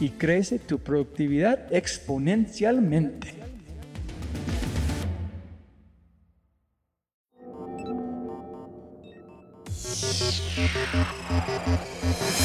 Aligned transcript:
y 0.00 0.10
crece 0.10 0.58
tu 0.58 0.78
productividad 0.78 1.72
exponencialmente. 1.72 3.34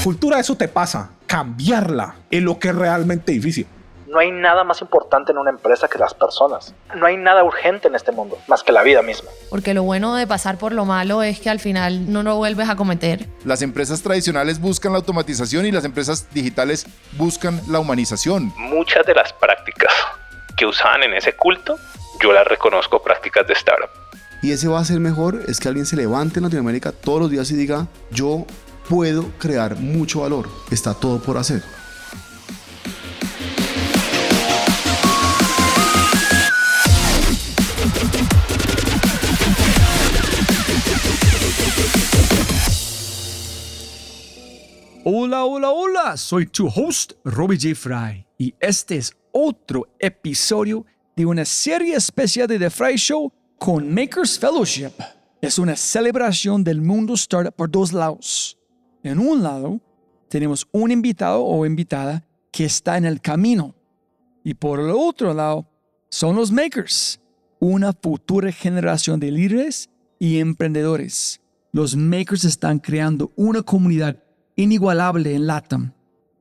Cultura, 0.04 0.40
eso 0.40 0.56
te 0.56 0.68
pasa. 0.68 1.12
Cambiarla 1.28 2.16
es 2.30 2.42
lo 2.42 2.58
que 2.60 2.70
es 2.70 2.76
realmente 2.76 3.32
difícil. 3.32 3.68
No 4.12 4.20
hay 4.20 4.30
nada 4.30 4.66
más 4.66 4.82
importante 4.82 5.32
en 5.32 5.38
una 5.38 5.52
empresa 5.52 5.88
que 5.88 5.98
las 5.98 6.14
personas. 6.14 6.76
No 6.98 7.06
hay 7.06 7.16
nada 7.16 7.46
urgente 7.46 7.88
en 7.88 7.96
este 7.96 8.12
mundo 8.12 8.38
más 8.48 8.62
que 8.62 8.74
la 8.74 8.84
vida 8.84 9.02
misma. 9.02 9.30
Porque 9.50 9.74
lo 9.74 9.84
bueno 9.84 10.14
de 10.16 10.28
pasar 10.28 10.58
por 10.58 10.74
lo 10.74 10.84
malo 10.84 11.24
es 11.24 11.40
que 11.40 11.50
al 11.50 11.62
final 11.62 12.12
no 12.12 12.22
lo 12.22 12.36
vuelves 12.36 12.68
a 12.68 12.76
cometer. 12.76 13.26
Las 13.46 13.62
empresas 13.62 14.04
tradicionales 14.04 14.60
buscan 14.60 14.92
la 14.92 14.98
automatización 14.98 15.66
y 15.66 15.72
las 15.72 15.86
empresas 15.86 16.28
digitales 16.34 16.88
buscan 17.14 17.62
la 17.70 17.80
humanización. 17.80 18.52
Muchas 18.58 19.06
de 19.06 19.16
las 19.16 19.32
prácticas 19.32 19.94
que 20.58 20.66
usaban 20.66 21.04
en 21.04 21.14
ese 21.14 21.34
culto, 21.38 21.78
yo 22.22 22.34
las 22.34 22.46
reconozco 22.46 23.02
prácticas 23.02 23.48
de 23.48 23.54
startup. 23.54 23.90
Y 24.42 24.52
ese 24.52 24.68
va 24.68 24.82
a 24.82 24.84
ser 24.84 25.00
mejor 25.00 25.40
es 25.48 25.62
que 25.62 25.70
alguien 25.70 25.86
se 25.86 25.96
levante 25.96 26.40
en 26.40 26.44
Latinoamérica 26.44 26.92
todos 26.92 27.22
los 27.22 27.32
días 27.32 27.50
y 27.52 27.56
diga, 27.56 27.88
yo 28.10 28.46
puedo 28.90 29.32
crear 29.40 29.78
mucho 29.78 30.20
valor, 30.20 30.50
está 30.70 30.94
todo 30.94 31.22
por 31.22 31.38
hacer. 31.38 31.64
Hola, 45.04 45.46
hola, 45.46 45.72
hola, 45.72 46.16
soy 46.16 46.46
tu 46.46 46.68
host, 46.68 47.14
Robbie 47.26 47.58
J. 47.60 47.74
Fry, 47.74 48.24
y 48.38 48.54
este 48.60 48.98
es 48.98 49.12
otro 49.32 49.88
episodio 49.98 50.86
de 51.16 51.26
una 51.26 51.44
serie 51.44 51.96
especial 51.96 52.48
de 52.48 52.60
The 52.60 52.70
Fry 52.70 52.98
Show 52.98 53.34
con 53.58 53.92
Makers 53.92 54.38
Fellowship. 54.38 54.92
Es 55.42 55.58
una 55.58 55.76
celebración 55.76 56.64
del 56.64 56.82
mundo 56.82 57.16
startup 57.16 57.56
por 57.56 57.72
dos 57.72 57.94
lados. 57.94 58.60
En 59.02 59.18
un 59.18 59.42
lado, 59.42 59.82
tenemos 60.30 60.68
un 60.72 60.92
invitado 60.92 61.44
o 61.46 61.66
invitada 61.66 62.24
que 62.52 62.66
está 62.66 62.96
en 62.96 63.06
el 63.06 63.22
camino, 63.22 63.74
y 64.44 64.54
por 64.54 64.80
el 64.80 64.92
otro 64.92 65.34
lado, 65.34 65.68
son 66.10 66.36
los 66.36 66.52
Makers, 66.52 67.20
una 67.60 67.92
futura 67.92 68.52
generación 68.52 69.20
de 69.20 69.32
líderes 69.32 69.90
y 70.20 70.38
emprendedores. 70.38 71.42
Los 71.72 71.96
Makers 71.96 72.44
están 72.44 72.78
creando 72.78 73.32
una 73.36 73.64
comunidad 73.64 74.22
inigualable 74.56 75.34
en 75.36 75.48
LATAM 75.48 75.94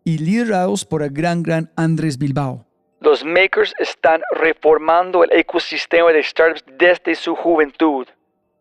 y 0.05 0.19
liderados 0.19 0.85
por 0.85 1.03
el 1.03 1.11
gran, 1.11 1.43
gran 1.43 1.71
Andrés 1.77 2.19
Bilbao. 2.19 2.67
Los 3.01 3.25
makers 3.25 3.73
están 3.79 4.21
reformando 4.33 5.25
el 5.25 5.33
ecosistema 5.33 6.13
de 6.13 6.23
startups 6.23 6.65
desde 6.79 7.15
su 7.15 7.35
juventud. 7.35 8.07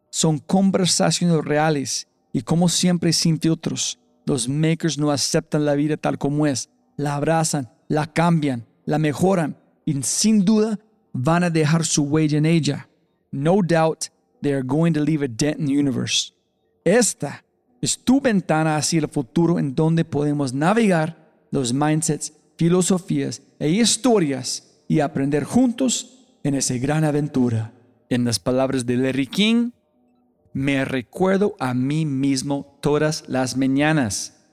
Son 0.09 0.39
conversaciones 0.39 1.43
reales 1.43 2.07
y 2.31 2.41
como 2.41 2.69
siempre 2.69 3.11
sin 3.11 3.39
filtros. 3.39 3.99
Los 4.25 4.47
makers 4.47 4.97
no 4.97 5.11
aceptan 5.11 5.65
la 5.65 5.75
vida 5.75 5.97
tal 5.97 6.17
como 6.17 6.47
es, 6.47 6.69
la 6.95 7.15
abrazan, 7.15 7.69
la 7.87 8.07
cambian, 8.07 8.65
la 8.85 8.97
mejoran 8.97 9.57
y 9.85 10.01
sin 10.03 10.45
duda 10.45 10.79
van 11.11 11.43
a 11.43 11.49
dejar 11.49 11.83
su 11.83 12.03
huella 12.03 12.37
en 12.37 12.45
ella. 12.45 12.87
No 13.31 13.61
doubt 13.61 14.05
they 14.41 14.53
are 14.53 14.63
going 14.63 14.93
to 14.93 15.01
leave 15.01 15.23
a 15.23 15.27
dent 15.27 15.59
in 15.59 15.65
the 15.65 15.77
universe. 15.77 16.33
Esta 16.85 17.43
es 17.81 18.03
tu 18.03 18.21
ventana 18.21 18.75
hacia 18.75 18.99
el 18.99 19.07
futuro 19.07 19.59
en 19.59 19.75
donde 19.75 20.05
podemos 20.05 20.53
navegar 20.53 21.29
los 21.51 21.73
mindsets, 21.73 22.33
filosofías 22.57 23.41
e 23.59 23.69
historias 23.69 24.83
y 24.87 24.99
aprender 24.99 25.43
juntos 25.43 26.27
en 26.43 26.55
esa 26.55 26.75
gran 26.75 27.03
aventura. 27.03 27.73
En 28.09 28.25
las 28.25 28.39
palabras 28.39 28.85
de 28.85 28.97
Larry 28.97 29.27
King, 29.27 29.71
me 30.53 30.83
recuerdo 30.83 31.55
a 31.59 31.73
mí 31.73 32.05
mismo 32.05 32.77
todas 32.81 33.23
las 33.27 33.55
mañanas. 33.55 34.45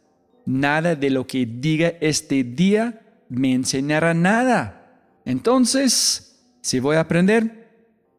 Nada 0.44 0.94
de 0.94 1.10
lo 1.10 1.26
que 1.26 1.46
diga 1.46 1.94
este 2.00 2.44
día 2.44 3.00
me 3.28 3.52
enseñará 3.54 4.14
nada. 4.14 5.02
Entonces, 5.24 6.38
si 6.60 6.78
voy 6.80 6.96
a 6.96 7.00
aprender, 7.00 7.66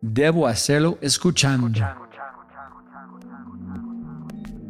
debo 0.02 0.48
hacerlo 0.48 0.98
escuchando. 1.02 1.70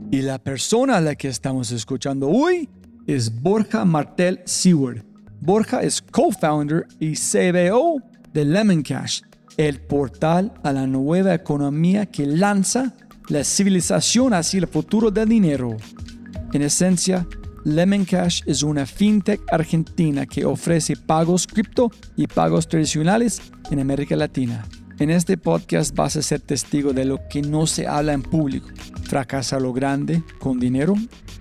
Y 0.09 0.21
la 0.21 0.39
persona 0.39 0.97
a 0.97 1.01
la 1.01 1.15
que 1.15 1.27
estamos 1.27 1.71
escuchando 1.71 2.29
hoy 2.29 2.69
es 3.07 3.41
Borja 3.41 3.83
Martel 3.83 4.39
Seward. 4.45 5.03
Borja 5.41 5.81
es 5.83 6.01
co-founder 6.01 6.87
y 6.99 7.13
CBO 7.13 8.01
de 8.33 8.45
Lemon 8.45 8.83
Cash, 8.83 9.21
el 9.57 9.81
portal 9.81 10.53
a 10.63 10.71
la 10.71 10.87
nueva 10.87 11.33
economía 11.33 12.05
que 12.05 12.25
lanza 12.25 12.95
la 13.27 13.43
civilización 13.43 14.33
hacia 14.33 14.59
el 14.59 14.67
futuro 14.67 15.11
del 15.11 15.27
dinero. 15.27 15.75
En 16.53 16.61
esencia, 16.61 17.27
Lemon 17.65 18.05
Cash 18.05 18.43
es 18.45 18.63
una 18.63 18.85
fintech 18.85 19.41
argentina 19.51 20.25
que 20.25 20.45
ofrece 20.45 20.95
pagos 20.95 21.45
cripto 21.45 21.91
y 22.15 22.27
pagos 22.27 22.69
tradicionales 22.69 23.41
en 23.69 23.81
América 23.81 24.15
Latina. 24.15 24.63
En 24.99 25.11
este 25.11 25.37
podcast 25.37 25.95
vas 25.95 26.15
a 26.15 26.23
ser 26.23 26.41
testigo 26.41 26.91
de 26.91 27.05
lo 27.05 27.19
que 27.27 27.43
no 27.43 27.67
se 27.67 27.85
habla 27.85 28.13
en 28.13 28.23
público. 28.23 28.69
Fracasa 29.03 29.59
lo 29.59 29.71
grande 29.71 30.23
con 30.39 30.59
dinero. 30.59 30.95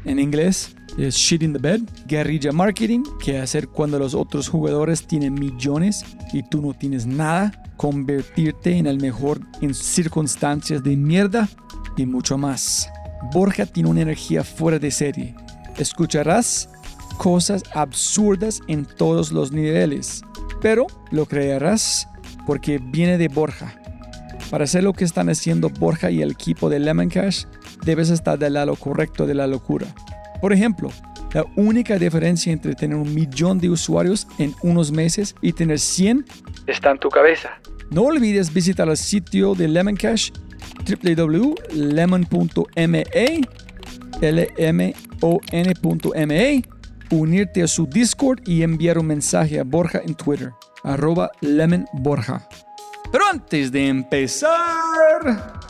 En 0.04 0.18
inglés 0.18 0.76
es 0.98 1.14
shit 1.14 1.42
in 1.42 1.54
the 1.54 1.58
bed. 1.58 1.80
Guerrilla 2.06 2.52
marketing, 2.52 3.02
que 3.18 3.38
hacer 3.38 3.68
cuando 3.68 3.98
los 3.98 4.12
otros 4.12 4.50
jugadores 4.50 5.06
tienen 5.06 5.32
millones 5.32 6.04
y 6.34 6.42
tú 6.42 6.60
no 6.60 6.74
tienes 6.74 7.06
nada. 7.06 7.50
Convertirte 7.78 8.76
en 8.76 8.86
el 8.86 9.00
mejor 9.00 9.40
en 9.62 9.72
circunstancias 9.72 10.82
de 10.82 10.94
mierda. 10.94 11.48
y 11.96 12.04
mucho 12.04 12.36
más. 12.36 12.90
Borja 13.32 13.64
tiene 13.64 13.88
una 13.88 14.02
energía 14.02 14.44
fuera 14.44 14.78
de 14.78 14.90
serie. 14.90 15.34
Escucharás 15.78 16.68
cosas 17.16 17.62
absurdas 17.72 18.60
en 18.68 18.84
todos 18.84 19.32
los 19.32 19.50
niveles, 19.50 20.22
pero 20.60 20.86
lo 21.10 21.24
creerás 21.24 22.06
porque 22.46 22.80
viene 22.82 23.18
de 23.18 23.28
Borja. 23.28 23.74
Para 24.50 24.64
hacer 24.64 24.84
lo 24.84 24.92
que 24.92 25.04
están 25.04 25.28
haciendo 25.28 25.68
Borja 25.68 26.10
y 26.10 26.22
el 26.22 26.30
equipo 26.30 26.70
de 26.70 26.78
Lemon 26.78 27.08
Cash, 27.08 27.44
debes 27.84 28.10
estar 28.10 28.38
del 28.38 28.54
lado 28.54 28.76
correcto 28.76 29.26
de 29.26 29.34
la 29.34 29.46
locura. 29.46 29.86
Por 30.40 30.52
ejemplo, 30.52 30.90
la 31.34 31.44
única 31.56 31.98
diferencia 31.98 32.52
entre 32.52 32.74
tener 32.74 32.96
un 32.96 33.14
millón 33.14 33.58
de 33.58 33.68
usuarios 33.68 34.26
en 34.38 34.54
unos 34.62 34.92
meses 34.92 35.34
y 35.42 35.52
tener 35.52 35.78
100 35.78 36.24
está 36.66 36.92
en 36.92 36.98
tu 36.98 37.08
cabeza. 37.08 37.50
No 37.90 38.02
olvides 38.02 38.54
visitar 38.54 38.88
el 38.88 38.96
sitio 38.96 39.54
de 39.54 39.68
Lemon 39.68 39.96
Cash 39.96 40.30
www.lemon.me 40.86 43.04
lmon.me 45.20 46.62
unirte 47.10 47.62
a 47.62 47.68
su 47.68 47.86
Discord 47.86 48.40
y 48.46 48.62
enviar 48.62 48.98
un 48.98 49.06
mensaje 49.06 49.60
a 49.60 49.64
Borja 49.64 50.00
en 50.04 50.14
Twitter, 50.14 50.52
arroba 50.82 51.30
lemonborja. 51.40 52.46
Pero 53.10 53.24
antes 53.30 53.72
de 53.72 53.88
empezar... 53.88 55.60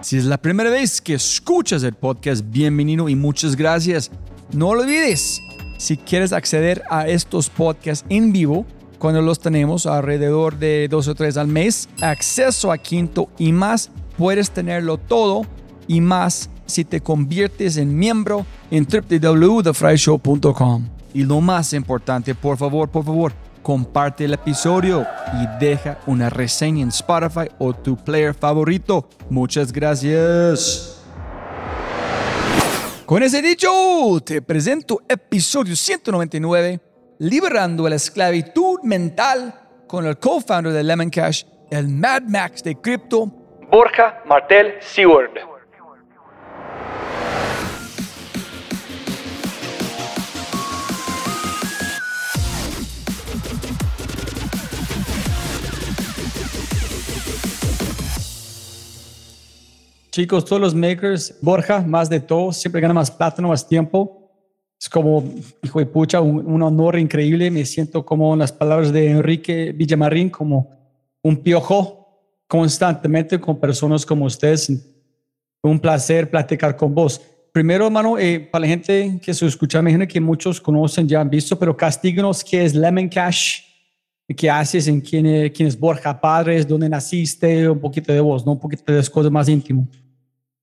Si 0.00 0.18
es 0.18 0.24
la 0.24 0.36
primera 0.36 0.68
vez 0.68 1.00
que 1.00 1.14
escuchas 1.14 1.82
el 1.84 1.94
podcast, 1.94 2.44
bienvenido 2.46 3.08
y 3.08 3.14
muchas 3.14 3.56
gracias. 3.56 4.10
No 4.52 4.68
olvides, 4.68 5.40
si 5.78 5.96
quieres 5.96 6.32
acceder 6.32 6.82
a 6.90 7.08
estos 7.08 7.48
podcasts 7.48 8.04
en 8.08 8.32
vivo, 8.32 8.66
cuando 8.98 9.22
los 9.22 9.40
tenemos 9.40 9.86
alrededor 9.86 10.58
de 10.58 10.88
dos 10.88 11.08
o 11.08 11.14
tres 11.14 11.36
al 11.36 11.48
mes, 11.48 11.88
acceso 12.00 12.70
a 12.70 12.78
Quinto 12.78 13.30
y 13.38 13.52
más, 13.52 13.90
puedes 14.18 14.50
tenerlo 14.50 14.98
todo 14.98 15.46
y 15.88 16.00
más 16.00 16.50
si 16.66 16.84
te 16.84 17.00
conviertes 17.00 17.76
en 17.76 17.96
miembro 17.96 18.46
en 18.70 18.86
www.thefryshow.com. 18.86 21.01
Y 21.14 21.24
lo 21.24 21.40
más 21.40 21.72
importante, 21.72 22.34
por 22.34 22.56
favor, 22.56 22.88
por 22.88 23.04
favor, 23.04 23.32
comparte 23.62 24.24
el 24.24 24.34
episodio 24.34 25.06
y 25.34 25.64
deja 25.64 25.98
una 26.06 26.30
reseña 26.30 26.82
en 26.82 26.88
Spotify 26.88 27.48
o 27.58 27.72
tu 27.72 27.96
player 27.96 28.34
favorito. 28.34 29.08
Muchas 29.30 29.72
gracias. 29.72 31.02
Con 33.06 33.22
ese 33.22 33.42
dicho, 33.42 33.70
te 34.24 34.40
presento 34.40 35.00
episodio 35.08 35.76
199, 35.76 36.80
Liberando 37.18 37.88
la 37.88 37.96
esclavitud 37.96 38.80
mental 38.82 39.54
con 39.86 40.06
el 40.06 40.18
co-founder 40.18 40.72
de 40.72 40.82
Lemon 40.82 41.10
Cash, 41.10 41.44
el 41.70 41.88
Mad 41.88 42.22
Max 42.22 42.64
de 42.64 42.74
cripto, 42.80 43.30
Borja 43.70 44.22
Martel 44.26 44.74
Seward. 44.80 45.51
Chicos, 60.12 60.44
todos 60.44 60.60
los 60.60 60.74
makers, 60.74 61.38
Borja, 61.40 61.80
más 61.80 62.10
de 62.10 62.20
todo, 62.20 62.52
siempre 62.52 62.82
gana 62.82 62.92
más 62.92 63.10
plátano, 63.10 63.48
más 63.48 63.66
tiempo. 63.66 64.30
Es 64.78 64.86
como, 64.86 65.24
hijo 65.62 65.78
de 65.78 65.86
pucha, 65.86 66.20
un, 66.20 66.44
un, 66.44 66.62
honor 66.62 66.98
increíble. 66.98 67.50
Me 67.50 67.64
siento 67.64 68.04
como 68.04 68.34
en 68.34 68.40
las 68.40 68.52
palabras 68.52 68.92
de 68.92 69.08
Enrique 69.08 69.72
Villamarín, 69.72 70.28
como 70.28 70.68
un 71.22 71.38
piojo 71.38 72.44
constantemente 72.46 73.40
con 73.40 73.58
personas 73.58 74.04
como 74.04 74.26
ustedes. 74.26 74.70
Un 75.62 75.80
placer 75.80 76.28
platicar 76.28 76.76
con 76.76 76.94
vos. 76.94 77.18
Primero, 77.50 77.86
hermano, 77.86 78.18
eh, 78.18 78.38
para 78.38 78.66
la 78.66 78.68
gente 78.68 79.18
que 79.24 79.32
se 79.32 79.46
escucha, 79.46 79.80
me 79.80 79.92
imagino 79.92 80.06
que 80.06 80.20
muchos 80.20 80.60
conocen, 80.60 81.08
ya 81.08 81.22
han 81.22 81.30
visto, 81.30 81.58
pero 81.58 81.74
castíganos 81.74 82.44
qué 82.44 82.66
es 82.66 82.74
Lemon 82.74 83.08
Cash, 83.08 83.62
qué 84.36 84.50
haces, 84.50 84.88
en 84.88 85.00
quién, 85.00 85.48
quién 85.54 85.68
es 85.68 85.78
Borja 85.78 86.20
Padres, 86.20 86.68
dónde 86.68 86.90
naciste, 86.90 87.66
un 87.66 87.80
poquito 87.80 88.12
de 88.12 88.20
vos, 88.20 88.44
¿no? 88.44 88.52
Un 88.52 88.60
poquito 88.60 88.84
de 88.92 88.98
las 88.98 89.08
cosas 89.08 89.32
más 89.32 89.48
íntimas. 89.48 90.01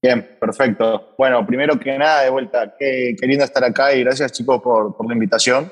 Bien, 0.02 0.38
perfecto. 0.40 1.14
Bueno, 1.18 1.46
primero 1.46 1.78
que 1.78 1.98
nada, 1.98 2.24
de 2.24 2.30
vuelta, 2.30 2.74
qué, 2.80 3.16
qué 3.20 3.28
estar 3.34 3.64
acá 3.64 3.94
y 3.94 4.04
gracias 4.04 4.32
chicos 4.32 4.62
por, 4.62 4.96
por 4.96 5.08
la 5.08 5.14
invitación. 5.14 5.72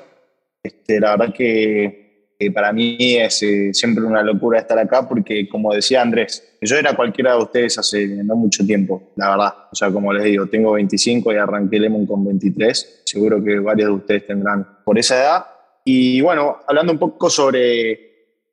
Este, 0.62 1.00
la 1.00 1.16
verdad 1.16 1.34
que, 1.34 2.34
que 2.38 2.50
para 2.50 2.72
mí 2.72 3.16
es 3.16 3.42
eh, 3.42 3.70
siempre 3.72 4.04
una 4.04 4.22
locura 4.22 4.58
estar 4.58 4.78
acá 4.78 5.08
porque, 5.08 5.48
como 5.48 5.72
decía 5.72 6.02
Andrés, 6.02 6.56
yo 6.60 6.76
era 6.76 6.94
cualquiera 6.94 7.32
de 7.32 7.42
ustedes 7.42 7.78
hace 7.78 8.06
no 8.06 8.36
mucho 8.36 8.66
tiempo, 8.66 9.12
la 9.16 9.30
verdad. 9.30 9.54
O 9.72 9.74
sea, 9.74 9.90
como 9.90 10.12
les 10.12 10.24
digo, 10.24 10.46
tengo 10.46 10.72
25 10.72 11.32
y 11.32 11.36
arranqué 11.36 11.80
Lemon 11.80 12.06
con 12.06 12.24
23. 12.24 13.02
Seguro 13.06 13.42
que 13.42 13.58
varios 13.58 13.88
de 13.88 13.94
ustedes 13.94 14.26
tendrán 14.26 14.66
por 14.84 14.98
esa 14.98 15.16
edad. 15.16 15.46
Y 15.84 16.20
bueno, 16.20 16.58
hablando 16.66 16.92
un 16.92 16.98
poco 16.98 17.30
sobre, 17.30 18.07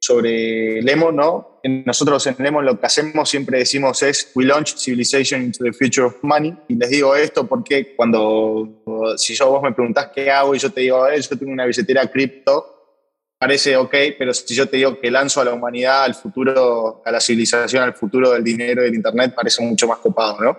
sobre 0.05 0.83
Lemon, 0.83 1.15
¿no? 1.15 1.59
Nosotros 1.63 2.27
en 2.27 2.35
Lemon 2.37 2.63
lo 2.63 2.79
que 2.79 2.85
hacemos 2.85 3.27
siempre 3.27 3.57
decimos 3.57 4.03
es 4.03 4.31
We 4.35 4.45
launch 4.45 4.75
civilization 4.77 5.41
into 5.41 5.63
the 5.63 5.73
future 5.73 6.05
of 6.05 6.17
money. 6.21 6.55
Y 6.67 6.75
les 6.75 6.91
digo 6.91 7.15
esto 7.15 7.47
porque 7.47 7.95
cuando, 7.95 8.83
si 9.17 9.33
yo 9.33 9.49
vos 9.49 9.63
me 9.63 9.73
preguntás 9.73 10.11
qué 10.13 10.29
hago 10.29 10.53
y 10.53 10.59
yo 10.59 10.71
te 10.71 10.81
digo, 10.81 11.07
eh, 11.07 11.19
yo 11.19 11.35
tengo 11.35 11.51
una 11.51 11.65
billetera 11.65 12.05
cripto, 12.05 12.99
parece 13.39 13.75
ok, 13.75 13.95
pero 14.15 14.31
si 14.31 14.53
yo 14.53 14.69
te 14.69 14.77
digo 14.77 14.99
que 14.99 15.09
lanzo 15.09 15.41
a 15.41 15.45
la 15.45 15.53
humanidad, 15.53 16.03
al 16.03 16.13
futuro, 16.13 17.01
a 17.03 17.11
la 17.11 17.19
civilización, 17.19 17.81
al 17.81 17.95
futuro 17.95 18.29
del 18.29 18.43
dinero 18.43 18.83
y 18.83 18.85
del 18.85 18.95
Internet, 18.95 19.33
parece 19.35 19.63
mucho 19.63 19.87
más 19.87 19.97
copado, 19.97 20.39
¿no? 20.39 20.57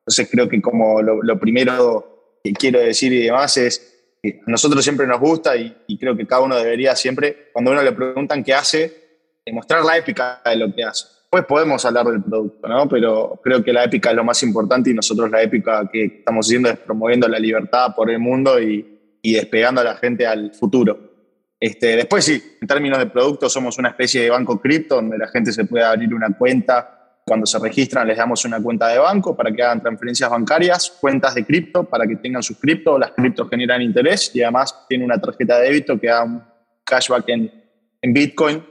Entonces 0.00 0.28
creo 0.28 0.48
que 0.48 0.60
como 0.60 1.00
lo, 1.02 1.22
lo 1.22 1.38
primero 1.38 2.40
que 2.42 2.52
quiero 2.52 2.80
decir 2.80 3.12
y 3.12 3.26
demás 3.26 3.56
es 3.58 3.97
a 4.24 4.50
nosotros 4.50 4.82
siempre 4.82 5.06
nos 5.06 5.20
gusta 5.20 5.56
y, 5.56 5.76
y 5.86 5.98
creo 5.98 6.16
que 6.16 6.26
cada 6.26 6.42
uno 6.42 6.56
debería 6.56 6.94
siempre, 6.96 7.50
cuando 7.52 7.70
a 7.70 7.74
uno 7.74 7.82
le 7.82 7.92
preguntan 7.92 8.42
qué 8.42 8.54
hace, 8.54 9.08
mostrar 9.52 9.84
la 9.84 9.96
épica 9.96 10.40
de 10.44 10.56
lo 10.56 10.74
que 10.74 10.84
hace. 10.84 11.06
Después 11.24 11.44
podemos 11.44 11.84
hablar 11.84 12.06
del 12.06 12.22
producto, 12.22 12.68
¿no? 12.68 12.88
Pero 12.88 13.38
creo 13.42 13.62
que 13.62 13.72
la 13.72 13.84
épica 13.84 14.10
es 14.10 14.16
lo 14.16 14.24
más 14.24 14.42
importante 14.42 14.90
y 14.90 14.94
nosotros 14.94 15.30
la 15.30 15.42
épica 15.42 15.88
que 15.92 16.04
estamos 16.04 16.46
haciendo 16.46 16.70
es 16.70 16.78
promoviendo 16.78 17.28
la 17.28 17.38
libertad 17.38 17.94
por 17.94 18.10
el 18.10 18.18
mundo 18.18 18.60
y, 18.60 19.18
y 19.20 19.34
despegando 19.34 19.82
a 19.82 19.84
la 19.84 19.96
gente 19.96 20.26
al 20.26 20.54
futuro. 20.54 20.98
Este, 21.60 21.96
después 21.96 22.24
sí, 22.24 22.42
en 22.60 22.68
términos 22.68 22.98
de 22.98 23.06
producto 23.06 23.50
somos 23.50 23.78
una 23.78 23.90
especie 23.90 24.22
de 24.22 24.30
banco 24.30 24.60
cripto 24.60 24.96
donde 24.96 25.18
la 25.18 25.28
gente 25.28 25.52
se 25.52 25.64
puede 25.64 25.84
abrir 25.84 26.14
una 26.14 26.30
cuenta. 26.36 26.97
Cuando 27.28 27.46
se 27.46 27.58
registran 27.58 28.08
les 28.08 28.16
damos 28.16 28.44
una 28.46 28.60
cuenta 28.60 28.88
de 28.88 28.98
banco 28.98 29.36
para 29.36 29.52
que 29.52 29.62
hagan 29.62 29.82
transferencias 29.82 30.30
bancarias, 30.30 30.96
cuentas 31.00 31.34
de 31.34 31.44
cripto 31.44 31.84
para 31.84 32.06
que 32.06 32.16
tengan 32.16 32.42
sus 32.42 32.58
cripto, 32.58 32.98
las 32.98 33.12
criptos 33.12 33.48
generan 33.50 33.82
interés 33.82 34.30
y 34.34 34.42
además 34.42 34.86
tiene 34.88 35.04
una 35.04 35.20
tarjeta 35.20 35.58
de 35.58 35.68
débito 35.68 36.00
que 36.00 36.06
da 36.06 36.24
un 36.24 36.42
cashback 36.84 37.28
en, 37.28 37.52
en 38.00 38.12
Bitcoin 38.12 38.64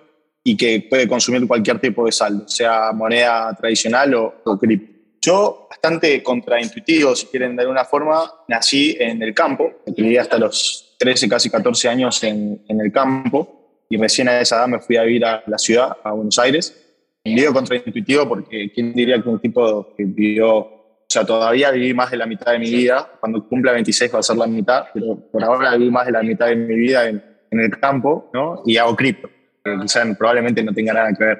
y 0.44 0.58
que 0.58 0.88
puede 0.90 1.08
consumir 1.08 1.46
cualquier 1.48 1.80
tipo 1.80 2.06
de 2.06 2.12
saldo, 2.12 2.48
sea 2.48 2.92
moneda 2.94 3.54
tradicional 3.54 4.14
o, 4.16 4.42
o 4.44 4.58
cripto. 4.58 4.98
Yo, 5.22 5.68
bastante 5.70 6.24
contraintuitivo, 6.24 7.16
si 7.16 7.28
quieren 7.28 7.56
de 7.56 7.64
alguna 7.64 7.86
forma, 7.86 8.32
nací 8.48 8.96
en 9.00 9.22
el 9.22 9.34
campo, 9.34 9.82
viví 9.86 10.18
hasta 10.18 10.38
los 10.38 10.96
13, 11.00 11.28
casi 11.28 11.50
14 11.50 11.90
años 11.90 12.24
en, 12.24 12.64
en, 12.68 12.82
el 12.82 12.92
campo 12.92 13.84
y 13.90 13.98
recién 13.98 14.30
a 14.30 14.40
esa 14.40 14.58
edad 14.58 14.68
me 14.68 14.80
fui 14.80 14.98
a 14.98 15.04
vivir 15.04 15.26
a 15.26 15.44
la 15.48 15.58
ciudad, 15.58 15.98
a 16.04 16.12
Buenos 16.12 16.40
Aires. 16.40 16.87
Digo 17.36 17.54
contraintuitivo 17.54 18.28
porque 18.28 18.72
quién 18.74 18.94
diría 18.94 19.22
que 19.22 19.30
un 19.30 19.40
tipo 19.40 19.94
que 19.96 20.06
vivió, 20.06 20.58
o 20.58 21.06
sea, 21.08 21.26
todavía 21.26 21.72
viví 21.72 21.94
más 21.94 22.12
de 22.12 22.18
la 22.18 22.26
mitad 22.26 22.52
de 22.52 22.60
mi 22.60 22.70
vida, 22.70 23.10
cuando 23.20 23.48
cumpla 23.48 23.72
26 23.74 24.14
va 24.14 24.20
a 24.20 24.24
ser 24.24 24.38
la 24.38 24.48
mitad, 24.48 24.86
pero 24.94 25.16
por 25.32 25.44
ahora 25.44 25.76
viví 25.76 25.92
más 25.92 26.06
de 26.06 26.12
la 26.12 26.24
mitad 26.24 26.48
de 26.48 26.56
mi 26.56 26.76
vida 26.76 27.08
en, 27.08 27.24
en 27.52 27.60
el 27.60 27.80
campo, 27.80 28.30
¿no? 28.34 28.62
Y 28.66 28.78
hago 28.78 28.96
cripto 28.96 29.30
que 29.76 29.82
quizás 29.82 30.18
probablemente 30.18 30.64
no 30.64 30.74
tenga 30.74 30.94
nada 30.94 31.14
que 31.14 31.24
ver. 31.24 31.38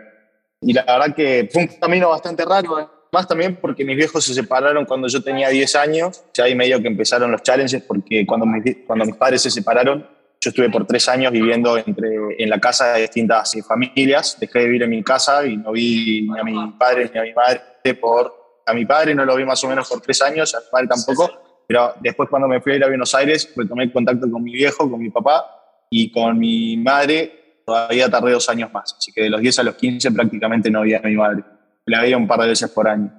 Y 0.62 0.74
la 0.74 0.84
verdad 0.84 1.16
que 1.16 1.50
fue 1.52 1.64
un 1.64 1.68
camino 1.68 2.10
bastante 2.10 2.44
raro, 2.44 2.90
más 3.12 3.28
también 3.28 3.56
porque 3.56 3.86
mis 3.86 3.96
viejos 3.96 4.24
se 4.26 4.34
separaron 4.34 4.86
cuando 4.86 5.08
yo 5.08 5.24
tenía 5.24 5.50
10 5.50 5.76
años, 5.76 6.24
ya 6.34 6.46
ahí 6.46 6.56
medio 6.56 6.82
que 6.82 6.88
empezaron 6.88 7.32
los 7.32 7.44
challenges, 7.44 7.84
porque 7.84 8.26
cuando 8.26 8.46
mis, 8.46 8.78
cuando 8.86 9.06
mis 9.06 9.16
padres 9.16 9.42
se 9.42 9.52
separaron, 9.52 10.06
yo 10.48 10.50
estuve 10.50 10.70
por 10.70 10.88
tres 10.88 11.10
años 11.10 11.34
viviendo 11.34 11.78
entre, 11.78 12.08
en 12.38 12.50
la 12.50 12.58
casa 12.58 12.94
de 12.94 13.02
distintas 13.02 13.54
familias, 13.68 14.38
dejé 14.40 14.60
de 14.60 14.66
vivir 14.66 14.84
en 14.84 14.92
mi 14.92 15.04
casa 15.04 15.46
y 15.46 15.58
no 15.58 15.74
vi 15.74 16.22
ni 16.22 16.40
a 16.40 16.44
mi 16.44 16.72
padre 16.80 17.12
ni 17.14 17.20
a 17.20 17.24
mi 17.24 17.34
madre 17.34 17.62
por... 17.96 18.48
A 18.66 18.74
mi 18.74 18.86
padre 18.86 19.16
no 19.16 19.26
lo 19.26 19.36
vi 19.36 19.46
más 19.46 19.64
o 19.64 19.68
menos 19.70 19.88
por 19.88 20.02
tres 20.02 20.22
años, 20.22 20.54
a 20.56 20.60
mi 20.60 20.66
padre 20.70 20.88
tampoco, 20.88 21.32
pero 21.68 21.94
después 22.02 22.30
cuando 22.30 22.48
me 22.50 22.62
fui 22.62 22.74
a 22.74 22.76
ir 22.76 22.84
a 22.84 22.88
Buenos 22.88 23.14
Aires 23.16 23.54
retomé 23.56 23.92
contacto 23.92 24.30
con 24.30 24.44
mi 24.44 24.54
viejo, 24.54 24.90
con 24.90 25.00
mi 25.02 25.10
papá 25.10 25.46
y 25.90 26.12
con 26.12 26.38
mi 26.38 26.78
madre 26.78 27.62
todavía 27.66 28.10
tardé 28.10 28.32
dos 28.32 28.48
años 28.48 28.72
más. 28.72 28.96
Así 28.98 29.12
que 29.12 29.24
de 29.24 29.30
los 29.30 29.42
10 29.42 29.60
a 29.60 29.64
los 29.64 29.76
15 29.76 30.12
prácticamente 30.12 30.70
no 30.72 30.82
veía 30.82 31.00
a 31.00 31.08
mi 31.08 31.16
madre. 31.16 31.44
La 31.86 32.02
veía 32.02 32.16
un 32.16 32.28
par 32.28 32.40
de 32.42 32.48
veces 32.48 32.70
por 32.70 32.88
año. 32.88 33.12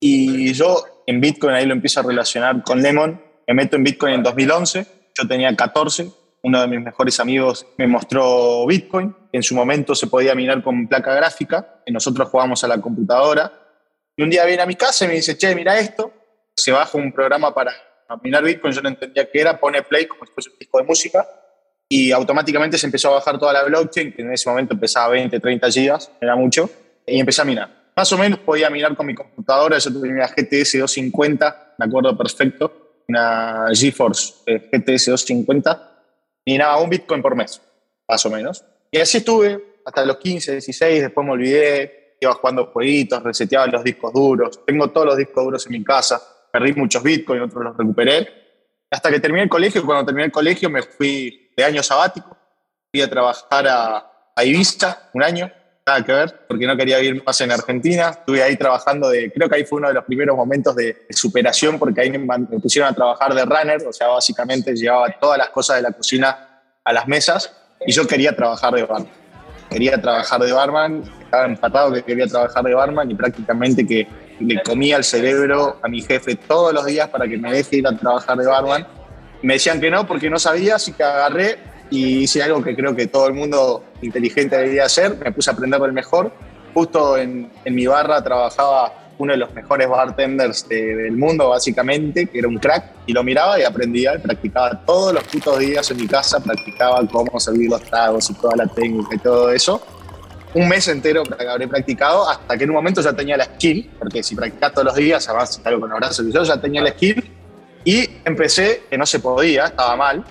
Y 0.00 0.52
yo 0.54 0.82
en 1.06 1.20
Bitcoin 1.20 1.54
ahí 1.54 1.66
lo 1.66 1.74
empiezo 1.74 2.00
a 2.00 2.02
relacionar 2.04 2.62
con 2.62 2.82
Lemon. 2.82 3.20
Me 3.48 3.54
meto 3.54 3.76
en 3.76 3.84
Bitcoin 3.84 4.14
en 4.14 4.22
2011. 4.22 4.86
Yo 5.18 5.28
tenía 5.28 5.54
14 5.54 6.23
uno 6.44 6.60
de 6.60 6.68
mis 6.68 6.80
mejores 6.80 7.18
amigos 7.20 7.66
me 7.78 7.86
mostró 7.86 8.66
Bitcoin. 8.66 9.16
En 9.32 9.42
su 9.42 9.54
momento 9.54 9.94
se 9.94 10.06
podía 10.06 10.34
minar 10.34 10.62
con 10.62 10.86
placa 10.86 11.14
gráfica, 11.14 11.80
y 11.86 11.92
nosotros 11.92 12.28
jugábamos 12.28 12.62
a 12.62 12.68
la 12.68 12.80
computadora. 12.80 13.50
Y 14.14 14.22
un 14.22 14.30
día 14.30 14.44
viene 14.44 14.62
a 14.62 14.66
mi 14.66 14.76
casa 14.76 15.06
y 15.06 15.08
me 15.08 15.14
dice, 15.14 15.36
che, 15.38 15.54
mira 15.54 15.78
esto. 15.78 16.12
Se 16.54 16.70
baja 16.70 16.98
un 16.98 17.12
programa 17.12 17.52
para 17.52 17.72
minar 18.22 18.44
Bitcoin, 18.44 18.74
yo 18.74 18.82
no 18.82 18.90
entendía 18.90 19.28
qué 19.28 19.40
era, 19.40 19.58
pone 19.58 19.82
play 19.82 20.06
como 20.06 20.26
si 20.26 20.32
fuese 20.32 20.50
un 20.50 20.58
disco 20.58 20.78
de 20.78 20.84
música 20.84 21.26
y 21.88 22.12
automáticamente 22.12 22.78
se 22.78 22.86
empezó 22.86 23.08
a 23.08 23.14
bajar 23.14 23.38
toda 23.38 23.52
la 23.52 23.64
blockchain, 23.64 24.12
que 24.12 24.22
en 24.22 24.32
ese 24.32 24.48
momento 24.48 24.74
empezaba 24.74 25.08
20, 25.08 25.40
30 25.40 25.70
gigas, 25.70 26.10
era 26.20 26.36
mucho, 26.36 26.70
y 27.06 27.18
empecé 27.18 27.42
a 27.42 27.44
minar. 27.44 27.90
Más 27.96 28.12
o 28.12 28.18
menos 28.18 28.38
podía 28.40 28.68
minar 28.70 28.96
con 28.96 29.06
mi 29.06 29.14
computadora, 29.14 29.78
yo 29.78 29.92
tenía 29.92 30.12
una 30.12 30.26
GTS 30.26 30.78
250, 30.80 31.74
me 31.78 31.86
acuerdo 31.86 32.16
perfecto, 32.16 33.02
una 33.08 33.66
GeForce 33.72 34.34
eh, 34.46 34.70
GTS 34.72 35.10
250, 35.10 35.93
minaba 36.46 36.78
un 36.78 36.90
Bitcoin 36.90 37.22
por 37.22 37.34
mes, 37.34 37.60
más 38.08 38.24
o 38.26 38.30
menos. 38.30 38.64
Y 38.90 38.98
así 38.98 39.18
estuve 39.18 39.80
hasta 39.84 40.04
los 40.04 40.16
15, 40.18 40.52
16, 40.52 41.02
después 41.02 41.26
me 41.26 41.32
olvidé, 41.32 42.16
iba 42.20 42.32
jugando 42.34 42.66
jueguitos, 42.66 43.22
reseteaba 43.22 43.66
los 43.66 43.84
discos 43.84 44.12
duros, 44.12 44.64
tengo 44.64 44.90
todos 44.90 45.08
los 45.08 45.16
discos 45.16 45.44
duros 45.44 45.66
en 45.66 45.72
mi 45.72 45.84
casa, 45.84 46.20
perdí 46.50 46.72
muchos 46.72 47.02
Bitcoin, 47.02 47.42
otros 47.42 47.64
los 47.64 47.76
recuperé. 47.76 48.28
Hasta 48.90 49.10
que 49.10 49.20
terminé 49.20 49.44
el 49.44 49.48
colegio, 49.48 49.84
cuando 49.84 50.06
terminé 50.06 50.26
el 50.26 50.32
colegio 50.32 50.70
me 50.70 50.82
fui 50.82 51.50
de 51.56 51.64
año 51.64 51.82
sabático, 51.82 52.36
fui 52.90 53.02
a 53.02 53.10
trabajar 53.10 53.66
a, 53.68 54.32
a 54.36 54.44
Ibiza 54.44 55.10
un 55.14 55.22
año, 55.22 55.50
nada 55.86 56.02
que 56.02 56.12
ver, 56.12 56.40
porque 56.48 56.66
no 56.66 56.76
quería 56.78 56.98
vivir 56.98 57.22
más 57.26 57.38
en 57.42 57.52
Argentina. 57.52 58.08
Estuve 58.08 58.42
ahí 58.42 58.56
trabajando 58.56 59.10
de, 59.10 59.30
creo 59.30 59.50
que 59.50 59.56
ahí 59.56 59.64
fue 59.64 59.78
uno 59.78 59.88
de 59.88 59.94
los 59.94 60.04
primeros 60.04 60.34
momentos 60.34 60.74
de, 60.74 61.06
superación, 61.10 61.78
porque 61.78 62.00
ahí 62.00 62.10
me, 62.10 62.18
me, 62.18 62.58
pusieron 62.58 62.90
a 62.90 62.94
trabajar 62.94 63.34
de 63.34 63.44
runner, 63.44 63.86
o 63.86 63.92
sea, 63.92 64.08
básicamente 64.08 64.74
llevaba 64.74 65.10
todas 65.20 65.36
las 65.36 65.50
cosas 65.50 65.76
de 65.76 65.82
la 65.82 65.92
cocina 65.92 66.62
a 66.82 66.92
las 66.92 67.06
mesas 67.06 67.54
y 67.86 67.92
yo 67.92 68.06
quería 68.06 68.34
trabajar 68.34 68.72
de 68.72 68.84
barman. 68.84 69.10
Quería 69.68 70.00
trabajar 70.00 70.40
de 70.40 70.52
barman, 70.52 71.02
estaba 71.22 71.44
empatado 71.44 71.92
que 71.92 72.02
quería 72.02 72.26
trabajar 72.28 72.64
de 72.64 72.74
barman 72.74 73.10
y 73.10 73.14
prácticamente 73.14 73.86
que 73.86 74.08
le 74.40 74.62
comía 74.62 74.96
el 74.96 75.04
cerebro 75.04 75.80
a 75.82 75.88
mi 75.88 76.00
jefe 76.00 76.36
todos 76.36 76.72
los 76.72 76.86
días 76.86 77.08
para 77.08 77.28
que 77.28 77.36
me 77.36 77.52
deje 77.52 77.76
ir 77.76 77.86
a 77.86 77.94
trabajar 77.94 78.38
de 78.38 78.46
barman. 78.46 78.86
Me 79.42 79.54
decían 79.54 79.82
que 79.82 79.90
no 79.90 80.06
porque 80.06 80.30
no 80.30 80.38
sabía, 80.38 80.76
así 80.76 80.92
que 80.92 81.02
agarré 81.02 81.58
y 81.90 82.24
hice 82.24 82.42
algo 82.42 82.62
que 82.62 82.74
creo 82.74 82.94
que 82.94 83.06
todo 83.06 83.28
el 83.28 83.34
mundo 83.34 83.84
inteligente 84.02 84.56
debería 84.56 84.84
hacer. 84.84 85.16
Me 85.16 85.32
puse 85.32 85.50
a 85.50 85.52
aprender 85.52 85.80
del 85.80 85.92
mejor. 85.92 86.32
Justo 86.72 87.16
en, 87.16 87.50
en 87.64 87.74
mi 87.74 87.86
barra 87.86 88.22
trabajaba 88.22 88.92
uno 89.16 89.32
de 89.32 89.38
los 89.38 89.54
mejores 89.54 89.88
bartenders 89.88 90.68
del 90.68 91.16
mundo, 91.16 91.50
básicamente, 91.50 92.26
que 92.26 92.40
era 92.40 92.48
un 92.48 92.58
crack, 92.58 92.84
y 93.06 93.12
lo 93.12 93.22
miraba 93.22 93.60
y 93.60 93.62
aprendía, 93.62 94.20
practicaba 94.20 94.84
todos 94.84 95.14
los 95.14 95.22
putos 95.24 95.58
días 95.60 95.88
en 95.92 95.98
mi 95.98 96.08
casa, 96.08 96.40
practicaba 96.40 97.06
cómo 97.06 97.38
servir 97.38 97.70
los 97.70 97.82
tragos 97.82 98.28
y 98.30 98.34
toda 98.34 98.56
la 98.56 98.66
técnica 98.66 99.14
y 99.14 99.18
todo 99.18 99.52
eso 99.52 99.80
un 100.54 100.68
mes 100.68 100.86
entero 100.88 101.22
habré 101.48 101.66
practicado 101.66 102.28
hasta 102.28 102.56
que 102.56 102.64
en 102.64 102.70
un 102.70 102.76
momento 102.76 103.00
ya 103.00 103.12
tenía 103.12 103.36
la 103.36 103.44
skill, 103.44 103.90
porque 103.98 104.22
si 104.22 104.34
practicas 104.36 104.72
todos 104.72 104.86
los 104.86 104.94
días, 104.94 105.28
además 105.28 105.60
algo 105.64 105.80
con 105.80 105.90
los 105.90 105.98
brazos 105.98 106.26
yo 106.32 106.42
ya 106.44 106.60
tenía 106.60 106.80
la 106.80 106.90
skill 106.90 107.30
y 107.84 108.08
empecé, 108.24 108.84
que 108.88 108.96
no 108.96 109.04
se 109.04 109.18
podía, 109.18 109.66
estaba 109.66 109.96
mal, 109.96 110.24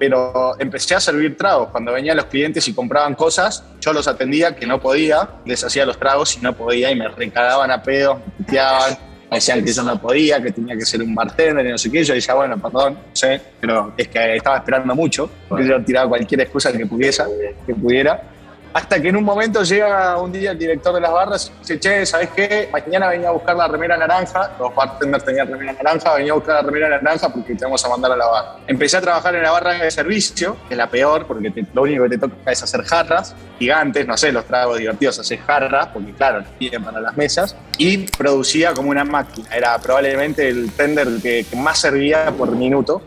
pero 0.00 0.58
empecé 0.58 0.94
a 0.94 1.00
servir 1.00 1.36
tragos. 1.36 1.68
Cuando 1.68 1.92
venían 1.92 2.16
los 2.16 2.24
clientes 2.24 2.66
y 2.66 2.72
compraban 2.72 3.14
cosas, 3.14 3.62
yo 3.82 3.92
los 3.92 4.08
atendía 4.08 4.56
que 4.56 4.66
no 4.66 4.80
podía, 4.80 5.28
les 5.44 5.62
hacía 5.62 5.84
los 5.84 5.98
tragos 5.98 6.38
y 6.38 6.40
no 6.40 6.56
podía 6.56 6.90
y 6.90 6.96
me 6.96 7.06
recagaban 7.06 7.70
a 7.70 7.82
pedos, 7.82 8.16
me 8.16 8.32
puteaban, 8.38 8.96
me 9.30 9.36
decían 9.36 9.62
que 9.62 9.70
yo 9.70 9.82
no 9.82 10.00
podía, 10.00 10.42
que 10.42 10.52
tenía 10.52 10.74
que 10.74 10.86
ser 10.86 11.02
un 11.02 11.14
bartender 11.14 11.66
y 11.66 11.68
no 11.68 11.76
sé 11.76 11.90
qué. 11.92 12.02
Yo 12.02 12.14
decía, 12.14 12.32
bueno, 12.32 12.56
perdón, 12.58 12.94
no 12.94 13.14
sé, 13.14 13.42
pero 13.60 13.92
es 13.94 14.08
que 14.08 14.36
estaba 14.36 14.56
esperando 14.56 14.94
mucho, 14.94 15.28
porque 15.46 15.68
yo 15.68 15.84
tiraba 15.84 16.08
cualquier 16.08 16.40
excusa 16.40 16.72
que 16.72 16.86
pudiese, 16.86 17.22
que 17.66 17.74
pudiera. 17.74 18.22
Hasta 18.72 19.00
que 19.02 19.08
en 19.08 19.16
un 19.16 19.24
momento 19.24 19.62
llega 19.62 20.16
un 20.18 20.30
día 20.30 20.52
el 20.52 20.58
director 20.58 20.94
de 20.94 21.00
las 21.00 21.10
barras 21.10 21.52
y 21.56 21.60
dice, 21.60 21.80
che, 21.80 22.06
¿sabes 22.06 22.28
qué? 22.30 22.68
Mañana 22.72 23.08
venía 23.08 23.28
a 23.28 23.32
buscar 23.32 23.56
la 23.56 23.66
remera 23.66 23.96
naranja, 23.96 24.52
los 24.58 24.74
bartenders 24.74 25.24
tenían 25.24 25.48
remera 25.48 25.72
naranja, 25.72 26.14
venía 26.14 26.32
a 26.32 26.34
buscar 26.36 26.54
la 26.56 26.62
remera 26.62 26.88
naranja 26.88 27.28
porque 27.30 27.54
te 27.54 27.64
vamos 27.64 27.84
a 27.84 27.88
mandar 27.88 28.12
a 28.12 28.16
la 28.16 28.26
barra. 28.26 28.56
Empecé 28.66 28.98
a 28.98 29.00
trabajar 29.00 29.34
en 29.34 29.42
la 29.42 29.50
barra 29.50 29.72
de 29.74 29.90
servicio, 29.90 30.56
que 30.68 30.74
es 30.74 30.78
la 30.78 30.88
peor, 30.88 31.26
porque 31.26 31.52
lo 31.72 31.82
único 31.82 32.04
que 32.04 32.10
te 32.10 32.18
toca 32.18 32.52
es 32.52 32.62
hacer 32.62 32.84
jarras 32.84 33.34
gigantes, 33.58 34.06
no 34.06 34.16
sé, 34.16 34.32
los 34.32 34.46
tragos 34.46 34.78
divertidos, 34.78 35.18
hacer 35.18 35.38
jarras, 35.40 35.88
porque 35.88 36.12
claro, 36.12 36.40
los 36.40 36.48
piden 36.58 36.82
para 36.82 36.98
las 36.98 37.14
mesas, 37.16 37.54
y 37.76 37.98
producía 37.98 38.72
como 38.72 38.90
una 38.90 39.04
máquina. 39.04 39.48
Era 39.54 39.78
probablemente 39.78 40.48
el 40.48 40.72
tender 40.72 41.08
que, 41.22 41.44
más 41.56 41.78
servía 41.78 42.32
por 42.36 42.50
minuto. 42.52 43.02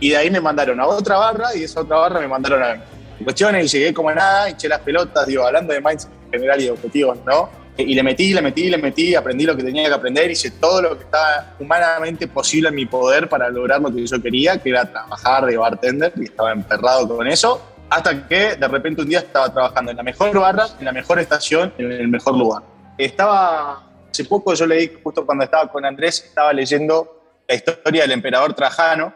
Y 0.00 0.10
de 0.10 0.16
ahí 0.16 0.30
me 0.30 0.40
mandaron 0.40 0.80
a 0.80 0.86
otra 0.86 1.18
barra 1.18 1.54
y 1.56 1.64
esa 1.64 1.80
otra 1.80 1.96
barra 1.96 2.20
me 2.20 2.28
mandaron 2.28 2.62
a 2.62 2.80
cuestiones 3.24 3.64
y 3.66 3.78
llegué 3.78 3.94
como 3.94 4.12
nada, 4.12 4.48
eché 4.48 4.68
las 4.68 4.80
pelotas, 4.80 5.26
digo, 5.26 5.46
hablando 5.46 5.72
de 5.72 5.80
mindset 5.80 6.10
general 6.30 6.60
y 6.60 6.64
de 6.64 6.70
objetivos, 6.70 7.18
¿no? 7.24 7.50
Y 7.76 7.94
le 7.94 8.02
metí, 8.02 8.34
le 8.34 8.42
metí, 8.42 8.68
le 8.68 8.76
metí, 8.76 9.14
aprendí 9.14 9.46
lo 9.46 9.56
que 9.56 9.62
tenía 9.62 9.86
que 9.86 9.94
aprender, 9.94 10.28
hice 10.30 10.50
todo 10.50 10.82
lo 10.82 10.98
que 10.98 11.04
estaba 11.04 11.54
humanamente 11.60 12.26
posible 12.26 12.70
en 12.70 12.74
mi 12.74 12.86
poder 12.86 13.28
para 13.28 13.48
lograr 13.50 13.80
lo 13.80 13.94
que 13.94 14.04
yo 14.04 14.20
quería, 14.20 14.58
que 14.58 14.70
era 14.70 14.90
trabajar 14.90 15.46
de 15.46 15.56
bartender, 15.56 16.12
y 16.16 16.24
estaba 16.24 16.50
emperrado 16.50 17.06
con 17.06 17.28
eso, 17.28 17.62
hasta 17.88 18.26
que 18.26 18.56
de 18.56 18.68
repente 18.68 19.02
un 19.02 19.08
día 19.08 19.20
estaba 19.20 19.52
trabajando 19.52 19.92
en 19.92 19.96
la 19.96 20.02
mejor 20.02 20.36
barra, 20.36 20.66
en 20.78 20.86
la 20.86 20.92
mejor 20.92 21.20
estación, 21.20 21.72
en 21.78 21.92
el 21.92 22.08
mejor 22.08 22.36
lugar. 22.36 22.64
Estaba, 22.98 23.84
hace 24.10 24.24
poco 24.24 24.54
yo 24.54 24.66
leí, 24.66 24.90
justo 25.00 25.24
cuando 25.24 25.44
estaba 25.44 25.70
con 25.70 25.84
Andrés, 25.84 26.24
estaba 26.26 26.52
leyendo 26.52 27.22
la 27.46 27.54
historia 27.54 28.02
del 28.02 28.10
emperador 28.10 28.54
Trajano, 28.54 29.14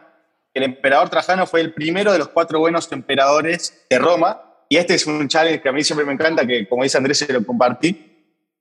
el 0.53 0.63
emperador 0.63 1.09
Trajano 1.09 1.47
fue 1.47 1.61
el 1.61 1.73
primero 1.73 2.11
de 2.11 2.19
los 2.19 2.29
cuatro 2.29 2.59
buenos 2.59 2.91
emperadores 2.91 3.85
de 3.89 3.97
Roma. 3.97 4.41
Y 4.69 4.77
este 4.77 4.95
es 4.95 5.07
un 5.07 5.27
challenge 5.27 5.61
que 5.61 5.69
a 5.69 5.71
mí 5.71 5.83
siempre 5.83 6.05
me 6.05 6.13
encanta, 6.13 6.45
que 6.45 6.67
como 6.67 6.83
dice 6.83 6.97
Andrés, 6.97 7.17
se 7.17 7.33
lo 7.33 7.43
compartí. 7.43 8.09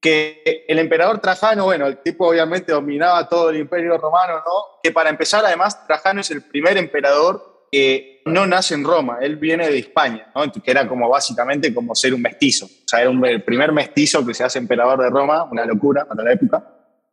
Que 0.00 0.64
el 0.66 0.78
emperador 0.78 1.20
Trajano, 1.20 1.64
bueno, 1.64 1.86
el 1.86 1.98
tipo 1.98 2.28
obviamente 2.28 2.72
dominaba 2.72 3.28
todo 3.28 3.50
el 3.50 3.58
imperio 3.58 3.96
romano, 3.98 4.36
¿no? 4.36 4.80
Que 4.82 4.90
para 4.90 5.10
empezar, 5.10 5.44
además, 5.44 5.86
Trajano 5.86 6.22
es 6.22 6.30
el 6.30 6.42
primer 6.42 6.76
emperador 6.76 7.66
que 7.70 8.22
no 8.26 8.46
nace 8.46 8.74
en 8.74 8.84
Roma, 8.84 9.18
él 9.22 9.36
viene 9.36 9.68
de 9.68 9.78
España, 9.78 10.30
¿no? 10.34 10.50
que 10.52 10.70
era 10.70 10.86
como 10.86 11.08
básicamente 11.08 11.72
como 11.72 11.94
ser 11.94 12.12
un 12.12 12.20
mestizo. 12.20 12.66
O 12.66 12.86
sea, 12.86 13.00
era 13.00 13.10
el 13.10 13.42
primer 13.42 13.72
mestizo 13.72 14.26
que 14.26 14.34
se 14.34 14.44
hace 14.44 14.58
emperador 14.58 15.00
de 15.02 15.08
Roma, 15.08 15.44
una 15.44 15.64
locura 15.64 16.04
para 16.04 16.22
la 16.22 16.32
época. 16.32 16.62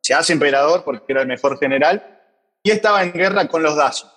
Se 0.02 0.14
hace 0.14 0.34
emperador 0.34 0.84
porque 0.84 1.14
era 1.14 1.22
el 1.22 1.28
mejor 1.28 1.58
general 1.58 2.20
y 2.62 2.72
estaba 2.72 3.04
en 3.04 3.14
guerra 3.14 3.48
con 3.48 3.64
los 3.64 3.78
dacios 3.78 4.12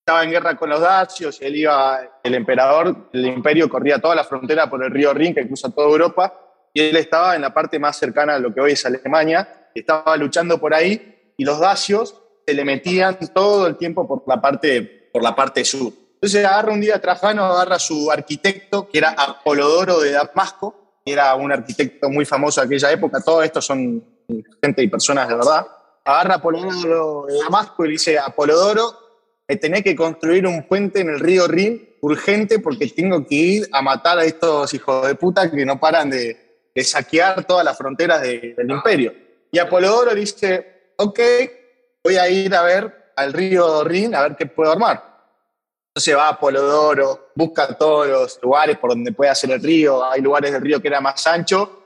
estaba 0.00 0.24
en 0.24 0.30
guerra 0.30 0.56
con 0.56 0.70
los 0.70 0.80
dacios, 0.80 1.40
él 1.40 1.56
iba, 1.56 2.00
el 2.22 2.34
emperador 2.34 3.10
del 3.12 3.26
imperio 3.26 3.68
corría 3.68 4.00
toda 4.00 4.14
la 4.14 4.24
frontera 4.24 4.68
por 4.68 4.82
el 4.82 4.90
río 4.90 5.12
Rin 5.14 5.34
que 5.34 5.46
cruza 5.46 5.70
toda 5.70 5.88
Europa, 5.88 6.34
y 6.72 6.80
él 6.80 6.96
estaba 6.96 7.36
en 7.36 7.42
la 7.42 7.52
parte 7.52 7.78
más 7.78 7.96
cercana 7.96 8.34
a 8.34 8.38
lo 8.38 8.52
que 8.52 8.60
hoy 8.60 8.72
es 8.72 8.86
Alemania, 8.86 9.68
estaba 9.74 10.16
luchando 10.16 10.58
por 10.58 10.74
ahí, 10.74 11.32
y 11.36 11.44
los 11.44 11.60
dacios 11.60 12.16
se 12.46 12.54
le 12.54 12.64
metían 12.64 13.18
todo 13.32 13.66
el 13.66 13.76
tiempo 13.76 14.08
por 14.08 14.24
la 14.26 14.40
parte, 14.40 15.10
por 15.12 15.22
la 15.22 15.34
parte 15.36 15.64
sur. 15.64 15.92
Entonces 16.14 16.44
agarra 16.44 16.72
un 16.72 16.80
día 16.80 17.00
Trajano, 17.00 17.44
agarra 17.44 17.76
a 17.76 17.78
su 17.78 18.10
arquitecto, 18.10 18.88
que 18.88 18.98
era 18.98 19.10
Apolodoro 19.10 20.00
de 20.00 20.12
Damasco, 20.12 20.98
que 21.04 21.12
era 21.12 21.34
un 21.34 21.52
arquitecto 21.52 22.10
muy 22.10 22.24
famoso 22.24 22.60
de 22.60 22.66
aquella 22.66 22.90
época, 22.90 23.20
todos 23.20 23.44
estos 23.44 23.64
son 23.64 24.04
gente 24.62 24.82
y 24.82 24.88
personas 24.88 25.28
de 25.28 25.34
verdad, 25.34 25.66
agarra 26.04 26.34
a 26.34 26.36
Apolodoro 26.38 27.26
de 27.26 27.38
Damasco 27.38 27.84
y 27.84 27.88
le 27.88 27.92
dice, 27.92 28.18
Apolodoro, 28.18 28.99
me 29.70 29.82
que 29.82 29.96
construir 29.96 30.46
un 30.46 30.64
puente 30.64 31.00
en 31.00 31.10
el 31.10 31.20
río 31.20 31.48
Rin 31.48 31.96
urgente 32.02 32.58
porque 32.58 32.88
tengo 32.88 33.26
que 33.26 33.34
ir 33.34 33.68
a 33.72 33.82
matar 33.82 34.18
a 34.18 34.24
estos 34.24 34.72
hijos 34.74 35.06
de 35.06 35.14
puta 35.14 35.50
que 35.50 35.64
no 35.66 35.78
paran 35.78 36.10
de, 36.10 36.50
de 36.74 36.84
saquear 36.84 37.44
todas 37.44 37.64
las 37.64 37.76
fronteras 37.76 38.22
del 38.22 38.70
imperio. 38.70 39.12
Y 39.50 39.58
Apolodoro 39.58 40.14
dice, 40.14 40.92
ok, 40.96 41.20
voy 42.04 42.16
a 42.16 42.28
ir 42.28 42.54
a 42.54 42.62
ver 42.62 43.12
al 43.16 43.32
río 43.32 43.84
Rin 43.84 44.14
a 44.14 44.22
ver 44.22 44.36
qué 44.36 44.46
puedo 44.46 44.72
armar. 44.72 45.10
Entonces 45.88 46.16
va 46.16 46.26
a 46.28 46.30
Apolodoro, 46.30 47.30
busca 47.34 47.76
todos 47.76 48.06
los 48.06 48.38
lugares 48.42 48.78
por 48.78 48.90
donde 48.90 49.12
puede 49.12 49.30
hacer 49.30 49.50
el 49.50 49.62
río. 49.62 50.04
Hay 50.04 50.20
lugares 50.20 50.52
del 50.52 50.62
río 50.62 50.80
que 50.80 50.86
era 50.86 51.00
más 51.00 51.26
ancho, 51.26 51.80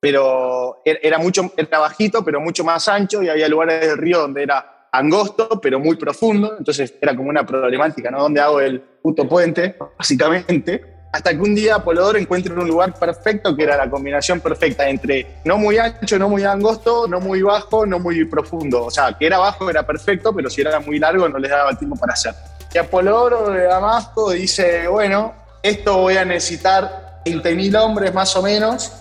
pero 0.00 0.82
era, 0.84 1.18
mucho, 1.18 1.52
era 1.56 1.78
bajito, 1.78 2.24
pero 2.24 2.40
mucho 2.40 2.64
más 2.64 2.88
ancho, 2.88 3.22
y 3.22 3.28
había 3.28 3.48
lugares 3.48 3.80
del 3.88 3.96
río 3.96 4.18
donde 4.18 4.42
era 4.42 4.73
angosto, 4.94 5.60
pero 5.60 5.80
muy 5.80 5.96
profundo, 5.96 6.54
entonces 6.58 6.94
era 7.00 7.14
como 7.16 7.28
una 7.28 7.44
problemática, 7.44 8.10
¿no? 8.10 8.22
¿Dónde 8.22 8.40
hago 8.40 8.60
el 8.60 8.80
puto 8.80 9.28
puente? 9.28 9.76
Básicamente. 9.98 10.94
Hasta 11.12 11.30
que 11.30 11.38
un 11.38 11.54
día 11.54 11.78
Polodoro 11.78 12.18
encuentra 12.18 12.54
un 12.54 12.66
lugar 12.66 12.92
perfecto 12.94 13.54
que 13.54 13.62
era 13.62 13.76
la 13.76 13.88
combinación 13.88 14.40
perfecta 14.40 14.88
entre 14.88 15.38
no 15.44 15.58
muy 15.58 15.78
ancho, 15.78 16.18
no 16.18 16.28
muy 16.28 16.42
angosto, 16.42 17.06
no 17.06 17.20
muy 17.20 17.40
bajo, 17.40 17.86
no 17.86 18.00
muy 18.00 18.24
profundo. 18.24 18.86
O 18.86 18.90
sea, 18.90 19.12
que 19.16 19.26
era 19.26 19.38
bajo 19.38 19.70
era 19.70 19.86
perfecto, 19.86 20.34
pero 20.34 20.50
si 20.50 20.60
era 20.60 20.80
muy 20.80 20.98
largo 20.98 21.28
no 21.28 21.38
les 21.38 21.50
daba 21.50 21.76
tiempo 21.78 21.96
para 21.96 22.14
hacer. 22.14 22.34
Y 22.72 22.78
Apolodoro 22.78 23.50
de 23.50 23.62
Damasco 23.62 24.32
dice, 24.32 24.88
bueno, 24.88 25.34
esto 25.62 25.98
voy 25.98 26.16
a 26.16 26.24
necesitar 26.24 27.20
20.000 27.24 27.80
hombres 27.80 28.12
más 28.12 28.34
o 28.34 28.42
menos 28.42 28.92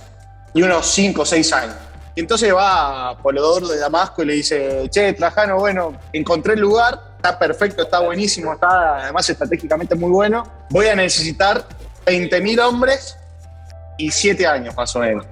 y 0.53 0.61
unos 0.61 0.85
5 0.85 1.21
o 1.23 1.25
6 1.25 1.53
años. 1.53 1.75
Y 2.15 2.21
entonces 2.21 2.53
va 2.53 3.09
a 3.09 3.17
Polodoro 3.17 3.67
de 3.67 3.79
Damasco 3.79 4.21
y 4.21 4.25
le 4.25 4.33
dice, 4.33 4.87
che, 4.91 5.13
Trajano, 5.13 5.57
bueno, 5.57 5.97
encontré 6.11 6.53
el 6.53 6.59
lugar, 6.59 6.99
está 7.15 7.39
perfecto, 7.39 7.83
está 7.83 7.99
buenísimo, 7.99 8.53
está 8.53 8.97
además 9.03 9.27
estratégicamente 9.29 9.95
muy 9.95 10.11
bueno. 10.11 10.43
Voy 10.69 10.87
a 10.87 10.95
necesitar 10.95 11.65
20.000 12.05 12.59
hombres 12.61 13.17
y 13.97 14.11
7 14.11 14.45
años 14.45 14.75
más 14.75 14.95
o 14.95 14.99
menos. 14.99 15.25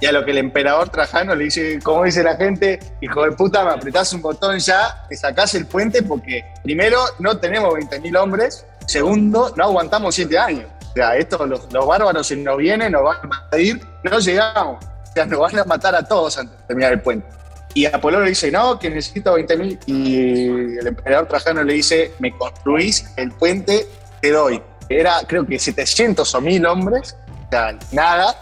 Y 0.00 0.06
a 0.06 0.12
lo 0.12 0.24
que 0.24 0.32
el 0.32 0.38
emperador 0.38 0.88
Trajano 0.88 1.34
le 1.34 1.44
dice, 1.44 1.78
como 1.82 2.04
dice 2.04 2.22
la 2.22 2.36
gente, 2.36 2.78
hijo 3.00 3.24
de 3.24 3.32
puta, 3.32 3.64
me 3.64 3.72
apretás 3.72 4.12
un 4.12 4.22
botón 4.22 4.58
ya, 4.58 5.06
te 5.08 5.16
sacás 5.16 5.54
el 5.54 5.66
puente 5.66 6.02
porque 6.02 6.44
primero 6.62 6.98
no 7.18 7.38
tenemos 7.38 7.72
20.000 7.74 8.18
hombres, 8.18 8.66
segundo, 8.86 9.52
no 9.56 9.64
aguantamos 9.64 10.14
7 10.14 10.38
años. 10.38 10.66
O 10.90 10.92
sea, 10.94 11.16
estos, 11.16 11.48
los, 11.48 11.86
bárbaros 11.86 12.26
si 12.26 12.36
nos 12.36 12.56
vienen, 12.56 12.92
nos 12.92 13.02
van 13.02 13.16
a 13.16 13.24
invadir, 13.24 13.86
no 14.02 14.18
llegamos. 14.18 14.84
Sea, 15.14 15.26
nos 15.26 15.38
van 15.38 15.58
a 15.58 15.64
matar 15.64 15.94
a 15.94 16.02
todos 16.02 16.38
antes 16.38 16.58
de 16.58 16.66
terminar 16.66 16.92
el 16.92 17.00
puente. 17.00 17.26
Y 17.74 17.86
Apolo 17.86 18.20
le 18.20 18.30
dice, 18.30 18.52
no, 18.52 18.78
que 18.78 18.88
necesito 18.88 19.36
20.000. 19.36 19.78
Y 19.86 20.78
el 20.78 20.86
emperador 20.86 21.26
Trajano 21.26 21.64
le 21.64 21.74
dice, 21.74 22.12
me 22.20 22.36
construís 22.36 23.12
el 23.16 23.32
puente, 23.32 23.86
te 24.20 24.30
doy. 24.30 24.62
Era, 24.88 25.20
creo 25.26 25.44
que 25.44 25.58
700 25.58 26.34
o 26.34 26.40
1000 26.40 26.66
hombres, 26.66 27.16
o 27.46 27.50
sea, 27.50 27.76
nada. 27.90 28.36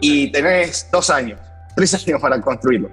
Y 0.00 0.30
tenés 0.30 0.88
dos 0.92 1.08
años, 1.08 1.40
tres 1.74 1.94
años 2.06 2.20
para 2.20 2.40
construirlo. 2.40 2.90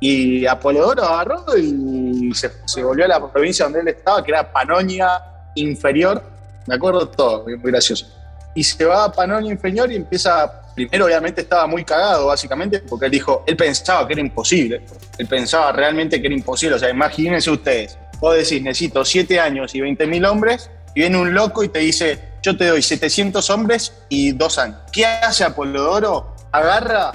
Y 0.00 0.44
Apolodoro 0.44 1.04
agarró 1.04 1.56
y 1.56 2.34
se, 2.34 2.50
se 2.66 2.82
volvió 2.82 3.04
a 3.06 3.08
la 3.08 3.32
provincia 3.32 3.64
donde 3.64 3.80
él 3.80 3.88
estaba, 3.88 4.22
que 4.24 4.32
era 4.32 4.52
Panonia 4.52 5.22
Inferior. 5.54 6.22
Me 6.66 6.74
acuerdo 6.74 7.08
todo, 7.08 7.44
muy 7.44 7.70
gracioso. 7.70 8.06
Y 8.54 8.64
se 8.64 8.84
va 8.84 9.04
a 9.04 9.12
Panonia 9.12 9.52
Inferior 9.52 9.90
y 9.90 9.96
empieza. 9.96 10.62
Primero, 10.76 11.06
obviamente, 11.06 11.40
estaba 11.40 11.66
muy 11.66 11.84
cagado, 11.84 12.26
básicamente, 12.26 12.80
porque 12.80 13.06
él 13.06 13.10
dijo, 13.10 13.42
él 13.46 13.56
pensaba 13.56 14.06
que 14.06 14.12
era 14.12 14.20
imposible. 14.20 14.82
Él 15.16 15.26
pensaba 15.26 15.72
realmente 15.72 16.20
que 16.20 16.26
era 16.26 16.36
imposible. 16.36 16.76
O 16.76 16.78
sea, 16.78 16.90
imagínense 16.90 17.50
ustedes, 17.50 17.98
vos 18.20 18.36
decís, 18.36 18.60
necesito 18.62 19.02
siete 19.02 19.40
años 19.40 19.74
y 19.74 19.80
20 19.80 20.06
mil 20.06 20.26
hombres, 20.26 20.70
y 20.94 21.00
viene 21.00 21.18
un 21.18 21.32
loco 21.32 21.64
y 21.64 21.68
te 21.70 21.78
dice, 21.78 22.18
yo 22.42 22.58
te 22.58 22.66
doy 22.66 22.82
700 22.82 23.48
hombres 23.48 23.94
y 24.10 24.32
dos 24.32 24.58
años. 24.58 24.76
¿Qué 24.92 25.06
hace 25.06 25.44
Apolodoro? 25.44 26.36
Agarra 26.52 27.12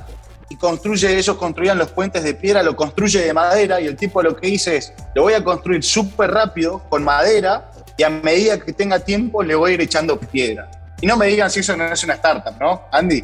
y 0.49 0.55
construye, 0.55 1.15
ellos 1.15 1.37
construían 1.37 1.77
los 1.77 1.91
puentes 1.91 2.23
de 2.23 2.33
piedra, 2.33 2.63
lo 2.63 2.75
construye 2.75 3.21
de 3.21 3.31
madera 3.31 3.79
y 3.79 3.85
el 3.85 3.95
tipo 3.95 4.23
lo 4.23 4.35
que 4.35 4.47
dice 4.47 4.77
es, 4.77 4.91
lo 5.13 5.21
voy 5.21 5.33
a 5.33 5.43
construir 5.43 5.83
súper 5.83 6.31
rápido 6.31 6.81
con 6.89 7.03
madera 7.03 7.71
y 7.95 8.01
a 8.01 8.09
medida 8.09 8.59
que 8.59 8.73
tenga 8.73 8.99
tiempo 8.99 9.43
le 9.43 9.53
voy 9.53 9.71
a 9.71 9.73
ir 9.75 9.81
echando 9.81 10.19
piedra. 10.19 10.69
Y 10.99 11.07
no 11.07 11.15
me 11.15 11.27
digan 11.27 11.49
si 11.49 11.61
eso 11.61 11.77
no 11.77 11.85
es 11.85 12.03
una 12.03 12.15
startup, 12.15 12.59
¿no, 12.59 12.83
Andy? 12.91 13.23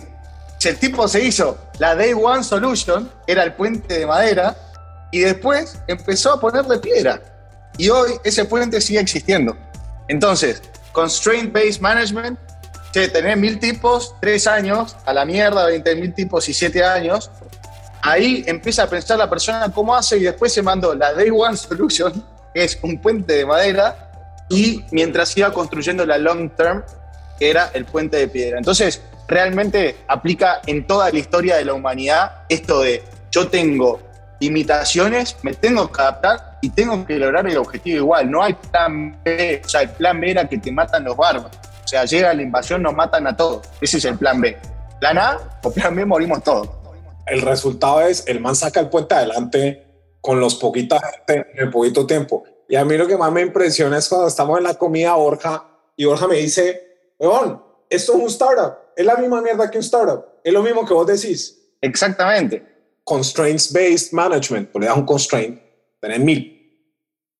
Si 0.58 0.70
el 0.70 0.78
tipo 0.78 1.08
se 1.08 1.24
hizo 1.24 1.58
la 1.80 1.96
Day 1.96 2.14
One 2.14 2.44
Solution, 2.44 3.12
era 3.28 3.44
el 3.44 3.54
puente 3.54 4.00
de 4.00 4.06
madera, 4.08 4.56
y 5.12 5.20
después 5.20 5.78
empezó 5.88 6.34
a 6.34 6.40
ponerle 6.40 6.80
piedra. 6.80 7.22
Y 7.78 7.90
hoy 7.90 8.14
ese 8.24 8.46
puente 8.46 8.82
sigue 8.82 9.00
existiendo. 9.00 9.56
Entonces, 10.08 10.62
Constraint 10.92 11.54
Based 11.54 11.80
Management, 11.80 12.40
che, 12.92 13.08
tener 13.10 13.38
mil 13.38 13.60
tipos, 13.60 14.16
tres 14.20 14.48
años, 14.48 14.96
a 15.06 15.14
la 15.14 15.26
mierda, 15.26 15.66
20 15.66 15.96
mil 15.96 16.14
tipos 16.14 16.50
y 16.50 16.54
siete 16.54 16.84
años, 16.84 17.30
ahí 18.02 18.44
empieza 18.48 18.84
a 18.84 18.90
pensar 18.90 19.20
la 19.20 19.30
persona 19.30 19.72
cómo 19.72 19.96
hace 19.96 20.18
y 20.18 20.24
después 20.24 20.54
se 20.54 20.62
mandó 20.64 20.96
la 20.96 21.14
Day 21.14 21.30
One 21.30 21.56
Solution, 21.56 22.24
que 22.54 22.64
es 22.64 22.80
un 22.82 23.00
puente 23.00 23.34
de 23.34 23.46
madera, 23.46 24.10
y 24.50 24.84
mientras 24.92 25.36
iba 25.38 25.54
construyendo 25.54 26.06
la 26.06 26.18
Long 26.18 26.50
Term, 26.56 26.84
que 27.38 27.50
era 27.50 27.70
el 27.74 27.86
puente 27.86 28.18
de 28.18 28.28
piedra. 28.28 28.58
Entonces, 28.58 29.02
realmente 29.27 29.98
aplica 30.07 30.62
en 30.65 30.86
toda 30.88 31.12
la 31.12 31.19
historia 31.19 31.57
de 31.57 31.65
la 31.65 31.74
humanidad 31.74 32.43
esto 32.50 32.81
de 32.81 33.03
yo 33.31 33.48
tengo 33.50 34.00
limitaciones, 34.39 35.38
me 35.41 35.53
tengo 35.53 35.91
que 35.91 36.01
adaptar 36.01 36.60
y 36.62 36.69
tengo 36.69 37.05
que 37.05 37.17
lograr 37.17 37.48
el 37.48 37.57
objetivo 37.57 37.98
igual. 37.98 38.31
No 38.31 38.43
hay 38.43 38.53
plan 38.53 39.19
B. 39.24 39.62
O 39.63 39.69
sea, 39.69 39.81
el 39.81 39.89
plan 39.89 40.19
B 40.19 40.31
era 40.31 40.48
que 40.48 40.57
te 40.57 40.72
matan 40.72 41.03
los 41.03 41.17
bárbaros. 41.17 41.51
O 41.84 41.88
sea, 41.88 42.05
llega 42.05 42.34
la 42.34 42.41
invasión, 42.41 42.81
nos 42.81 42.93
matan 42.93 43.27
a 43.27 43.36
todos. 43.36 43.67
Ese 43.81 43.98
es 43.98 44.05
el 44.05 44.17
plan 44.17 44.41
B. 44.41 44.57
Plan 45.00 45.17
A 45.17 45.39
o 45.63 45.72
plan 45.72 45.96
B, 45.96 46.05
morimos 46.05 46.43
todos. 46.43 46.69
El 47.25 47.41
resultado 47.41 48.01
es, 48.01 48.25
el 48.27 48.39
man 48.39 48.55
saca 48.55 48.79
el 48.79 48.89
puente 48.89 49.15
adelante 49.15 49.86
con 50.22 50.39
los 50.39 50.55
poquita 50.55 51.00
gente 51.00 51.48
en 51.53 51.65
el 51.65 51.69
poquito 51.69 52.05
tiempo. 52.05 52.43
Y 52.70 52.75
a 52.75 52.83
mí 52.83 52.98
lo 52.98 53.07
que 53.07 53.18
más 53.18 53.31
me 53.31 53.42
impresiona 53.42 53.98
es 53.98 54.09
cuando 54.09 54.27
estamos 54.27 54.57
en 54.57 54.63
la 54.63 54.74
comida 54.74 55.13
Borja 55.16 55.66
y 55.96 56.05
Borja 56.05 56.27
me 56.27 56.35
dice, 56.35 57.13
weón, 57.20 57.63
esto 57.90 58.14
es 58.14 58.20
un 58.20 58.28
startup. 58.28 58.74
Es 58.96 59.06
la 59.06 59.16
misma 59.16 59.42
mierda 59.42 59.70
que 59.70 59.78
un 59.78 59.84
startup. 59.84 60.26
Es 60.44 60.54
lo 60.54 60.64
mismo 60.64 60.86
que 60.86 60.94
vos 60.94 61.08
decís. 61.08 61.58
Exactamente. 61.82 62.64
Constraints 63.04 63.72
based 63.72 64.12
management. 64.12 64.70
Pues 64.72 64.82
le 64.82 64.88
das 64.88 64.98
un 64.98 65.06
constraint, 65.06 65.62
tenés 66.00 66.20
mil 66.20 66.54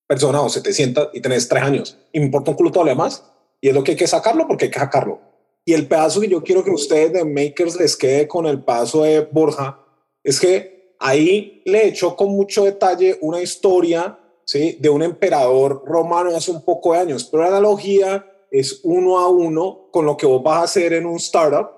personas 0.08 0.42
o 0.42 0.50
700 0.50 1.10
y 1.14 1.22
tenés 1.22 1.48
tres 1.48 1.64
años. 1.64 1.98
Y 2.14 2.20
me 2.20 2.26
importa 2.26 2.52
un 2.52 2.58
culo 2.58 2.72
todo 2.72 2.86
lo 2.86 2.90
demás. 2.90 3.24
Y 3.60 3.70
es 3.70 3.76
lo 3.76 3.84
que 3.84 3.92
hay 3.92 3.98
que 3.98 4.08
sacarlo 4.08 4.48
porque 4.48 4.66
hay 4.66 4.72
que 4.72 4.80
sacarlo. 4.80 5.20
Y 5.66 5.74
el 5.74 5.88
pedazo 5.88 6.22
que 6.22 6.30
yo 6.30 6.44
quiero 6.44 6.64
que 6.64 6.72
ustedes 6.72 7.12
de 7.12 7.26
Makers 7.26 7.76
les 7.76 7.98
quede 7.98 8.28
con 8.28 8.46
el 8.46 8.64
paso 8.64 9.04
de 9.04 9.20
Borja 9.20 9.84
es 10.24 10.40
que 10.40 10.96
ahí 11.00 11.62
le 11.66 11.88
echó 11.88 12.16
con 12.16 12.30
mucho 12.30 12.64
detalle 12.64 13.18
una 13.22 13.42
historia 13.42 14.18
¿sí? 14.46 14.78
de 14.80 14.90
un 14.90 15.04
emperador 15.04 15.84
romano 15.86 16.36
hace 16.36 16.52
un 16.52 16.64
poco 16.64 16.94
de 16.94 17.00
años. 17.00 17.26
Pero 17.26 17.44
la 17.44 17.50
analogía 17.50 18.26
es 18.52 18.82
uno 18.84 19.20
a 19.20 19.30
uno 19.30 19.90
con 19.92 20.06
lo 20.06 20.18
que 20.18 20.26
vos 20.26 20.42
vas 20.44 20.58
a 20.60 20.64
hacer 20.64 20.94
en 20.94 21.06
un 21.06 21.18
startup. 21.18 21.70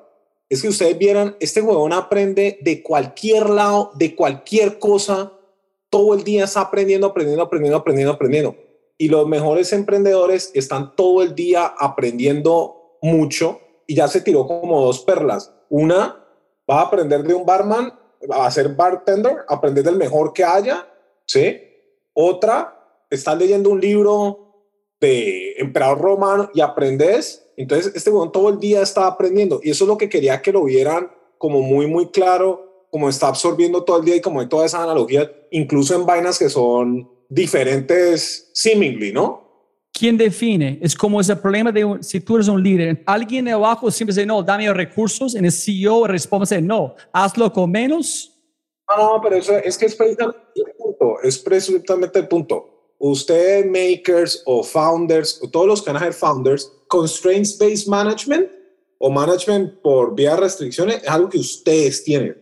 Es 0.50 0.62
que 0.62 0.70
ustedes 0.70 0.98
vieran, 0.98 1.36
este 1.40 1.62
huevón 1.62 1.94
aprende 1.94 2.58
de 2.62 2.82
cualquier 2.82 3.50
lado, 3.50 3.92
de 3.96 4.16
cualquier 4.16 4.80
cosa. 4.80 5.34
Todo 5.90 6.14
el 6.14 6.24
día 6.24 6.46
está 6.46 6.62
aprendiendo, 6.62 7.08
aprendiendo, 7.08 7.44
aprendiendo, 7.44 7.78
aprendiendo, 7.78 8.14
aprendiendo. 8.14 8.56
Y 8.98 9.08
los 9.08 9.28
mejores 9.28 9.72
emprendedores 9.74 10.52
están 10.54 10.96
todo 10.96 11.22
el 11.24 11.36
día 11.36 11.66
aprendiendo 11.66 12.98
mucho 13.02 13.60
y 13.88 13.96
ya 13.96 14.08
se 14.08 14.22
tiró 14.22 14.46
como 14.46 14.82
dos 14.82 15.00
perlas. 15.00 15.54
Una, 15.70 16.26
va 16.70 16.82
a 16.82 16.84
aprender 16.84 17.24
de 17.24 17.34
un 17.34 17.46
barman, 17.46 17.94
va 18.30 18.46
a 18.46 18.52
ser 18.52 18.76
bartender, 18.76 19.38
aprender 19.48 19.84
del 19.84 19.96
mejor 19.96 20.34
que 20.34 20.44
haya, 20.44 20.88
¿sí? 21.26 21.60
Otra, 22.14 23.04
estás 23.10 23.38
leyendo 23.38 23.70
un 23.70 23.80
libro 23.80 24.49
de 25.00 25.54
emperador 25.58 26.00
romano 26.00 26.50
y 26.54 26.62
aprendes. 26.62 27.48
Entonces, 27.56 27.92
este 27.96 28.10
weón 28.10 28.32
todo 28.32 28.50
el 28.50 28.60
día 28.60 28.82
está 28.82 29.08
aprendiendo. 29.08 29.60
Y 29.64 29.70
eso 29.70 29.84
es 29.84 29.88
lo 29.88 29.98
que 29.98 30.10
quería 30.10 30.42
que 30.42 30.52
lo 30.52 30.64
vieran 30.64 31.10
como 31.38 31.62
muy, 31.62 31.88
muy 31.88 32.10
claro, 32.10 32.88
como 32.92 33.10
está 33.10 33.28
absorbiendo 33.28 33.84
todo 33.84 34.00
el 34.00 34.06
día 34.06 34.16
y 34.18 34.22
como 34.22 34.42
hay 34.42 34.48
toda 34.48 34.66
esa 34.66 34.84
analogía, 34.84 35.32
incluso 35.52 35.96
en 35.96 36.06
vainas 36.06 36.38
que 36.38 36.50
son 36.50 37.10
diferentes 37.30 38.50
seemingly, 38.54 39.14
¿no? 39.14 39.48
¿Quién 39.92 40.18
define? 40.18 40.80
Es 40.82 40.96
como 40.96 41.20
ese 41.20 41.36
problema 41.36 41.72
de 41.72 41.98
si 42.02 42.20
tú 42.20 42.36
eres 42.36 42.48
un 42.48 42.62
líder, 42.62 43.04
alguien 43.06 43.46
de 43.46 43.52
abajo 43.52 43.90
siempre 43.92 44.14
dice, 44.14 44.26
no, 44.26 44.44
dame 44.44 44.72
recursos, 44.74 45.36
en 45.36 45.46
el 45.46 45.52
CEO 45.52 46.08
responde, 46.08 46.62
no, 46.62 46.96
hazlo 47.12 47.52
con 47.52 47.72
menos. 47.72 48.36
No, 48.88 49.16
no, 49.16 49.22
pero 49.22 49.36
eso 49.36 49.58
es 49.58 49.78
que 49.78 49.86
es 49.86 49.96
precisamente 49.96 50.40
el 50.56 50.74
punto, 50.78 51.22
es 51.22 51.38
precisamente 51.40 52.20
el 52.20 52.28
punto. 52.28 52.79
Ustedes, 53.00 53.66
makers 53.66 54.44
o 54.46 54.62
founders, 54.62 55.40
o 55.42 55.50
todos 55.50 55.66
los 55.66 55.82
que 55.82 55.92
van 55.92 56.04
a 56.04 56.06
ser 56.06 56.14
founders, 56.14 56.70
constraints-based 56.88 57.88
management 57.88 58.50
o 58.98 59.10
management 59.10 59.82
por 59.82 60.14
vía 60.14 60.32
de 60.32 60.42
restricciones 60.42 61.02
es 61.02 61.10
algo 61.10 61.30
que 61.30 61.38
ustedes 61.38 62.04
tienen, 62.04 62.38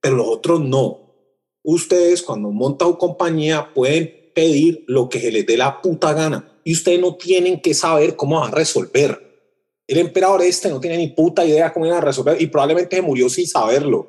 pero 0.00 0.16
los 0.16 0.26
otros 0.26 0.60
no. 0.60 1.14
Ustedes 1.62 2.22
cuando 2.22 2.50
montan 2.50 2.88
su 2.88 2.98
compañía 2.98 3.72
pueden 3.72 4.32
pedir 4.34 4.84
lo 4.88 5.08
que 5.08 5.20
se 5.20 5.30
les 5.30 5.46
dé 5.46 5.56
la 5.56 5.80
puta 5.80 6.12
gana 6.12 6.60
y 6.64 6.72
ustedes 6.72 7.00
no 7.00 7.14
tienen 7.14 7.60
que 7.60 7.72
saber 7.74 8.16
cómo 8.16 8.40
van 8.40 8.52
a 8.52 8.56
resolver. 8.56 9.30
El 9.86 9.98
emperador 9.98 10.42
este 10.42 10.70
no 10.70 10.80
tiene 10.80 10.96
ni 10.96 11.08
puta 11.08 11.44
idea 11.44 11.72
cómo 11.72 11.86
iban 11.86 11.98
a 11.98 12.04
resolver 12.04 12.40
y 12.40 12.48
probablemente 12.48 12.96
se 12.96 13.02
murió 13.02 13.28
sin 13.28 13.46
saberlo. 13.46 14.08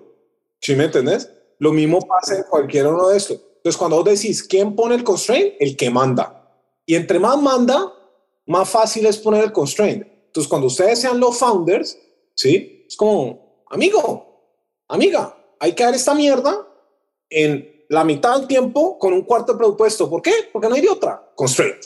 ¿Sí 0.59 0.75
me 0.75 0.85
entendés? 0.85 1.29
Lo 1.59 1.71
mismo 1.71 1.99
pasa 2.01 2.37
en 2.37 2.43
cualquier 2.43 2.87
uno 2.87 3.09
de 3.09 3.17
estos. 3.17 3.39
Entonces, 3.61 3.77
cuando 3.77 3.97
vos 3.97 4.05
decís 4.05 4.41
quién 4.41 4.75
pone 4.75 4.95
el 4.95 5.03
constraint, 5.03 5.53
el 5.59 5.77
que 5.77 5.91
manda. 5.91 6.51
Y 6.83 6.95
entre 6.95 7.19
más 7.19 7.39
manda, 7.39 7.93
más 8.47 8.67
fácil 8.67 9.05
es 9.05 9.19
poner 9.19 9.43
el 9.43 9.51
constraint. 9.51 10.03
Entonces, 10.25 10.49
cuando 10.49 10.65
ustedes 10.65 10.99
sean 10.99 11.19
los 11.19 11.37
founders, 11.37 11.95
¿sí? 12.33 12.85
Es 12.87 12.95
como, 12.95 13.63
amigo, 13.69 14.55
amiga, 14.87 15.37
hay 15.59 15.73
que 15.73 15.83
dar 15.83 15.93
esta 15.93 16.15
mierda 16.15 16.67
en 17.29 17.85
la 17.89 18.03
mitad 18.03 18.39
del 18.39 18.47
tiempo 18.47 18.97
con 18.97 19.13
un 19.13 19.21
cuarto 19.21 19.53
de 19.53 19.59
presupuesto. 19.59 20.09
¿Por 20.09 20.23
qué? 20.23 20.33
Porque 20.51 20.67
no 20.67 20.73
hay 20.73 20.87
otra. 20.87 21.31
Constraint. 21.35 21.83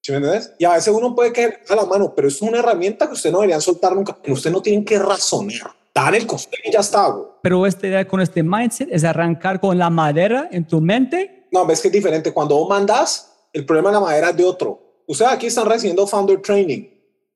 ¿Sí 0.00 0.12
me 0.12 0.18
entiendes? 0.18 0.52
Y 0.58 0.64
a 0.64 0.74
veces 0.74 0.94
uno 0.94 1.16
puede 1.16 1.32
caer 1.32 1.62
a 1.68 1.74
la 1.74 1.84
mano, 1.84 2.14
pero 2.14 2.28
es 2.28 2.40
una 2.42 2.60
herramienta 2.60 3.08
que 3.08 3.14
usted 3.14 3.32
no 3.32 3.38
deberían 3.38 3.60
soltar 3.60 3.96
nunca. 3.96 4.16
Usted 4.28 4.52
no 4.52 4.62
tienen 4.62 4.84
que 4.84 4.98
razonar. 5.00 5.81
Dan 5.94 6.14
el 6.14 6.26
constraint 6.26 6.66
y 6.66 6.72
ya 6.72 6.80
está, 6.80 7.08
güey. 7.08 7.26
Pero 7.42 7.66
esta 7.66 7.86
idea 7.86 8.06
con 8.08 8.20
este 8.20 8.42
mindset 8.42 8.88
es 8.90 9.04
arrancar 9.04 9.60
con 9.60 9.76
la 9.76 9.90
madera 9.90 10.48
en 10.50 10.66
tu 10.66 10.80
mente. 10.80 11.48
No, 11.52 11.66
ves 11.66 11.80
que 11.80 11.88
es 11.88 11.92
diferente. 11.92 12.32
Cuando 12.32 12.56
vos 12.56 12.68
mandas, 12.68 13.32
el 13.52 13.66
problema 13.66 13.90
de 13.90 13.94
la 13.94 14.00
madera 14.00 14.30
es 14.30 14.36
de 14.36 14.44
otro. 14.44 15.02
Ustedes 15.06 15.32
aquí 15.32 15.46
están 15.48 15.66
recibiendo 15.66 16.06
founder 16.06 16.40
training. 16.40 16.88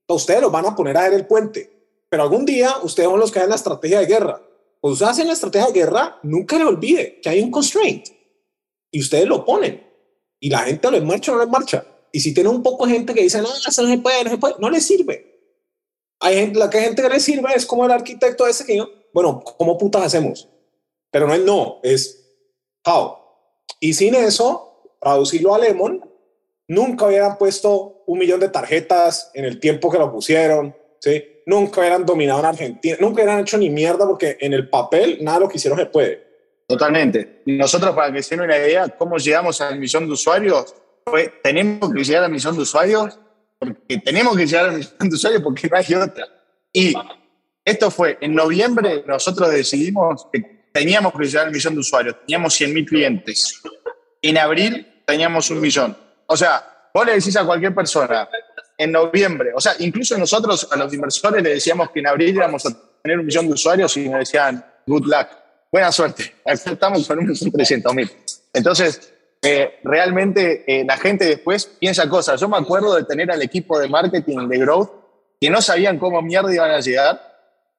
Ustedes 0.09 0.40
los 0.40 0.53
van 0.53 0.66
a 0.66 0.75
poner 0.75 0.97
a 0.97 1.03
ver 1.03 1.14
el 1.14 1.27
puente. 1.27 1.77
Pero 2.09 2.23
algún 2.23 2.47
día 2.47 2.77
ustedes 2.83 3.09
son 3.09 3.21
los 3.21 3.31
que 3.31 3.40
hacen 3.40 3.51
la 3.51 3.57
estrategia 3.57 4.01
de 4.01 4.07
guerra. 4.07 4.40
Cuando 4.81 4.92
ustedes 4.92 5.11
hacen 5.12 5.27
la 5.27 5.33
estrategia 5.35 5.66
de 5.66 5.73
guerra, 5.73 6.19
nunca 6.23 6.57
le 6.57 6.64
olvide 6.64 7.21
que 7.21 7.29
hay 7.29 7.40
un 7.40 7.51
constraint. 7.51 8.07
Y 8.90 9.01
ustedes 9.01 9.27
lo 9.27 9.45
ponen. 9.45 9.85
Y 10.40 10.49
la 10.49 10.61
gente 10.61 10.90
lo 10.90 10.97
en 10.97 11.07
marcha 11.07 11.33
o 11.33 11.35
no 11.35 11.38
lo 11.38 11.45
en 11.45 11.51
marcha. 11.51 11.85
Y 12.12 12.21
si 12.21 12.33
tiene 12.33 12.49
un 12.49 12.62
poco 12.62 12.87
de 12.87 12.92
gente 12.92 13.12
que 13.12 13.23
dice, 13.23 13.42
no, 13.42 13.49
eso 13.49 13.83
no 13.83 13.88
se 13.88 13.99
puede, 13.99 14.25
no 14.25 14.31
se 14.31 14.38
puede, 14.38 14.55
no 14.59 14.71
le 14.71 14.81
sirve. 14.81 15.36
Hay 16.20 16.37
gente, 16.37 16.59
la 16.59 16.70
que 16.70 16.81
gente 16.81 17.02
que 17.02 17.09
le 17.09 17.20
sirve 17.20 17.50
es 17.55 17.66
como 17.66 17.85
el 17.85 17.90
arquitecto 17.90 18.46
ese 18.46 18.64
que, 18.64 18.83
bueno, 19.12 19.42
¿cómo 19.59 19.76
putas 19.76 20.02
hacemos? 20.02 20.48
Pero 21.11 21.26
no 21.26 21.35
es 21.35 21.40
no, 21.40 21.81
es 21.83 22.35
how. 22.85 23.16
Y 23.81 23.92
sin 23.94 24.14
eso, 24.14 24.96
traducirlo 25.00 25.55
a 25.55 25.59
Lemon, 25.59 26.02
nunca 26.68 27.07
hubieran 27.07 27.37
puesto 27.37 28.02
un 28.07 28.18
millón 28.18 28.40
de 28.40 28.48
tarjetas 28.48 29.31
en 29.35 29.44
el 29.44 29.61
tiempo 29.61 29.90
que 29.90 29.98
lo 29.98 30.11
pusieron, 30.11 30.74
¿sí? 31.00 31.42
Nunca 31.46 31.81
hubieran 31.81 32.05
dominado 32.05 32.40
en 32.40 32.46
Argentina, 32.46 32.96
nunca 33.00 33.22
hubieran 33.22 33.40
hecho 33.40 33.59
ni 33.59 33.70
mierda 33.70 34.07
porque 34.07 34.37
en 34.40 34.52
el 34.52 34.68
papel 34.68 35.18
nada 35.22 35.38
de 35.38 35.44
lo 35.44 35.48
que 35.48 35.59
hicieron 35.59 35.79
se 35.79 35.87
puede. 35.87 36.26
Totalmente. 36.66 37.42
Nosotros, 37.46 37.94
para 37.94 38.12
que 38.12 38.22
se 38.22 38.35
den 38.35 38.44
una 38.44 38.59
idea, 38.59 38.88
cómo 38.88 39.18
llegamos 39.18 39.61
a 39.61 39.70
la 39.70 39.76
millón 39.76 40.07
de 40.07 40.12
usuarios, 40.12 40.74
fue, 41.05 41.33
tenemos 41.42 41.92
que 41.92 42.02
llegar 42.02 42.24
a 42.24 42.26
la 42.26 42.33
millón 42.33 42.57
de 42.57 42.62
usuarios 42.62 43.20
porque 43.59 43.99
tenemos 43.99 44.37
que 44.37 44.47
llegar 44.47 44.66
a 44.66 44.73
la 44.73 44.79
millón 44.79 45.09
de 45.09 45.14
usuarios 45.14 45.42
porque 45.42 45.69
no 45.69 45.77
hay 45.77 45.95
otra. 45.95 46.27
Y 46.73 46.95
esto 47.64 47.90
fue, 47.90 48.19
en 48.21 48.35
noviembre 48.35 49.05
nosotros 49.07 49.51
decidimos 49.51 50.27
que 50.33 50.69
teníamos 50.73 51.12
que 51.14 51.25
llegar 51.25 51.47
al 51.47 51.53
millón 51.53 51.75
de 51.75 51.81
usuarios, 51.81 52.16
teníamos 52.27 52.61
100.000 52.61 52.87
clientes. 52.87 53.62
En 54.21 54.38
abril 54.38 55.03
teníamos 55.07 55.51
un 55.51 55.61
millón. 55.61 55.97
O 56.27 56.37
sea, 56.37 56.90
vos 56.92 57.07
le 57.07 57.14
decís 57.14 57.37
a 57.37 57.45
cualquier 57.45 57.75
persona, 57.75 58.29
en 58.79 58.92
noviembre, 58.92 59.53
o 59.55 59.61
sea, 59.61 59.73
incluso 59.79 60.19
nosotros 60.19 60.69
a 60.71 60.77
los 60.77 60.92
inversores 60.92 61.42
le 61.42 61.51
decíamos 61.51 61.90
que 61.90 62.01
en 62.01 62.09
abril 62.09 62.35
íbamos 62.35 62.66
a 62.66 62.77
tener 63.03 63.19
un 63.19 63.25
millón 63.25 63.47
de 63.47 63.55
usuarios 63.55 63.97
y 63.97 64.09
nos 64.09 64.19
decían, 64.19 64.64
good 64.87 65.07
luck, 65.07 65.29
buena 65.73 65.90
suerte, 65.90 66.35
estamos 66.45 67.07
con 67.07 67.19
un 67.21 67.27
300.000. 67.29 68.11
Entonces, 68.53 69.14
eh, 69.48 69.78
realmente 69.85 70.64
eh, 70.66 70.85
la 70.85 70.96
gente 70.96 71.24
después 71.24 71.66
piensa 71.66 72.09
cosas. 72.09 72.40
Yo 72.40 72.48
me 72.48 72.56
acuerdo 72.56 72.96
de 72.96 73.04
tener 73.04 73.30
al 73.30 73.40
equipo 73.42 73.78
de 73.78 73.88
marketing 73.88 74.48
de 74.48 74.59
Growth 74.59 74.90
que 75.40 75.50
no 75.50 75.62
sabían 75.62 76.00
cómo 76.00 76.20
mierda 76.20 76.52
iban 76.52 76.72
a 76.72 76.80
llegar, 76.80 77.20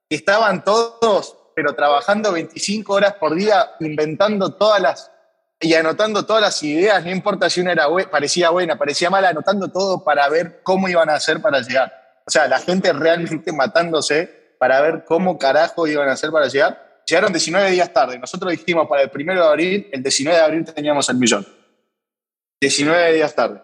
estaban 0.10 0.64
todos, 0.64 1.36
pero 1.54 1.74
trabajando 1.76 2.32
25 2.32 2.94
horas 2.94 3.16
por 3.16 3.36
día, 3.36 3.72
inventando 3.82 4.54
todas 4.54 4.82
las 4.82 5.12
y 5.60 5.74
anotando 5.74 6.26
todas 6.26 6.42
las 6.42 6.64
ideas, 6.64 7.04
no 7.04 7.12
importa 7.12 7.50
si 7.50 7.60
una 7.60 7.74
era 7.74 7.88
parecía 8.10 8.52
buena, 8.52 8.78
parecía 8.78 9.10
mala, 9.10 9.30
anotando 9.30 9.68
todo 9.70 10.06
para 10.06 10.30
ver 10.30 10.62
cómo 10.64 10.88
iban 10.88 11.10
a 11.10 11.16
hacer 11.16 11.42
para 11.42 11.60
llegar. 11.60 11.92
O 12.26 12.30
sea, 12.30 12.48
la 12.48 12.60
gente 12.60 12.94
realmente 12.94 13.52
matándose 13.52 14.54
para 14.58 14.80
ver 14.80 15.04
cómo 15.04 15.38
carajo 15.38 15.86
iban 15.86 16.08
a 16.08 16.14
hacer 16.14 16.32
para 16.32 16.48
llegar. 16.48 17.02
Llegaron 17.06 17.34
19 17.34 17.72
días 17.72 17.92
tarde. 17.92 18.20
Nosotros 18.20 18.52
dijimos 18.52 18.88
para 18.88 19.02
el 19.02 19.10
primero 19.10 19.42
de 19.42 19.48
abril, 19.48 19.90
el 19.92 20.04
19 20.04 20.38
de 20.38 20.44
abril 20.44 20.66
teníamos 20.66 21.10
el 21.10 21.18
millón. 21.18 21.57
19 22.60 23.14
días 23.14 23.36
tarde. 23.36 23.62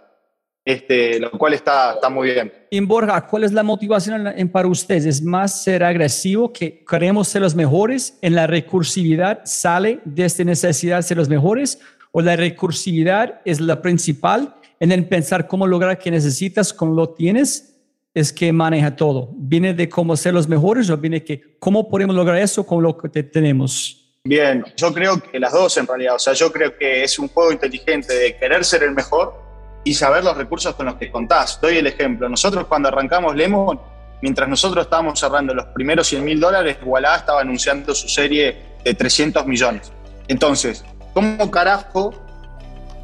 Este, 0.66 1.20
lo 1.20 1.32
cual 1.32 1.54
está, 1.54 1.96
está 1.96 2.10
muy 2.10 2.30
bien. 2.30 2.54
Y 2.70 2.80
Borja, 2.80 3.28
¿cuál 3.28 3.44
es 3.44 3.52
la 3.52 3.64
motivación 3.64 4.28
en, 4.28 4.50
para 4.50 4.68
ustedes? 4.68 5.06
¿Es 5.06 5.22
más 5.22 5.64
ser 5.64 5.84
agresivo, 5.84 6.54
que 6.54 6.86
queremos 6.86 7.28
ser 7.28 7.42
los 7.42 7.54
mejores? 7.54 8.18
¿En 8.22 8.36
la 8.36 8.48
recursividad 8.48 9.42
sale 9.44 10.00
de 10.06 10.24
esta 10.24 10.44
necesidad 10.46 10.98
de 10.98 11.04
ser 11.04 11.18
los 11.18 11.28
mejores? 11.28 11.80
¿O 12.12 12.22
la 12.22 12.38
recursividad 12.38 13.42
es 13.44 13.60
la 13.60 13.82
principal 13.82 14.56
en 14.80 14.94
el 14.94 15.06
pensar 15.06 15.48
cómo 15.48 15.68
lograr 15.68 15.98
que 15.98 16.12
necesitas, 16.12 16.72
cómo 16.72 16.94
lo 16.94 17.10
tienes? 17.10 17.82
Es 18.14 18.32
que 18.32 18.54
maneja 18.54 18.96
todo. 18.96 19.32
¿Viene 19.36 19.74
de 19.74 19.90
cómo 19.90 20.16
ser 20.16 20.34
los 20.34 20.48
mejores 20.48 20.90
o 20.90 20.98
viene 20.98 21.24
que 21.24 21.58
cómo 21.60 21.90
podemos 21.90 22.16
lograr 22.16 22.38
eso 22.38 22.66
con 22.66 22.82
lo 22.82 22.96
que 22.96 23.24
tenemos? 23.24 24.03
Bien, 24.26 24.64
yo 24.78 24.94
creo 24.94 25.22
que 25.22 25.38
las 25.38 25.52
dos 25.52 25.76
en 25.76 25.86
realidad. 25.86 26.16
O 26.16 26.20
sea, 26.20 26.32
yo 26.32 26.50
creo 26.50 26.78
que 26.78 27.04
es 27.04 27.20
un 27.20 27.28
juego 27.28 27.52
inteligente 27.52 28.14
de 28.14 28.38
querer 28.38 28.64
ser 28.64 28.84
el 28.84 28.92
mejor 28.92 29.38
y 29.84 29.94
saber 29.94 30.24
los 30.24 30.38
recursos 30.38 30.74
con 30.76 30.86
los 30.86 30.96
que 30.96 31.12
contás. 31.12 31.60
Doy 31.60 31.80
el 31.80 31.88
ejemplo. 31.88 32.30
Nosotros 32.30 32.68
cuando 32.68 32.88
arrancamos 32.88 33.36
Lemon, 33.36 33.82
mientras 34.22 34.48
nosotros 34.48 34.86
estábamos 34.86 35.20
cerrando 35.20 35.54
los 35.54 35.66
primeros 35.66 36.08
100 36.08 36.24
mil 36.24 36.40
dólares, 36.40 36.78
Wallah 36.86 37.18
estaba 37.18 37.42
anunciando 37.42 37.94
su 37.94 38.08
serie 38.08 38.60
de 38.86 38.94
300 38.94 39.46
millones. 39.46 39.92
Entonces, 40.30 40.86
¿cómo 41.14 41.52
carajo, 41.52 42.14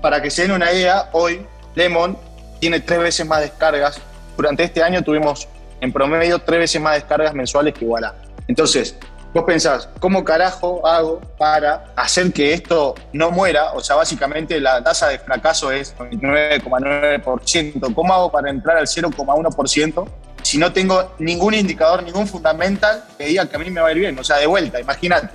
para 0.01 0.21
que 0.21 0.32
se 0.32 0.43
den 0.43 0.51
una 0.51 0.71
idea, 0.71 1.10
hoy 1.12 1.45
Lemon 1.75 2.17
tiene 2.62 2.79
tres 2.79 2.99
veces 2.99 3.27
más 3.27 3.41
descargas. 3.41 4.01
Durante 4.38 4.63
este 4.63 4.82
año 4.82 5.01
tuvimos 5.01 5.49
en 5.82 5.91
promedio 5.91 6.39
tres 6.39 6.60
veces 6.60 6.82
más 6.82 6.95
descargas 6.95 7.34
mensuales 7.34 7.73
que 7.73 7.84
Wallah. 7.84 8.15
Entonces, 8.47 8.97
Vos 9.32 9.44
pensás, 9.44 9.88
¿cómo 10.00 10.24
carajo 10.24 10.86
hago 10.88 11.22
para 11.38 11.86
hacer 11.96 12.34
que 12.34 12.52
esto 12.52 12.96
no 13.13 13.30
muera? 13.30 13.74
O 13.74 13.82
sea, 13.82 13.96
básicamente 13.96 14.60
la 14.60 14.84
tasa 14.84 15.10
de 15.10 15.20
fracaso 15.20 15.72
es 15.72 15.96
99,9%. 15.98 17.94
¿Cómo 17.94 18.12
hago 18.12 18.32
para 18.32 18.50
entrar 18.50 18.78
al 18.78 18.88
0,1% 18.88 20.08
si 20.42 20.58
no 20.58 20.74
tengo 20.74 21.13
ningún 21.20 21.54
indicador, 21.54 22.02
ningún 22.02 22.26
fundamental 22.28 23.04
que 23.20 23.26
diga 23.26 23.48
que 23.48 23.56
a 23.56 23.60
mí 23.60 23.70
me 23.70 23.82
va 23.82 23.89
a 23.89 23.92
ir 23.92 24.00
bien? 24.00 24.18
O 24.18 24.24
sea, 24.24 24.38
de 24.38 24.48
vuelta, 24.48 24.80
imagínate, 24.80 25.30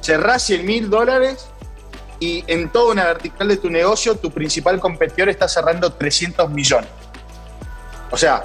cerrás 0.00 0.44
100 0.44 0.64
mil 0.64 0.88
dólares 0.88 1.48
y 2.20 2.44
en 2.46 2.70
toda 2.70 2.92
una 2.92 3.06
vertical 3.06 3.48
de 3.48 3.56
tu 3.56 3.68
negocio 3.68 4.14
tu 4.14 4.30
principal 4.30 4.78
competidor 4.78 5.30
está 5.30 5.48
cerrando 5.48 5.92
300 5.92 6.48
millones. 6.50 6.90
O 8.12 8.16
sea, 8.16 8.44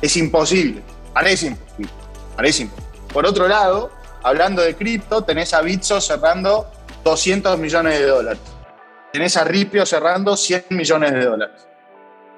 es 0.00 0.16
imposible, 0.16 0.82
parece 1.12 1.48
imposible, 1.48 1.90
parece 2.34 2.62
imposible. 2.62 2.92
Por 3.12 3.26
otro 3.26 3.46
lado, 3.46 3.90
hablando 4.22 4.62
de 4.62 4.74
cripto, 4.74 5.22
tenés 5.22 5.54
a 5.54 5.60
Bitso 5.60 6.00
cerrando 6.00 6.70
200 7.04 7.58
millones 7.58 7.98
de 7.98 8.06
dólares. 8.06 8.40
Tenés 9.12 9.36
a 9.36 9.44
Ripio 9.44 9.84
cerrando 9.84 10.36
100 10.36 10.66
millones 10.70 11.12
de 11.12 11.24
dólares. 11.24 11.68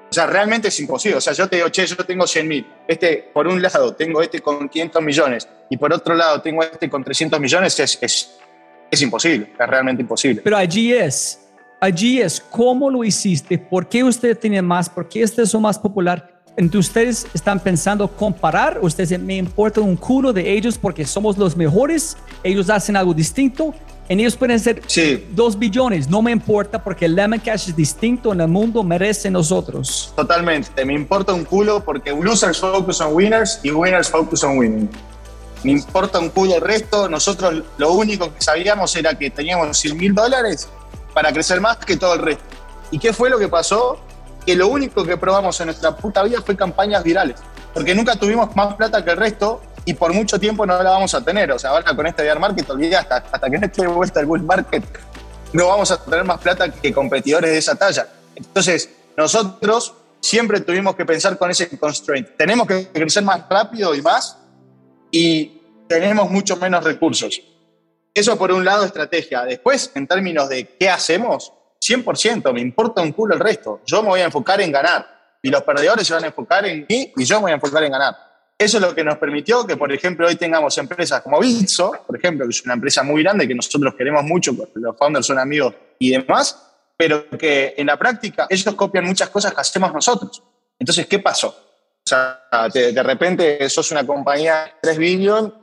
O 0.09 0.13
sea, 0.13 0.27
realmente 0.27 0.67
es 0.67 0.79
imposible. 0.79 1.17
O 1.17 1.21
sea, 1.21 1.33
yo 1.33 1.47
te 1.47 1.57
digo, 1.57 1.69
che, 1.69 1.85
yo 1.85 1.95
tengo 1.97 2.27
100 2.27 2.47
mil. 2.47 2.67
Este, 2.87 3.29
por 3.33 3.47
un 3.47 3.61
lado, 3.61 3.95
tengo 3.95 4.21
este 4.21 4.41
con 4.41 4.67
500 4.69 5.01
millones 5.01 5.47
y 5.69 5.77
por 5.77 5.93
otro 5.93 6.15
lado, 6.15 6.41
tengo 6.41 6.63
este 6.63 6.89
con 6.89 7.03
300 7.03 7.39
millones. 7.39 7.79
Es, 7.79 7.97
es, 8.01 8.37
es 8.91 9.01
imposible. 9.01 9.53
Es 9.57 9.67
realmente 9.67 10.01
imposible. 10.01 10.41
Pero 10.43 10.57
allí 10.57 10.93
es. 10.93 11.41
Allí 11.79 12.21
es. 12.21 12.41
¿Cómo 12.41 12.89
lo 12.89 13.03
hiciste? 13.03 13.57
¿Por 13.57 13.87
qué 13.87 14.03
usted 14.03 14.37
tiene 14.37 14.61
más? 14.61 14.89
¿Por 14.89 15.07
qué 15.07 15.23
este 15.23 15.43
es 15.43 15.55
más 15.55 15.79
popular? 15.79 16.34
Entonces 16.57 16.87
ustedes 16.87 17.27
están 17.33 17.59
pensando 17.59 18.07
comparar, 18.07 18.79
ustedes 18.81 19.19
me 19.19 19.35
importa 19.35 19.81
un 19.81 19.97
culo 19.97 20.31
de 20.31 20.53
ellos 20.53 20.77
porque 20.77 21.05
somos 21.05 21.37
los 21.37 21.57
mejores, 21.57 22.15
ellos 22.43 22.69
hacen 22.69 22.95
algo 22.95 23.13
distinto, 23.13 23.73
en 24.07 24.21
ellos 24.21 24.37
pueden 24.37 24.57
ser 24.59 24.81
sí. 24.87 25.27
dos 25.31 25.59
billones, 25.59 26.09
no 26.09 26.21
me 26.21 26.31
importa 26.31 26.81
porque 26.81 27.05
el 27.05 27.15
Lemon 27.15 27.39
Cash 27.39 27.69
es 27.69 27.75
distinto 27.75 28.31
en 28.31 28.39
el 28.39 28.47
mundo, 28.47 28.83
merece 28.83 29.29
nosotros. 29.29 30.13
Totalmente, 30.15 30.85
me 30.85 30.93
importa 30.93 31.33
un 31.33 31.43
culo 31.43 31.83
porque 31.83 32.11
losers 32.11 32.59
focus 32.59 33.01
on 33.01 33.13
winners 33.13 33.59
y 33.61 33.71
winners 33.71 34.09
focus 34.09 34.41
on 34.45 34.57
winning. 34.57 34.89
Me 35.63 35.71
importa 35.71 36.19
un 36.19 36.29
culo 36.29 36.55
el 36.55 36.61
resto, 36.61 37.09
nosotros 37.09 37.63
lo 37.77 37.91
único 37.91 38.33
que 38.33 38.41
sabíamos 38.41 38.95
era 38.95 39.13
que 39.17 39.29
teníamos 39.29 39.77
100 39.77 39.97
mil 39.97 40.13
dólares 40.13 40.69
para 41.13 41.33
crecer 41.33 41.59
más 41.59 41.77
que 41.77 41.97
todo 41.97 42.13
el 42.13 42.21
resto. 42.21 42.43
¿Y 42.91 42.99
qué 42.99 43.11
fue 43.11 43.29
lo 43.29 43.37
que 43.37 43.49
pasó? 43.49 43.99
Que 44.45 44.55
lo 44.55 44.67
único 44.67 45.03
que 45.03 45.17
probamos 45.17 45.59
en 45.59 45.67
nuestra 45.67 45.95
puta 45.95 46.23
vida 46.23 46.41
fue 46.41 46.55
campañas 46.55 47.03
virales. 47.03 47.37
Porque 47.73 47.95
nunca 47.95 48.15
tuvimos 48.15 48.55
más 48.55 48.75
plata 48.75 49.03
que 49.03 49.11
el 49.11 49.17
resto 49.17 49.61
y 49.85 49.93
por 49.93 50.13
mucho 50.13 50.39
tiempo 50.39 50.65
no 50.65 50.81
la 50.81 50.89
vamos 50.91 51.13
a 51.13 51.21
tener. 51.21 51.51
O 51.51 51.59
sea, 51.59 51.71
ahora 51.71 51.95
con 51.95 52.05
este 52.07 52.23
bear 52.23 52.39
market, 52.39 52.69
olvidé 52.69 52.95
hasta, 52.95 53.17
hasta 53.17 53.49
que 53.49 53.57
no 53.57 53.65
esté 53.65 53.81
de 53.81 53.87
vuelta 53.87 54.19
el 54.19 54.25
bull 54.25 54.43
market, 54.43 54.83
no 55.53 55.67
vamos 55.67 55.91
a 55.91 56.03
tener 56.03 56.23
más 56.23 56.39
plata 56.39 56.69
que 56.69 56.93
competidores 56.93 57.51
de 57.51 57.57
esa 57.57 57.75
talla. 57.75 58.07
Entonces, 58.35 58.89
nosotros 59.17 59.93
siempre 60.19 60.59
tuvimos 60.61 60.95
que 60.95 61.05
pensar 61.05 61.37
con 61.37 61.51
ese 61.51 61.69
constraint. 61.77 62.29
Tenemos 62.37 62.67
que 62.67 62.87
crecer 62.87 63.23
más 63.23 63.41
rápido 63.49 63.93
y 63.95 64.01
más 64.01 64.37
y 65.11 65.61
tenemos 65.87 66.29
mucho 66.29 66.57
menos 66.57 66.83
recursos. 66.83 67.41
Eso 68.13 68.37
por 68.37 68.51
un 68.51 68.65
lado, 68.65 68.85
estrategia. 68.85 69.43
Después, 69.43 69.91
en 69.95 70.07
términos 70.07 70.49
de 70.49 70.75
qué 70.79 70.89
hacemos, 70.89 71.53
100%, 71.81 72.53
me 72.53 72.61
importa 72.61 73.01
un 73.01 73.11
culo 73.11 73.35
el 73.35 73.39
resto. 73.39 73.81
Yo 73.85 74.01
me 74.01 74.09
voy 74.09 74.21
a 74.21 74.25
enfocar 74.25 74.59
en 74.61 74.71
ganar. 74.71 75.15
Y 75.41 75.49
los 75.49 75.61
perdedores 75.61 76.07
se 76.07 76.13
van 76.13 76.23
a 76.23 76.27
enfocar 76.27 76.65
en 76.65 76.85
mí 76.89 77.13
y 77.15 77.23
yo 77.23 77.35
me 77.35 77.43
voy 77.43 77.51
a 77.51 77.55
enfocar 77.55 77.83
en 77.83 77.91
ganar. 77.91 78.15
Eso 78.57 78.77
es 78.77 78.83
lo 78.83 78.95
que 78.95 79.03
nos 79.03 79.17
permitió 79.17 79.67
que, 79.67 79.75
por 79.75 79.91
ejemplo, 79.91 80.27
hoy 80.27 80.35
tengamos 80.37 80.77
empresas 80.77 81.21
como 81.21 81.39
Bitso, 81.39 81.91
por 82.07 82.17
ejemplo, 82.17 82.45
que 82.45 82.51
es 82.51 82.63
una 82.63 82.73
empresa 82.73 83.03
muy 83.03 83.21
grande 83.21 83.47
que 83.47 83.53
nosotros 83.53 83.93
queremos 83.95 84.23
mucho, 84.23 84.55
porque 84.55 84.79
los 84.79 84.97
founders 84.97 85.25
son 85.25 85.37
amigos 85.37 85.75
y 85.99 86.11
demás, 86.11 86.57
pero 86.95 87.29
que 87.29 87.75
en 87.77 87.87
la 87.87 87.97
práctica 87.97 88.47
ellos 88.49 88.73
copian 88.75 89.05
muchas 89.05 89.29
cosas 89.29 89.53
que 89.53 89.59
hacemos 89.59 89.93
nosotros. 89.93 90.41
Entonces, 90.79 91.05
¿qué 91.05 91.19
pasó? 91.19 91.49
O 91.49 92.07
sea, 92.07 92.39
de, 92.73 93.03
repente 93.03 93.69
sos 93.69 93.91
una 93.91 94.05
compañía 94.05 94.73
3 94.81 94.97
billion 94.97 95.55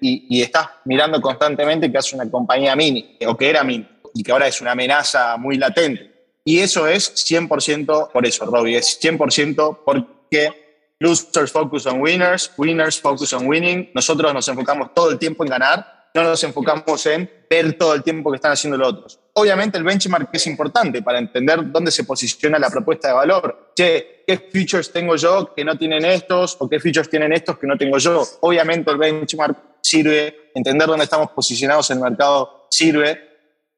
y, 0.00 0.38
y, 0.38 0.42
estás 0.42 0.68
mirando 0.84 1.20
constantemente 1.20 1.90
que 1.90 1.98
hace 1.98 2.14
una 2.14 2.30
compañía 2.30 2.74
mini, 2.74 3.18
o 3.26 3.36
que 3.36 3.50
era 3.50 3.62
mini 3.64 3.86
y 4.14 4.22
que 4.22 4.32
ahora 4.32 4.46
es 4.46 4.60
una 4.60 4.72
amenaza 4.72 5.36
muy 5.36 5.56
latente. 5.56 6.10
Y 6.44 6.60
eso 6.60 6.86
es 6.86 7.14
100% 7.14 8.10
por 8.12 8.26
eso, 8.26 8.46
Robbie, 8.46 8.76
es 8.76 8.98
100% 9.00 9.80
porque 9.84 10.94
losers 10.98 11.52
focus 11.52 11.86
on 11.86 12.00
winners, 12.00 12.52
winners 12.56 13.00
focus 13.00 13.32
on 13.32 13.46
winning. 13.46 13.90
Nosotros 13.94 14.32
nos 14.32 14.48
enfocamos 14.48 14.94
todo 14.94 15.10
el 15.10 15.18
tiempo 15.18 15.44
en 15.44 15.50
ganar 15.50 16.00
no 16.14 16.24
nos 16.24 16.42
enfocamos 16.42 17.06
en 17.06 17.30
ver 17.48 17.74
todo 17.74 17.94
el 17.94 18.02
tiempo 18.02 18.30
que 18.30 18.36
están 18.36 18.52
haciendo 18.52 18.76
los 18.76 18.88
otros. 18.88 19.20
Obviamente 19.34 19.78
el 19.78 19.84
benchmark 19.84 20.28
es 20.32 20.46
importante 20.46 21.02
para 21.02 21.18
entender 21.18 21.70
dónde 21.70 21.90
se 21.90 22.04
posiciona 22.04 22.58
la 22.58 22.68
propuesta 22.68 23.08
de 23.08 23.14
valor. 23.14 23.72
Che, 23.76 24.24
¿qué 24.26 24.38
features 24.52 24.92
tengo 24.92 25.16
yo 25.16 25.54
que 25.54 25.64
no 25.64 25.78
tienen 25.78 26.04
estos? 26.04 26.56
¿O 26.58 26.68
qué 26.68 26.80
features 26.80 27.08
tienen 27.08 27.32
estos 27.32 27.58
que 27.58 27.66
no 27.66 27.76
tengo 27.76 27.98
yo? 27.98 28.26
Obviamente 28.40 28.90
el 28.90 28.98
benchmark 28.98 29.56
sirve, 29.80 30.50
entender 30.54 30.88
dónde 30.88 31.04
estamos 31.04 31.30
posicionados 31.30 31.90
en 31.90 31.98
el 31.98 32.02
mercado 32.02 32.66
sirve, 32.70 33.29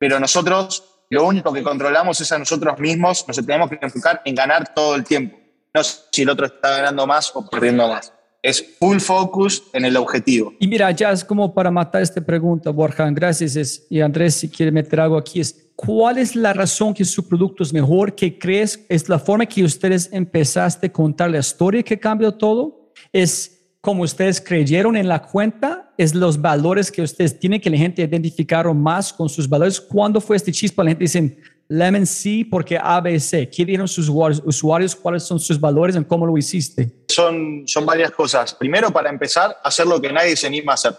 pero 0.02 0.18
nosotros 0.18 0.82
lo 1.10 1.24
único 1.24 1.52
que 1.52 1.62
controlamos 1.62 2.20
es 2.20 2.32
a 2.32 2.36
nosotros 2.36 2.76
mismos, 2.80 3.24
nos 3.28 3.36
tenemos 3.36 3.70
que 3.70 3.78
enfocar 3.80 4.20
en 4.24 4.34
ganar 4.34 4.74
todo 4.74 4.96
el 4.96 5.04
tiempo. 5.04 5.38
No 5.72 5.80
si 5.84 6.22
el 6.22 6.28
otro 6.28 6.46
está 6.46 6.78
ganando 6.78 7.06
más 7.06 7.30
o 7.36 7.48
perdiendo 7.48 7.86
más 7.86 8.12
es 8.42 8.76
full 8.80 8.98
focus 8.98 9.62
en 9.72 9.84
el 9.84 9.96
objetivo. 9.96 10.54
Y 10.58 10.66
mira, 10.66 10.90
ya 10.90 11.12
es 11.12 11.24
como 11.24 11.54
para 11.54 11.70
matar 11.70 12.02
esta 12.02 12.20
pregunta, 12.20 12.70
Borja, 12.70 13.08
gracias. 13.10 13.54
Es, 13.54 13.86
y 13.88 14.00
Andrés, 14.00 14.34
si 14.34 14.48
quiere 14.48 14.72
meter 14.72 14.98
algo 14.98 15.16
aquí, 15.16 15.38
es 15.38 15.70
¿cuál 15.76 16.18
es 16.18 16.34
la 16.34 16.52
razón 16.52 16.92
que 16.92 17.04
su 17.04 17.28
producto 17.28 17.62
es 17.62 17.72
mejor? 17.72 18.16
¿Qué 18.16 18.36
crees? 18.36 18.84
¿Es 18.88 19.08
la 19.08 19.20
forma 19.20 19.46
que 19.46 19.62
ustedes 19.62 20.08
empezaste 20.10 20.88
a 20.88 20.92
contar 20.92 21.30
la 21.30 21.38
historia 21.38 21.84
que 21.84 21.96
cambió 21.96 22.34
todo? 22.34 22.92
¿Es 23.12 23.61
como 23.82 24.04
ustedes 24.04 24.40
creyeron 24.40 24.96
en 24.96 25.08
la 25.08 25.20
cuenta? 25.20 25.92
¿Es 25.98 26.14
los 26.14 26.40
valores 26.40 26.90
que 26.90 27.02
ustedes 27.02 27.38
tienen 27.38 27.60
que 27.60 27.68
la 27.68 27.76
gente 27.76 28.00
identificaron 28.00 28.80
más 28.80 29.12
con 29.12 29.28
sus 29.28 29.48
valores? 29.48 29.80
¿Cuándo 29.80 30.20
fue 30.20 30.36
este 30.36 30.52
chispa? 30.52 30.84
La 30.84 30.90
gente 30.90 31.02
dice, 31.02 31.36
Lemon 31.68 32.06
C 32.06 32.46
porque 32.48 32.78
ABC. 32.78 33.50
¿Qué 33.50 33.64
dieron 33.66 33.88
sus 33.88 34.08
usuarios? 34.08 34.94
¿Cuáles 34.94 35.24
son 35.24 35.40
sus 35.40 35.58
valores 35.58 35.96
en 35.96 36.04
cómo 36.04 36.24
lo 36.24 36.38
hiciste? 36.38 37.04
Son, 37.08 37.64
son 37.66 37.84
varias 37.84 38.12
cosas. 38.12 38.54
Primero, 38.54 38.92
para 38.92 39.10
empezar, 39.10 39.58
hacer 39.64 39.84
lo 39.88 40.00
que 40.00 40.12
nadie 40.12 40.36
se 40.36 40.46
anima 40.46 40.72
a 40.72 40.74
hacer. 40.74 40.94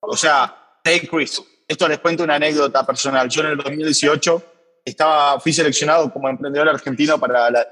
O 0.00 0.16
sea, 0.16 0.54
take 0.84 1.08
risk. 1.10 1.42
Esto 1.66 1.88
les 1.88 1.98
cuento 1.98 2.24
una 2.24 2.34
anécdota 2.34 2.84
personal. 2.84 3.26
Yo 3.30 3.40
en 3.40 3.52
el 3.52 3.56
2018 3.56 4.42
estaba, 4.84 5.40
fui 5.40 5.54
seleccionado 5.54 6.12
como 6.12 6.28
emprendedor 6.28 6.68
argentino 6.68 7.18
para 7.18 7.50
la, 7.50 7.66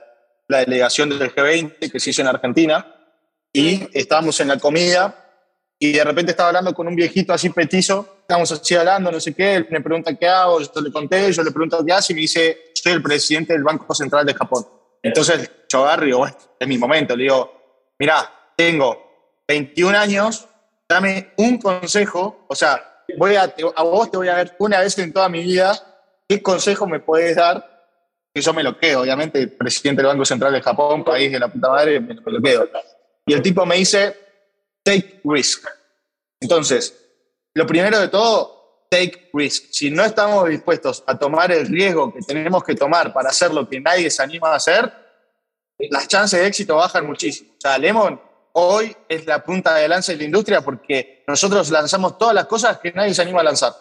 la 0.48 0.58
delegación 0.60 1.10
del 1.10 1.30
G20 1.30 1.92
que 1.92 2.00
se 2.00 2.08
hizo 2.08 2.22
en 2.22 2.28
Argentina 2.28 2.96
y 3.52 3.88
estábamos 3.92 4.38
en 4.40 4.48
la 4.48 4.58
comida 4.58 5.16
y 5.78 5.92
de 5.92 6.04
repente 6.04 6.32
estaba 6.32 6.50
hablando 6.50 6.74
con 6.74 6.86
un 6.86 6.94
viejito 6.94 7.32
así 7.32 7.48
petizo, 7.48 8.18
estábamos 8.20 8.52
así 8.52 8.74
hablando, 8.74 9.10
no 9.10 9.18
sé 9.18 9.34
qué, 9.34 9.56
él 9.56 9.66
me 9.70 9.80
pregunta 9.80 10.14
qué 10.14 10.28
hago, 10.28 10.60
yo 10.60 10.80
le 10.80 10.92
conté, 10.92 11.32
yo 11.32 11.42
le 11.42 11.50
pregunto 11.50 11.84
qué 11.84 11.92
hace 11.92 12.12
y 12.12 12.16
me 12.16 12.20
dice, 12.22 12.72
soy 12.74 12.92
el 12.92 13.02
presidente 13.02 13.54
del 13.54 13.62
Banco 13.62 13.94
Central 13.94 14.26
de 14.26 14.34
Japón. 14.34 14.66
Entonces 15.02 15.50
yo 15.68 15.84
agarro 15.86 16.26
es 16.26 16.68
mi 16.68 16.76
momento, 16.76 17.16
le 17.16 17.24
digo, 17.24 17.94
mira, 17.98 18.30
tengo 18.54 19.42
21 19.48 19.96
años, 19.96 20.46
dame 20.86 21.32
un 21.38 21.58
consejo, 21.58 22.44
o 22.46 22.54
sea, 22.54 23.04
voy 23.16 23.36
a, 23.36 23.54
a 23.74 23.82
vos 23.82 24.10
te 24.10 24.18
voy 24.18 24.28
a 24.28 24.36
ver 24.36 24.54
una 24.58 24.80
vez 24.80 24.98
en 24.98 25.14
toda 25.14 25.30
mi 25.30 25.42
vida, 25.42 25.72
¿qué 26.28 26.42
consejo 26.42 26.86
me 26.86 27.00
puedes 27.00 27.36
dar? 27.36 27.66
Que 28.34 28.42
yo 28.42 28.52
me 28.52 28.62
lo 28.62 28.78
quedo, 28.78 29.00
obviamente, 29.00 29.46
presidente 29.48 30.02
del 30.02 30.08
Banco 30.08 30.26
Central 30.26 30.52
de 30.52 30.60
Japón, 30.60 31.02
país 31.02 31.32
de 31.32 31.40
la 31.40 31.48
puta 31.48 31.70
madre, 31.70 32.00
me 32.00 32.14
lo 32.14 32.42
quedo. 32.42 32.68
Y 33.26 33.32
el 33.32 33.42
tipo 33.42 33.64
me 33.66 33.76
dice, 33.76 34.16
take 34.82 35.20
risk. 35.24 35.66
Entonces, 36.40 36.96
lo 37.54 37.66
primero 37.66 37.98
de 37.98 38.08
todo, 38.08 38.86
take 38.90 39.30
risk. 39.32 39.66
Si 39.70 39.90
no 39.90 40.04
estamos 40.04 40.48
dispuestos 40.48 41.04
a 41.06 41.18
tomar 41.18 41.52
el 41.52 41.66
riesgo 41.66 42.12
que 42.12 42.20
tenemos 42.20 42.64
que 42.64 42.74
tomar 42.74 43.12
para 43.12 43.30
hacer 43.30 43.52
lo 43.52 43.68
que 43.68 43.80
nadie 43.80 44.10
se 44.10 44.22
anima 44.22 44.52
a 44.52 44.56
hacer, 44.56 44.92
las 45.90 46.08
chances 46.08 46.40
de 46.40 46.46
éxito 46.46 46.76
bajan 46.76 47.06
muchísimo. 47.06 47.52
O 47.56 47.60
sea, 47.60 47.78
Lemon 47.78 48.20
hoy 48.52 48.96
es 49.08 49.26
la 49.26 49.42
punta 49.44 49.74
de 49.74 49.88
lanza 49.88 50.12
de 50.12 50.18
la 50.18 50.24
industria 50.24 50.60
porque 50.60 51.24
nosotros 51.26 51.70
lanzamos 51.70 52.18
todas 52.18 52.34
las 52.34 52.46
cosas 52.46 52.78
que 52.78 52.92
nadie 52.92 53.14
se 53.14 53.22
anima 53.22 53.40
a 53.40 53.44
lanzar. 53.44 53.72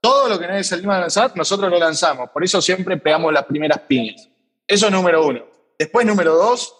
Todo 0.00 0.28
lo 0.28 0.38
que 0.38 0.46
nadie 0.46 0.64
se 0.64 0.74
anima 0.74 0.96
a 0.96 1.00
lanzar, 1.00 1.32
nosotros 1.36 1.70
lo 1.70 1.78
lanzamos. 1.78 2.30
Por 2.30 2.44
eso 2.44 2.60
siempre 2.60 2.96
pegamos 2.96 3.32
las 3.32 3.44
primeras 3.44 3.80
piñas. 3.80 4.28
Eso 4.66 4.86
es 4.86 4.92
número 4.92 5.26
uno. 5.26 5.44
Después, 5.78 6.06
número 6.06 6.34
dos, 6.34 6.74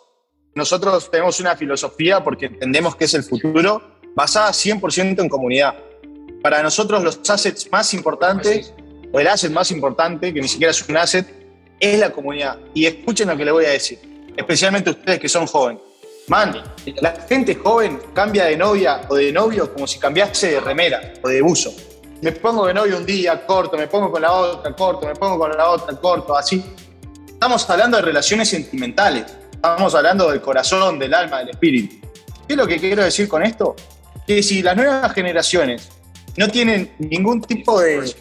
nosotros 0.59 1.11
tenemos 1.11 1.38
una 1.40 1.57
filosofía 1.57 2.23
porque 2.23 2.47
entendemos 2.47 2.97
que 2.97 3.05
es 3.05 3.14
el 3.14 3.23
futuro 3.23 3.81
basada 4.14 4.51
100% 4.51 5.21
en 5.21 5.29
comunidad. 5.29 5.77
Para 6.42 6.62
nosotros 6.62 7.03
los 7.03 7.21
assets 7.31 7.71
más 7.71 7.94
importantes, 7.94 8.75
o 9.12 9.21
el 9.21 9.29
asset 9.29 9.53
más 9.53 9.71
importante, 9.71 10.35
que 10.35 10.40
ni 10.40 10.49
siquiera 10.49 10.73
es 10.73 10.88
un 10.88 10.97
asset, 10.97 11.27
es 11.79 11.99
la 11.99 12.11
comunidad. 12.11 12.59
Y 12.75 12.87
escuchen 12.87 13.29
lo 13.29 13.37
que 13.37 13.44
le 13.44 13.53
voy 13.53 13.64
a 13.66 13.71
decir, 13.71 14.01
especialmente 14.37 14.90
ustedes 14.90 15.21
que 15.21 15.29
son 15.29 15.47
jóvenes. 15.47 15.81
Man, 16.27 16.61
la 17.01 17.12
gente 17.27 17.55
joven 17.55 18.01
cambia 18.12 18.44
de 18.44 18.57
novia 18.57 19.03
o 19.09 19.14
de 19.14 19.33
novio 19.33 19.73
como 19.73 19.87
si 19.87 19.99
cambiase 19.99 20.51
de 20.51 20.61
remera 20.61 21.14
o 21.23 21.29
de 21.29 21.40
buzo. 21.40 21.73
Me 22.21 22.33
pongo 22.33 22.66
de 22.66 22.75
novio 22.75 22.97
un 22.97 23.07
día, 23.07 23.47
corto, 23.47 23.77
me 23.79 23.87
pongo 23.87 24.11
con 24.11 24.23
la 24.23 24.33
otra, 24.33 24.75
corto, 24.75 25.07
me 25.07 25.14
pongo 25.14 25.38
con 25.38 25.57
la 25.57 25.71
otra, 25.71 25.97
corto, 25.97 26.37
así. 26.37 26.62
Estamos 27.29 27.71
hablando 27.71 27.97
de 27.97 28.03
relaciones 28.03 28.49
sentimentales 28.49 29.25
Estamos 29.59 29.92
hablando 29.97 30.31
del 30.31 30.40
corazón, 30.40 31.01
del 31.01 31.12
alma, 31.12 31.40
del 31.40 31.49
espíritu. 31.49 31.97
¿Qué 32.47 32.55
es 32.55 32.57
lo 32.57 32.64
que 32.64 32.79
quiero 32.79 33.03
decir 33.03 33.27
con 33.27 33.42
esto? 33.42 33.75
Que 34.25 34.40
si 34.40 34.62
las 34.62 34.77
nuevas 34.77 35.12
generaciones 35.12 35.88
no 36.37 36.47
tienen 36.47 36.92
ningún 37.01 37.42
tipo 37.42 37.81
de 37.81 38.14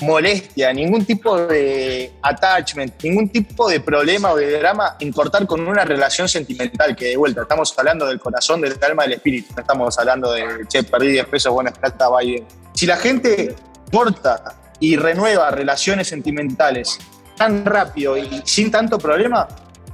molestia, 0.00 0.72
ningún 0.72 1.04
tipo 1.04 1.36
de 1.36 2.10
attachment, 2.22 2.94
ningún 3.02 3.28
tipo 3.28 3.68
de 3.68 3.80
problema 3.80 4.30
o 4.30 4.36
de 4.36 4.58
drama 4.58 4.96
en 5.00 5.12
cortar 5.12 5.46
con 5.46 5.68
una 5.68 5.84
relación 5.84 6.30
sentimental, 6.30 6.96
que 6.96 7.08
de 7.08 7.16
vuelta 7.18 7.42
estamos 7.42 7.78
hablando 7.78 8.06
del 8.06 8.18
corazón, 8.18 8.62
del 8.62 8.78
alma, 8.82 9.02
del 9.02 9.12
espíritu, 9.12 9.52
no 9.54 9.60
estamos 9.60 9.98
hablando 9.98 10.32
de, 10.32 10.66
che, 10.66 10.82
perdí 10.82 11.08
10 11.08 11.26
pesos, 11.26 11.52
buena 11.52 11.72
plata, 11.72 12.08
va 12.08 12.20
bien. 12.20 12.46
Si 12.72 12.86
la 12.86 12.96
gente 12.96 13.54
corta 13.92 14.56
y 14.80 14.96
renueva 14.96 15.50
relaciones 15.50 16.08
sentimentales 16.08 16.98
tan 17.36 17.66
rápido 17.66 18.16
y 18.16 18.40
sin 18.46 18.70
tanto 18.70 18.98
problema, 18.98 19.46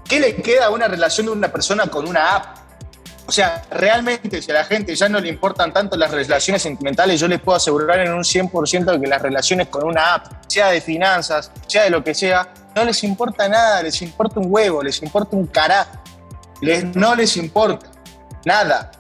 ¿Qué 0.08 0.20
le 0.20 0.36
queda 0.36 0.66
a 0.66 0.70
una 0.70 0.86
relación 0.86 1.26
de 1.26 1.32
una 1.32 1.48
persona 1.48 1.88
con 1.88 2.06
una 2.06 2.36
app? 2.36 2.58
O 3.26 3.32
sea, 3.32 3.62
realmente, 3.70 4.40
si 4.40 4.52
a 4.52 4.54
la 4.54 4.64
gente 4.64 4.94
ya 4.94 5.08
no 5.08 5.18
le 5.18 5.28
importan 5.28 5.72
tanto 5.72 5.96
las 5.96 6.12
relaciones 6.12 6.62
sentimentales, 6.62 7.18
yo 7.18 7.26
les 7.26 7.40
puedo 7.40 7.56
asegurar 7.56 7.98
en 7.98 8.12
un 8.12 8.22
100% 8.22 9.00
que 9.00 9.06
las 9.08 9.20
relaciones 9.20 9.66
con 9.66 9.84
una 9.84 10.14
app, 10.14 10.44
sea 10.46 10.68
de 10.68 10.80
finanzas, 10.80 11.50
sea 11.66 11.82
de 11.84 11.90
lo 11.90 12.04
que 12.04 12.14
sea, 12.14 12.48
no 12.76 12.84
les 12.84 13.02
importa 13.02 13.48
nada, 13.48 13.82
les 13.82 14.00
importa 14.00 14.38
un 14.38 14.46
huevo, 14.48 14.80
les 14.80 15.02
importa 15.02 15.34
un 15.34 15.48
carajo. 15.48 15.90
Les, 16.60 16.84
no 16.94 17.16
les 17.16 17.36
importa 17.36 17.90
nada. 18.44 18.92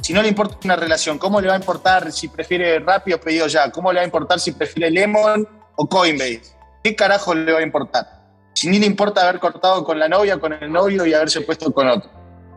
Si 0.00 0.12
no 0.12 0.22
le 0.22 0.28
importa 0.28 0.58
una 0.64 0.76
relación, 0.76 1.18
¿cómo 1.18 1.40
le 1.40 1.48
va 1.48 1.54
a 1.54 1.58
importar 1.58 2.12
si 2.12 2.28
prefiere 2.28 2.78
rápido 2.78 3.20
pedido 3.20 3.48
ya? 3.48 3.70
¿Cómo 3.70 3.92
le 3.92 3.98
va 3.98 4.02
a 4.02 4.06
importar 4.06 4.38
si 4.38 4.52
prefiere 4.52 4.90
Lemon 4.90 5.48
o 5.74 5.88
Coinbase? 5.88 6.42
¿Qué 6.84 6.94
carajo 6.94 7.34
le 7.34 7.52
va 7.52 7.58
a 7.58 7.62
importar? 7.62 8.21
Ni 8.64 8.78
le 8.78 8.86
importa 8.86 9.22
haber 9.22 9.40
cortado 9.40 9.84
con 9.84 9.98
la 9.98 10.08
novia, 10.08 10.38
con 10.38 10.52
el 10.52 10.70
novio 10.70 11.06
y 11.06 11.14
haberse 11.14 11.40
puesto 11.40 11.72
con 11.72 11.88
otro. 11.88 12.10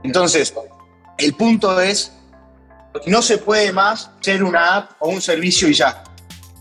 Entonces, 0.04 0.54
el 1.18 1.34
punto 1.34 1.80
es, 1.82 2.12
no 3.08 3.22
se 3.22 3.38
puede 3.38 3.72
más 3.72 4.12
ser 4.20 4.44
una 4.44 4.76
app 4.76 4.91
o 5.00 5.10
un 5.10 5.22
servicio 5.22 5.68
y 5.68 5.74
ya. 5.74 6.04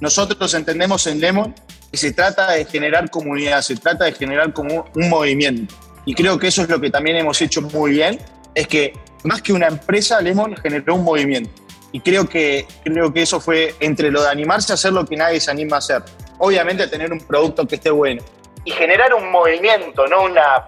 Nosotros 0.00 0.52
entendemos 0.54 1.06
en 1.06 1.20
Lemon 1.20 1.54
que 1.90 1.96
se 1.96 2.12
trata 2.12 2.52
de 2.52 2.64
generar 2.64 3.10
comunidad, 3.10 3.62
se 3.62 3.76
trata 3.76 4.04
de 4.04 4.12
generar 4.12 4.52
como 4.52 4.86
un 4.94 5.08
movimiento. 5.08 5.74
Y 6.06 6.14
creo 6.14 6.38
que 6.38 6.48
eso 6.48 6.62
es 6.62 6.68
lo 6.68 6.80
que 6.80 6.90
también 6.90 7.16
hemos 7.16 7.40
hecho 7.40 7.62
muy 7.62 7.92
bien, 7.92 8.18
es 8.54 8.68
que 8.68 8.92
más 9.24 9.40
que 9.40 9.52
una 9.52 9.68
empresa, 9.68 10.20
Lemon 10.20 10.56
generó 10.56 10.96
un 10.96 11.04
movimiento. 11.04 11.50
Y 11.92 12.00
creo 12.00 12.28
que, 12.28 12.66
creo 12.82 13.12
que 13.12 13.22
eso 13.22 13.40
fue 13.40 13.74
entre 13.80 14.10
lo 14.10 14.22
de 14.22 14.28
animarse 14.28 14.72
a 14.72 14.74
hacer 14.74 14.92
lo 14.92 15.06
que 15.06 15.16
nadie 15.16 15.40
se 15.40 15.50
anima 15.50 15.76
a 15.76 15.78
hacer. 15.78 16.02
Obviamente 16.38 16.88
tener 16.88 17.12
un 17.12 17.20
producto 17.20 17.66
que 17.66 17.76
esté 17.76 17.90
bueno, 17.90 18.22
y 18.64 18.70
generar 18.70 19.14
un 19.14 19.30
movimiento, 19.30 20.06
no 20.06 20.22
una, 20.22 20.66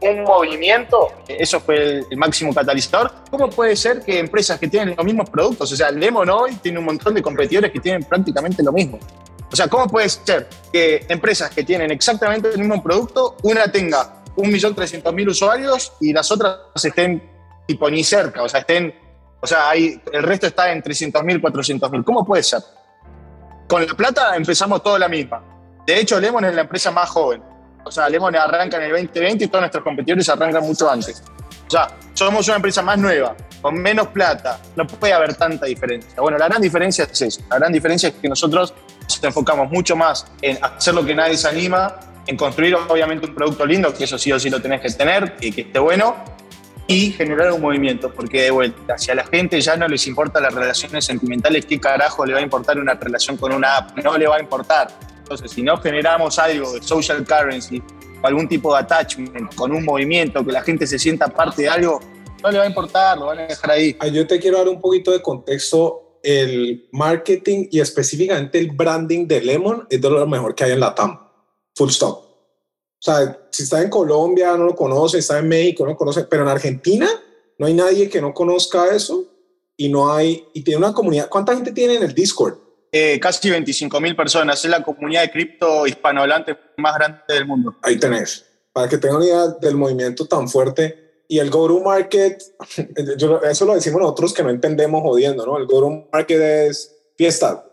un 0.00 0.24
movimiento, 0.24 1.12
eso 1.28 1.60
fue 1.60 2.04
el, 2.10 2.16
máximo 2.16 2.52
catalizador. 2.52 3.12
¿Cómo 3.30 3.48
puede 3.48 3.76
ser 3.76 4.00
que 4.00 4.18
empresas 4.18 4.58
que 4.58 4.68
tienen 4.68 4.94
los 4.96 5.04
mismos 5.04 5.30
productos, 5.30 5.72
o 5.72 5.76
sea, 5.76 5.90
Lemon 5.90 6.28
hoy 6.28 6.56
tiene 6.56 6.78
un 6.78 6.84
montón 6.84 7.14
de 7.14 7.22
competidores 7.22 7.70
que 7.70 7.80
tienen 7.80 8.02
prácticamente 8.04 8.62
lo 8.62 8.72
mismo? 8.72 8.98
O 9.50 9.56
sea, 9.56 9.68
¿cómo 9.68 9.86
puede 9.86 10.08
ser 10.08 10.48
que 10.72 11.06
empresas 11.08 11.50
que 11.50 11.62
tienen 11.62 11.90
exactamente 11.90 12.50
el 12.50 12.58
mismo 12.58 12.82
producto, 12.82 13.36
una 13.44 13.70
tenga 13.70 14.24
1.300.000 14.36 15.30
usuarios 15.30 15.92
y 16.00 16.12
las 16.12 16.30
otras 16.30 16.58
estén 16.82 17.22
tipo 17.66 17.88
ni 17.88 18.04
cerca, 18.04 18.42
o 18.42 18.48
sea, 18.48 18.60
estén, 18.60 18.94
o 19.40 19.46
sea, 19.46 19.70
hay, 19.70 20.00
el 20.12 20.22
resto 20.22 20.46
está 20.46 20.70
en 20.72 20.82
300.000, 20.82 21.40
400.000. 21.40 22.04
¿Cómo 22.04 22.24
puede 22.24 22.42
ser? 22.42 22.60
Con 23.68 23.86
la 23.86 23.94
plata 23.94 24.36
empezamos 24.36 24.82
toda 24.82 24.98
la 24.98 25.08
misma 25.08 25.55
de 25.86 26.00
hecho, 26.00 26.20
Lemon 26.20 26.44
es 26.44 26.54
la 26.54 26.62
empresa 26.62 26.90
más 26.90 27.08
joven. 27.08 27.42
O 27.84 27.90
sea, 27.90 28.08
Lemon 28.08 28.34
arranca 28.34 28.76
en 28.78 28.84
el 28.84 28.90
2020 28.90 29.44
y 29.44 29.48
todos 29.48 29.62
nuestros 29.62 29.84
competidores 29.84 30.28
arrancan 30.28 30.64
mucho 30.64 30.90
antes. 30.90 31.22
O 31.66 31.70
sea, 31.70 31.88
somos 32.14 32.46
una 32.48 32.56
empresa 32.56 32.82
más 32.82 32.98
nueva, 32.98 33.36
con 33.62 33.74
menos 33.74 34.08
plata. 34.08 34.58
No 34.74 34.86
puede 34.86 35.12
haber 35.12 35.34
tanta 35.34 35.66
diferencia. 35.66 36.20
Bueno, 36.20 36.38
la 36.38 36.48
gran 36.48 36.60
diferencia 36.60 37.04
es 37.10 37.22
eso. 37.22 37.42
La 37.48 37.58
gran 37.58 37.72
diferencia 37.72 38.08
es 38.08 38.16
que 38.16 38.28
nosotros 38.28 38.74
nos 39.02 39.24
enfocamos 39.24 39.70
mucho 39.70 39.94
más 39.94 40.26
en 40.42 40.58
hacer 40.62 40.94
lo 40.94 41.04
que 41.04 41.14
nadie 41.14 41.36
se 41.36 41.48
anima, 41.48 41.94
en 42.26 42.36
construir 42.36 42.74
obviamente 42.74 43.26
un 43.26 43.34
producto 43.34 43.64
lindo, 43.64 43.94
que 43.94 44.04
eso 44.04 44.18
sí 44.18 44.32
o 44.32 44.40
sí 44.40 44.50
lo 44.50 44.60
tenés 44.60 44.80
que 44.80 44.90
tener, 44.90 45.36
y 45.40 45.52
que 45.52 45.60
esté 45.62 45.78
bueno, 45.78 46.16
y 46.88 47.12
generar 47.12 47.52
un 47.52 47.60
movimiento, 47.60 48.12
porque 48.12 48.42
de 48.42 48.50
vuelta, 48.50 48.98
si 48.98 49.10
a 49.10 49.14
la 49.14 49.24
gente 49.24 49.60
ya 49.60 49.76
no 49.76 49.88
les 49.88 50.06
importa 50.06 50.40
las 50.40 50.54
relaciones 50.54 51.04
sentimentales, 51.04 51.66
¿qué 51.66 51.80
carajo 51.80 52.24
le 52.24 52.32
va 52.32 52.40
a 52.40 52.42
importar 52.42 52.78
una 52.78 52.94
relación 52.94 53.36
con 53.36 53.52
una 53.52 53.76
app? 53.76 53.98
No 53.98 54.16
le 54.16 54.26
va 54.26 54.36
a 54.36 54.40
importar. 54.40 54.88
Entonces, 55.26 55.50
si 55.50 55.62
no 55.62 55.76
generamos 55.78 56.38
algo 56.38 56.72
de 56.72 56.80
social 56.80 57.26
currency 57.26 57.82
o 58.22 58.26
algún 58.28 58.46
tipo 58.48 58.72
de 58.72 58.78
attachment 58.78 59.52
con 59.56 59.72
un 59.72 59.84
movimiento, 59.84 60.44
que 60.44 60.52
la 60.52 60.62
gente 60.62 60.86
se 60.86 61.00
sienta 61.00 61.26
parte 61.26 61.62
de 61.62 61.68
algo, 61.68 62.00
no 62.44 62.50
le 62.52 62.58
va 62.58 62.64
a 62.64 62.68
importar, 62.68 63.18
lo 63.18 63.26
van 63.26 63.40
a 63.40 63.42
dejar 63.42 63.72
ahí. 63.72 63.96
Ah, 63.98 64.06
Yo 64.06 64.24
te 64.24 64.38
quiero 64.38 64.58
dar 64.58 64.68
un 64.68 64.80
poquito 64.80 65.10
de 65.10 65.20
contexto. 65.20 66.20
El 66.22 66.88
marketing 66.92 67.66
y 67.72 67.80
específicamente 67.80 68.60
el 68.60 68.70
branding 68.70 69.26
de 69.26 69.40
Lemon 69.40 69.84
es 69.90 70.00
de 70.00 70.10
lo 70.10 70.24
mejor 70.28 70.54
que 70.54 70.62
hay 70.62 70.72
en 70.72 70.80
la 70.80 70.94
TAM. 70.94 71.18
Full 71.74 71.90
stop. 71.90 72.18
O 72.18 73.02
sea, 73.02 73.48
si 73.50 73.64
está 73.64 73.82
en 73.82 73.90
Colombia 73.90 74.56
no 74.56 74.64
lo 74.64 74.76
conoce, 74.76 75.18
está 75.18 75.40
en 75.40 75.48
México 75.48 75.84
no 75.84 75.90
lo 75.90 75.96
conoce, 75.96 76.22
pero 76.24 76.44
en 76.44 76.48
Argentina 76.50 77.08
no 77.58 77.66
hay 77.66 77.74
nadie 77.74 78.08
que 78.08 78.20
no 78.20 78.32
conozca 78.32 78.94
eso 78.94 79.24
y 79.76 79.88
no 79.88 80.12
hay, 80.12 80.46
y 80.54 80.62
tiene 80.62 80.78
una 80.78 80.92
comunidad. 80.92 81.28
¿Cuánta 81.28 81.54
gente 81.54 81.72
tiene 81.72 81.96
en 81.96 82.04
el 82.04 82.14
Discord? 82.14 82.65
Eh, 82.98 83.20
casi 83.20 83.50
25 83.50 84.00
mil 84.00 84.16
personas, 84.16 84.64
es 84.64 84.70
la 84.70 84.82
comunidad 84.82 85.20
de 85.20 85.30
cripto 85.30 85.86
hispanohablante 85.86 86.56
más 86.78 86.94
grande 86.94 87.18
del 87.28 87.44
mundo. 87.44 87.76
Ahí 87.82 87.98
tenés, 87.98 88.46
para 88.72 88.88
que 88.88 88.96
tengan 88.96 89.18
una 89.18 89.26
idea 89.26 89.46
del 89.60 89.76
movimiento 89.76 90.24
tan 90.26 90.48
fuerte. 90.48 91.24
Y 91.28 91.38
el 91.38 91.50
go-to-market, 91.50 92.42
yo- 93.18 93.42
eso 93.42 93.66
lo 93.66 93.74
decimos 93.74 94.00
nosotros 94.00 94.32
que 94.32 94.42
no 94.42 94.48
entendemos 94.48 95.02
jodiendo, 95.02 95.44
¿no? 95.44 95.58
El 95.58 95.66
go-to-market 95.66 96.40
es 96.40 96.96
fiesta, 97.18 97.66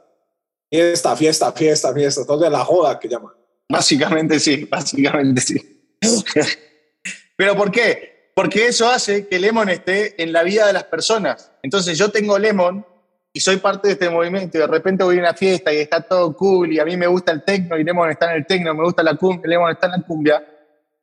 fiesta, 0.70 1.16
fiesta, 1.16 1.52
fiesta, 1.54 1.94
fiesta, 1.94 2.26
todo 2.26 2.40
de 2.40 2.50
la 2.50 2.66
joda 2.66 3.00
que 3.00 3.08
llaman. 3.08 3.32
Básicamente 3.70 4.42
sí, 4.42 4.66
básicamente 4.66 5.40
sí. 5.40 5.56
¿Pero 7.38 7.56
por 7.56 7.72
qué? 7.72 8.32
Porque 8.36 8.68
eso 8.68 8.90
hace 8.90 9.28
que 9.28 9.40
Lemon 9.40 9.70
esté 9.70 10.22
en 10.22 10.34
la 10.34 10.44
vida 10.44 10.68
de 10.68 10.74
las 10.74 10.84
personas. 10.86 11.52
Entonces 11.62 11.98
yo 11.98 12.10
tengo 12.12 12.38
Lemon 12.38 12.86
y 13.36 13.40
soy 13.40 13.58
parte 13.58 13.88
de 13.88 13.94
este 13.94 14.10
movimiento 14.10 14.58
y 14.58 14.62
de 14.62 14.68
repente 14.68 15.04
voy 15.04 15.18
a 15.18 15.22
una 15.22 15.34
fiesta 15.34 15.74
y 15.74 15.78
está 15.78 16.02
todo 16.02 16.36
cool 16.38 16.72
y 16.72 16.80
a 16.80 16.86
mí 16.86 16.96
me 16.96 17.08
gusta 17.08 17.32
el 17.32 17.44
tecno 17.44 17.78
y 17.78 17.84
Lemon 17.84 18.12
está 18.12 18.30
en 18.30 18.38
el 18.38 18.46
tecno, 18.46 18.74
me 18.76 18.84
gusta 18.84 19.02
la 19.02 19.16
cumbia, 19.16 19.48
Lemon 19.50 19.72
está 19.72 19.88
en 19.88 19.92
la 19.94 20.02
cumbia 20.04 20.44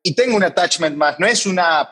y 0.02 0.14
tengo 0.14 0.36
un 0.36 0.44
attachment 0.44 0.96
más, 0.96 1.18
no 1.18 1.26
es 1.26 1.44
una 1.44 1.80
app, 1.80 1.88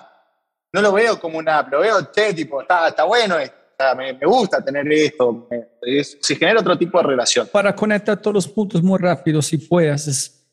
no 0.73 0.81
lo 0.81 0.93
veo 0.93 1.19
como 1.19 1.39
una 1.39 1.59
app, 1.59 1.73
lo 1.73 1.81
veo, 1.81 2.11
che, 2.13 2.33
tipo, 2.33 2.63
está, 2.63 2.89
está 2.89 3.03
bueno 3.03 3.37
esto, 3.37 3.57
me, 3.97 4.13
gusta 4.27 4.65
tener 4.65 4.91
esto, 4.93 5.49
es- 5.83 6.19
se 6.21 6.37
genera 6.37 6.61
otro 6.61 6.79
tipo 6.79 6.99
de 6.99 7.09
relación. 7.09 7.49
Para 7.51 7.75
conectar 7.75 8.17
todos 8.21 8.35
los 8.35 8.49
puntos 8.49 8.83
muy 8.83 8.99
rápido, 8.99 9.43
si 9.43 9.59
puedas, 9.59 10.07
es 10.07 10.49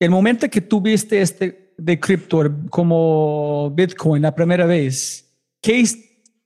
el 0.00 0.10
momento 0.10 0.48
que 0.50 0.60
tuviste 0.60 1.20
este 1.20 1.72
de 1.78 2.00
cripto 2.00 2.42
como 2.68 3.70
Bitcoin 3.70 4.22
la 4.22 4.34
primera 4.34 4.66
vez, 4.66 5.24
¿qué 5.62 5.80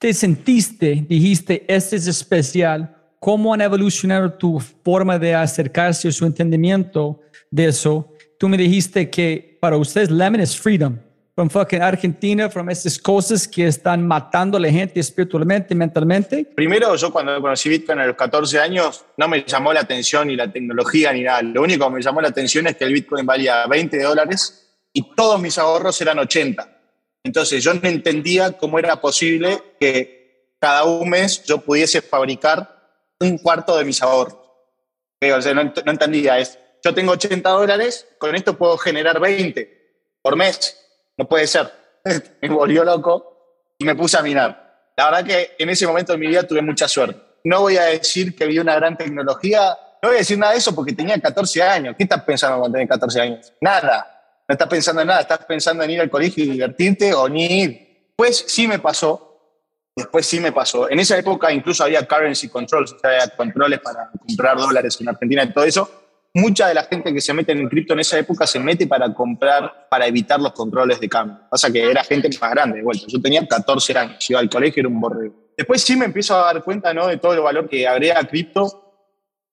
te 0.05 0.12
sentiste? 0.12 1.03
Dijiste, 1.09 1.64
este 1.67 1.97
es 1.97 2.07
especial. 2.07 2.95
¿Cómo 3.19 3.55
han 3.55 3.62
evolucionado 3.62 4.35
tu 4.35 4.61
forma 4.61 5.19
de 5.19 5.35
acercarse 5.35 6.09
a 6.09 6.12
su 6.12 6.27
entendimiento 6.27 7.23
de 7.51 7.69
eso? 7.69 8.12
Tú 8.38 8.47
me 8.47 8.59
dijiste 8.59 9.09
que 9.09 9.57
para 9.62 9.79
ustedes 9.79 10.11
Lemon 10.11 10.40
es 10.43 10.61
freedom. 10.61 10.99
From 11.35 11.49
fucking 11.49 11.81
Argentina, 11.81 12.51
from 12.51 12.69
esas 12.69 12.99
cosas 12.99 13.49
que 13.49 13.67
están 13.67 14.07
matando 14.07 14.59
a 14.59 14.61
la 14.61 14.69
gente 14.69 15.01
espiritualmente, 15.01 15.75
mentalmente. 15.75 16.45
Primero, 16.55 16.95
yo 16.97 17.11
cuando 17.11 17.40
conocí 17.40 17.71
Bitcoin 17.71 17.99
a 18.01 18.07
los 18.07 18.17
14 18.17 18.61
años, 18.61 19.07
no 19.17 19.27
me 19.27 19.43
llamó 19.43 19.73
la 19.73 19.81
atención 19.81 20.29
ni 20.29 20.37
la 20.37 20.53
tecnología 20.53 21.14
ni 21.14 21.23
nada. 21.23 21.40
Lo 21.40 21.62
único 21.62 21.88
que 21.88 21.95
me 21.95 22.03
llamó 22.03 22.21
la 22.21 22.29
atención 22.29 22.67
es 22.67 22.77
que 22.77 22.85
el 22.85 22.93
Bitcoin 22.93 23.25
valía 23.25 23.67
20 23.67 24.03
dólares 24.03 24.69
y 24.93 25.14
todos 25.14 25.40
mis 25.40 25.57
ahorros 25.57 25.99
eran 26.03 26.19
80. 26.19 26.74
Entonces 27.25 27.65
yo 27.65 27.75
no 27.75 27.89
entendía 27.89 28.53
cómo 28.53 28.79
era 28.79 29.01
posible 29.01 29.61
que 29.81 30.55
cada 30.61 30.85
un 30.85 31.09
mes 31.09 31.43
yo 31.45 31.59
pudiese 31.59 32.01
fabricar 32.03 32.71
un 33.21 33.39
cuarto 33.39 33.77
de 33.77 33.85
mis 33.85 34.03
ahorros. 34.03 34.37
Eh, 35.21 35.33
O 35.33 35.39
no, 35.55 35.63
ent- 35.63 35.83
no 35.85 35.91
entendía. 35.93 36.39
Es, 36.39 36.59
yo 36.85 36.93
tengo 36.95 37.13
80 37.13 37.49
dólares, 37.49 38.07
con 38.19 38.35
esto 38.35 38.57
puedo 38.59 38.77
generar 38.77 39.19
20 39.21 40.13
por 40.23 40.37
mes. 40.37 40.79
No 41.17 41.27
puede 41.27 41.47
ser. 41.47 41.73
me 42.43 42.49
volvió 42.51 42.85
loco 42.85 43.73
y 43.79 43.85
me 43.85 43.95
puse 43.95 44.19
a 44.19 44.23
minar. 44.23 44.93
La 44.97 45.07
verdad 45.07 45.25
que 45.25 45.57
en 45.59 45.71
ese 45.71 45.87
momento 45.87 46.13
de 46.13 46.19
mi 46.19 46.27
vida 46.27 46.43
tuve 46.47 46.61
mucha 46.63 46.87
suerte. 46.87 47.21
No 47.45 47.61
voy 47.63 47.77
a 47.79 47.85
decir 47.85 48.37
que 48.37 48.47
vi 48.47 48.59
una 48.59 48.75
gran 48.75 48.97
tecnología, 48.97 49.77
no 50.03 50.09
voy 50.11 50.17
a 50.17 50.19
decir 50.19 50.39
nada 50.39 50.53
de 50.53 50.59
eso 50.59 50.75
porque 50.75 50.93
tenía 50.93 51.19
14 51.19 51.63
años. 51.63 51.95
¿Qué 51.97 52.05
estás 52.05 52.23
pensando 52.23 52.59
cuando 52.59 52.75
tenés 52.77 52.89
14 52.89 53.21
años? 53.21 53.53
Nada. 53.61 54.13
No 54.46 54.52
estás 54.52 54.68
pensando 54.68 55.00
en 55.00 55.09
nada, 55.09 55.20
estás 55.20 55.44
pensando 55.46 55.83
en 55.85 55.90
ir 55.90 56.00
al 56.00 56.11
colegio 56.11 56.44
y 56.44 56.50
divertirte 56.50 57.14
o 57.14 57.28
ni 57.28 57.46
ir. 57.46 58.12
Pues 58.14 58.44
sí 58.46 58.68
me 58.68 58.78
pasó, 58.78 59.35
después 59.96 60.26
sí 60.26 60.38
me 60.38 60.52
pasó. 60.52 60.90
En 60.90 61.00
esa 61.00 61.16
época 61.16 61.50
incluso 61.50 61.83
había 61.85 62.07
currency 62.07 62.48
controls, 62.48 62.92
o 62.92 62.98
sea, 62.98 63.11
había 63.11 63.28
controles 63.28 63.80
para 63.80 64.11
comprar 64.11 64.59
dólares 64.59 64.98
en 65.00 65.09
Argentina 65.09 65.44
y 65.44 65.52
todo 65.52 65.64
eso. 65.64 66.00
Mucha 66.35 66.66
de 66.66 66.74
la 66.74 66.83
gente 66.85 67.14
que 67.14 67.20
se 67.20 67.33
mete 67.33 67.52
en 67.52 67.68
cripto 67.68 67.94
en 67.94 68.00
esa 68.00 68.18
época 68.18 68.46
se 68.46 68.59
mete 68.59 68.87
para 68.87 69.14
comprar, 69.14 69.87
para 69.88 70.07
evitar 70.07 70.40
los 70.40 70.52
controles 70.52 70.98
de 70.98 71.09
cambio. 71.09 71.38
Pasa 71.48 71.72
que 71.72 71.90
era 71.90 72.02
gente 72.02 72.28
más 72.40 72.50
grande, 72.50 72.78
de 72.78 72.83
vuelta. 72.83 73.07
Yo 73.09 73.22
tenía 73.22 73.46
14 73.46 73.96
años, 73.96 74.30
iba 74.30 74.40
al 74.40 74.50
colegio, 74.50 74.80
era 74.80 74.88
un 74.88 75.00
borrego. 75.00 75.33
Después 75.57 75.83
sí 75.83 75.96
me 75.96 76.07
empiezo 76.07 76.37
a 76.37 76.52
dar 76.52 76.64
cuenta 76.64 76.92
¿no? 76.92 77.07
de 77.07 77.18
todo 77.18 77.35
el 77.35 77.40
valor 77.40 77.68
que 77.68 77.87
agrega 77.87 78.24
cripto. 78.24 78.80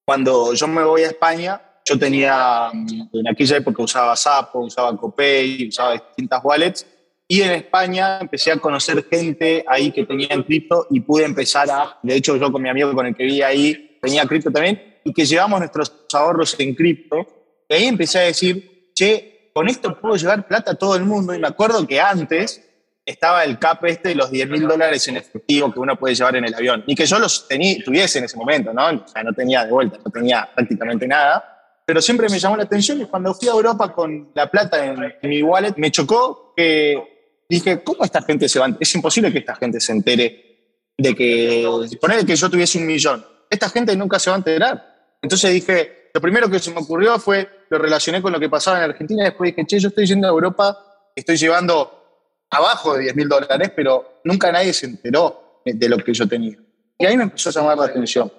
Cuando 0.03 0.55
yo 0.55 0.67
me 0.67 0.83
voy 0.83 1.03
a 1.03 1.07
España, 1.07 1.61
yo 1.85 1.97
tenía, 1.97 2.69
mm, 2.73 3.09
en 3.13 3.27
aquella 3.27 3.57
época 3.57 3.83
usaba 3.83 4.15
Sapo, 4.15 4.59
usaba 4.59 4.95
Copay, 4.97 5.67
usaba 5.67 5.93
distintas 5.93 6.41
wallets. 6.43 6.85
Y 7.27 7.41
en 7.41 7.51
España 7.51 8.19
empecé 8.19 8.51
a 8.51 8.57
conocer 8.57 9.05
gente 9.09 9.63
ahí 9.67 9.91
que 9.91 10.05
tenía 10.05 10.27
en 10.31 10.43
cripto 10.43 10.87
y 10.89 10.99
pude 10.99 11.23
empezar 11.23 11.69
a, 11.71 11.97
de 12.03 12.15
hecho 12.15 12.35
yo 12.35 12.51
con 12.51 12.61
mi 12.61 12.69
amigo 12.69 12.93
con 12.93 13.05
el 13.05 13.15
que 13.15 13.23
vi 13.23 13.41
ahí, 13.41 13.97
tenía 14.01 14.25
cripto 14.25 14.51
también, 14.51 14.99
y 15.03 15.13
que 15.13 15.25
llevamos 15.25 15.59
nuestros 15.59 15.93
ahorros 16.13 16.59
en 16.59 16.75
cripto. 16.75 17.25
Y 17.69 17.73
ahí 17.73 17.85
empecé 17.85 18.19
a 18.19 18.23
decir, 18.23 18.91
che, 18.93 19.49
con 19.53 19.67
esto 19.67 19.99
puedo 19.99 20.15
llevar 20.15 20.47
plata 20.47 20.71
a 20.71 20.75
todo 20.75 20.95
el 20.95 21.03
mundo. 21.03 21.33
Y 21.33 21.39
me 21.39 21.47
acuerdo 21.47 21.87
que 21.87 21.99
antes 21.99 22.61
estaba 23.05 23.43
el 23.43 23.57
cap 23.59 23.83
este 23.85 24.09
de 24.09 24.15
los 24.15 24.31
10 24.31 24.49
mil 24.49 24.67
dólares 24.67 25.07
en 25.07 25.17
efectivo 25.17 25.71
que 25.71 25.79
uno 25.79 25.97
puede 25.97 26.15
llevar 26.15 26.35
en 26.35 26.45
el 26.45 26.53
avión. 26.53 26.83
Y 26.87 26.95
que 26.95 27.05
yo 27.05 27.19
los 27.19 27.47
tení, 27.47 27.81
tuviese 27.83 28.19
en 28.19 28.25
ese 28.25 28.37
momento, 28.37 28.73
¿no? 28.73 28.87
O 28.87 29.07
sea, 29.07 29.23
no 29.23 29.33
tenía 29.33 29.65
de 29.65 29.71
vuelta, 29.71 29.99
no 30.03 30.11
tenía 30.11 30.49
prácticamente 30.53 31.07
nada. 31.07 31.60
Pero 31.85 32.01
siempre 32.01 32.29
me 32.29 32.39
llamó 32.39 32.57
la 32.57 32.63
atención 32.63 33.01
y 33.01 33.05
cuando 33.05 33.33
fui 33.33 33.47
a 33.47 33.51
Europa 33.51 33.91
con 33.93 34.31
la 34.33 34.49
plata 34.49 34.85
en, 34.85 35.29
mi 35.29 35.41
wallet, 35.41 35.73
me 35.77 35.91
chocó 35.91 36.53
que 36.55 37.43
dije, 37.49 37.83
¿cómo 37.83 38.03
esta 38.03 38.21
gente 38.21 38.47
se 38.47 38.59
va? 38.59 38.75
Es 38.79 38.93
imposible 38.95 39.31
que 39.31 39.39
esta 39.39 39.55
gente 39.55 39.79
se 39.79 39.91
entere 39.91 40.51
de 40.97 41.15
que, 41.15 41.97
poner 41.99 42.25
que 42.25 42.35
yo 42.35 42.49
tuviese 42.49 42.77
un 42.77 42.85
millón. 42.85 43.25
Esta 43.49 43.69
gente 43.69 43.95
nunca 43.95 44.19
se 44.19 44.29
va 44.29 44.35
a 44.35 44.39
enterar. 44.39 45.15
Entonces 45.21 45.51
dije, 45.51 46.09
lo 46.13 46.21
primero 46.21 46.49
que 46.49 46.59
se 46.59 46.71
me 46.71 46.79
ocurrió 46.79 47.19
fue, 47.19 47.49
lo 47.69 47.77
relacioné 47.77 48.21
con 48.21 48.31
lo 48.31 48.39
que 48.39 48.49
pasaba 48.49 48.77
en 48.77 48.83
Argentina 48.91 49.23
y 49.23 49.25
después 49.25 49.51
dije, 49.51 49.65
che, 49.65 49.79
yo 49.79 49.89
estoy 49.89 50.05
yendo 50.05 50.27
a 50.27 50.31
Europa, 50.31 50.77
estoy 51.15 51.37
llevando 51.37 52.01
abajo 52.49 52.93
de 52.93 53.01
10 53.01 53.15
mil 53.15 53.29
dólares, 53.29 53.71
pero 53.75 54.21
nunca 54.23 54.51
nadie 54.51 54.73
se 54.73 54.85
enteró 54.85 55.61
de 55.65 55.89
lo 55.89 55.97
que 55.97 56.13
yo 56.13 56.27
tenía. 56.27 56.57
Y 56.97 57.05
ahí 57.05 57.17
me 57.17 57.23
empezó 57.23 57.49
a 57.49 57.53
llamar 57.53 57.77
la 57.77 57.85
atención. 57.85 58.31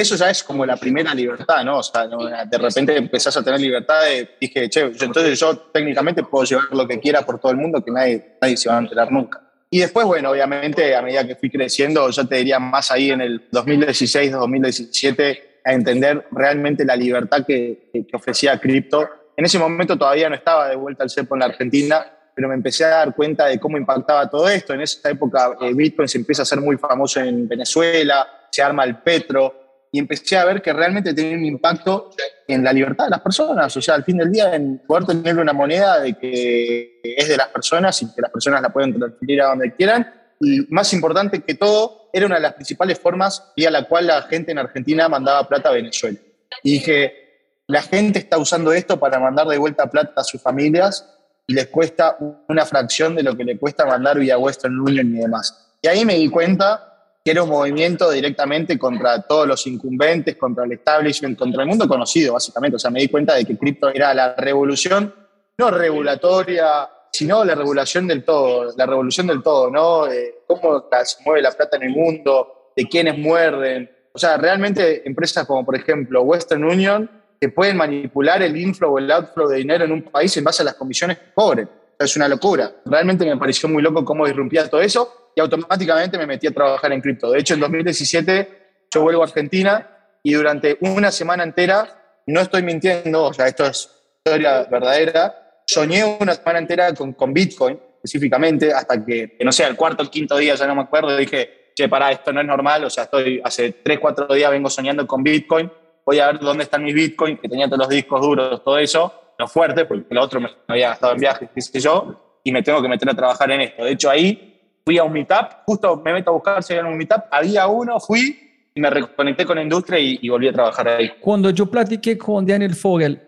Eso 0.00 0.16
ya 0.16 0.30
es 0.30 0.42
como 0.42 0.66
la 0.66 0.76
primera 0.76 1.14
libertad, 1.14 1.64
¿no? 1.64 1.78
O 1.78 1.82
sea, 1.82 2.06
¿no? 2.06 2.18
de 2.24 2.58
repente 2.58 2.96
empezás 2.96 3.36
a 3.36 3.42
tener 3.42 3.60
libertad 3.60 4.02
de, 4.02 4.28
dije, 4.40 4.68
che, 4.68 4.92
yo- 4.92 5.04
entonces 5.06 5.38
yo 5.38 5.56
técnicamente 5.72 6.22
puedo 6.24 6.44
llevar 6.44 6.64
lo 6.72 6.86
que 6.88 6.98
quiera 7.00 7.22
por 7.24 7.38
todo 7.38 7.52
el 7.52 7.58
mundo 7.58 7.82
que 7.84 7.90
nadie, 7.90 8.36
nadie 8.40 8.56
se 8.56 8.68
va 8.68 8.76
a 8.76 8.80
enterar 8.80 9.12
nunca. 9.12 9.40
Y 9.70 9.80
después, 9.80 10.06
bueno, 10.06 10.30
obviamente 10.30 10.94
a 10.94 11.02
medida 11.02 11.26
que 11.26 11.36
fui 11.36 11.50
creciendo, 11.50 12.08
yo 12.10 12.26
te 12.28 12.36
diría 12.36 12.58
más 12.58 12.90
ahí 12.90 13.10
en 13.10 13.20
el 13.20 13.48
2016, 13.50 14.30
2017, 14.32 15.60
a 15.64 15.72
entender 15.72 16.26
realmente 16.30 16.84
la 16.84 16.94
libertad 16.96 17.44
que, 17.46 17.90
que 17.92 18.06
ofrecía 18.16 18.58
cripto. 18.60 19.08
En 19.36 19.44
ese 19.44 19.58
momento 19.58 19.96
todavía 19.96 20.28
no 20.28 20.34
estaba 20.34 20.68
de 20.68 20.76
vuelta 20.76 21.02
al 21.02 21.10
cepo 21.10 21.34
en 21.34 21.40
la 21.40 21.46
Argentina, 21.46 22.06
pero 22.34 22.48
me 22.48 22.54
empecé 22.54 22.84
a 22.84 22.88
dar 22.88 23.14
cuenta 23.14 23.46
de 23.46 23.58
cómo 23.58 23.76
impactaba 23.78 24.28
todo 24.28 24.48
esto. 24.48 24.74
En 24.74 24.80
esa 24.82 25.08
época 25.10 25.56
eh, 25.60 25.72
Bitcoin 25.72 26.08
se 26.08 26.18
empieza 26.18 26.42
a 26.42 26.44
hacer 26.44 26.60
muy 26.60 26.76
famoso 26.76 27.20
en 27.20 27.48
Venezuela, 27.48 28.26
se 28.50 28.62
arma 28.62 28.84
el 28.84 28.98
petro, 28.98 29.63
y 29.94 30.00
empecé 30.00 30.36
a 30.36 30.44
ver 30.44 30.60
que 30.60 30.72
realmente 30.72 31.14
tenía 31.14 31.36
un 31.36 31.44
impacto 31.44 32.10
en 32.48 32.64
la 32.64 32.72
libertad 32.72 33.04
de 33.04 33.10
las 33.10 33.20
personas. 33.20 33.76
O 33.76 33.80
sea, 33.80 33.94
al 33.94 34.02
fin 34.02 34.16
del 34.16 34.32
día, 34.32 34.52
en 34.52 34.78
poder 34.78 35.04
tener 35.04 35.38
una 35.38 35.52
moneda 35.52 36.00
de 36.00 36.14
que 36.14 37.00
es 37.04 37.28
de 37.28 37.36
las 37.36 37.46
personas 37.46 38.02
y 38.02 38.12
que 38.12 38.20
las 38.20 38.32
personas 38.32 38.60
la 38.60 38.70
pueden 38.70 38.92
transferir 38.98 39.40
a 39.42 39.50
donde 39.50 39.72
quieran. 39.72 40.12
Y 40.40 40.66
más 40.68 40.92
importante 40.94 41.40
que 41.44 41.54
todo, 41.54 42.10
era 42.12 42.26
una 42.26 42.34
de 42.34 42.40
las 42.40 42.54
principales 42.54 42.98
formas 42.98 43.52
vía 43.56 43.70
la 43.70 43.86
cual 43.86 44.08
la 44.08 44.22
gente 44.22 44.50
en 44.50 44.58
Argentina 44.58 45.08
mandaba 45.08 45.46
plata 45.46 45.68
a 45.68 45.74
Venezuela. 45.74 46.18
Y 46.64 46.72
dije, 46.72 47.52
la 47.68 47.82
gente 47.82 48.18
está 48.18 48.36
usando 48.36 48.72
esto 48.72 48.98
para 48.98 49.20
mandar 49.20 49.46
de 49.46 49.58
vuelta 49.58 49.88
plata 49.88 50.22
a 50.22 50.24
sus 50.24 50.42
familias 50.42 51.08
y 51.46 51.54
les 51.54 51.68
cuesta 51.68 52.16
una 52.48 52.66
fracción 52.66 53.14
de 53.14 53.22
lo 53.22 53.36
que 53.36 53.44
le 53.44 53.56
cuesta 53.58 53.86
mandar 53.86 54.18
vía 54.18 54.38
Western 54.38 54.76
Union 54.76 55.14
y 55.14 55.20
demás. 55.20 55.70
Y 55.80 55.86
ahí 55.86 56.04
me 56.04 56.16
di 56.16 56.28
cuenta 56.28 56.93
que 57.24 57.30
era 57.30 57.42
un 57.42 57.48
movimiento 57.48 58.10
directamente 58.10 58.78
contra 58.78 59.22
todos 59.22 59.48
los 59.48 59.66
incumbentes, 59.66 60.36
contra 60.36 60.64
el 60.64 60.72
establishment, 60.72 61.38
contra 61.38 61.62
el 61.62 61.68
mundo 61.68 61.88
conocido, 61.88 62.34
básicamente. 62.34 62.76
O 62.76 62.78
sea, 62.78 62.90
me 62.90 63.00
di 63.00 63.08
cuenta 63.08 63.34
de 63.34 63.46
que 63.46 63.56
cripto 63.56 63.88
era 63.88 64.12
la 64.12 64.34
revolución, 64.34 65.14
no 65.56 65.70
regulatoria, 65.70 66.86
sino 67.10 67.42
la 67.42 67.54
regulación 67.54 68.06
del 68.06 68.24
todo, 68.24 68.74
la 68.76 68.84
revolución 68.84 69.26
del 69.26 69.42
todo, 69.42 69.70
¿no? 69.70 70.06
Cómo 70.46 70.86
se 71.02 71.22
mueve 71.24 71.40
la 71.40 71.50
plata 71.52 71.78
en 71.78 71.84
el 71.84 71.90
mundo, 71.92 72.72
de 72.76 72.86
quiénes 72.86 73.16
muerden. 73.16 73.90
O 74.12 74.18
sea, 74.18 74.36
realmente 74.36 75.08
empresas 75.08 75.46
como, 75.46 75.64
por 75.64 75.76
ejemplo, 75.76 76.20
Western 76.24 76.62
Union, 76.62 77.10
que 77.40 77.48
pueden 77.48 77.78
manipular 77.78 78.42
el 78.42 78.54
inflow 78.54 78.96
o 78.96 78.98
el 78.98 79.10
outflow 79.10 79.48
de 79.48 79.56
dinero 79.56 79.86
en 79.86 79.92
un 79.92 80.02
país 80.02 80.36
en 80.36 80.44
base 80.44 80.60
a 80.60 80.66
las 80.66 80.74
comisiones 80.74 81.16
que 81.16 81.32
cobren. 81.34 81.70
Es 81.98 82.16
una 82.16 82.28
locura. 82.28 82.70
Realmente 82.84 83.24
me 83.24 83.38
pareció 83.38 83.66
muy 83.66 83.82
loco 83.82 84.04
cómo 84.04 84.28
irrumpía 84.28 84.68
todo 84.68 84.82
eso 84.82 85.23
y 85.34 85.40
automáticamente 85.40 86.18
me 86.18 86.26
metí 86.26 86.46
a 86.46 86.52
trabajar 86.52 86.92
en 86.92 87.00
cripto. 87.00 87.30
De 87.30 87.40
hecho, 87.40 87.54
en 87.54 87.60
2017 87.60 88.86
yo 88.92 89.02
vuelvo 89.02 89.22
a 89.22 89.26
Argentina 89.26 89.90
y 90.22 90.32
durante 90.34 90.78
una 90.80 91.10
semana 91.10 91.42
entera, 91.42 92.22
no 92.26 92.40
estoy 92.40 92.62
mintiendo, 92.62 93.24
o 93.24 93.32
sea, 93.32 93.46
esto 93.46 93.66
es 93.66 93.90
historia 94.18 94.64
verdadera, 94.64 95.62
soñé 95.66 96.04
una 96.20 96.34
semana 96.34 96.58
entera 96.60 96.94
con, 96.94 97.12
con 97.12 97.34
Bitcoin 97.34 97.78
específicamente, 98.04 98.72
hasta 98.72 99.04
que, 99.04 99.36
no 99.40 99.50
sé, 99.50 99.64
el 99.64 99.76
cuarto 99.76 100.02
o 100.02 100.10
quinto 100.10 100.36
día, 100.36 100.54
ya 100.54 100.66
no 100.66 100.74
me 100.74 100.82
acuerdo, 100.82 101.16
dije, 101.16 101.72
che, 101.74 101.88
pará, 101.88 102.12
esto 102.12 102.32
no 102.32 102.40
es 102.40 102.46
normal, 102.46 102.84
o 102.84 102.90
sea, 102.90 103.04
estoy 103.04 103.40
hace 103.42 103.72
tres, 103.82 103.98
cuatro 103.98 104.26
días 104.34 104.50
vengo 104.50 104.68
soñando 104.68 105.06
con 105.06 105.22
Bitcoin, 105.22 105.70
voy 106.04 106.18
a 106.18 106.26
ver 106.26 106.38
dónde 106.38 106.64
están 106.64 106.84
mis 106.84 106.94
Bitcoin, 106.94 107.38
que 107.38 107.48
tenía 107.48 107.66
todos 107.66 107.78
los 107.78 107.88
discos 107.88 108.20
duros, 108.20 108.62
todo 108.62 108.78
eso, 108.78 109.32
lo 109.38 109.48
fuerte, 109.48 109.86
porque 109.86 110.14
lo 110.14 110.22
otro 110.22 110.38
me 110.38 110.50
había 110.68 110.90
gastado 110.90 111.14
en 111.14 111.20
viajes, 111.20 111.48
qué 111.54 111.60
sé 111.62 111.80
yo, 111.80 112.40
y 112.44 112.52
me 112.52 112.62
tengo 112.62 112.82
que 112.82 112.88
meter 112.88 113.08
a 113.08 113.14
trabajar 113.14 113.50
en 113.50 113.62
esto. 113.62 113.84
De 113.84 113.92
hecho, 113.92 114.10
ahí 114.10 114.53
fui 114.84 114.98
a 114.98 115.04
un 115.04 115.12
meetup, 115.12 115.64
justo 115.64 116.02
me 116.04 116.12
meto 116.12 116.30
a 116.30 116.34
buscar 116.34 116.62
si 116.62 116.74
había 116.74 116.90
un 116.90 116.96
meetup, 116.96 117.24
había 117.30 117.66
uno, 117.66 117.98
fui 117.98 118.38
y 118.74 118.80
me 118.80 118.90
reconecté 118.90 119.46
con 119.46 119.56
la 119.56 119.62
industria 119.62 119.98
y, 119.98 120.18
y 120.20 120.28
volví 120.28 120.48
a 120.48 120.52
trabajar 120.52 120.88
ahí. 120.88 121.10
Cuando 121.20 121.50
yo 121.50 121.66
platiqué 121.66 122.18
con 122.18 122.44
Daniel 122.44 122.74
Fogel, 122.74 123.20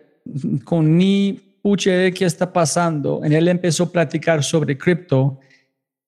con 0.63 0.97
ni 0.97 1.33
puche 1.61 1.91
de 1.91 2.13
qué 2.13 2.25
está 2.25 2.51
pasando, 2.51 3.21
en 3.23 3.33
él 3.33 3.47
empezó 3.47 3.85
a 3.85 3.91
platicar 3.91 4.43
sobre 4.43 4.77
cripto, 4.77 5.39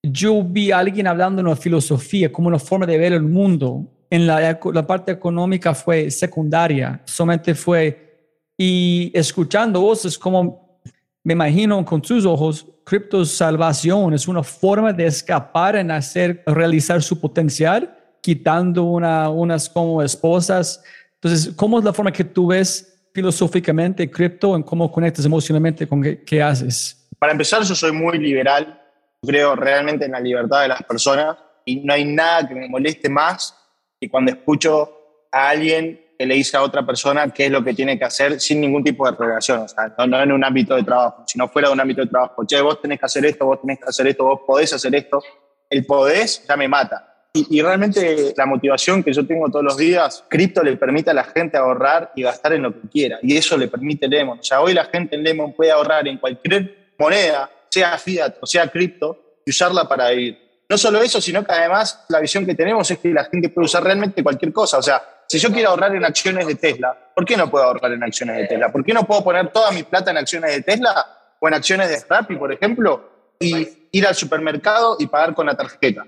yo 0.02 0.42
vi 0.42 0.70
a 0.70 0.78
alguien 0.78 1.06
hablando 1.06 1.42
de 1.42 1.48
una 1.48 1.56
filosofía, 1.56 2.30
como 2.30 2.48
una 2.48 2.58
forma 2.58 2.86
de 2.86 2.96
ver 2.96 3.12
el 3.12 3.22
mundo. 3.22 3.86
En 4.08 4.26
la, 4.26 4.58
la 4.72 4.86
parte 4.86 5.12
económica 5.12 5.74
fue 5.74 6.10
secundaria, 6.10 7.02
solamente 7.04 7.54
fue, 7.54 8.32
y 8.56 9.10
escuchando 9.14 9.80
voces 9.80 10.18
como, 10.18 10.80
me 11.22 11.34
imagino 11.34 11.84
con 11.84 12.00
tus 12.00 12.24
ojos, 12.24 12.66
cripto 12.90 13.24
salvación 13.24 14.12
es 14.14 14.26
una 14.26 14.42
forma 14.42 14.92
de 14.92 15.06
escapar 15.06 15.76
en 15.76 15.92
hacer, 15.92 16.42
realizar 16.44 17.00
su 17.00 17.20
potencial, 17.20 17.96
quitando 18.20 18.82
una, 18.82 19.30
unas 19.30 19.68
como 19.68 20.02
esposas. 20.02 20.82
Entonces, 21.14 21.54
¿cómo 21.54 21.78
es 21.78 21.84
la 21.84 21.92
forma 21.92 22.10
que 22.10 22.24
tú 22.24 22.48
ves 22.48 23.08
filosóficamente 23.14 24.10
cripto 24.10 24.56
en 24.56 24.64
cómo 24.64 24.90
conectas 24.90 25.24
emocionalmente 25.24 25.86
con 25.86 26.02
qué, 26.02 26.24
qué 26.24 26.42
haces? 26.42 27.08
Para 27.16 27.30
empezar, 27.30 27.62
yo 27.62 27.76
soy 27.76 27.92
muy 27.92 28.18
liberal 28.18 28.76
creo 29.22 29.54
realmente 29.54 30.06
en 30.06 30.12
la 30.12 30.20
libertad 30.20 30.62
de 30.62 30.68
las 30.68 30.82
personas 30.82 31.36
y 31.64 31.76
no 31.76 31.92
hay 31.92 32.04
nada 32.04 32.48
que 32.48 32.56
me 32.56 32.68
moleste 32.68 33.08
más 33.08 33.56
que 34.00 34.10
cuando 34.10 34.32
escucho 34.32 35.28
a 35.30 35.50
alguien 35.50 36.00
que 36.20 36.26
le 36.26 36.34
dice 36.34 36.54
a 36.58 36.62
otra 36.62 36.84
persona 36.84 37.30
qué 37.30 37.46
es 37.46 37.50
lo 37.50 37.64
que 37.64 37.72
tiene 37.72 37.98
que 37.98 38.04
hacer 38.04 38.38
sin 38.38 38.60
ningún 38.60 38.84
tipo 38.84 39.10
de 39.10 39.16
relación, 39.16 39.60
o 39.60 39.66
sea, 39.68 39.90
no, 40.06 40.22
en 40.22 40.32
un 40.32 40.44
ámbito 40.44 40.76
de 40.76 40.82
trabajo, 40.82 41.24
sino 41.26 41.48
fuera 41.48 41.68
de 41.68 41.72
un 41.72 41.80
ámbito 41.80 42.02
de 42.02 42.08
trabajo. 42.08 42.44
Che, 42.44 42.60
vos 42.60 42.78
tenés 42.82 42.98
que 43.00 43.06
hacer 43.06 43.24
esto, 43.24 43.46
vos 43.46 43.58
tenés 43.62 43.78
que 43.78 43.86
hacer 43.88 44.06
esto, 44.06 44.24
vos 44.24 44.40
podés 44.46 44.70
hacer 44.74 44.94
esto. 44.94 45.22
El 45.70 45.86
podés 45.86 46.44
ya 46.46 46.58
me 46.58 46.68
mata. 46.68 47.24
Y, 47.32 47.56
y, 47.56 47.62
realmente 47.62 48.34
la 48.36 48.44
motivación 48.44 49.02
que 49.02 49.14
yo 49.14 49.26
tengo 49.26 49.48
todos 49.48 49.64
los 49.64 49.78
días, 49.78 50.22
cripto 50.28 50.62
le 50.62 50.76
permite 50.76 51.08
a 51.08 51.14
la 51.14 51.24
gente 51.24 51.56
ahorrar 51.56 52.12
y 52.14 52.22
gastar 52.22 52.52
en 52.52 52.64
lo 52.64 52.74
que 52.78 52.86
quiera. 52.90 53.18
Y 53.22 53.34
eso 53.38 53.56
le 53.56 53.68
permite 53.68 54.06
Lemon. 54.06 54.40
O 54.40 54.42
sea, 54.42 54.60
hoy 54.60 54.74
la 54.74 54.84
gente 54.84 55.16
en 55.16 55.22
Lemon 55.22 55.54
puede 55.54 55.70
ahorrar 55.70 56.06
en 56.06 56.18
cualquier 56.18 56.92
moneda 56.98 57.48
sea 57.70 57.96
fiat 57.96 58.34
o 58.42 58.46
sea 58.46 58.68
cripto, 58.68 59.40
y 59.46 59.50
usarla 59.52 59.88
para 59.88 60.12
ir. 60.12 60.38
No 60.68 60.76
solo 60.76 61.00
eso, 61.00 61.18
sino 61.18 61.42
que 61.46 61.52
además 61.52 62.04
la 62.10 62.20
visión 62.20 62.44
que 62.44 62.54
tenemos 62.54 62.90
es 62.90 62.98
que 62.98 63.08
la 63.08 63.24
gente 63.24 63.48
puede 63.48 63.64
usar 63.64 63.82
realmente 63.82 64.22
cualquier 64.22 64.52
cosa. 64.52 64.76
O 64.76 64.82
sea, 64.82 65.02
si 65.30 65.38
yo 65.38 65.52
quiero 65.52 65.70
ahorrar 65.70 65.94
en 65.94 66.04
acciones 66.04 66.44
de 66.44 66.56
Tesla, 66.56 67.12
¿por 67.14 67.24
qué 67.24 67.36
no 67.36 67.48
puedo 67.48 67.64
ahorrar 67.64 67.92
en 67.92 68.02
acciones 68.02 68.36
de 68.36 68.48
Tesla? 68.48 68.72
¿Por 68.72 68.84
qué 68.84 68.92
no 68.92 69.06
puedo 69.06 69.22
poner 69.22 69.52
toda 69.52 69.70
mi 69.70 69.84
plata 69.84 70.10
en 70.10 70.16
acciones 70.16 70.50
de 70.50 70.62
Tesla 70.62 71.06
o 71.38 71.46
en 71.46 71.54
acciones 71.54 71.88
de 71.88 72.02
Rappi, 72.08 72.34
por 72.34 72.52
ejemplo, 72.52 73.36
y 73.38 73.86
ir 73.92 74.06
al 74.08 74.16
supermercado 74.16 74.96
y 74.98 75.06
pagar 75.06 75.32
con 75.32 75.46
la 75.46 75.56
tarjeta 75.56 76.04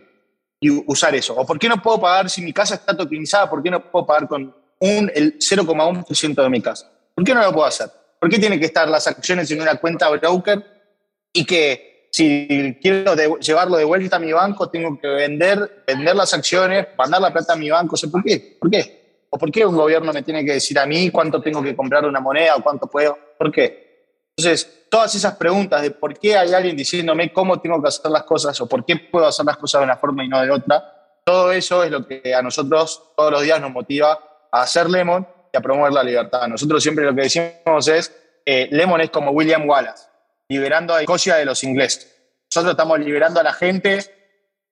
y 0.58 0.70
usar 0.90 1.14
eso? 1.14 1.36
¿O 1.36 1.46
por 1.46 1.56
qué 1.56 1.68
no 1.68 1.80
puedo 1.80 2.00
pagar 2.00 2.28
si 2.28 2.42
mi 2.42 2.52
casa 2.52 2.74
está 2.74 2.96
tokenizada? 2.96 3.48
¿Por 3.48 3.62
qué 3.62 3.70
no 3.70 3.92
puedo 3.92 4.04
pagar 4.04 4.26
con 4.26 4.56
un, 4.80 5.12
el 5.14 5.38
0,1% 5.38 6.42
de 6.42 6.48
mi 6.48 6.60
casa? 6.60 6.90
¿Por 7.14 7.24
qué 7.24 7.32
no 7.32 7.42
lo 7.42 7.52
puedo 7.52 7.66
hacer? 7.66 7.90
¿Por 8.18 8.28
qué 8.28 8.40
tiene 8.40 8.58
que 8.58 8.66
estar 8.66 8.88
las 8.88 9.06
acciones 9.06 9.48
en 9.52 9.62
una 9.62 9.76
cuenta 9.76 10.08
broker 10.08 10.66
y 11.32 11.44
que 11.44 12.08
si 12.10 12.76
quiero 12.82 13.14
llevarlo 13.38 13.76
de 13.76 13.84
vuelta 13.84 14.16
a 14.16 14.18
mi 14.18 14.32
banco, 14.32 14.68
tengo 14.68 14.98
que 14.98 15.06
vender, 15.06 15.84
vender 15.86 16.16
las 16.16 16.34
acciones, 16.34 16.88
mandar 16.98 17.20
la 17.20 17.32
plata 17.32 17.52
a 17.52 17.56
mi 17.56 17.70
banco. 17.70 17.94
¿Por 18.10 18.24
qué? 18.24 18.56
¿Por 18.60 18.68
qué? 18.68 19.01
¿O 19.34 19.38
por 19.38 19.50
qué 19.50 19.64
un 19.64 19.74
gobierno 19.74 20.12
me 20.12 20.22
tiene 20.22 20.44
que 20.44 20.52
decir 20.52 20.78
a 20.78 20.84
mí 20.84 21.10
cuánto 21.10 21.40
tengo 21.40 21.62
que 21.62 21.74
comprar 21.74 22.04
una 22.04 22.20
moneda 22.20 22.56
o 22.56 22.62
cuánto 22.62 22.86
puedo? 22.86 23.18
¿Por 23.38 23.50
qué? 23.50 24.26
Entonces, 24.36 24.86
todas 24.90 25.14
esas 25.14 25.36
preguntas 25.36 25.80
de 25.80 25.90
por 25.90 26.18
qué 26.18 26.36
hay 26.36 26.52
alguien 26.52 26.76
diciéndome 26.76 27.32
cómo 27.32 27.58
tengo 27.58 27.80
que 27.80 27.88
hacer 27.88 28.10
las 28.10 28.24
cosas 28.24 28.60
o 28.60 28.68
por 28.68 28.84
qué 28.84 28.96
puedo 28.96 29.26
hacer 29.26 29.46
las 29.46 29.56
cosas 29.56 29.80
de 29.80 29.84
una 29.86 29.96
forma 29.96 30.22
y 30.22 30.28
no 30.28 30.38
de 30.42 30.50
otra, 30.50 30.84
todo 31.24 31.50
eso 31.50 31.82
es 31.82 31.90
lo 31.90 32.06
que 32.06 32.34
a 32.34 32.42
nosotros 32.42 33.12
todos 33.16 33.32
los 33.32 33.42
días 33.42 33.58
nos 33.58 33.70
motiva 33.70 34.18
a 34.50 34.62
hacer 34.62 34.90
Lemon 34.90 35.26
y 35.50 35.56
a 35.56 35.60
promover 35.62 35.94
la 35.94 36.02
libertad. 36.02 36.46
Nosotros 36.48 36.82
siempre 36.82 37.04
lo 37.04 37.14
que 37.14 37.22
decimos 37.22 37.88
es, 37.88 38.14
eh, 38.44 38.68
Lemon 38.70 39.00
es 39.00 39.08
como 39.08 39.30
William 39.30 39.66
Wallace 39.66 40.12
liberando 40.48 40.92
a 40.94 41.00
Escocia 41.00 41.36
de 41.36 41.46
los 41.46 41.64
ingleses. 41.64 42.14
Nosotros 42.50 42.72
estamos 42.72 42.98
liberando 42.98 43.40
a 43.40 43.42
la 43.42 43.54
gente 43.54 43.98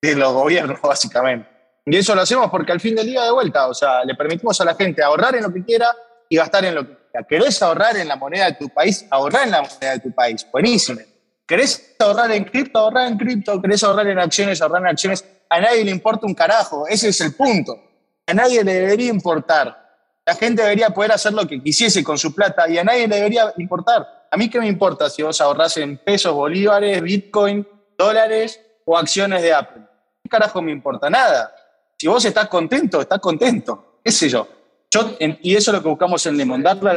de 0.03 0.15
los 0.15 0.35
gobiernos, 0.35 0.81
básicamente. 0.83 1.49
Y 1.91 1.97
eso 1.97 2.15
lo 2.15 2.21
hacemos 2.21 2.49
porque 2.51 2.71
al 2.71 2.79
fin 2.79 2.95
del 2.95 3.07
día 3.07 3.25
de 3.25 3.33
vuelta, 3.33 3.67
o 3.67 3.75
sea, 3.75 4.05
le 4.05 4.15
permitimos 4.15 4.61
a 4.61 4.65
la 4.65 4.77
gente 4.77 5.03
ahorrar 5.03 5.35
en 5.35 5.43
lo 5.43 5.53
que 5.53 5.65
quiera 5.65 5.93
y 6.29 6.37
gastar 6.37 6.65
en 6.65 6.77
lo 6.77 6.87
que 6.87 6.95
quiera. 6.95 7.27
¿Querés 7.29 7.61
ahorrar 7.63 7.97
en 7.97 8.07
la 8.07 8.15
moneda 8.15 8.47
de 8.47 8.53
tu 8.53 8.69
país? 8.69 9.05
Ahorrar 9.11 9.45
en 9.47 9.51
la 9.51 9.63
moneda 9.63 9.93
de 9.95 9.99
tu 9.99 10.13
país. 10.13 10.47
Buenísimo. 10.53 11.01
¿Querés 11.45 11.97
ahorrar 11.99 12.31
en 12.31 12.45
cripto? 12.45 12.79
Ahorrar 12.79 13.09
en 13.09 13.19
cripto. 13.19 13.61
¿Querés 13.61 13.83
ahorrar 13.83 14.07
en 14.07 14.21
acciones? 14.21 14.63
Ahorrar 14.63 14.83
en 14.83 14.87
acciones. 14.87 15.25
A 15.49 15.61
nadie 15.61 15.85
le 15.85 15.91
importa 15.91 16.29
un 16.29 16.35
carajo. 16.35 16.87
Ese 16.87 17.09
es 17.09 17.21
el 17.23 17.35
punto. 17.35 17.77
A 18.25 18.35
nadie 18.35 18.63
le 18.63 18.73
debería 18.73 19.09
importar. 19.09 19.77
La 20.25 20.37
gente 20.37 20.63
debería 20.63 20.91
poder 20.91 21.11
hacer 21.11 21.33
lo 21.33 21.45
que 21.49 21.61
quisiese 21.61 22.05
con 22.05 22.17
su 22.17 22.33
plata 22.33 22.69
y 22.69 22.79
a 22.79 22.85
nadie 22.85 23.09
le 23.09 23.17
debería 23.17 23.53
importar. 23.59 24.29
¿A 24.31 24.37
mí 24.37 24.49
qué 24.49 24.61
me 24.61 24.69
importa 24.69 25.11
si 25.11 25.25
vos 25.25 25.41
ahorrás 25.41 25.77
en 25.79 25.99
pesos, 25.99 26.33
bolívares, 26.33 27.03
bitcoin, 27.03 27.67
dólares 27.99 28.61
o 28.85 28.97
acciones 28.97 29.43
de 29.43 29.53
Apple? 29.53 29.83
¿Qué 30.23 30.29
carajo 30.29 30.63
me 30.63 30.71
importa? 30.71 31.11
Nada. 31.11 31.53
Si 32.01 32.09
vos 32.09 32.25
estás 32.25 32.49
contento, 32.49 33.03
estás 33.03 33.21
contento. 33.21 33.99
¿Qué 34.03 34.11
sé 34.11 34.31
yo? 34.31 34.49
yo 34.91 35.19
y 35.21 35.55
eso 35.55 35.71
es 35.71 35.77
lo 35.77 35.83
que 35.83 35.89
buscamos 35.91 36.25
en 36.25 36.39
Lemon, 36.39 36.63
dar 36.63 36.83
la, 36.83 36.95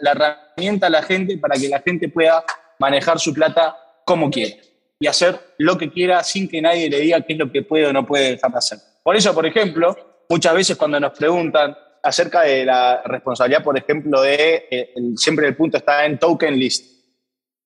la 0.00 0.10
herramienta 0.10 0.86
a 0.86 0.90
la 0.90 1.02
gente 1.02 1.36
para 1.36 1.56
que 1.56 1.68
la 1.68 1.80
gente 1.80 2.08
pueda 2.08 2.42
manejar 2.78 3.20
su 3.20 3.34
plata 3.34 3.76
como 4.06 4.30
quiera 4.30 4.56
y 4.98 5.06
hacer 5.06 5.38
lo 5.58 5.76
que 5.76 5.90
quiera 5.90 6.24
sin 6.24 6.48
que 6.48 6.62
nadie 6.62 6.88
le 6.88 6.98
diga 7.00 7.20
qué 7.26 7.34
es 7.34 7.38
lo 7.38 7.52
que 7.52 7.60
puede 7.60 7.88
o 7.88 7.92
no 7.92 8.06
puede 8.06 8.30
dejar 8.30 8.50
de 8.50 8.56
hacer. 8.56 8.78
Por 9.02 9.16
eso, 9.16 9.34
por 9.34 9.44
ejemplo, 9.44 10.24
muchas 10.30 10.54
veces 10.54 10.78
cuando 10.78 10.98
nos 10.98 11.12
preguntan, 11.12 11.76
acerca 12.02 12.40
de 12.40 12.64
la 12.64 13.02
responsabilidad, 13.02 13.62
por 13.62 13.76
ejemplo, 13.76 14.22
de, 14.22 14.66
eh, 14.70 14.94
siempre 15.16 15.46
el 15.46 15.56
punto 15.56 15.76
está 15.76 16.06
en 16.06 16.18
token 16.18 16.58
list. 16.58 16.86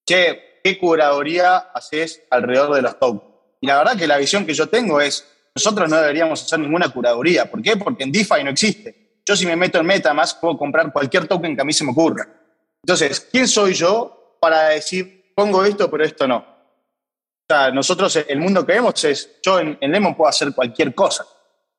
Che, 0.04 0.58
¿qué 0.64 0.78
curaduría 0.80 1.58
haces 1.58 2.24
alrededor 2.28 2.74
de 2.74 2.82
los 2.82 2.98
tokens? 2.98 3.22
Y 3.60 3.68
la 3.68 3.78
verdad 3.78 3.96
que 3.96 4.08
la 4.08 4.18
visión 4.18 4.44
que 4.44 4.54
yo 4.54 4.68
tengo 4.68 5.00
es, 5.00 5.31
nosotros 5.54 5.88
no 5.88 5.96
deberíamos 5.96 6.42
hacer 6.42 6.58
ninguna 6.58 6.88
curaduría. 6.88 7.50
¿Por 7.50 7.62
qué? 7.62 7.76
Porque 7.76 8.04
en 8.04 8.12
DeFi 8.12 8.44
no 8.44 8.50
existe. 8.50 9.20
Yo 9.24 9.36
si 9.36 9.46
me 9.46 9.56
meto 9.56 9.78
en 9.78 9.86
MetaMask 9.86 10.40
puedo 10.40 10.56
comprar 10.56 10.92
cualquier 10.92 11.28
token 11.28 11.54
que 11.54 11.62
a 11.62 11.64
mí 11.64 11.72
se 11.72 11.84
me 11.84 11.92
ocurra. 11.92 12.28
Entonces, 12.82 13.28
¿quién 13.30 13.46
soy 13.46 13.74
yo 13.74 14.36
para 14.40 14.70
decir, 14.70 15.32
pongo 15.36 15.64
esto, 15.64 15.90
pero 15.90 16.04
esto 16.04 16.26
no? 16.26 16.38
O 16.38 17.44
sea, 17.48 17.70
nosotros, 17.70 18.16
el 18.16 18.38
mundo 18.38 18.66
que 18.66 18.72
vemos 18.72 19.04
es, 19.04 19.38
yo 19.42 19.60
en, 19.60 19.78
en 19.80 19.92
Lemon 19.92 20.16
puedo 20.16 20.28
hacer 20.28 20.52
cualquier 20.54 20.94
cosa, 20.94 21.24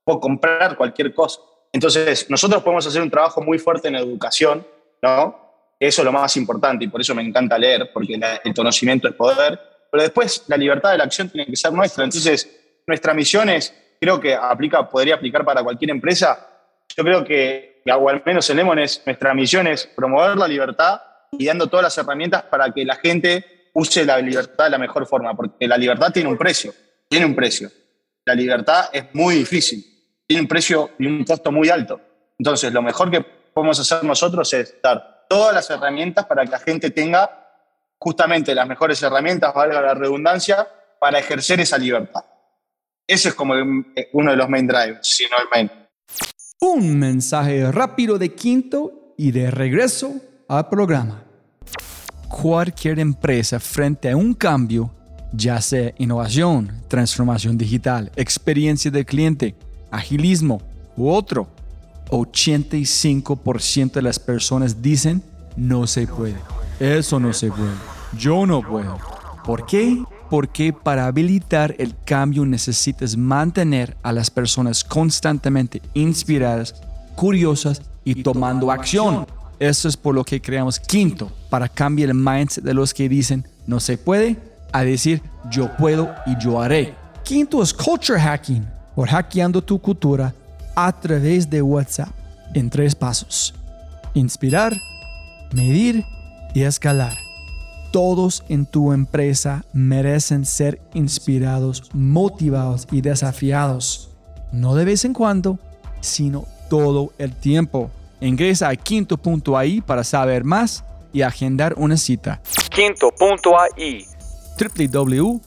puedo 0.06 0.20
comprar 0.20 0.78
cualquier 0.78 1.14
cosa. 1.14 1.42
Entonces, 1.74 2.30
nosotros 2.30 2.62
podemos 2.64 2.86
hacer 2.86 3.02
un 3.02 3.10
trabajo 3.10 3.42
muy 3.42 3.58
fuerte 3.60 3.88
en 3.88 3.96
educación, 3.96 4.66
¿no? 5.02 5.44
Eso 5.80 6.02
es 6.02 6.06
lo 6.06 6.14
más 6.14 6.38
importante 6.38 6.86
y 6.86 6.88
por 6.88 7.02
eso 7.02 7.14
me 7.14 7.24
encanta 7.24 7.58
leer, 7.58 7.92
porque 7.92 8.18
el 8.44 8.54
conocimiento 8.54 9.10
es 9.10 9.16
poder. 9.16 9.60
Pero 9.92 10.04
después, 10.04 10.46
la 10.48 10.56
libertad 10.56 10.92
de 10.92 11.00
la 11.00 11.04
acción 11.04 11.30
tiene 11.30 11.46
que 11.46 11.56
ser 11.58 11.74
nuestra. 11.74 12.04
Entonces, 12.04 12.63
nuestra 12.88 13.14
misión 13.14 13.50
es, 13.50 13.74
creo 14.00 14.20
que 14.20 14.36
aplica, 14.36 14.90
podría 14.90 15.16
aplicar 15.16 15.46
para 15.46 15.64
cualquier 15.64 15.92
empresa. 15.92 16.48
Yo 16.96 17.04
creo 17.04 17.24
que, 17.24 17.82
o 17.86 18.10
al 18.10 18.22
menos 18.26 18.50
en 18.50 18.58
Lemon, 18.58 18.80
es, 18.80 19.02
nuestra 19.06 19.34
misión 19.34 19.68
es 19.68 19.88
promover 19.88 20.38
la 20.38 20.48
libertad 20.48 21.02
y 21.32 21.46
dando 21.46 21.68
todas 21.68 21.84
las 21.84 21.98
herramientas 21.98 22.44
para 22.44 22.72
que 22.72 22.86
la 22.86 22.96
gente 22.96 23.70
use 23.74 24.06
la 24.06 24.20
libertad 24.20 24.66
de 24.66 24.70
la 24.72 24.78
mejor 24.78 25.06
forma, 25.06 25.36
porque 25.36 25.68
la 25.68 25.78
libertad 25.78 26.12
tiene 26.12 26.30
un 26.30 26.38
precio, 26.38 26.74
tiene 27.10 27.26
un 27.26 27.36
precio. 27.36 27.70
La 28.26 28.36
libertad 28.36 28.90
es 28.94 29.06
muy 29.14 29.36
difícil 29.36 29.94
tiene 30.28 30.42
un 30.42 30.48
precio 30.48 30.92
y 30.98 31.06
un 31.06 31.24
costo 31.24 31.52
muy 31.52 31.70
alto. 31.70 32.00
Entonces, 32.38 32.74
lo 32.74 32.82
mejor 32.82 33.12
que 33.12 33.22
podemos 33.22 33.80
hacer 33.80 34.04
nosotros 34.04 34.52
es 34.54 34.82
dar 34.82 35.26
todas 35.30 35.54
las 35.54 35.70
herramientas 35.70 36.26
para 36.26 36.44
que 36.44 36.52
la 36.52 36.60
gente 36.60 36.90
tenga 36.90 37.50
justamente 37.98 38.56
las 38.56 38.68
mejores 38.68 39.02
herramientas, 39.04 39.54
valga 39.54 39.82
la 39.82 39.94
redundancia, 39.94 40.68
para 41.00 41.20
ejercer 41.20 41.60
esa 41.60 41.78
libertad. 41.78 42.24
Ese 43.08 43.30
es 43.30 43.36
como 43.36 43.56
eh, 43.56 44.10
uno 44.14 44.32
de 44.32 44.38
los 44.38 44.50
main 44.50 44.66
drivers, 44.66 45.08
si 45.08 45.26
no 45.26 45.38
el 45.38 45.48
main. 45.52 45.72
Un 46.62 46.98
mensaje 46.98 47.70
rápido 47.72 48.18
de 48.18 48.34
quinto 48.34 49.14
y 49.18 49.32
de 49.32 49.52
regreso 49.52 50.14
al 50.48 50.70
programa. 50.70 51.24
Cualquier 52.30 53.00
empresa 53.00 53.60
frente 53.60 54.10
a 54.10 54.16
un 54.16 54.34
cambio, 54.34 54.94
ya 55.34 55.60
sea 55.60 55.94
innovación, 55.98 56.82
transformación 56.88 57.58
digital, 57.58 58.12
experiencia 58.16 58.90
del 58.90 59.06
cliente, 59.06 59.56
agilismo 59.92 60.62
u 60.96 61.10
otro, 61.10 61.48
85% 62.10 63.92
de 63.92 64.02
las 64.02 64.20
personas 64.20 64.82
dicen 64.82 65.22
no 65.56 65.88
se 65.88 66.08
puede. 66.08 66.38
Eso 66.80 67.20
no 67.20 67.34
se 67.34 67.50
puede. 67.50 67.76
Yo 68.18 68.46
no 68.46 68.62
puedo. 68.62 68.98
¿Por 69.44 69.66
qué? 69.66 70.04
Porque 70.34 70.74
para 70.74 71.06
habilitar 71.06 71.76
el 71.78 71.94
cambio 72.06 72.44
necesitas 72.44 73.16
mantener 73.16 73.96
a 74.02 74.12
las 74.12 74.32
personas 74.32 74.84
constantemente 74.84 75.80
inspiradas, 75.94 76.74
curiosas 77.14 77.84
y 78.04 78.24
tomando 78.24 78.72
acción. 78.72 79.28
Eso 79.60 79.88
es 79.88 79.96
por 79.96 80.16
lo 80.16 80.24
que 80.24 80.42
creamos 80.42 80.80
quinto, 80.80 81.32
para 81.52 81.70
cambiar 81.70 82.10
el 82.10 82.16
mindset 82.16 82.64
de 82.64 82.74
los 82.74 82.96
que 82.96 83.08
dicen 83.08 83.48
no 83.68 83.80
se 83.80 83.96
puede 83.96 84.38
a 84.72 84.84
decir 84.84 85.22
yo 85.52 85.70
puedo 85.78 86.10
y 86.26 86.36
yo 86.44 86.60
haré. 86.60 86.96
Quinto 87.24 87.62
es 87.62 87.72
culture 87.72 88.20
hacking, 88.20 88.66
por 88.96 89.10
hackeando 89.10 89.62
tu 89.62 89.78
cultura 89.78 90.34
a 90.76 90.92
través 91.00 91.48
de 91.48 91.62
WhatsApp 91.62 92.10
en 92.56 92.72
tres 92.72 92.96
pasos. 92.96 93.54
Inspirar, 94.16 94.76
medir 95.52 96.04
y 96.56 96.64
escalar. 96.64 97.14
Todos 97.94 98.44
en 98.50 98.66
tu 98.66 98.92
empresa 98.92 99.64
merecen 99.72 100.46
ser 100.46 100.82
inspirados, 100.96 101.92
motivados 101.94 102.88
y 102.92 103.02
desafiados. 103.02 104.10
No 104.52 104.74
de 104.74 104.84
vez 104.84 105.06
en 105.06 105.14
cuando, 105.14 105.60
sino 106.02 106.46
todo 106.72 107.14
el 107.20 107.36
tiempo. 107.36 107.92
Ingresa 108.20 108.70
a 108.70 108.76
quinto.ai 108.76 109.82
para 109.82 110.04
saber 110.04 110.44
más 110.44 110.84
y 111.14 111.22
agendar 111.22 111.76
una 111.78 111.96
cita. 111.96 112.42
Quinto.ai 112.72 114.08
www.kinnto.ai 114.58 115.46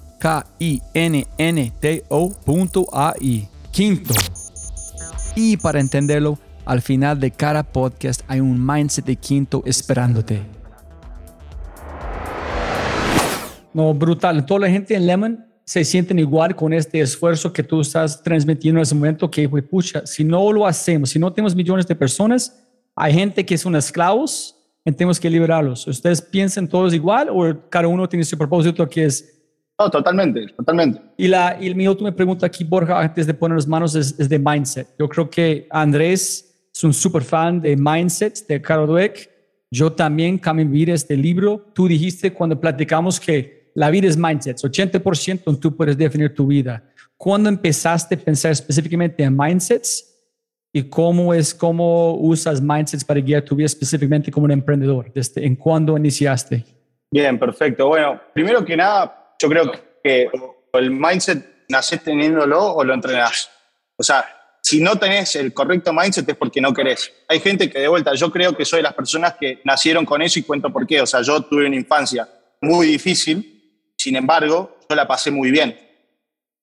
Quinto. 3.72 4.14
Y 5.34 5.56
para 5.56 5.80
entenderlo, 5.80 6.38
al 6.64 6.80
final 6.80 7.18
de 7.18 7.32
cada 7.32 7.64
podcast 7.64 8.20
hay 8.28 8.38
un 8.38 8.64
mindset 8.64 9.04
de 9.04 9.16
quinto 9.16 9.64
esperándote. 9.66 10.55
No, 13.76 13.92
brutal. 13.92 14.46
Toda 14.46 14.60
la 14.60 14.70
gente 14.70 14.94
en 14.94 15.06
Lemon 15.06 15.44
se 15.62 15.84
sienten 15.84 16.18
igual 16.18 16.56
con 16.56 16.72
este 16.72 16.98
esfuerzo 16.98 17.52
que 17.52 17.62
tú 17.62 17.82
estás 17.82 18.22
transmitiendo 18.22 18.78
en 18.78 18.84
ese 18.84 18.94
momento 18.94 19.30
que, 19.30 19.46
pues, 19.46 19.64
pucha, 19.64 20.06
si 20.06 20.24
no 20.24 20.50
lo 20.50 20.66
hacemos, 20.66 21.10
si 21.10 21.18
no 21.18 21.30
tenemos 21.30 21.54
millones 21.54 21.86
de 21.86 21.94
personas, 21.94 22.58
hay 22.94 23.12
gente 23.12 23.44
que 23.44 23.58
son 23.58 23.76
esclavos 23.76 24.56
y 24.82 24.90
tenemos 24.92 25.20
que 25.20 25.28
liberarlos. 25.28 25.86
¿Ustedes 25.86 26.22
piensan 26.22 26.66
todos 26.66 26.94
igual 26.94 27.28
o 27.30 27.54
cada 27.68 27.86
uno 27.86 28.08
tiene 28.08 28.24
su 28.24 28.38
propósito 28.38 28.88
que 28.88 29.04
es 29.04 29.34
no, 29.78 29.90
totalmente, 29.90 30.46
totalmente. 30.56 30.98
y, 31.18 31.28
la, 31.28 31.58
y 31.60 31.74
mi 31.74 31.86
última 31.86 32.10
pregunta 32.10 32.46
aquí, 32.46 32.64
Borja, 32.64 32.98
antes 32.98 33.26
de 33.26 33.34
poner 33.34 33.56
las 33.56 33.66
manos, 33.68 33.94
es, 33.94 34.18
es 34.18 34.26
de 34.26 34.38
mindset. 34.38 34.88
Yo 34.98 35.06
creo 35.06 35.28
que 35.28 35.66
Andrés 35.68 36.70
es 36.74 36.82
un 36.82 36.94
super 36.94 37.22
fan 37.22 37.60
de 37.60 37.76
mindset 37.76 38.46
de 38.46 38.62
Carol 38.62 38.86
Dweck. 38.86 39.28
Yo 39.70 39.92
también 39.92 40.38
cambio 40.38 40.64
mi 40.64 40.72
vida 40.72 40.94
este 40.94 41.14
libro. 41.14 41.62
Tú 41.74 41.88
dijiste 41.88 42.32
cuando 42.32 42.58
platicamos 42.58 43.20
que 43.20 43.55
la 43.76 43.90
vida 43.90 44.08
es 44.08 44.16
mindset, 44.16 44.56
80% 44.56 45.60
tú 45.60 45.76
puedes 45.76 45.98
definir 45.98 46.34
tu 46.34 46.46
vida. 46.46 46.82
¿Cuándo 47.18 47.50
empezaste 47.50 48.14
a 48.14 48.18
pensar 48.18 48.50
específicamente 48.52 49.22
en 49.22 49.36
mindsets? 49.36 50.14
¿Y 50.72 50.84
cómo 50.84 51.34
es, 51.34 51.54
cómo 51.54 52.14
usas 52.14 52.62
mindsets 52.62 53.04
para 53.04 53.20
guiar 53.20 53.42
tu 53.42 53.54
vida 53.54 53.66
específicamente 53.66 54.30
como 54.30 54.46
un 54.46 54.52
emprendedor? 54.52 55.12
Desde, 55.12 55.44
¿En 55.44 55.56
cuándo 55.56 55.94
iniciaste? 55.94 56.64
Bien, 57.10 57.38
perfecto. 57.38 57.88
Bueno, 57.88 58.18
primero 58.32 58.64
que 58.64 58.78
nada, 58.78 59.34
yo 59.38 59.48
creo 59.50 59.70
que 60.02 60.30
el 60.72 60.90
mindset 60.90 61.66
nacés 61.68 62.02
teniéndolo 62.02 62.76
o 62.76 62.82
lo 62.82 62.94
entrenás. 62.94 63.50
O 63.98 64.02
sea, 64.02 64.24
si 64.62 64.80
no 64.80 64.96
tenés 64.96 65.36
el 65.36 65.52
correcto 65.52 65.92
mindset 65.92 66.26
es 66.26 66.36
porque 66.36 66.62
no 66.62 66.72
querés. 66.72 67.12
Hay 67.28 67.40
gente 67.40 67.68
que 67.68 67.80
de 67.80 67.88
vuelta, 67.88 68.14
yo 68.14 68.32
creo 68.32 68.56
que 68.56 68.64
soy 68.64 68.78
de 68.78 68.84
las 68.84 68.94
personas 68.94 69.34
que 69.38 69.60
nacieron 69.64 70.06
con 70.06 70.22
eso 70.22 70.38
y 70.38 70.44
cuento 70.44 70.72
por 70.72 70.86
qué. 70.86 71.02
O 71.02 71.06
sea, 71.06 71.20
yo 71.20 71.42
tuve 71.42 71.66
una 71.66 71.76
infancia 71.76 72.26
muy 72.62 72.86
difícil, 72.86 73.55
sin 74.06 74.14
embargo, 74.14 74.78
yo 74.88 74.94
la 74.94 75.04
pasé 75.04 75.32
muy 75.32 75.50
bien. 75.50 75.76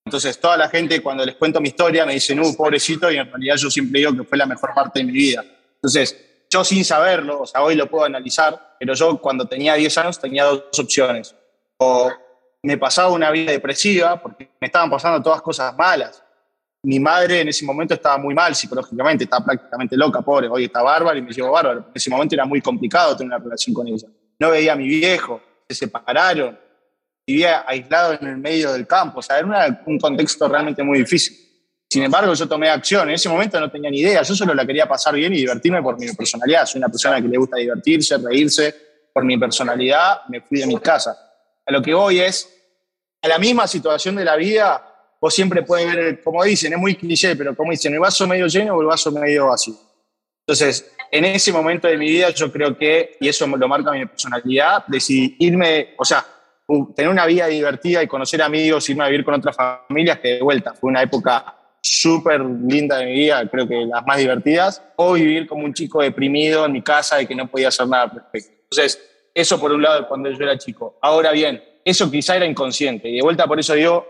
Entonces, 0.02 0.40
toda 0.40 0.56
la 0.56 0.70
gente 0.70 1.02
cuando 1.02 1.26
les 1.26 1.34
cuento 1.34 1.60
mi 1.60 1.68
historia 1.68 2.06
me 2.06 2.14
dicen, 2.14 2.40
uh, 2.40 2.56
pobrecito, 2.56 3.12
y 3.12 3.18
en 3.18 3.26
realidad 3.26 3.56
yo 3.56 3.70
siempre 3.70 4.00
digo 4.00 4.16
que 4.16 4.24
fue 4.24 4.38
la 4.38 4.46
mejor 4.46 4.72
parte 4.72 5.00
de 5.00 5.04
mi 5.04 5.12
vida. 5.12 5.44
Entonces, 5.74 6.46
yo 6.48 6.64
sin 6.64 6.86
saberlo, 6.86 7.42
o 7.42 7.46
sea, 7.46 7.62
hoy 7.62 7.74
lo 7.74 7.86
puedo 7.86 8.06
analizar, 8.06 8.76
pero 8.80 8.94
yo 8.94 9.20
cuando 9.20 9.46
tenía 9.46 9.74
10 9.74 9.98
años 9.98 10.18
tenía 10.18 10.44
dos 10.44 10.64
opciones. 10.78 11.34
O 11.76 12.10
me 12.62 12.78
pasaba 12.78 13.10
una 13.10 13.30
vida 13.30 13.52
depresiva 13.52 14.18
porque 14.18 14.48
me 14.58 14.68
estaban 14.68 14.88
pasando 14.88 15.20
todas 15.22 15.42
cosas 15.42 15.76
malas. 15.76 16.22
Mi 16.82 16.98
madre 16.98 17.42
en 17.42 17.48
ese 17.48 17.66
momento 17.66 17.92
estaba 17.92 18.16
muy 18.16 18.34
mal 18.34 18.54
psicológicamente, 18.54 19.24
estaba 19.24 19.44
prácticamente 19.44 19.98
loca, 19.98 20.22
pobre. 20.22 20.48
Hoy 20.48 20.64
está 20.64 20.80
bárbaro 20.80 21.18
y 21.18 21.20
me 21.20 21.30
llevo 21.30 21.50
bárbaro. 21.50 21.80
En 21.80 21.92
ese 21.94 22.08
momento 22.08 22.34
era 22.34 22.46
muy 22.46 22.62
complicado 22.62 23.14
tener 23.14 23.34
una 23.34 23.44
relación 23.44 23.74
con 23.74 23.86
ella. 23.86 24.08
No 24.38 24.48
veía 24.48 24.72
a 24.72 24.76
mi 24.76 24.86
viejo, 24.88 25.42
se 25.68 25.74
separaron, 25.74 26.63
vivía 27.26 27.64
aislado 27.66 28.12
en 28.20 28.26
el 28.26 28.36
medio 28.38 28.72
del 28.72 28.86
campo. 28.86 29.20
O 29.20 29.22
sea, 29.22 29.38
era 29.38 29.46
una- 29.46 29.82
un 29.86 29.98
contexto 29.98 30.48
realmente 30.48 30.82
muy 30.82 30.98
difícil. 30.98 31.38
Sin 31.88 32.02
embargo, 32.02 32.34
yo 32.34 32.48
tomé 32.48 32.68
acción. 32.68 33.08
En 33.08 33.14
ese 33.14 33.28
momento 33.28 33.58
no 33.60 33.70
tenía 33.70 33.90
ni 33.90 34.00
idea. 34.00 34.22
Yo 34.22 34.34
solo 34.34 34.52
la 34.54 34.66
quería 34.66 34.86
pasar 34.88 35.14
bien 35.14 35.32
y 35.32 35.36
divertirme 35.38 35.82
por 35.82 35.98
mi 35.98 36.12
personalidad. 36.12 36.66
Soy 36.66 36.78
una 36.80 36.88
persona 36.88 37.20
que 37.20 37.28
le 37.28 37.38
gusta 37.38 37.56
divertirse, 37.56 38.16
reírse. 38.18 38.74
Por 39.12 39.24
mi 39.24 39.38
personalidad 39.38 40.22
me 40.28 40.40
fui 40.40 40.58
de 40.58 40.66
mi 40.66 40.76
casa. 40.78 41.16
A 41.64 41.72
lo 41.72 41.80
que 41.80 41.94
voy 41.94 42.20
es, 42.20 42.50
a 43.22 43.28
la 43.28 43.38
misma 43.38 43.66
situación 43.68 44.16
de 44.16 44.24
la 44.24 44.34
vida, 44.36 44.82
vos 45.20 45.32
siempre 45.32 45.62
puedes 45.62 45.86
ver, 45.94 46.22
como 46.22 46.42
dicen, 46.42 46.72
es 46.72 46.78
muy 46.78 46.96
cliché, 46.96 47.36
pero 47.36 47.54
como 47.54 47.70
dicen, 47.70 47.94
el 47.94 48.00
vaso 48.00 48.26
medio 48.26 48.46
lleno 48.48 48.74
o 48.74 48.80
el 48.80 48.86
vaso 48.88 49.12
medio 49.12 49.46
vacío. 49.46 49.74
Entonces, 50.46 50.92
en 51.10 51.24
ese 51.24 51.52
momento 51.52 51.86
de 51.86 51.96
mi 51.96 52.06
vida, 52.06 52.30
yo 52.30 52.52
creo 52.52 52.76
que, 52.76 53.16
y 53.20 53.28
eso 53.28 53.46
lo 53.46 53.68
marca 53.68 53.92
mi 53.92 54.04
personalidad, 54.04 54.84
decidí 54.88 55.36
irme, 55.38 55.94
o 55.96 56.04
sea, 56.04 56.26
tener 56.94 57.10
una 57.10 57.26
vida 57.26 57.46
divertida 57.46 58.02
y 58.02 58.06
conocer 58.06 58.42
amigos, 58.42 58.88
irme 58.88 59.04
a 59.04 59.08
vivir 59.08 59.24
con 59.24 59.34
otras 59.34 59.56
familias, 59.56 60.18
que 60.18 60.28
de 60.28 60.42
vuelta 60.42 60.74
fue 60.74 60.90
una 60.90 61.02
época 61.02 61.56
súper 61.80 62.40
linda 62.40 62.96
de 62.98 63.06
mi 63.06 63.12
vida, 63.12 63.46
creo 63.50 63.68
que 63.68 63.84
las 63.84 64.06
más 64.06 64.16
divertidas, 64.16 64.82
o 64.96 65.12
vivir 65.12 65.46
como 65.46 65.64
un 65.64 65.74
chico 65.74 66.00
deprimido 66.00 66.64
en 66.64 66.72
mi 66.72 66.82
casa 66.82 67.20
y 67.20 67.26
que 67.26 67.34
no 67.34 67.46
podía 67.46 67.68
hacer 67.68 67.86
nada 67.86 68.04
al 68.04 68.10
respecto. 68.10 68.52
Entonces, 68.62 69.30
eso 69.34 69.60
por 69.60 69.72
un 69.72 69.82
lado 69.82 70.08
cuando 70.08 70.30
yo 70.30 70.42
era 70.42 70.56
chico. 70.56 70.98
Ahora 71.02 71.32
bien, 71.32 71.62
eso 71.84 72.10
quizá 72.10 72.36
era 72.36 72.46
inconsciente, 72.46 73.10
y 73.10 73.16
de 73.16 73.22
vuelta 73.22 73.46
por 73.46 73.60
eso 73.60 73.74
digo, 73.74 74.06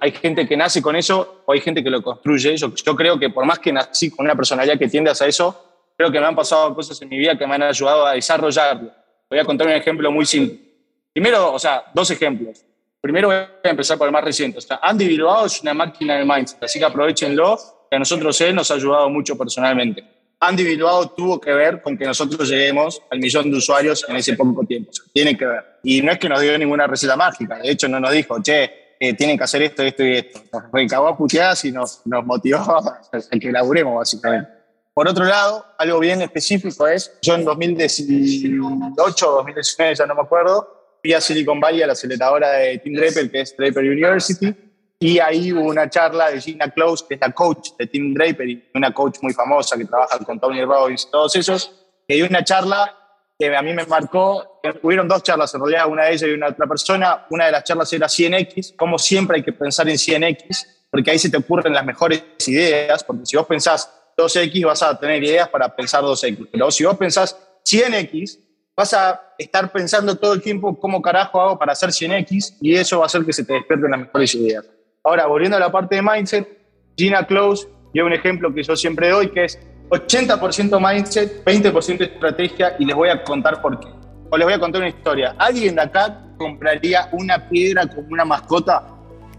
hay 0.00 0.12
gente 0.12 0.48
que 0.48 0.56
nace 0.56 0.82
con 0.82 0.96
eso 0.96 1.42
o 1.44 1.52
hay 1.52 1.60
gente 1.60 1.82
que 1.82 1.90
lo 1.90 2.02
construye. 2.02 2.56
Yo, 2.56 2.74
yo 2.74 2.96
creo 2.96 3.18
que 3.18 3.30
por 3.30 3.44
más 3.44 3.58
que 3.58 3.72
nací 3.72 4.10
con 4.10 4.24
una 4.24 4.34
personalidad 4.34 4.78
que 4.78 4.88
tiende 4.88 5.10
hacia 5.10 5.26
eso, 5.26 5.74
creo 5.96 6.10
que 6.10 6.18
me 6.20 6.26
han 6.26 6.34
pasado 6.34 6.74
cosas 6.74 7.00
en 7.02 7.08
mi 7.08 7.18
vida 7.18 7.36
que 7.36 7.46
me 7.46 7.54
han 7.54 7.62
ayudado 7.62 8.06
a 8.06 8.12
desarrollarlo. 8.12 8.90
Voy 9.28 9.38
a 9.38 9.44
contar 9.44 9.66
un 9.66 9.74
ejemplo 9.74 10.10
muy 10.10 10.26
simple. 10.26 10.73
Primero, 11.14 11.52
o 11.52 11.58
sea, 11.60 11.84
dos 11.94 12.10
ejemplos. 12.10 12.64
Primero 13.00 13.28
voy 13.28 13.36
a 13.36 13.48
empezar 13.62 13.96
por 13.96 14.08
el 14.08 14.12
más 14.12 14.24
reciente. 14.24 14.58
O 14.58 14.60
sea, 14.60 14.80
Andy 14.82 15.06
Bilbao 15.06 15.46
es 15.46 15.62
una 15.62 15.72
máquina 15.72 16.16
del 16.16 16.26
mindset, 16.26 16.60
así 16.64 16.80
que 16.80 16.84
aprovechenlo, 16.84 17.56
que 17.88 17.94
a 17.94 18.00
nosotros 18.00 18.40
él 18.40 18.54
nos 18.54 18.68
ha 18.72 18.74
ayudado 18.74 19.08
mucho 19.08 19.38
personalmente. 19.38 20.02
Andy 20.40 20.64
Bilbao 20.64 21.10
tuvo 21.10 21.40
que 21.40 21.52
ver 21.52 21.80
con 21.82 21.96
que 21.96 22.04
nosotros 22.04 22.48
lleguemos 22.48 23.00
al 23.10 23.20
millón 23.20 23.48
de 23.48 23.58
usuarios 23.58 24.04
en 24.08 24.16
ese 24.16 24.34
poco 24.34 24.64
tiempo. 24.64 24.90
O 24.90 24.92
sea, 24.92 25.04
tiene 25.12 25.38
que 25.38 25.46
ver. 25.46 25.64
Y 25.84 26.02
no 26.02 26.10
es 26.10 26.18
que 26.18 26.28
nos 26.28 26.40
dio 26.40 26.58
ninguna 26.58 26.88
receta 26.88 27.14
mágica. 27.14 27.58
De 27.58 27.70
hecho, 27.70 27.86
no 27.86 28.00
nos 28.00 28.10
dijo, 28.10 28.42
che, 28.42 28.96
eh, 28.98 29.14
tienen 29.14 29.38
que 29.38 29.44
hacer 29.44 29.62
esto, 29.62 29.84
esto 29.84 30.02
y 30.02 30.16
esto. 30.16 30.40
Nos 30.52 30.64
recabó 30.72 31.06
a 31.06 31.16
puteadas 31.16 31.64
y 31.64 31.70
nos, 31.70 32.04
nos 32.06 32.26
motivó 32.26 32.58
a 32.58 33.38
que 33.38 33.52
laburemos, 33.52 33.94
básicamente. 33.94 34.50
Por 34.92 35.08
otro 35.08 35.24
lado, 35.24 35.64
algo 35.78 36.00
bien 36.00 36.22
específico 36.22 36.88
es, 36.88 37.18
yo 37.20 37.34
en 37.34 37.44
2018 37.44 39.28
o 39.28 39.36
2019, 39.36 39.94
ya 39.94 40.06
no 40.06 40.14
me 40.14 40.22
acuerdo, 40.22 40.73
fui 41.04 41.12
a 41.12 41.20
Silicon 41.20 41.60
Valley 41.60 41.82
a 41.82 41.88
la 41.88 41.92
aceleradora 41.92 42.52
de 42.52 42.78
Tim 42.78 42.94
Draper, 42.94 43.30
que 43.30 43.42
es 43.42 43.54
Draper 43.54 43.84
University, 43.84 44.54
y 44.98 45.18
ahí 45.18 45.52
hubo 45.52 45.68
una 45.68 45.90
charla 45.90 46.30
de 46.30 46.40
Gina 46.40 46.70
Close, 46.70 47.04
que 47.06 47.16
es 47.16 47.20
la 47.20 47.30
coach 47.30 47.72
de 47.78 47.86
Tim 47.88 48.14
Draper, 48.14 48.48
y 48.48 48.70
una 48.74 48.94
coach 48.94 49.18
muy 49.20 49.34
famosa 49.34 49.76
que 49.76 49.84
trabaja 49.84 50.18
con 50.20 50.40
Tony 50.40 50.64
Robbins 50.64 51.10
todos 51.10 51.36
esos, 51.36 51.72
que 52.08 52.14
dio 52.14 52.26
una 52.26 52.42
charla 52.42 52.96
que 53.38 53.54
a 53.54 53.60
mí 53.60 53.74
me 53.74 53.84
marcó, 53.84 54.60
hubieron 54.80 55.06
dos 55.06 55.22
charlas 55.22 55.54
en 55.54 55.60
realidad, 55.60 55.88
una 55.88 56.04
de 56.04 56.12
ellas 56.12 56.22
y 56.30 56.32
una 56.32 56.48
otra 56.48 56.66
persona, 56.66 57.26
una 57.28 57.44
de 57.44 57.52
las 57.52 57.64
charlas 57.64 57.92
era 57.92 58.06
100X, 58.06 58.74
como 58.74 58.98
siempre 58.98 59.36
hay 59.36 59.42
que 59.42 59.52
pensar 59.52 59.86
en 59.90 59.96
100X, 59.96 60.86
porque 60.90 61.10
ahí 61.10 61.18
se 61.18 61.28
te 61.28 61.36
ocurren 61.36 61.74
las 61.74 61.84
mejores 61.84 62.24
ideas, 62.46 63.04
porque 63.04 63.26
si 63.26 63.36
vos 63.36 63.46
pensás 63.46 63.92
2X 64.16 64.64
vas 64.64 64.82
a 64.82 64.98
tener 64.98 65.22
ideas 65.22 65.50
para 65.50 65.76
pensar 65.76 66.02
2X, 66.02 66.48
pero 66.50 66.70
si 66.70 66.82
vos 66.82 66.96
pensás 66.96 67.36
100X, 67.70 68.38
vas 68.76 68.92
a 68.92 69.20
estar 69.38 69.70
pensando 69.70 70.16
todo 70.16 70.32
el 70.34 70.42
tiempo 70.42 70.78
cómo 70.78 71.00
carajo 71.00 71.40
hago 71.40 71.58
para 71.58 71.72
hacer 71.72 71.90
100x 71.90 72.56
y 72.60 72.74
eso 72.74 72.98
va 72.98 73.04
a 73.04 73.06
hacer 73.06 73.24
que 73.24 73.32
se 73.32 73.44
te 73.44 73.54
despierten 73.54 73.90
las 73.90 74.00
mejores 74.00 74.34
ideas. 74.34 74.64
Ahora, 75.02 75.26
volviendo 75.26 75.56
a 75.56 75.60
la 75.60 75.70
parte 75.70 75.96
de 75.96 76.02
mindset, 76.02 76.48
Gina 76.96 77.26
Close 77.26 77.68
dio 77.92 78.06
un 78.06 78.12
ejemplo 78.12 78.52
que 78.52 78.62
yo 78.62 78.74
siempre 78.74 79.10
doy, 79.10 79.30
que 79.30 79.44
es 79.44 79.58
80% 79.90 80.80
mindset, 80.80 81.44
20% 81.44 82.00
estrategia 82.00 82.76
y 82.78 82.84
les 82.84 82.96
voy 82.96 83.10
a 83.10 83.22
contar 83.22 83.60
por 83.60 83.78
qué. 83.78 83.88
O 84.30 84.36
les 84.36 84.44
voy 84.44 84.54
a 84.54 84.58
contar 84.58 84.80
una 84.80 84.88
historia. 84.88 85.36
¿Alguien 85.38 85.76
de 85.76 85.82
acá 85.82 86.20
compraría 86.38 87.08
una 87.12 87.48
piedra 87.48 87.86
como 87.86 88.08
una 88.08 88.24
mascota? 88.24 88.88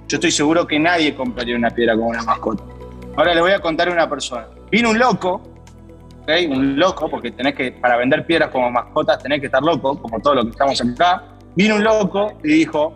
Yo 0.08 0.18
estoy 0.18 0.32
seguro 0.32 0.68
que 0.68 0.80
nadie 0.80 1.16
compraría 1.16 1.56
una 1.56 1.72
piedra 1.72 1.96
como 1.96 2.10
una 2.10 2.24
mascota. 2.24 2.64
Ahora 3.18 3.34
les 3.34 3.42
voy 3.42 3.52
a 3.52 3.60
contar 3.60 3.90
una 3.90 4.08
persona. 4.10 4.48
Vino 4.70 4.92
un 4.92 5.00
loco, 5.00 5.42
un 6.49 6.80
loco, 6.80 7.09
porque 7.09 7.32
tenés 7.32 7.55
que, 7.55 7.71
para 7.71 7.97
vender 7.97 8.26
piedras 8.26 8.49
como 8.49 8.71
mascotas 8.71 9.21
tenés 9.21 9.39
que 9.39 9.45
estar 9.45 9.61
loco, 9.61 10.01
como 10.01 10.19
todos 10.19 10.38
los 10.38 10.45
que 10.45 10.51
estamos 10.51 10.82
acá. 10.82 11.23
Vino 11.55 11.76
un 11.76 11.84
loco 11.84 12.34
y 12.43 12.49
dijo, 12.49 12.93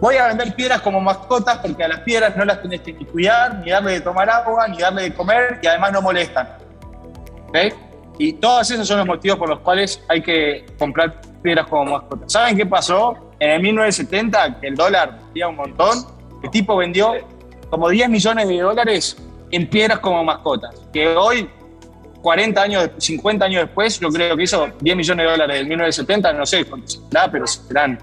voy 0.00 0.16
a 0.16 0.28
vender 0.28 0.54
piedras 0.54 0.80
como 0.80 1.00
mascotas 1.00 1.58
porque 1.58 1.84
a 1.84 1.88
las 1.88 2.00
piedras 2.00 2.36
no 2.36 2.44
las 2.44 2.62
tenés 2.62 2.80
que 2.80 2.94
cuidar, 2.94 3.58
ni 3.58 3.70
darle 3.70 3.92
de 3.92 4.00
tomar 4.00 4.28
agua, 4.28 4.66
ni 4.68 4.78
darle 4.78 5.02
de 5.02 5.14
comer 5.14 5.60
y 5.62 5.66
además 5.66 5.92
no 5.92 6.02
molestan. 6.02 6.48
Y 8.18 8.34
todos 8.34 8.70
esos 8.70 8.86
son 8.86 8.98
los 8.98 9.06
motivos 9.06 9.38
por 9.38 9.48
los 9.48 9.60
cuales 9.60 10.02
hay 10.08 10.22
que 10.22 10.66
comprar 10.78 11.20
piedras 11.42 11.66
como 11.66 11.92
mascotas. 11.92 12.32
¿Saben 12.32 12.56
qué 12.56 12.66
pasó? 12.66 13.16
En 13.38 13.50
el 13.50 13.62
1970, 13.62 14.60
que 14.60 14.68
el 14.68 14.74
dólar 14.74 15.20
valía 15.28 15.48
un 15.48 15.56
montón, 15.56 16.04
el 16.42 16.50
tipo 16.50 16.76
vendió 16.76 17.14
como 17.70 17.88
10 17.88 18.10
millones 18.10 18.48
de 18.48 18.58
dólares 18.60 19.16
en 19.50 19.68
piedras 19.68 20.00
como 20.00 20.22
mascotas. 20.22 20.74
Que 20.92 21.08
hoy, 21.16 21.48
40 22.22 22.62
años, 22.62 22.90
50 22.98 23.44
años 23.44 23.62
después, 23.62 23.98
yo 23.98 24.08
creo 24.08 24.36
que 24.36 24.42
hizo 24.42 24.68
10 24.80 24.96
millones 24.96 25.24
de 25.24 25.30
dólares 25.30 25.60
en 25.60 25.68
1970, 25.68 26.32
no 26.32 26.46
sé 26.46 26.64
cuánto 26.64 26.86
será, 26.88 27.30
pero 27.30 27.46
serán 27.46 27.98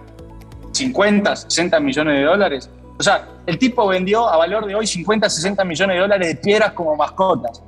50, 0.72 1.36
60 1.36 1.80
millones 1.80 2.16
de 2.16 2.24
dólares. 2.24 2.70
O 3.00 3.04
sea, 3.04 3.28
el 3.46 3.58
tipo 3.60 3.88
vendió 3.88 4.28
a 4.28 4.38
valor 4.38 4.66
de 4.66 4.76
hoy 4.76 4.88
50, 4.88 5.30
60 5.30 5.64
millones 5.64 5.96
de 5.96 6.02
dólares 6.02 6.28
de 6.30 6.36
piedras 6.36 6.72
como 6.72 6.96
mascotas. 6.96 7.62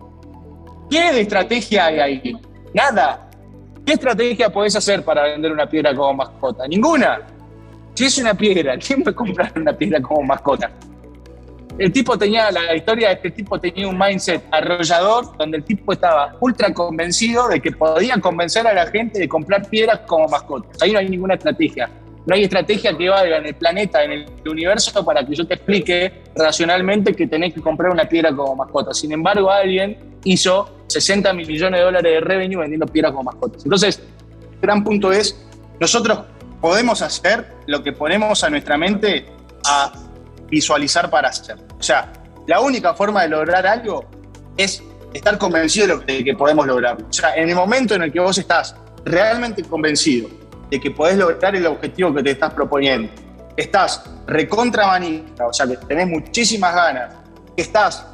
¿Qué 0.89 1.13
de 1.13 1.21
estrategia 1.21 1.85
hay 1.85 1.99
ahí? 1.99 2.37
Nada. 2.73 3.29
¿Qué 3.85 3.93
estrategia 3.93 4.51
podés 4.51 4.75
hacer 4.75 5.03
para 5.03 5.23
vender 5.23 5.51
una 5.51 5.67
piedra 5.67 5.95
como 5.95 6.15
mascota? 6.15 6.67
Ninguna. 6.67 7.21
Si 7.93 8.05
es 8.05 8.17
una 8.17 8.33
piedra, 8.33 8.77
¿quién 8.77 9.03
puede 9.03 9.15
comprar 9.15 9.51
una 9.55 9.73
piedra 9.73 10.01
como 10.01 10.23
mascota? 10.23 10.71
El 11.79 11.93
tipo 11.93 12.17
tenía, 12.17 12.51
la 12.51 12.75
historia 12.75 13.07
de 13.07 13.13
este 13.13 13.31
tipo 13.31 13.57
tenía 13.57 13.87
un 13.87 13.97
mindset 13.97 14.43
arrollador, 14.51 15.37
donde 15.37 15.57
el 15.59 15.63
tipo 15.63 15.93
estaba 15.93 16.35
ultra 16.41 16.73
convencido 16.73 17.47
de 17.47 17.61
que 17.61 17.71
podía 17.71 18.19
convencer 18.19 18.67
a 18.67 18.73
la 18.73 18.85
gente 18.87 19.17
de 19.17 19.29
comprar 19.29 19.65
piedras 19.69 20.01
como 20.05 20.27
mascotas. 20.27 20.81
Ahí 20.81 20.91
no 20.91 20.99
hay 20.99 21.07
ninguna 21.07 21.35
estrategia. 21.35 21.89
No 22.25 22.35
hay 22.35 22.43
estrategia 22.43 22.97
que 22.97 23.07
valga 23.07 23.37
en 23.37 23.45
el 23.45 23.55
planeta, 23.55 24.03
en 24.03 24.11
el 24.11 24.25
universo, 24.45 25.05
para 25.05 25.25
que 25.25 25.33
yo 25.33 25.47
te 25.47 25.53
explique 25.53 26.21
racionalmente 26.35 27.15
que 27.15 27.27
tenés 27.27 27.53
que 27.53 27.61
comprar 27.61 27.91
una 27.91 28.03
piedra 28.03 28.35
como 28.35 28.57
mascota. 28.57 28.93
Sin 28.93 29.13
embargo, 29.13 29.49
alguien 29.49 29.97
hizo 30.25 30.83
60 30.87 31.31
millones 31.31 31.79
de 31.79 31.85
dólares 31.85 32.13
de 32.13 32.19
revenue 32.19 32.59
vendiendo 32.59 32.87
piedras 32.87 33.13
como 33.13 33.23
mascotas. 33.23 33.63
Entonces, 33.63 34.01
el 34.51 34.59
gran 34.59 34.83
punto 34.83 35.13
es, 35.13 35.47
nosotros 35.79 36.19
podemos 36.59 37.01
hacer 37.01 37.47
lo 37.67 37.81
que 37.81 37.93
ponemos 37.93 38.43
a 38.43 38.49
nuestra 38.49 38.77
mente 38.77 39.27
a 39.65 39.93
visualizar 40.49 41.09
para 41.09 41.29
hacer. 41.29 41.68
O 41.79 41.83
sea, 41.83 42.11
la 42.47 42.59
única 42.59 42.93
forma 42.93 43.23
de 43.23 43.29
lograr 43.29 43.65
algo 43.65 44.05
es 44.57 44.83
estar 45.13 45.37
convencido 45.37 45.97
de, 45.99 46.05
que, 46.05 46.13
de 46.13 46.23
que 46.23 46.33
podemos 46.35 46.67
lograrlo. 46.67 47.07
O 47.07 47.13
sea, 47.13 47.35
en 47.35 47.49
el 47.49 47.55
momento 47.55 47.95
en 47.95 48.03
el 48.03 48.11
que 48.11 48.19
vos 48.19 48.37
estás 48.37 48.75
realmente 49.05 49.63
convencido 49.63 50.29
de 50.69 50.79
que 50.79 50.91
podés 50.91 51.17
lograr 51.17 51.55
el 51.55 51.65
objetivo 51.65 52.13
que 52.13 52.21
te 52.21 52.31
estás 52.31 52.53
proponiendo, 52.53 53.11
estás 53.57 54.03
recontra 54.27 54.87
manija, 54.87 55.47
o 55.47 55.53
sea, 55.53 55.65
que 55.67 55.77
tenés 55.77 56.07
muchísimas 56.07 56.73
ganas, 56.73 57.15
que 57.55 57.63
estás 57.63 58.05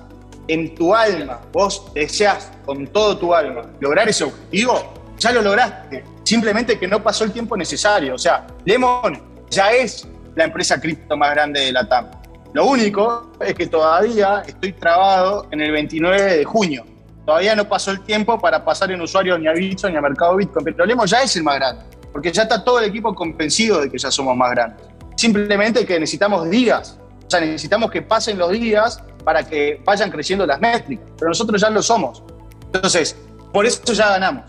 en 0.47 0.75
tu 0.75 0.93
alma, 0.93 1.41
vos 1.51 1.91
deseas 1.93 2.51
con 2.65 2.87
todo 2.87 3.17
tu 3.17 3.33
alma 3.33 3.63
lograr 3.79 4.07
ese 4.07 4.23
objetivo, 4.25 4.93
ya 5.17 5.31
lo 5.31 5.41
lograste. 5.41 6.03
Simplemente 6.23 6.79
que 6.79 6.87
no 6.87 7.01
pasó 7.01 7.23
el 7.23 7.31
tiempo 7.31 7.55
necesario. 7.55 8.15
O 8.15 8.17
sea, 8.17 8.45
Lemon 8.65 9.21
ya 9.49 9.71
es 9.71 10.07
la 10.35 10.45
empresa 10.45 10.79
cripto 10.79 11.15
más 11.15 11.31
grande 11.31 11.61
de 11.61 11.71
la 11.71 11.87
TAM. 11.87 12.09
Lo 12.55 12.67
único 12.67 13.33
es 13.41 13.53
que 13.53 13.67
todavía 13.67 14.41
estoy 14.47 14.71
trabado 14.71 15.45
en 15.51 15.59
el 15.59 15.73
29 15.73 16.37
de 16.37 16.45
junio. 16.45 16.85
Todavía 17.25 17.53
no 17.53 17.67
pasó 17.67 17.91
el 17.91 17.99
tiempo 17.99 18.39
para 18.39 18.63
pasar 18.63 18.89
en 18.91 19.01
usuarios 19.01 19.37
ni 19.41 19.47
a 19.47 19.51
Bitcoin 19.51 19.91
ni 19.91 19.97
a 19.97 20.01
Mercado 20.01 20.37
Bitcoin, 20.37 20.63
pero 20.63 20.85
Lemon 20.85 21.05
ya 21.05 21.21
es 21.21 21.35
el 21.35 21.43
más 21.43 21.55
grande, 21.55 21.83
porque 22.13 22.31
ya 22.31 22.43
está 22.43 22.63
todo 22.63 22.79
el 22.79 22.85
equipo 22.85 23.13
convencido 23.13 23.81
de 23.81 23.91
que 23.91 23.97
ya 23.97 24.09
somos 24.09 24.37
más 24.37 24.51
grandes. 24.51 24.87
Simplemente 25.17 25.85
que 25.85 25.99
necesitamos 25.99 26.49
días, 26.49 26.97
o 27.27 27.29
sea, 27.29 27.41
necesitamos 27.41 27.91
que 27.91 28.01
pasen 28.01 28.37
los 28.37 28.49
días 28.53 29.03
para 29.25 29.45
que 29.45 29.81
vayan 29.83 30.09
creciendo 30.09 30.45
las 30.45 30.61
métricas, 30.61 31.05
pero 31.17 31.27
nosotros 31.27 31.59
ya 31.59 31.69
lo 31.69 31.83
somos. 31.83 32.23
Entonces, 32.71 33.17
por 33.51 33.65
eso 33.65 33.91
ya 33.91 34.11
ganamos. 34.11 34.45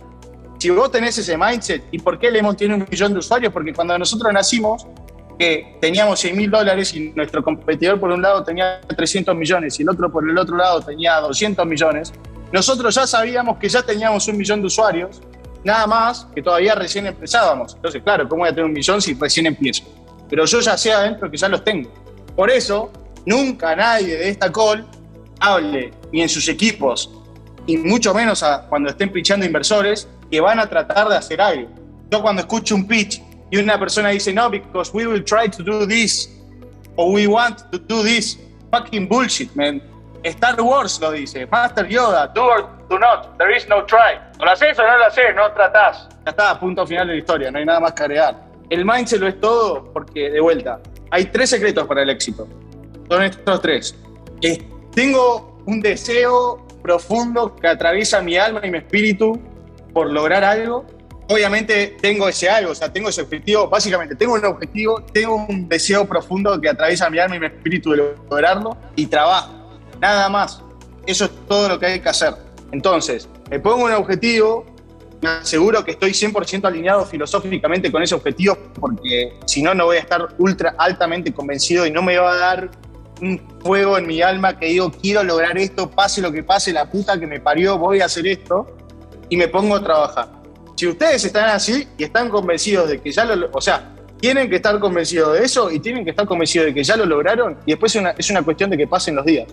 Si 0.61 0.71
vos 0.71 0.93
tenés 0.93 1.19
ese 1.19 1.37
mindset, 1.37 1.83
¿y 1.91 1.99
por 1.99 2.21
qué 2.21 2.31
Lemon 2.31 2.55
tiene 2.55 2.75
un 2.75 2.87
millón 2.89 3.15
de 3.15 3.19
usuarios? 3.19 3.53
Porque 3.53 3.75
cuando 3.75 3.99
nosotros 3.99 4.33
nacimos, 4.33 4.87
que 5.39 5.77
teníamos 5.81 6.19
100 6.21 6.37
mil 6.37 6.51
dólares 6.51 6.95
y 6.95 7.11
nuestro 7.11 7.43
competidor 7.43 8.01
por 8.01 8.11
un 8.11 8.23
lado 8.23 8.43
tenía 8.43 8.81
300 8.81 9.35
millones 9.37 9.79
y 9.79 9.83
el 9.83 9.91
otro 9.91 10.11
por 10.11 10.29
el 10.29 10.37
otro 10.39 10.57
lado 10.57 10.81
tenía 10.81 11.17
200 11.21 11.67
millones, 11.67 12.13
nosotros 12.53 12.95
ya 12.95 13.07
sabíamos 13.07 13.59
que 13.59 13.69
ya 13.69 13.83
teníamos 13.83 14.27
un 14.29 14.37
millón 14.37 14.61
de 14.61 14.67
usuarios, 14.69 15.21
nada 15.65 15.87
más 15.87 16.27
que 16.35 16.43
todavía 16.43 16.75
recién 16.75 17.07
empezábamos. 17.07 17.75
Entonces, 17.75 18.03
claro, 18.03 18.29
¿cómo 18.29 18.41
voy 18.41 18.49
a 18.49 18.53
tener 18.53 18.65
un 18.65 18.73
millón 18.73 19.03
si 19.03 19.15
recién 19.15 19.47
empiezo? 19.47 19.83
Pero 20.29 20.45
yo 20.45 20.61
ya 20.61 20.77
sé 20.77 20.93
adentro 20.93 21.31
que 21.31 21.37
ya 21.37 21.49
los 21.49 21.63
tengo. 21.65 21.93
Por 22.35 22.51
eso, 22.51 22.91
nunca 23.25 23.75
nadie 23.75 24.17
de 24.17 24.29
esta 24.31 24.51
call 24.51 24.87
hable 25.41 25.93
ni 26.13 26.23
en 26.23 26.29
sus 26.29 26.49
equipos 26.49 27.11
y 27.67 27.77
mucho 27.77 28.15
menos 28.15 28.43
a 28.43 28.63
cuando 28.69 28.91
estén 28.91 29.11
pitchando 29.11 29.45
inversores 29.45 30.09
que 30.31 30.41
van 30.41 30.61
a 30.61 30.69
tratar 30.69 31.09
de 31.09 31.17
hacer 31.17 31.41
algo. 31.41 31.69
Yo 32.11 32.23
cuando 32.23 32.43
escucho 32.43 32.75
un 32.75 32.87
pitch 32.87 33.21
y 33.51 33.59
una 33.59 33.79
persona 33.79 34.11
dice, 34.11 34.33
no, 34.33 34.51
because 34.51 34.93
we 34.93 35.07
will 35.07 35.23
try 35.23 35.49
to 35.49 35.63
do 35.63 35.87
this, 35.87 36.29
o 36.97 37.13
we 37.13 37.27
want 37.27 37.59
to 37.71 37.79
do 37.79 38.03
this, 38.03 38.39
fucking 38.71 39.09
bullshit, 39.09 39.55
man. 39.55 39.81
Star 40.25 40.61
Wars 40.61 41.01
lo 41.01 41.13
dice, 41.13 41.47
Master 41.47 41.87
Yoda, 41.89 42.33
do 42.35 42.43
or 42.43 42.69
do 42.89 42.99
not, 42.99 43.39
there 43.39 43.55
is 43.55 43.69
no 43.69 43.85
try. 43.85 44.19
¿O 44.41 44.45
lo 44.45 44.51
haces 44.51 44.79
o 44.79 44.83
no 44.83 44.99
lo 44.99 45.05
haces? 45.05 45.35
No 45.37 45.53
tratás. 45.53 46.09
Ya 46.25 46.31
está, 46.31 46.59
punto 46.59 46.85
final 46.87 47.07
de 47.07 47.15
la 47.15 47.19
historia, 47.19 47.51
no 47.51 47.59
hay 47.59 47.65
nada 47.65 47.81
más 47.81 47.93
que 47.93 48.03
agregar. 48.03 48.43
El 48.69 48.85
mindset 48.85 49.21
lo 49.21 49.29
es 49.29 49.41
todo 49.41 49.93
porque, 49.93 50.31
de 50.31 50.41
vuelta, 50.41 50.81
hay 51.11 51.27
tres 51.27 51.51
secretos 51.51 51.87
para 51.87 52.03
el 52.03 52.11
éxito. 52.11 52.49
Son 53.09 53.23
estos 53.23 53.61
tres. 53.63 53.97
Eh, 54.43 54.67
tengo 54.93 55.63
un 55.67 55.81
deseo 55.81 56.67
profundo 56.83 57.55
que 57.55 57.69
atraviesa 57.69 58.21
mi 58.21 58.37
alma 58.37 58.61
y 58.65 58.71
mi 58.71 58.79
espíritu 58.79 59.41
por 59.93 60.11
lograr 60.11 60.43
algo. 60.43 60.85
Obviamente 61.29 61.97
tengo 62.01 62.29
ese 62.29 62.49
algo, 62.49 62.71
o 62.71 62.75
sea, 62.75 62.93
tengo 62.93 63.09
ese 63.09 63.23
objetivo. 63.23 63.69
Básicamente, 63.69 64.15
tengo 64.15 64.35
un 64.35 64.45
objetivo, 64.45 65.03
tengo 65.13 65.35
un 65.37 65.69
deseo 65.69 66.07
profundo 66.07 66.61
que 66.61 66.69
atraviesa 66.69 67.11
mi 67.11 67.19
alma 67.19 67.37
y 67.37 67.41
mi 67.41 67.47
espíritu 67.47 67.91
de 67.91 68.15
lograrlo 68.29 68.77
y 68.95 69.07
trabajo. 69.07 69.53
Nada 70.01 70.29
más. 70.29 70.63
Eso 71.07 71.25
es 71.27 71.31
todo 71.49 71.69
lo 71.69 71.79
que 71.79 71.87
hay 71.87 72.01
que 72.01 72.09
hacer. 72.09 72.35
Entonces, 72.73 73.29
me 73.49 73.61
pongo 73.61 73.85
un 73.85 73.93
objetivo, 73.93 74.67
me 75.23 75.29
aseguro 75.29 75.85
que 75.85 75.93
estoy 75.93 76.11
100% 76.11 76.65
alineado 76.67 77.05
filosóficamente 77.07 77.93
con 77.93 78.03
ese 78.03 78.15
objetivo, 78.15 78.59
porque 78.81 79.39
si 79.47 79.63
no, 79.63 79.73
no 79.75 79.87
voy 79.87 79.99
a 79.99 80.01
estar 80.01 80.29
ultra 80.39 80.75
altamente 80.79 81.33
convencido 81.33 81.87
y 81.87 81.91
no 81.91 82.03
me 82.03 82.19
va 82.19 82.33
a 82.33 82.37
dar 82.37 82.71
un 83.21 83.41
fuego 83.61 83.97
en 83.99 84.07
mi 84.07 84.21
alma 84.21 84.59
que 84.59 84.67
digo, 84.67 84.91
quiero 84.91 85.23
lograr 85.23 85.57
esto, 85.57 85.91
pase 85.91 86.21
lo 86.21 86.31
que 86.33 86.43
pase, 86.43 86.73
la 86.73 86.91
puta 86.91 87.19
que 87.19 87.27
me 87.27 87.41
parió, 87.41 87.79
voy 87.79 88.01
a 88.01 88.07
hacer 88.07 88.27
esto, 88.27 88.77
y 89.29 89.37
me 89.37 89.49
pongo 89.49 89.77
a 89.77 89.83
trabajar. 89.83 90.29
Si 90.77 90.87
ustedes 90.87 91.25
están 91.25 91.49
así 91.49 91.89
y 91.97 92.05
están 92.05 92.29
convencidos 92.29 92.89
de 92.89 93.01
que 93.01 93.11
ya 93.11 93.25
lo, 93.25 93.49
o 93.51 93.61
sea, 93.61 93.95
tienen 94.21 94.49
que 94.49 94.57
estar 94.57 94.79
convencidos 94.79 95.39
de 95.39 95.45
eso 95.45 95.71
y 95.71 95.81
tienen 95.81 96.05
que 96.05 96.11
estar 96.11 96.27
convencidos 96.27 96.67
de 96.67 96.75
que 96.75 96.85
ya 96.85 96.97
lo 96.97 97.07
lograron, 97.07 97.57
y 97.65 97.73
después 97.73 97.95
es 97.95 98.01
una, 98.01 98.11
es 98.11 98.31
una 98.31 98.43
cuestión 98.43 98.69
de 98.71 98.77
que 98.77 98.87
pasen 98.87 99.17
los 99.17 99.25
días. 99.25 99.47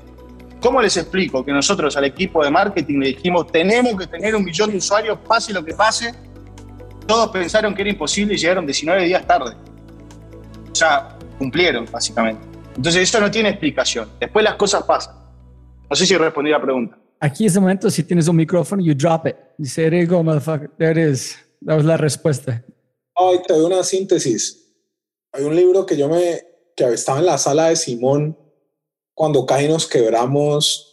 ¿Cómo 0.59 0.81
les 0.81 0.95
explico 0.97 1.43
que 1.43 1.51
nosotros 1.51 1.95
al 1.97 2.05
equipo 2.05 2.43
de 2.43 2.49
marketing 2.49 2.99
le 2.99 3.07
dijimos, 3.07 3.47
tenemos 3.51 3.97
que 3.97 4.07
tener 4.07 4.35
un 4.35 4.43
millón 4.43 4.71
de 4.71 4.77
usuarios, 4.77 5.17
pase 5.27 5.53
lo 5.53 5.63
que 5.63 5.73
pase? 5.73 6.13
Todos 7.05 7.29
pensaron 7.31 7.73
que 7.73 7.81
era 7.81 7.91
imposible 7.91 8.35
y 8.35 8.37
llegaron 8.37 8.65
19 8.65 9.03
días 9.03 9.25
tarde. 9.27 9.55
O 10.71 10.75
sea, 10.75 11.17
cumplieron, 11.37 11.85
básicamente. 11.91 12.41
Entonces 12.75 13.03
eso 13.03 13.19
no 13.19 13.29
tiene 13.29 13.49
explicación. 13.49 14.09
Después 14.19 14.43
las 14.43 14.55
cosas 14.55 14.83
pasan. 14.83 15.15
No 15.89 15.95
sé 15.95 16.05
si 16.05 16.15
respondí 16.15 16.49
la 16.49 16.61
pregunta. 16.61 16.97
Aquí 17.23 17.45
en 17.45 17.51
ese 17.51 17.59
momento, 17.61 17.89
si 17.89 18.03
tienes 18.03 18.27
un 18.27 18.35
micrófono, 18.35 18.83
you 18.83 18.93
drop 18.93 19.25
it. 19.25 19.37
Dice, 19.57 19.89
there 19.89 19.97
you 19.97 20.05
go, 20.05 20.21
motherfucker. 20.21 20.69
There 20.77 20.91
it 20.91 20.97
is. 20.97 21.37
That 21.61 21.77
was 21.77 21.85
la 21.85 21.95
respuesta. 21.95 22.61
Ay, 23.15 23.41
te 23.47 23.53
doy 23.53 23.63
una 23.63 23.81
síntesis. 23.81 24.75
Hay 25.31 25.45
un 25.45 25.55
libro 25.55 25.85
que 25.85 25.95
yo 25.95 26.09
me, 26.09 26.41
que 26.75 26.83
estaba 26.83 27.19
en 27.19 27.27
la 27.27 27.37
sala 27.37 27.69
de 27.69 27.77
Simón 27.77 28.37
cuando 29.13 29.45
casi 29.45 29.69
nos 29.69 29.87
quebramos 29.87 30.89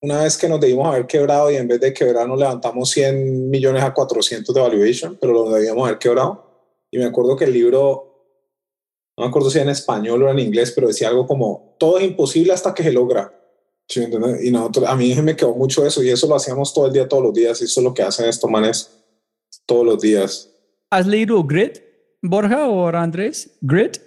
una 0.00 0.22
vez 0.22 0.38
que 0.38 0.48
nos 0.48 0.60
debimos 0.60 0.86
haber 0.86 1.08
quebrado 1.08 1.50
y 1.50 1.56
en 1.56 1.66
vez 1.66 1.80
de 1.80 1.92
quebrar 1.92 2.28
nos 2.28 2.38
levantamos 2.38 2.90
100 2.90 3.50
millones 3.50 3.82
a 3.82 3.92
400 3.92 4.54
de 4.54 4.60
valuation, 4.60 5.18
pero 5.20 5.32
lo 5.32 5.50
debíamos 5.50 5.84
haber 5.84 5.98
quebrado. 5.98 6.76
Y 6.92 6.98
me 6.98 7.06
acuerdo 7.06 7.34
que 7.34 7.46
el 7.46 7.52
libro, 7.52 8.36
no 9.16 9.24
me 9.24 9.30
acuerdo 9.30 9.50
si 9.50 9.58
era 9.58 9.64
en 9.64 9.70
español 9.70 10.22
o 10.22 10.30
en 10.30 10.38
inglés, 10.38 10.70
pero 10.70 10.86
decía 10.86 11.08
algo 11.08 11.26
como, 11.26 11.74
todo 11.80 11.98
es 11.98 12.04
imposible 12.04 12.52
hasta 12.52 12.72
que 12.72 12.84
se 12.84 12.92
logra. 12.92 13.40
Y 14.40 14.50
nosotros, 14.50 14.88
a 14.88 14.96
mí 14.96 15.14
me 15.16 15.36
quedó 15.36 15.54
mucho 15.54 15.84
eso 15.86 16.02
y 16.02 16.08
eso 16.08 16.26
lo 16.26 16.36
hacíamos 16.36 16.72
todo 16.72 16.86
el 16.86 16.92
día, 16.92 17.08
todos 17.08 17.22
los 17.22 17.34
días. 17.34 17.60
Y 17.60 17.64
eso 17.64 17.80
es 17.80 17.84
lo 17.84 17.92
que 17.92 18.02
hacen 18.02 18.28
estos 18.28 18.50
manes 18.50 18.90
todos 19.66 19.84
los 19.84 20.00
días. 20.00 20.50
¿Has 20.90 21.06
leído 21.06 21.42
Grit, 21.44 21.80
Borja 22.22 22.68
o 22.68 22.88
Andrés? 22.88 23.50
Grit. 23.60 23.98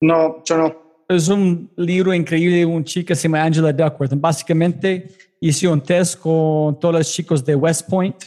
No, 0.00 0.42
yo 0.44 0.56
no 0.56 0.84
es 1.08 1.28
un 1.28 1.70
libro 1.76 2.14
increíble 2.14 2.56
de 2.56 2.66
una 2.66 2.84
chica 2.84 3.08
que 3.08 3.14
se 3.14 3.24
llama 3.24 3.42
Angela 3.42 3.72
Duckworth. 3.72 4.12
Básicamente 4.16 5.08
hizo 5.40 5.72
un 5.72 5.80
test 5.80 6.18
con 6.18 6.78
todos 6.78 6.94
los 6.94 7.12
chicos 7.12 7.44
de 7.44 7.54
West 7.54 7.88
Point, 7.88 8.24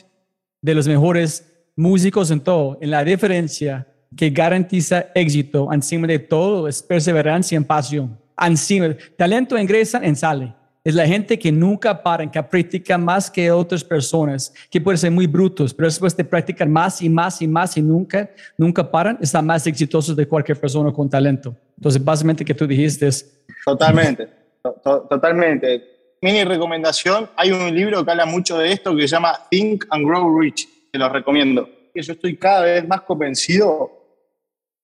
de 0.62 0.76
los 0.76 0.88
mejores 0.88 1.46
músicos 1.76 2.32
en 2.32 2.40
todo. 2.40 2.78
En 2.82 2.92
la 2.92 3.04
diferencia 3.04 3.88
que 4.16 4.30
garantiza 4.30 5.08
éxito 5.16 5.72
encima 5.72 6.08
de 6.08 6.20
todo 6.20 6.68
es 6.68 6.82
perseverancia 6.82 7.60
y 7.60 7.64
pasión. 7.64 8.20
Encima, 8.40 8.96
talento 9.18 9.58
ingresa 9.58 10.00
en 10.04 10.16
sale. 10.16 10.54
Es 10.88 10.96
la 10.96 11.06
gente 11.06 11.38
que 11.38 11.52
nunca 11.52 12.02
paran, 12.02 12.32
que 12.32 12.42
practica 12.42 12.98
más 12.98 13.30
que 13.30 13.52
otras 13.52 13.84
personas, 13.84 14.54
que 14.70 14.80
pueden 14.80 14.98
ser 14.98 15.12
muy 15.12 15.28
brutos, 15.28 15.74
pero 15.74 15.86
después 15.90 16.16
de 16.16 16.24
practicar 16.24 16.70
más 16.70 17.02
y 17.02 17.10
más 17.10 17.42
y 17.42 17.48
más 17.50 17.76
y 17.76 17.82
nunca, 17.82 18.30
nunca 18.58 18.90
paran, 18.90 19.18
están 19.22 19.46
más 19.46 19.68
exitosos 19.68 20.16
de 20.16 20.26
cualquier 20.26 20.58
persona 20.58 20.90
con 20.94 21.10
talento. 21.10 21.54
Entonces, 21.76 22.02
básicamente, 22.02 22.46
que 22.46 22.54
tú 22.54 22.66
dijiste 22.66 23.06
es... 23.06 23.38
Totalmente, 23.66 24.30
totalmente. 24.82 26.16
Mini 26.22 26.46
recomendación, 26.46 27.32
hay 27.36 27.52
un 27.52 27.76
libro 27.76 28.06
que 28.06 28.12
habla 28.12 28.26
mucho 28.26 28.58
de 28.58 28.72
esto 28.72 28.96
que 28.96 29.02
se 29.02 29.08
llama 29.10 29.38
Think 29.52 29.88
and 29.90 30.06
Grow 30.06 30.40
Rich, 30.40 30.70
te 30.90 30.98
lo 30.98 31.10
recomiendo. 31.10 31.68
Yo 31.94 32.14
estoy 32.14 32.38
cada 32.38 32.62
vez 32.62 32.88
más 32.88 33.02
convencido 33.02 33.92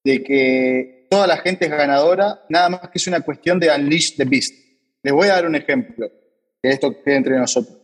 de 0.03 0.21
que 0.21 1.07
toda 1.09 1.27
la 1.27 1.37
gente 1.37 1.63
es 1.63 1.71
ganadora, 1.71 2.43
nada 2.49 2.67
más 2.67 2.81
que 2.89 2.97
es 2.97 3.07
una 3.07 3.21
cuestión 3.21 3.57
de 3.57 3.73
unleash 3.73 4.17
the 4.17 4.25
beast. 4.25 4.62
Les 5.03 5.13
voy 5.13 5.27
a 5.27 5.33
dar 5.33 5.45
un 5.45 5.55
ejemplo 5.55 6.09
de 6.61 6.69
esto 6.69 7.03
que 7.03 7.13
entre 7.13 7.37
nosotros. 7.37 7.77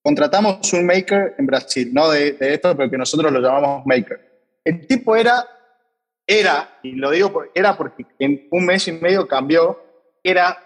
Contratamos 0.00 0.72
un 0.72 0.86
maker 0.86 1.34
en 1.36 1.46
Brasil, 1.46 1.90
no 1.92 2.10
de, 2.10 2.36
esto, 2.38 2.76
pero 2.76 2.88
que 2.88 2.96
nosotros 2.96 3.32
lo 3.32 3.40
llamamos 3.40 3.84
maker. 3.84 4.20
El 4.62 4.86
tipo 4.86 5.16
era, 5.16 5.44
era, 6.24 6.78
y 6.82 6.92
lo 6.92 7.10
digo, 7.10 7.44
era 7.54 7.76
porque 7.76 8.06
en 8.20 8.46
un 8.52 8.66
mes 8.66 8.86
y 8.86 8.92
medio 8.92 9.26
cambió, 9.26 9.82
era 10.22 10.56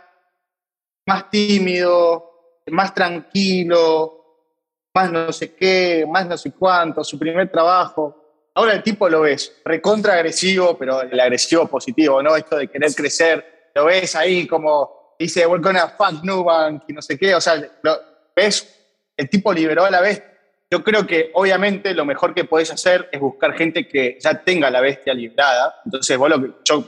más 1.06 1.30
tímido, 1.30 2.60
más 2.66 2.92
tranquilo, 2.92 4.18
más 4.94 5.10
no 5.10 5.32
sé 5.32 5.54
qué, 5.54 6.04
más 6.06 6.26
no 6.26 6.36
sé 6.36 6.52
cuánto, 6.52 7.02
su 7.02 7.18
primer 7.18 7.50
trabajo. 7.50 8.50
Ahora 8.54 8.74
el 8.74 8.82
tipo 8.82 9.08
lo 9.08 9.22
ves, 9.22 9.60
recontra 9.64 10.14
agresivo, 10.14 10.76
pero 10.76 11.00
el 11.00 11.18
agresivo 11.18 11.66
positivo, 11.66 12.22
¿no? 12.22 12.36
Esto 12.36 12.56
de 12.56 12.68
querer 12.68 12.94
crecer, 12.94 13.70
lo 13.74 13.86
ves 13.86 14.14
ahí 14.16 14.46
como 14.46 14.97
dice, 15.18 15.46
we're 15.46 15.62
gonna 15.62 15.88
fuck 15.88 16.22
Nubank 16.22 16.84
y 16.88 16.92
no 16.92 17.02
sé 17.02 17.18
qué, 17.18 17.34
o 17.34 17.40
sea, 17.40 17.62
ves, 18.34 18.74
el 19.16 19.28
tipo 19.28 19.52
liberó 19.52 19.84
a 19.84 19.90
la 19.90 20.00
bestia. 20.00 20.38
Yo 20.70 20.84
creo 20.84 21.06
que 21.06 21.30
obviamente 21.34 21.94
lo 21.94 22.04
mejor 22.04 22.34
que 22.34 22.44
podés 22.44 22.70
hacer 22.70 23.08
es 23.10 23.18
buscar 23.18 23.54
gente 23.54 23.88
que 23.88 24.18
ya 24.20 24.42
tenga 24.42 24.70
la 24.70 24.82
bestia 24.82 25.14
librada. 25.14 25.80
Entonces, 25.84 26.16
vos 26.18 26.28
lo 26.28 26.42
que, 26.42 26.50
yo, 26.64 26.84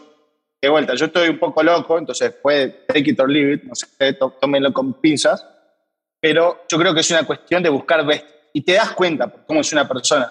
de 0.60 0.68
vuelta, 0.68 0.94
yo 0.94 1.06
estoy 1.06 1.30
un 1.30 1.38
poco 1.38 1.62
loco, 1.62 1.98
entonces 1.98 2.32
puede 2.32 2.84
take 2.86 3.10
it 3.10 3.20
or 3.20 3.30
leave 3.30 3.54
it, 3.54 3.62
no 3.64 3.74
sé, 3.74 4.18
tómenlo 4.40 4.72
con 4.72 5.00
pinzas, 5.00 5.46
pero 6.20 6.64
yo 6.68 6.78
creo 6.78 6.92
que 6.92 7.00
es 7.00 7.10
una 7.10 7.24
cuestión 7.24 7.62
de 7.62 7.70
buscar 7.70 8.04
bestia. 8.04 8.28
Y 8.52 8.62
te 8.62 8.74
das 8.74 8.92
cuenta 8.92 9.32
cómo 9.46 9.60
es 9.60 9.72
una 9.72 9.88
persona. 9.88 10.30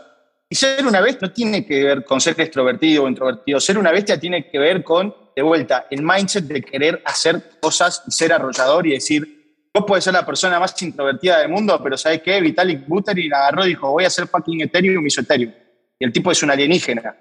Y 0.52 0.56
ser 0.56 0.86
una 0.88 1.00
bestia 1.00 1.28
no 1.28 1.34
tiene 1.34 1.64
que 1.64 1.84
ver 1.84 2.04
con 2.04 2.20
ser 2.20 2.40
extrovertido 2.42 3.04
o 3.04 3.08
introvertido. 3.08 3.60
Ser 3.60 3.78
una 3.78 3.92
bestia 3.92 4.20
tiene 4.20 4.50
que 4.50 4.58
ver 4.58 4.84
con 4.84 5.14
de 5.36 5.44
vuelta, 5.44 5.88
el 5.90 6.02
mindset 6.04 6.46
de 6.46 6.62
querer 6.62 7.02
hacer 7.06 7.52
cosas 7.62 8.04
y 8.06 8.12
ser 8.12 8.34
arrollador 8.34 8.86
y 8.88 8.92
decir, 8.92 9.70
vos 9.74 9.86
puedes 9.88 10.04
ser 10.04 10.14
la 10.14 10.26
persona 10.26 10.60
más 10.60 10.80
introvertida 10.82 11.40
del 11.40 11.50
mundo, 11.50 11.80
pero 11.82 11.98
¿sabes 11.98 12.22
qué? 12.22 12.42
Vitalik 12.42 12.86
Buterin 12.86 13.34
agarró 13.34 13.64
y 13.64 13.70
dijo, 13.70 13.90
voy 13.90 14.04
a 14.04 14.08
hacer 14.08 14.28
fucking 14.28 14.62
Ethereum 14.62 15.02
y 15.06 15.08
hizo 15.08 15.22
Ethereum. 15.22 15.54
Y 15.98 16.04
el 16.04 16.12
tipo 16.12 16.30
es 16.32 16.44
un 16.44 16.52
alienígena. 16.52 17.16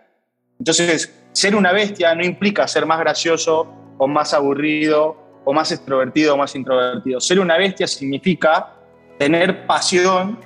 Entonces, 0.58 1.14
ser 1.30 1.54
una 1.54 1.70
bestia 1.70 2.12
no 2.16 2.24
implica 2.24 2.66
ser 2.66 2.86
más 2.86 2.98
gracioso 2.98 3.72
o 3.98 4.08
más 4.08 4.34
aburrido 4.34 5.42
o 5.44 5.52
más 5.52 5.70
extrovertido 5.70 6.34
o 6.34 6.36
más 6.36 6.56
introvertido. 6.56 7.20
Ser 7.20 7.38
una 7.38 7.56
bestia 7.56 7.86
significa 7.86 8.74
tener 9.16 9.64
pasión 9.64 10.40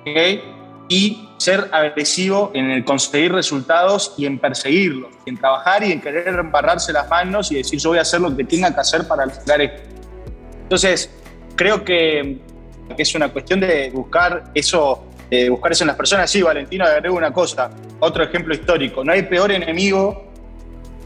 ¿okay? 0.00 0.42
y 0.88 1.28
ser 1.42 1.68
agresivo 1.72 2.52
en 2.54 2.70
el 2.70 2.84
conseguir 2.84 3.32
resultados 3.32 4.14
y 4.16 4.26
en 4.26 4.38
perseguirlos, 4.38 5.10
en 5.26 5.36
trabajar 5.36 5.82
y 5.82 5.92
en 5.92 6.00
querer 6.00 6.28
embarrarse 6.28 6.92
las 6.92 7.08
manos 7.08 7.50
y 7.50 7.56
decir 7.56 7.80
yo 7.80 7.90
voy 7.90 7.98
a 7.98 8.02
hacer 8.02 8.20
lo 8.20 8.34
que 8.36 8.44
tenga 8.44 8.72
que 8.72 8.80
hacer 8.80 9.06
para 9.08 9.26
lograr 9.26 9.60
esto. 9.60 9.82
Entonces, 10.62 11.10
creo 11.56 11.84
que, 11.84 12.38
es 12.96 13.14
una 13.14 13.28
cuestión 13.28 13.60
de 13.60 13.90
buscar 13.90 14.44
eso, 14.54 15.04
de 15.30 15.48
buscar 15.50 15.72
eso 15.72 15.84
en 15.84 15.88
las 15.88 15.96
personas. 15.96 16.30
Sí, 16.30 16.42
Valentino, 16.42 16.84
agrego 16.84 17.16
una 17.16 17.32
cosa, 17.32 17.70
otro 18.00 18.22
ejemplo 18.22 18.54
histórico. 18.54 19.02
No 19.04 19.12
hay 19.12 19.22
peor 19.22 19.50
enemigo 19.50 20.30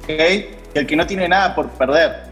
que 0.07 0.51
el 0.75 0.87
que 0.87 0.97
no 0.97 1.07
tiene 1.07 1.29
nada 1.29 1.55
por 1.55 1.71
perder. 1.71 2.27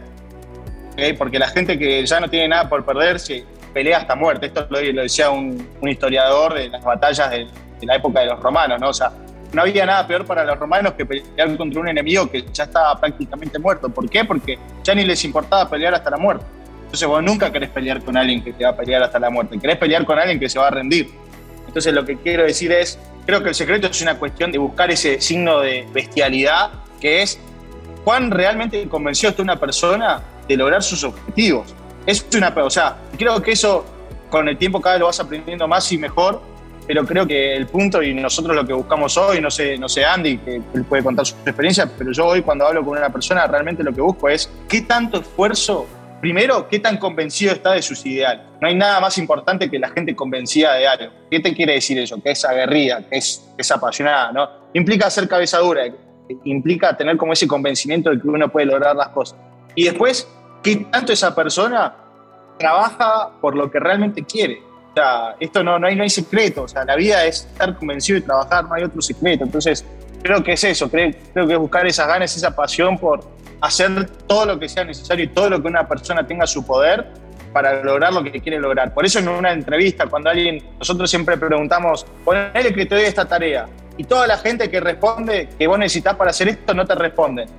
Porque 1.17 1.39
la 1.39 1.47
gente 1.47 1.77
que 1.77 2.05
ya 2.05 2.19
no 2.19 2.29
tiene 2.29 2.47
nada 2.49 2.69
por 2.69 2.85
perder 2.85 3.19
se 3.19 3.43
pelea 3.73 3.99
hasta 3.99 4.15
muerte. 4.15 4.45
Esto 4.47 4.67
lo, 4.69 4.79
decía 4.79 5.29
un, 5.29 5.67
un 5.81 5.89
historiador 5.89 6.53
de 6.53 6.69
las 6.69 6.83
batallas 6.83 7.31
del 7.31 7.49
de 7.79 7.85
la 7.85 7.95
época 7.95 8.21
de 8.21 8.27
los 8.27 8.39
romanos, 8.39 8.79
¿no? 8.79 8.89
O 8.89 8.93
sea, 8.93 9.11
no 9.53 9.61
había 9.61 9.85
nada 9.85 10.05
peor 10.05 10.25
para 10.25 10.43
los 10.43 10.59
romanos 10.59 10.93
que 10.93 11.05
pelear 11.05 11.55
contra 11.55 11.79
un 11.79 11.87
enemigo 11.87 12.29
que 12.29 12.45
ya 12.51 12.65
estaba 12.65 12.99
prácticamente 12.99 13.57
muerto. 13.57 13.89
¿Por 13.89 14.09
qué? 14.09 14.25
Porque 14.25 14.59
ya 14.83 14.93
ni 14.93 15.05
les 15.05 15.23
importaba 15.23 15.69
pelear 15.69 15.93
hasta 15.93 16.09
la 16.09 16.17
muerte. 16.17 16.45
Entonces 16.83 17.07
vos 17.07 17.23
nunca 17.23 17.51
querés 17.51 17.69
pelear 17.69 18.03
con 18.03 18.15
alguien 18.17 18.43
que 18.43 18.53
te 18.53 18.63
va 18.63 18.71
a 18.71 18.75
pelear 18.75 19.03
hasta 19.03 19.19
la 19.19 19.29
muerte, 19.29 19.57
querés 19.59 19.77
pelear 19.77 20.05
con 20.05 20.19
alguien 20.19 20.39
que 20.39 20.49
se 20.49 20.59
va 20.59 20.67
a 20.67 20.71
rendir. 20.71 21.09
Entonces 21.67 21.93
lo 21.93 22.05
que 22.05 22.17
quiero 22.17 22.43
decir 22.43 22.71
es, 22.71 22.99
creo 23.25 23.41
que 23.43 23.49
el 23.49 23.55
secreto 23.55 23.87
es 23.87 24.01
una 24.01 24.17
cuestión 24.17 24.51
de 24.51 24.57
buscar 24.57 24.91
ese 24.91 25.19
signo 25.19 25.59
de 25.59 25.87
bestialidad 25.93 26.71
que 27.01 27.21
es 27.21 27.39
cuán 28.03 28.31
realmente 28.31 28.87
convenció 28.87 29.29
a 29.29 29.41
una 29.41 29.59
persona 29.59 30.21
de 30.47 30.55
lograr 30.57 30.83
sus 30.83 31.03
objetivos. 31.03 31.73
Es 32.05 32.25
una, 32.35 32.53
o 32.55 32.69
sea, 32.69 32.97
creo 33.17 33.41
que 33.41 33.51
eso 33.51 33.85
con 34.29 34.47
el 34.47 34.57
tiempo 34.57 34.79
cada 34.79 34.95
vez 34.95 34.99
lo 35.01 35.05
vas 35.07 35.19
aprendiendo 35.19 35.67
más 35.67 35.91
y 35.91 35.97
mejor 35.97 36.41
pero 36.87 37.05
creo 37.05 37.25
que 37.25 37.55
el 37.55 37.67
punto 37.67 38.01
y 38.01 38.13
nosotros 38.13 38.55
lo 38.55 38.65
que 38.65 38.73
buscamos 38.73 39.17
hoy, 39.17 39.41
no 39.41 39.49
sé, 39.49 39.77
no 39.77 39.89
sé 39.89 40.05
Andy, 40.05 40.37
que 40.37 40.61
él 40.73 40.83
puede 40.83 41.03
contar 41.03 41.25
su 41.25 41.35
experiencia, 41.45 41.89
pero 41.97 42.11
yo 42.11 42.25
hoy 42.27 42.41
cuando 42.41 42.67
hablo 42.67 42.83
con 42.83 42.97
una 42.97 43.09
persona 43.09 43.47
realmente 43.47 43.83
lo 43.83 43.93
que 43.93 44.01
busco 44.01 44.29
es 44.29 44.49
qué 44.67 44.81
tanto 44.81 45.19
esfuerzo, 45.19 45.87
primero, 46.21 46.67
qué 46.67 46.79
tan 46.79 46.97
convencido 46.97 47.53
está 47.53 47.73
de 47.73 47.81
sus 47.81 48.05
ideales. 48.05 48.43
No 48.61 48.67
hay 48.67 48.75
nada 48.75 48.99
más 48.99 49.17
importante 49.17 49.69
que 49.69 49.79
la 49.79 49.89
gente 49.89 50.15
convencida 50.15 50.73
de 50.75 50.87
algo. 50.87 51.13
¿Qué 51.29 51.39
te 51.39 51.53
quiere 51.53 51.73
decir 51.73 51.97
eso? 51.99 52.21
Que 52.21 52.31
es 52.31 52.45
aguerrida, 52.45 53.03
que 53.09 53.17
es, 53.17 53.43
es 53.57 53.71
apasionada, 53.71 54.31
¿no? 54.31 54.49
Implica 54.73 55.09
ser 55.09 55.27
cabeza 55.27 55.59
dura, 55.59 55.83
implica 56.43 56.95
tener 56.95 57.17
como 57.17 57.33
ese 57.33 57.47
convencimiento 57.47 58.09
de 58.09 58.19
que 58.19 58.27
uno 58.27 58.49
puede 58.49 58.67
lograr 58.67 58.95
las 58.95 59.09
cosas. 59.09 59.37
Y 59.75 59.85
después, 59.85 60.27
qué 60.63 60.77
tanto 60.91 61.13
esa 61.13 61.35
persona 61.35 61.95
trabaja 62.57 63.31
por 63.41 63.55
lo 63.55 63.69
que 63.69 63.79
realmente 63.79 64.23
quiere 64.23 64.61
o 64.95 65.01
sea, 65.01 65.35
esto 65.41 65.61
no, 65.61 65.77
no, 65.77 65.87
hay, 65.87 65.95
no 65.97 66.03
hay 66.03 66.09
secreto, 66.09 66.63
o 66.63 66.67
sea, 66.69 66.85
la 66.85 66.95
vida 66.95 67.25
es 67.25 67.49
estar 67.51 67.77
convencido 67.77 68.17
y 68.17 68.21
trabajar, 68.21 68.63
no 68.63 68.75
hay 68.75 68.83
otro 68.83 69.01
secreto. 69.01 69.43
Entonces, 69.43 69.83
creo 70.23 70.41
que 70.41 70.53
es 70.53 70.63
eso, 70.63 70.89
creo, 70.89 71.11
creo 71.33 71.47
que 71.47 71.53
es 71.53 71.59
buscar 71.59 71.85
esas 71.85 72.07
ganas, 72.07 72.35
esa 72.35 72.55
pasión 72.55 72.97
por 72.97 73.19
hacer 73.59 74.09
todo 74.25 74.45
lo 74.45 74.57
que 74.57 74.69
sea 74.69 74.85
necesario 74.85 75.25
y 75.25 75.27
todo 75.27 75.49
lo 75.49 75.61
que 75.61 75.67
una 75.67 75.85
persona 75.85 76.25
tenga 76.25 76.47
su 76.47 76.65
poder 76.65 77.07
para 77.51 77.83
lograr 77.83 78.13
lo 78.13 78.23
que 78.23 78.39
quiere 78.39 78.57
lograr. 78.57 78.93
Por 78.93 79.05
eso 79.05 79.19
en 79.19 79.27
una 79.27 79.51
entrevista, 79.51 80.07
cuando 80.07 80.29
alguien, 80.29 80.63
nosotros 80.79 81.09
siempre 81.09 81.37
preguntamos, 81.37 82.05
ponele 82.23 82.73
que 82.73 82.85
te 82.85 82.95
doy 82.95 83.03
esta 83.03 83.25
tarea, 83.25 83.67
y 83.97 84.05
toda 84.05 84.27
la 84.27 84.37
gente 84.37 84.69
que 84.69 84.79
responde 84.79 85.49
que 85.59 85.67
vos 85.67 85.77
necesitas 85.77 86.15
para 86.15 86.29
hacer 86.29 86.47
esto 86.47 86.73
no 86.73 86.85
te 86.85 86.95
responden. 86.95 87.49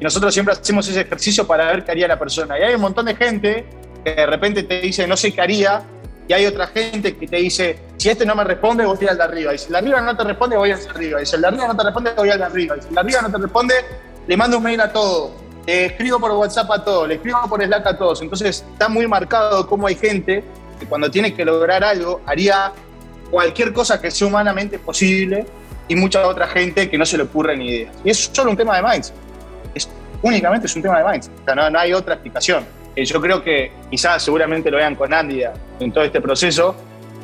Y 0.00 0.04
nosotros 0.04 0.32
siempre 0.32 0.54
hacemos 0.54 0.88
ese 0.88 1.02
ejercicio 1.02 1.46
para 1.46 1.66
ver 1.66 1.84
qué 1.84 1.90
haría 1.90 2.08
la 2.08 2.18
persona. 2.18 2.58
Y 2.58 2.62
hay 2.62 2.74
un 2.74 2.80
montón 2.80 3.04
de 3.04 3.14
gente 3.14 3.66
que 4.04 4.14
de 4.14 4.26
repente 4.26 4.62
te 4.62 4.80
dice, 4.80 5.06
no 5.06 5.16
sé 5.16 5.32
qué 5.32 5.40
haría, 5.42 5.82
y 6.28 6.32
hay 6.34 6.44
otra 6.44 6.66
gente 6.66 7.16
que 7.16 7.26
te 7.26 7.36
dice, 7.38 7.78
si 7.96 8.10
este 8.10 8.26
no 8.26 8.34
me 8.34 8.44
responde, 8.44 8.84
voy 8.84 8.98
a 9.00 9.04
ir 9.04 9.10
al 9.10 9.16
de 9.16 9.24
arriba. 9.24 9.54
Y 9.54 9.58
si 9.58 9.66
el 9.66 9.72
de 9.72 9.78
arriba 9.78 10.00
no 10.02 10.14
te 10.14 10.24
responde, 10.24 10.56
voy 10.58 10.70
al 10.70 10.78
de 10.78 10.88
arriba. 10.90 11.22
Y 11.22 11.26
si 11.26 11.36
el 11.36 11.40
de 11.40 11.48
arriba 11.48 11.66
no 11.68 11.76
te 11.76 11.84
responde, 11.84 12.12
voy 12.14 12.30
al 12.30 12.38
de 12.38 12.44
arriba. 12.44 12.76
Y 12.76 12.82
si 12.82 12.88
el 12.88 12.94
de 12.94 13.00
arriba 13.00 13.22
no 13.22 13.30
te 13.30 13.38
responde, 13.38 13.74
le 14.26 14.36
mando 14.36 14.58
un 14.58 14.62
mail 14.62 14.80
a 14.82 14.92
todo. 14.92 15.32
Le 15.66 15.86
escribo 15.86 16.20
por 16.20 16.30
WhatsApp 16.32 16.70
a 16.70 16.84
todos, 16.84 17.08
le 17.08 17.14
escribo 17.14 17.40
por 17.48 17.64
Slack 17.64 17.86
a 17.86 17.96
todos. 17.96 18.20
Entonces 18.20 18.62
está 18.72 18.90
muy 18.90 19.06
marcado 19.06 19.66
cómo 19.66 19.86
hay 19.86 19.94
gente 19.94 20.44
que 20.78 20.86
cuando 20.86 21.10
tiene 21.10 21.34
que 21.34 21.46
lograr 21.46 21.82
algo 21.82 22.20
haría 22.26 22.72
cualquier 23.30 23.72
cosa 23.72 23.98
que 23.98 24.10
sea 24.10 24.28
humanamente 24.28 24.78
posible 24.78 25.46
y 25.88 25.96
mucha 25.96 26.26
otra 26.26 26.46
gente 26.46 26.90
que 26.90 26.98
no 26.98 27.06
se 27.06 27.16
le 27.16 27.22
ocurre 27.22 27.56
ni 27.56 27.68
ideas. 27.68 27.94
Y 28.04 28.10
es 28.10 28.30
solo 28.32 28.50
un 28.50 28.56
tema 28.56 28.76
de 28.76 28.82
mindset. 28.82 29.14
Es, 29.74 29.88
únicamente 30.20 30.66
es 30.66 30.76
un 30.76 30.82
tema 30.82 30.98
de 30.98 31.10
mindset. 31.10 31.32
O 31.40 31.44
sea, 31.46 31.54
no, 31.54 31.70
no 31.70 31.78
hay 31.78 31.94
otra 31.94 32.14
explicación. 32.14 32.77
Eh, 32.96 33.04
yo 33.04 33.20
creo 33.20 33.42
que 33.42 33.72
quizás 33.90 34.22
seguramente 34.22 34.70
lo 34.70 34.76
vean 34.76 34.94
con 34.94 35.12
Andy 35.12 35.42
en 35.80 35.92
todo 35.92 36.04
este 36.04 36.20
proceso, 36.20 36.74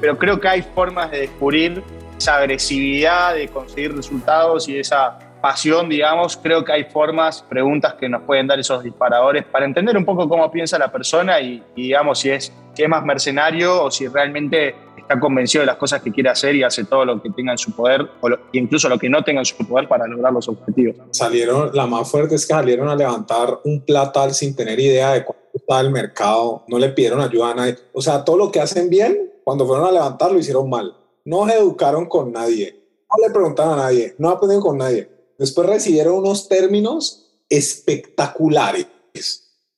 pero 0.01 0.19
creo 0.19 0.41
que 0.41 0.49
hay 0.49 0.63
formas 0.63 1.11
de 1.11 1.21
descubrir 1.21 1.83
esa 2.19 2.37
agresividad 2.37 3.35
de 3.35 3.49
conseguir 3.49 3.95
resultados 3.95 4.69
y 4.69 4.79
esa 4.79 5.19
pasión, 5.45 5.91
digamos, 5.91 6.39
creo 6.39 6.65
que 6.65 6.73
hay 6.73 6.85
formas, 6.85 7.43
preguntas 7.43 7.95
que 7.95 8.09
nos 8.09 8.23
pueden 8.23 8.47
dar 8.47 8.59
esos 8.59 8.83
disparadores 8.83 9.45
para 9.45 9.67
entender 9.67 9.95
un 9.95 10.05
poco 10.05 10.27
cómo 10.27 10.51
piensa 10.51 10.79
la 10.79 10.91
persona 10.91 11.39
y, 11.39 11.63
digamos, 11.77 12.21
si 12.21 12.31
es, 12.31 12.51
si 12.73 12.83
es 12.83 12.89
más 12.89 13.05
mercenario 13.05 13.83
o 13.83 13.91
si 13.91 14.09
realmente 14.09 14.75
está 15.05 15.21
convencido 15.21 15.63
de 15.63 15.67
las 15.67 15.77
cosas 15.77 16.03
que 16.03 16.11
quiere 16.11 16.31
hacer 16.31 16.57
y 16.57 16.63
hace 16.63 16.85
todo 16.85 17.05
lo 17.05 17.23
que 17.23 17.31
tenga 17.31 17.53
en 17.53 17.59
su 17.59 17.73
poder, 17.73 18.09
o 18.21 18.29
incluso 18.53 18.89
lo 18.89 18.99
que 18.99 19.09
no 19.09 19.23
tenga 19.23 19.41
en 19.41 19.45
su 19.45 19.57
poder 19.57 19.87
para 19.87 20.07
lograr 20.07 20.33
los 20.33 20.49
objetivos. 20.49 20.97
Salieron, 21.11 21.71
la 21.75 21.87
más 21.87 22.11
fuerte 22.11 22.35
es 22.35 22.47
que 22.47 22.55
salieron 22.55 22.89
a 22.89 22.97
levantar 22.97 23.61
un 23.65 23.85
platal 23.85 24.35
sin 24.35 24.57
tener 24.57 24.81
idea 24.81 25.13
de 25.13 25.25
cuánto 25.25 25.45
estaba 25.55 25.81
el 25.81 25.91
mercado, 25.91 26.65
no 26.69 26.79
le 26.79 26.89
pidieron 26.89 27.21
ayuda 27.21 27.51
a 27.51 27.55
nadie. 27.55 27.77
O 27.93 28.01
sea, 28.01 28.25
todo 28.25 28.37
lo 28.37 28.51
que 28.51 28.61
hacen 28.61 28.89
bien, 28.89 29.33
cuando 29.45 29.67
fueron 29.67 29.87
a 29.87 29.93
levantar 29.93 30.33
lo 30.33 30.39
hicieron 30.39 30.69
mal. 30.69 30.97
No 31.25 31.47
se 31.47 31.57
educaron 31.57 32.07
con 32.07 32.33
nadie, 32.33 32.75
no 33.11 33.27
le 33.27 33.33
preguntaron 33.33 33.75
a 33.75 33.85
nadie, 33.85 34.15
no 34.19 34.31
aprendieron 34.31 34.63
con 34.63 34.79
nadie. 34.79 35.09
Después 35.39 35.69
recibieron 35.69 36.15
unos 36.17 36.49
términos 36.49 37.31
espectaculares. 37.49 38.87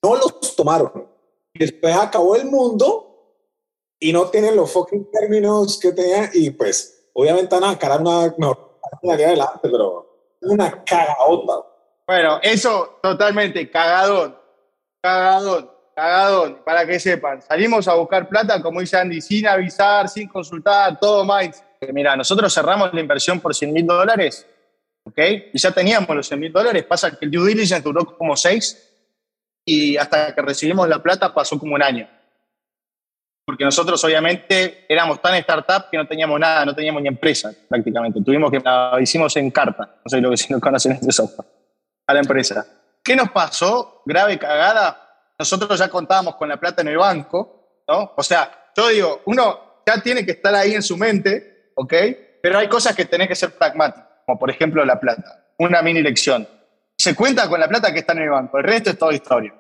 No 0.03 0.15
los 0.17 0.55
tomaron. 0.57 1.07
Después 1.55 1.97
acabó 1.97 2.37
el 2.37 2.47
mundo 2.47 3.06
y 3.99 4.13
no 4.13 4.29
tienen 4.29 4.57
los 4.57 4.71
fucking 4.73 5.11
términos 5.11 5.79
que 5.81 5.93
tenían 5.93 6.31
y 6.35 6.51
pues 6.51 7.09
obviamente 7.13 7.55
van 7.59 7.75
a 7.75 7.79
cara 7.79 7.97
una 7.97 8.35
mejor 8.37 8.81
adelante, 9.11 9.61
pero 9.63 10.35
una 10.43 10.85
cagadota. 10.85 11.67
Bueno, 12.07 12.39
eso 12.43 12.99
totalmente 13.03 13.71
cagadón, 13.71 14.37
cagadón, 15.03 15.71
cagadón, 15.95 16.63
para 16.65 16.87
que 16.87 17.01
sepan. 17.01 17.43
Salimos 17.43 17.89
a 17.89 17.95
buscar 17.95 18.29
plata, 18.29 18.63
como 18.63 18.81
dice 18.81 18.97
Andy, 18.97 19.21
sin 19.21 19.47
avisar, 19.47 20.09
sin 20.09 20.29
consultar, 20.29 21.01
todo 21.01 21.25
más. 21.25 21.65
Mira, 21.93 22.17
nosotros 22.17 22.53
cerramos 22.53 22.93
la 22.93 23.01
inversión 23.01 23.41
por 23.41 23.55
100 23.55 23.73
mil 23.73 23.87
dólares, 23.87 24.47
¿ok? 25.05 25.19
Y 25.53 25.59
ya 25.59 25.73
teníamos 25.73 26.15
los 26.15 26.27
100 26.29 26.41
mil 26.41 26.53
dólares, 26.53 26.85
pasa 26.85 27.11
que 27.11 27.25
el 27.25 27.31
due 27.31 27.49
diligence 27.49 27.83
duró 27.83 28.17
como 28.17 28.37
seis 28.37 28.83
y 29.65 29.97
hasta 29.97 30.35
que 30.35 30.43
recibimos 30.43 30.89
la 30.89 31.03
plata 31.03 31.35
pasó 31.35 31.59
como 31.59 31.75
un 31.75 31.83
año 31.83 32.09
porque 33.47 33.65
nosotros 33.65 34.03
obviamente 34.03 34.85
éramos 34.89 35.23
tan 35.23 35.37
startup 35.37 35.89
que 35.89 35.97
no 35.97 36.07
teníamos 36.07 36.41
nada, 36.41 36.65
no 36.65 36.75
teníamos 36.75 37.01
ni 37.01 37.07
empresa 37.07 37.53
prácticamente. 37.69 38.21
Tuvimos 38.21 38.51
que, 38.51 38.59
la 38.59 38.99
hicimos 39.01 39.37
en 39.37 39.53
carta, 39.53 39.89
no 40.05 40.09
sé 40.11 40.21
lo 40.21 40.31
que 40.31 40.37
si 40.37 40.53
no 40.53 40.61
conocen 40.61 40.93
este 40.93 41.13
software, 41.13 41.47
a 42.09 42.13
la 42.13 42.21
empresa. 42.21 42.67
¿Qué 43.05 43.15
nos 43.15 43.31
pasó? 43.31 44.03
Grave 44.05 44.37
cagada. 44.37 45.01
Nosotros 45.39 45.79
ya 45.79 45.89
contábamos 45.89 46.35
con 46.35 46.49
la 46.49 46.57
plata 46.57 46.83
en 46.83 46.89
el 46.89 46.97
banco, 46.97 47.83
¿no? 47.87 48.15
O 48.17 48.23
sea, 48.23 48.51
yo 48.77 48.89
digo, 48.89 49.23
uno 49.27 49.83
ya 49.87 50.03
tiene 50.03 50.27
que 50.27 50.33
estar 50.33 50.53
ahí 50.53 50.75
en 50.75 50.83
su 50.83 50.97
mente, 50.97 51.71
¿ok? 51.77 51.95
Pero 52.43 52.59
hay 52.59 52.69
cosas 52.69 52.97
que 52.97 53.05
tenés 53.05 53.29
que 53.29 53.37
ser 53.37 53.53
pragmático, 53.53 54.05
como 54.27 54.41
por 54.41 54.51
ejemplo 54.51 54.85
la 54.85 54.99
plata. 54.99 55.53
Una 55.59 55.83
mini 55.83 56.03
lección. 56.03 56.49
Se 56.99 57.15
cuenta 57.15 57.49
con 57.49 57.61
la 57.61 57.69
plata 57.69 57.93
que 57.93 58.01
está 58.01 58.13
en 58.13 58.23
el 58.23 58.31
banco, 58.31 58.59
el 58.59 58.65
resto 58.65 58.91
es 58.91 58.99
toda 58.99 59.15
historia. 59.15 59.55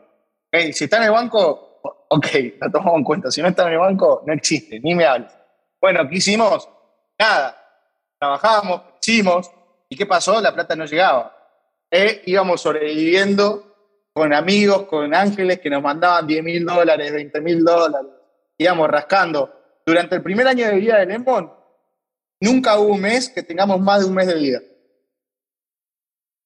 ¿okay? 0.48 0.72
Si 0.72 0.84
está 0.84 0.96
en 0.96 1.04
el 1.04 1.12
banco, 1.12 1.65
ok, 2.08 2.26
la 2.60 2.70
tomamos 2.70 2.98
en 2.98 3.04
cuenta. 3.04 3.30
Si 3.30 3.42
no 3.42 3.48
está 3.48 3.66
en 3.66 3.74
el 3.74 3.78
banco, 3.78 4.22
no 4.26 4.32
existe, 4.32 4.80
ni 4.80 4.94
me 4.94 5.04
hables. 5.04 5.32
Bueno, 5.80 6.08
¿qué 6.08 6.16
hicimos? 6.16 6.68
Nada. 7.18 7.62
Trabajamos, 8.18 8.82
hicimos, 9.00 9.50
¿y 9.88 9.96
qué 9.96 10.06
pasó? 10.06 10.40
La 10.40 10.54
plata 10.54 10.74
no 10.74 10.86
llegaba. 10.86 11.36
E 11.90 12.22
íbamos 12.26 12.60
sobreviviendo 12.60 13.66
con 14.12 14.32
amigos, 14.32 14.84
con 14.84 15.14
ángeles 15.14 15.60
que 15.60 15.68
nos 15.68 15.82
mandaban 15.82 16.26
10 16.26 16.42
mil 16.42 16.64
dólares, 16.64 17.12
20 17.12 17.40
mil 17.40 17.62
dólares. 17.62 18.10
Íbamos 18.56 18.88
rascando. 18.88 19.52
Durante 19.84 20.16
el 20.16 20.22
primer 20.22 20.48
año 20.48 20.66
de 20.66 20.76
vida 20.76 20.98
de 20.98 21.06
Lemon, 21.06 21.52
nunca 22.40 22.78
hubo 22.78 22.94
un 22.94 23.00
mes 23.00 23.28
que 23.28 23.42
tengamos 23.42 23.78
más 23.80 24.00
de 24.00 24.06
un 24.06 24.14
mes 24.14 24.26
de 24.26 24.34
vida. 24.34 24.60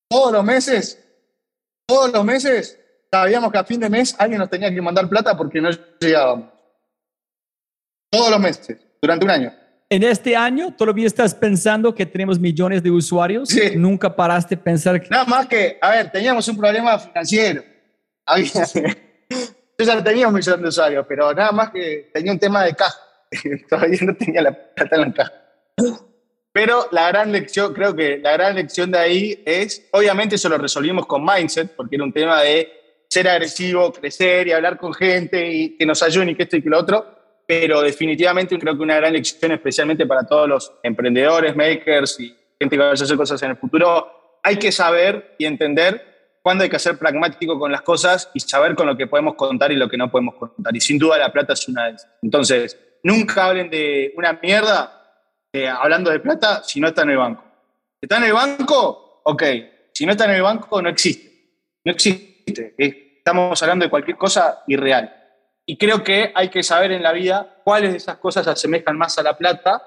Todos 0.08 0.32
los 0.32 0.44
meses, 0.44 0.98
todos 1.86 2.12
los 2.12 2.24
meses 2.24 2.79
sabíamos 3.12 3.50
que 3.50 3.58
a 3.58 3.64
fin 3.64 3.80
de 3.80 3.90
mes 3.90 4.14
alguien 4.18 4.38
nos 4.38 4.48
tenía 4.48 4.72
que 4.72 4.80
mandar 4.80 5.08
plata 5.08 5.36
porque 5.36 5.60
no 5.60 5.70
llegábamos. 6.00 6.48
Todos 8.10 8.30
los 8.30 8.40
meses, 8.40 8.78
durante 9.00 9.24
un 9.24 9.30
año. 9.30 9.52
En 9.88 10.04
este 10.04 10.36
año 10.36 10.72
todavía 10.72 11.06
estás 11.06 11.34
pensando 11.34 11.92
que 11.94 12.06
tenemos 12.06 12.38
millones 12.38 12.82
de 12.82 12.90
usuarios. 12.90 13.48
Sí. 13.48 13.72
Nunca 13.76 14.14
paraste 14.14 14.54
de 14.54 14.62
pensar 14.62 15.00
que... 15.00 15.08
Nada 15.08 15.24
más 15.24 15.46
que, 15.46 15.78
a 15.80 15.90
ver, 15.90 16.12
teníamos 16.12 16.46
un 16.46 16.56
problema 16.56 16.98
financiero. 16.98 17.64
Había, 18.24 18.46
yo 19.78 19.84
ya 19.84 20.04
tenía 20.04 20.28
un 20.28 20.34
millón 20.34 20.62
de 20.62 20.68
usuarios, 20.68 21.04
pero 21.08 21.34
nada 21.34 21.50
más 21.50 21.70
que 21.70 22.10
tenía 22.14 22.32
un 22.32 22.38
tema 22.38 22.64
de 22.64 22.74
caja. 22.74 22.98
Todavía 23.68 23.98
no 24.02 24.14
tenía 24.14 24.42
la 24.42 24.52
plata 24.52 24.96
en 24.96 25.02
la 25.02 25.12
caja. 25.12 25.32
Pero 26.52 26.88
la 26.92 27.08
gran 27.08 27.32
lección, 27.32 27.72
creo 27.74 27.94
que 27.94 28.18
la 28.18 28.32
gran 28.32 28.54
lección 28.54 28.90
de 28.90 28.98
ahí 28.98 29.42
es, 29.44 29.88
obviamente 29.92 30.36
eso 30.36 30.48
lo 30.48 30.58
resolvimos 30.58 31.06
con 31.06 31.24
Mindset, 31.24 31.74
porque 31.74 31.96
era 31.96 32.04
un 32.04 32.12
tema 32.12 32.42
de 32.42 32.79
ser 33.10 33.28
agresivo, 33.28 33.92
crecer 33.92 34.46
y 34.46 34.52
hablar 34.52 34.78
con 34.78 34.94
gente 34.94 35.52
y 35.52 35.76
que 35.76 35.84
nos 35.84 36.02
ayuden 36.02 36.28
y 36.28 36.34
que 36.36 36.44
esto 36.44 36.56
y 36.56 36.62
que 36.62 36.70
lo 36.70 36.78
otro, 36.78 37.42
pero 37.44 37.82
definitivamente 37.82 38.56
creo 38.56 38.76
que 38.76 38.82
una 38.82 38.94
gran 38.96 39.12
lección, 39.12 39.50
especialmente 39.50 40.06
para 40.06 40.22
todos 40.24 40.48
los 40.48 40.72
emprendedores, 40.84 41.56
makers 41.56 42.20
y 42.20 42.28
gente 42.58 42.76
que 42.76 42.78
vaya 42.78 42.90
a 42.90 42.94
hacer 42.94 43.16
cosas 43.16 43.42
en 43.42 43.50
el 43.50 43.56
futuro, 43.56 44.38
hay 44.44 44.56
que 44.56 44.70
saber 44.70 45.34
y 45.38 45.44
entender 45.44 46.38
cuándo 46.40 46.62
hay 46.62 46.70
que 46.70 46.78
ser 46.78 46.98
pragmático 46.98 47.58
con 47.58 47.72
las 47.72 47.82
cosas 47.82 48.30
y 48.32 48.38
saber 48.38 48.76
con 48.76 48.86
lo 48.86 48.96
que 48.96 49.08
podemos 49.08 49.34
contar 49.34 49.72
y 49.72 49.76
lo 49.76 49.88
que 49.88 49.96
no 49.96 50.08
podemos 50.08 50.36
contar. 50.36 50.74
Y 50.76 50.80
sin 50.80 50.96
duda 50.96 51.18
la 51.18 51.32
plata 51.32 51.54
es 51.54 51.66
una 51.66 51.86
de 51.86 51.96
esas. 51.96 52.10
Entonces, 52.22 52.78
nunca 53.02 53.46
hablen 53.46 53.68
de 53.70 54.12
una 54.16 54.38
mierda 54.40 55.24
eh, 55.52 55.68
hablando 55.68 56.12
de 56.12 56.20
plata 56.20 56.62
si 56.62 56.78
no 56.78 56.86
está 56.86 57.02
en 57.02 57.10
el 57.10 57.16
banco. 57.16 57.44
¿Está 58.00 58.18
en 58.18 58.24
el 58.24 58.32
banco? 58.32 59.20
Ok. 59.24 59.42
Si 59.92 60.06
no 60.06 60.12
está 60.12 60.26
en 60.26 60.30
el 60.30 60.42
banco, 60.42 60.80
no 60.80 60.88
existe. 60.88 61.28
No 61.84 61.92
existe 61.92 62.29
Estamos 62.76 63.62
hablando 63.62 63.84
de 63.84 63.90
cualquier 63.90 64.16
cosa 64.16 64.62
irreal. 64.66 65.16
Y 65.66 65.76
creo 65.76 66.02
que 66.02 66.32
hay 66.34 66.48
que 66.48 66.62
saber 66.62 66.92
en 66.92 67.02
la 67.02 67.12
vida 67.12 67.60
cuáles 67.64 67.92
de 67.92 67.98
esas 67.98 68.16
cosas 68.16 68.44
se 68.44 68.50
asemejan 68.50 68.98
más 68.98 69.18
a 69.18 69.22
la 69.22 69.36
plata 69.36 69.82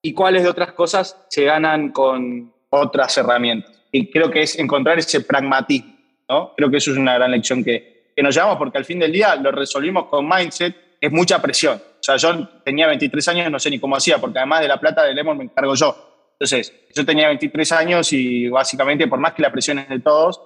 y 0.00 0.14
cuáles 0.14 0.42
de 0.42 0.48
otras 0.48 0.72
cosas 0.72 1.26
se 1.28 1.44
ganan 1.44 1.92
con 1.92 2.52
otras 2.70 3.16
herramientas. 3.18 3.72
Y 3.92 4.10
creo 4.10 4.30
que 4.30 4.42
es 4.42 4.58
encontrar 4.58 4.98
ese 4.98 5.20
pragmatismo. 5.20 5.94
¿no? 6.28 6.54
Creo 6.56 6.70
que 6.70 6.78
eso 6.78 6.92
es 6.92 6.96
una 6.96 7.14
gran 7.14 7.32
lección 7.32 7.62
que, 7.62 8.12
que 8.14 8.22
nos 8.22 8.34
llevamos 8.34 8.56
porque 8.56 8.78
al 8.78 8.84
fin 8.84 8.98
del 8.98 9.12
día 9.12 9.34
lo 9.36 9.50
resolvimos 9.50 10.06
con 10.06 10.28
mindset, 10.28 10.74
es 11.00 11.12
mucha 11.12 11.40
presión. 11.42 11.76
O 11.76 12.02
sea, 12.02 12.16
yo 12.16 12.48
tenía 12.64 12.86
23 12.86 13.28
años 13.28 13.46
y 13.46 13.50
no 13.50 13.58
sé 13.58 13.70
ni 13.70 13.78
cómo 13.78 13.96
hacía, 13.96 14.18
porque 14.18 14.38
además 14.38 14.60
de 14.60 14.68
la 14.68 14.80
plata 14.80 15.04
de 15.04 15.12
Lemon 15.14 15.36
me 15.36 15.44
encargo 15.44 15.74
yo. 15.74 16.30
Entonces, 16.32 16.72
yo 16.94 17.04
tenía 17.04 17.26
23 17.26 17.72
años 17.72 18.12
y 18.12 18.48
básicamente, 18.48 19.06
por 19.06 19.18
más 19.18 19.34
que 19.34 19.42
la 19.42 19.52
presión 19.52 19.78
es 19.78 19.88
de 19.88 20.00
todos, 20.00 20.40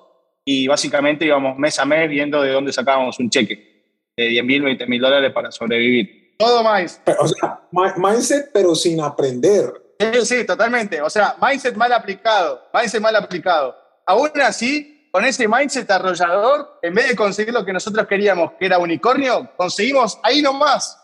y 0.45 0.67
básicamente 0.67 1.25
íbamos 1.25 1.59
mes 1.59 1.79
a 1.79 1.85
mes 1.85 2.09
viendo 2.09 2.43
de 2.43 2.53
dónde 2.53 2.73
sacábamos 2.73 3.19
un 3.19 3.31
cheque 3.31 3.75
de 4.17 4.25
10 4.27 4.45
mil, 4.45 4.63
20 4.63 4.87
mil 4.87 5.01
dólares 5.01 5.33
para 5.33 5.51
sobrevivir. 5.51 6.37
Todo 6.39 6.63
más. 6.63 7.01
O 7.19 7.29
sea, 7.29 7.61
mindset, 7.97 8.51
pero 8.53 8.75
sin 8.75 9.01
aprender. 9.01 9.73
Sí, 9.99 10.27
sí, 10.27 10.45
totalmente. 10.45 11.01
O 11.01 11.09
sea, 11.09 11.37
mindset 11.41 11.77
mal 11.77 11.93
aplicado, 11.93 12.63
mindset 12.73 13.01
mal 13.01 13.17
aplicado. 13.17 13.77
Aún 14.07 14.31
así, 14.43 15.09
con 15.11 15.25
ese 15.25 15.49
mindset 15.49 15.91
arrollador, 15.91 16.79
en 16.83 16.95
vez 16.95 17.09
de 17.09 17.17
conseguir 17.17 17.55
lo 17.55 17.65
que 17.65 17.73
nosotros 17.73 18.07
queríamos, 18.07 18.53
que 18.59 18.67
era 18.67 18.79
unicornio, 18.79 19.51
conseguimos 19.57 20.19
ahí 20.23 20.43
nomás, 20.43 21.01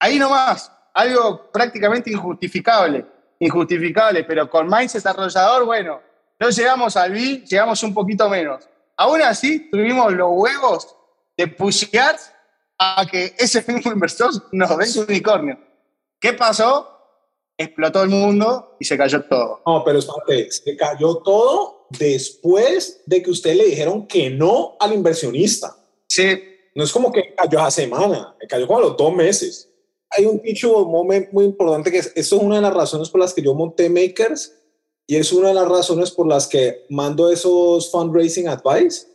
ahí 0.00 0.18
nomás, 0.18 0.70
algo 0.92 1.50
prácticamente 1.52 2.10
injustificable, 2.10 3.06
injustificable, 3.38 4.24
pero 4.24 4.50
con 4.50 4.68
mindset 4.68 5.06
arrollador, 5.06 5.64
bueno, 5.64 6.00
no 6.42 6.50
llegamos 6.50 6.96
al 6.96 7.12
B, 7.12 7.44
llegamos 7.48 7.80
un 7.84 7.94
poquito 7.94 8.28
menos. 8.28 8.68
Aún 8.96 9.22
así, 9.22 9.70
tuvimos 9.70 10.12
los 10.12 10.28
huevos 10.32 10.96
de 11.36 11.46
pushear 11.46 12.16
a 12.76 13.06
que 13.08 13.32
ese 13.38 13.64
mismo 13.72 13.92
inversor 13.92 14.30
nos 14.50 14.76
dé 14.76 14.86
su 14.86 15.02
unicornio. 15.02 15.56
¿Qué 16.18 16.32
pasó? 16.32 16.88
Explotó 17.56 18.02
el 18.02 18.08
mundo 18.08 18.76
y 18.80 18.84
se 18.84 18.98
cayó 18.98 19.22
todo. 19.22 19.62
No, 19.64 19.84
pero 19.84 20.00
espérate, 20.00 20.50
se 20.50 20.76
cayó 20.76 21.18
todo 21.18 21.86
después 21.90 23.02
de 23.06 23.22
que 23.22 23.30
usted 23.30 23.54
le 23.54 23.66
dijeron 23.66 24.08
que 24.08 24.28
no 24.28 24.76
al 24.80 24.94
inversionista. 24.94 25.76
Sí. 26.08 26.42
No 26.74 26.82
es 26.82 26.90
como 26.90 27.12
que 27.12 27.36
cayó 27.36 27.60
esa 27.60 27.70
semana, 27.70 28.34
cayó 28.48 28.66
como 28.66 28.80
a 28.80 28.82
los 28.82 28.96
dos 28.96 29.14
meses. 29.14 29.68
Hay 30.10 30.26
un 30.26 30.42
dicho 30.42 30.86
muy, 30.86 31.28
muy 31.30 31.44
importante 31.44 31.92
que 31.92 31.98
es, 31.98 32.12
esto 32.16 32.36
es 32.36 32.42
una 32.42 32.56
de 32.56 32.62
las 32.62 32.74
razones 32.74 33.10
por 33.10 33.20
las 33.20 33.32
que 33.32 33.42
yo 33.42 33.54
monté 33.54 33.88
Makers 33.88 34.58
y 35.06 35.16
es 35.16 35.32
una 35.32 35.48
de 35.48 35.54
las 35.54 35.68
razones 35.68 36.10
por 36.10 36.26
las 36.26 36.46
que 36.46 36.86
mando 36.88 37.30
esos 37.30 37.90
fundraising 37.90 38.48
advice, 38.48 39.06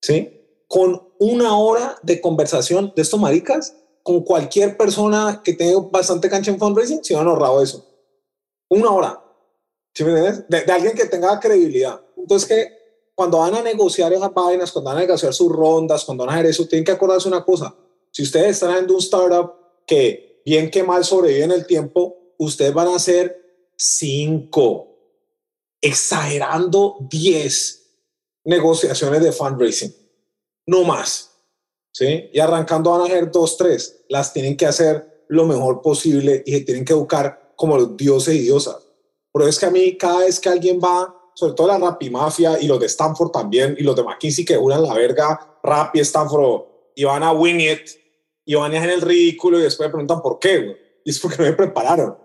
¿sí? 0.00 0.30
Con 0.66 1.08
una 1.18 1.56
hora 1.56 1.98
de 2.02 2.20
conversación 2.20 2.92
de 2.94 3.02
estos 3.02 3.20
maricas, 3.20 3.74
con 4.02 4.22
cualquier 4.22 4.76
persona 4.76 5.42
que 5.44 5.52
tenga 5.52 5.80
bastante 5.90 6.28
cancha 6.28 6.50
en 6.50 6.58
fundraising, 6.58 7.04
se 7.04 7.14
han 7.14 7.26
ahorrado 7.26 7.62
eso. 7.62 7.84
Una 8.68 8.90
hora. 8.90 9.22
¿Sí 9.94 10.04
me 10.04 10.10
entiendes? 10.10 10.44
De, 10.48 10.72
alguien 10.72 10.94
que 10.94 11.06
tenga 11.06 11.38
credibilidad. 11.40 12.00
Entonces, 12.16 12.48
que 12.48 12.78
cuando 13.14 13.38
van 13.38 13.54
a 13.54 13.62
negociar 13.62 14.12
esas 14.12 14.32
vainas, 14.32 14.70
cuando 14.70 14.90
van 14.90 14.98
a 14.98 15.00
negociar 15.02 15.34
sus 15.34 15.50
rondas, 15.50 16.04
cuando 16.04 16.24
van 16.24 16.34
a 16.34 16.38
hacer 16.38 16.50
eso, 16.50 16.66
tienen 16.66 16.84
que 16.84 16.92
acordarse 16.92 17.28
una 17.28 17.44
cosa. 17.44 17.74
Si 18.10 18.22
ustedes 18.22 18.52
están 18.52 18.70
haciendo 18.70 18.94
un 18.94 19.00
startup 19.00 19.52
que 19.86 20.40
bien 20.44 20.70
que 20.70 20.82
mal 20.82 21.04
sobrevive 21.04 21.44
en 21.44 21.52
el 21.52 21.66
tiempo, 21.66 22.16
ustedes 22.38 22.72
van 22.72 22.88
a 22.88 22.96
hacer 22.96 23.70
cinco, 23.76 24.87
exagerando 25.80 26.96
10 27.10 27.78
negociaciones 28.44 29.22
de 29.22 29.32
fundraising, 29.32 29.94
no 30.66 30.84
más. 30.84 31.28
¿sí? 31.92 32.30
Y 32.32 32.38
arrancando 32.38 32.90
van 32.90 33.02
a 33.02 33.04
hacer 33.04 33.30
dos, 33.30 33.56
tres. 33.56 34.04
Las 34.08 34.32
tienen 34.32 34.56
que 34.56 34.66
hacer 34.66 35.24
lo 35.28 35.46
mejor 35.46 35.82
posible 35.82 36.42
y 36.46 36.52
se 36.52 36.60
tienen 36.60 36.84
que 36.84 36.92
educar 36.92 37.52
como 37.56 37.76
los 37.76 37.96
dioses 37.96 38.34
y 38.36 38.40
diosas. 38.40 38.76
Pero 39.32 39.46
es 39.46 39.58
que 39.58 39.66
a 39.66 39.70
mí 39.70 39.96
cada 39.96 40.20
vez 40.20 40.40
que 40.40 40.48
alguien 40.48 40.80
va, 40.80 41.14
sobre 41.34 41.54
todo 41.54 41.66
la 41.66 41.78
Rapimafia 41.78 42.60
y 42.60 42.66
los 42.66 42.80
de 42.80 42.86
Stanford 42.86 43.30
también, 43.30 43.76
y 43.78 43.82
los 43.82 43.94
de 43.94 44.02
McKinsey 44.02 44.44
que 44.44 44.56
unan 44.56 44.82
la 44.82 44.94
verga, 44.94 45.58
Rap 45.62 45.94
y 45.96 46.00
Stanford, 46.00 46.62
y 46.94 47.04
van 47.04 47.22
a 47.22 47.32
wing 47.32 47.60
it, 47.60 47.90
y 48.44 48.54
van 48.54 48.74
a 48.74 48.78
hacer 48.78 48.90
el 48.90 49.02
ridículo 49.02 49.58
y 49.58 49.62
después 49.62 49.88
me 49.88 49.92
preguntan 49.92 50.22
por 50.22 50.38
qué. 50.38 51.00
Y 51.04 51.10
es 51.10 51.20
porque 51.20 51.36
no 51.38 51.44
me 51.44 51.52
prepararon. 51.52 52.16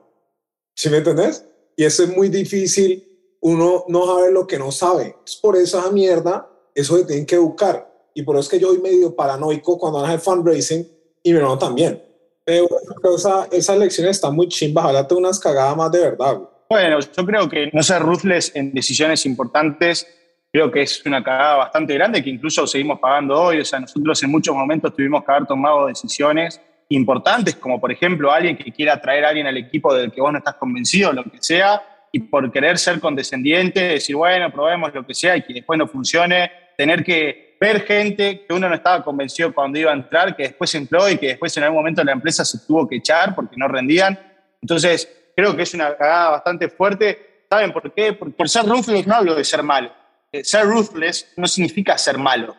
¿Sí 0.75 0.89
me 0.89 0.97
entendés? 0.97 1.45
Y 1.75 1.83
eso 1.83 2.03
es 2.03 2.15
muy 2.15 2.29
difícil, 2.29 3.12
uno 3.43 3.83
no 3.89 4.05
sabe 4.05 4.31
lo 4.31 4.47
que 4.47 4.57
no 4.57 4.71
sabe. 4.71 5.17
Es 5.25 5.35
por 5.35 5.57
esa 5.57 5.91
mierda, 5.91 6.47
eso 6.73 6.97
se 6.97 7.05
tienen 7.05 7.25
que 7.25 7.35
educar. 7.35 7.91
Y 8.13 8.23
por 8.23 8.35
eso 8.35 8.41
es 8.41 8.49
que 8.49 8.59
yo 8.59 8.69
soy 8.69 8.79
medio 8.79 9.15
paranoico 9.15 9.77
cuando 9.77 9.99
van 9.99 10.09
a 10.09 10.13
hacer 10.13 10.21
fundraising 10.21 10.87
y 11.21 11.31
mi 11.31 11.37
hermano 11.37 11.57
también. 11.57 12.01
Pero 12.45 12.67
esa, 13.15 13.47
esas 13.51 13.77
lecciones 13.77 14.17
están 14.17 14.35
muy 14.35 14.47
chimbas, 14.47 14.85
ojalá 14.85 15.07
te 15.07 15.15
unas 15.15 15.39
cagadas 15.39 15.75
más 15.75 15.91
de 15.91 15.99
verdad. 15.99 16.41
Bueno, 16.69 16.99
yo 16.99 17.25
creo 17.25 17.49
que 17.49 17.69
no 17.73 17.83
ser 17.83 18.01
ruthless 18.01 18.55
en 18.55 18.73
decisiones 18.73 19.25
importantes, 19.25 20.07
creo 20.51 20.71
que 20.71 20.83
es 20.83 21.05
una 21.05 21.23
cagada 21.23 21.57
bastante 21.57 21.93
grande 21.95 22.23
que 22.23 22.29
incluso 22.29 22.65
seguimos 22.65 22.99
pagando 22.99 23.39
hoy. 23.41 23.59
O 23.59 23.65
sea, 23.65 23.79
nosotros 23.79 24.23
en 24.23 24.31
muchos 24.31 24.55
momentos 24.55 24.95
tuvimos 24.95 25.23
que 25.25 25.31
haber 25.31 25.47
tomado 25.47 25.87
decisiones 25.87 26.61
importantes, 26.89 27.55
como 27.55 27.79
por 27.79 27.91
ejemplo 27.91 28.31
alguien 28.31 28.57
que 28.57 28.71
quiera 28.71 29.01
traer 29.01 29.25
a 29.25 29.29
alguien 29.29 29.47
al 29.47 29.57
equipo 29.57 29.93
del 29.93 30.11
que 30.11 30.21
vos 30.21 30.31
no 30.31 30.37
estás 30.37 30.55
convencido, 30.55 31.11
lo 31.11 31.23
que 31.23 31.37
sea, 31.41 31.81
y 32.15 32.19
por 32.19 32.51
querer 32.51 32.77
ser 32.77 32.99
condescendiente, 32.99 33.81
decir, 33.81 34.15
bueno, 34.15 34.51
probemos 34.51 34.93
lo 34.93 35.05
que 35.05 35.15
sea 35.15 35.35
y 35.35 35.41
que 35.41 35.53
después 35.55 35.79
no 35.79 35.87
funcione, 35.87 36.51
tener 36.77 37.03
que 37.03 37.57
ver 37.59 37.81
gente 37.81 38.45
que 38.45 38.53
uno 38.53 38.69
no 38.69 38.75
estaba 38.75 39.03
convencido 39.03 39.51
cuando 39.51 39.79
iba 39.79 39.89
a 39.89 39.95
entrar, 39.95 40.35
que 40.35 40.43
después 40.43 40.73
entró 40.75 41.09
y 41.09 41.17
que 41.17 41.29
después 41.29 41.57
en 41.57 41.63
algún 41.63 41.79
momento 41.79 42.03
la 42.03 42.11
empresa 42.11 42.45
se 42.45 42.59
tuvo 42.67 42.87
que 42.87 42.97
echar 42.97 43.33
porque 43.33 43.55
no 43.57 43.67
rendían. 43.67 44.19
Entonces, 44.61 45.09
creo 45.35 45.55
que 45.55 45.63
es 45.63 45.73
una 45.73 45.97
cagada 45.97 46.29
bastante 46.29 46.69
fuerte. 46.69 47.45
¿Saben 47.49 47.73
por 47.73 47.91
qué? 47.91 48.13
Porque 48.13 48.35
por 48.35 48.47
ser 48.47 48.65
ruthless 48.65 49.07
no 49.07 49.15
hablo 49.15 49.33
de 49.33 49.43
ser 49.43 49.63
malo. 49.63 49.91
Eh, 50.31 50.43
Ser 50.43 50.65
ruthless 50.65 51.33
no 51.35 51.47
significa 51.47 51.97
ser 51.97 52.19
malo, 52.19 52.55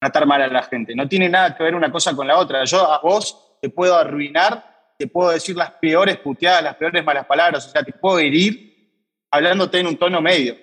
tratar 0.00 0.26
mal 0.26 0.42
a 0.42 0.48
la 0.48 0.64
gente. 0.64 0.96
No 0.96 1.08
tiene 1.08 1.28
nada 1.28 1.56
que 1.56 1.62
ver 1.62 1.76
una 1.76 1.92
cosa 1.92 2.14
con 2.16 2.26
la 2.26 2.38
otra. 2.38 2.64
Yo 2.64 2.90
a 2.90 2.98
vos 3.00 3.56
te 3.62 3.68
puedo 3.68 3.96
arruinar, 3.96 4.77
te 4.98 5.06
puedo 5.06 5.30
decir 5.30 5.56
las 5.56 5.70
peores 5.72 6.18
puteadas, 6.18 6.62
las 6.62 6.74
peores 6.74 7.04
malas 7.04 7.24
palabras, 7.24 7.66
o 7.66 7.70
sea, 7.70 7.84
te 7.84 7.92
puedo 7.92 8.18
herir 8.18 8.68
hablándote 9.30 9.78
en 9.78 9.86
un 9.86 9.96
tono 9.96 10.20
medio. 10.20 10.56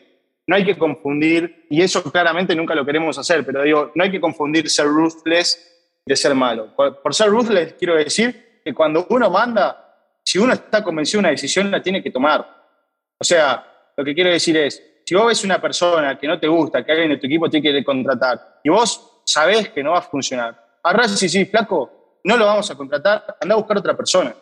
No 0.46 0.58
hay 0.58 0.66
que 0.66 0.78
confundir, 0.78 1.66
y 1.70 1.82
eso 1.82 2.04
claramente 2.12 2.54
nunca 2.54 2.76
lo 2.76 2.86
queremos 2.86 3.18
hacer, 3.18 3.46
pero 3.46 3.64
digo, 3.64 3.92
no 3.96 4.04
hay 4.04 4.12
que 4.12 4.20
confundir 4.20 4.70
ser 4.70 4.88
ruthless 4.88 5.72
de 6.06 6.16
ser 6.16 6.36
malo. 6.36 6.76
Por, 6.76 7.02
por 7.02 7.16
ser 7.16 7.30
ruthless 7.30 7.74
quiero 7.74 7.96
decir 7.96 8.60
que 8.64 8.74
cuando 8.74 9.08
uno 9.10 9.30
manda, 9.30 10.20
si 10.24 10.38
uno 10.38 10.54
está 10.54 10.84
convencido 10.84 11.20
de 11.20 11.28
una 11.28 11.30
decisión, 11.30 11.72
la 11.72 11.82
tiene 11.82 12.04
que 12.04 12.12
tomar. 12.12 12.46
O 13.18 13.24
sea, 13.24 13.66
lo 13.96 14.04
que 14.04 14.14
quiero 14.14 14.30
decir 14.30 14.58
es, 14.58 14.84
si 15.06 15.16
vos 15.16 15.28
ves 15.28 15.46
una 15.46 15.62
persona 15.62 16.20
que 16.20 16.28
no 16.28 16.38
te 16.38 16.48
gusta, 16.48 16.84
que 16.84 16.92
alguien 16.92 17.10
de 17.10 17.18
tu 17.18 17.28
equipo 17.28 17.50
tiene 17.50 17.72
que 17.72 17.84
contratar, 17.86 18.60
y 18.64 18.70
vos 18.70 19.22
sabés 19.26 19.70
que 19.70 19.82
no 19.82 19.92
va 19.92 20.00
a 20.00 20.02
funcionar, 20.02 20.80
agarrás 20.84 21.22
y 21.22 21.26
decís, 21.26 21.50
flaco, 21.50 21.95
no 22.26 22.38
lo 22.38 22.46
vamos 22.46 22.70
a 22.70 22.76
contratar, 22.76 23.38
anda 23.40 23.56
a 23.56 23.58
buscar 23.58 23.78
otra 23.78 23.96
persona. 23.96 24.36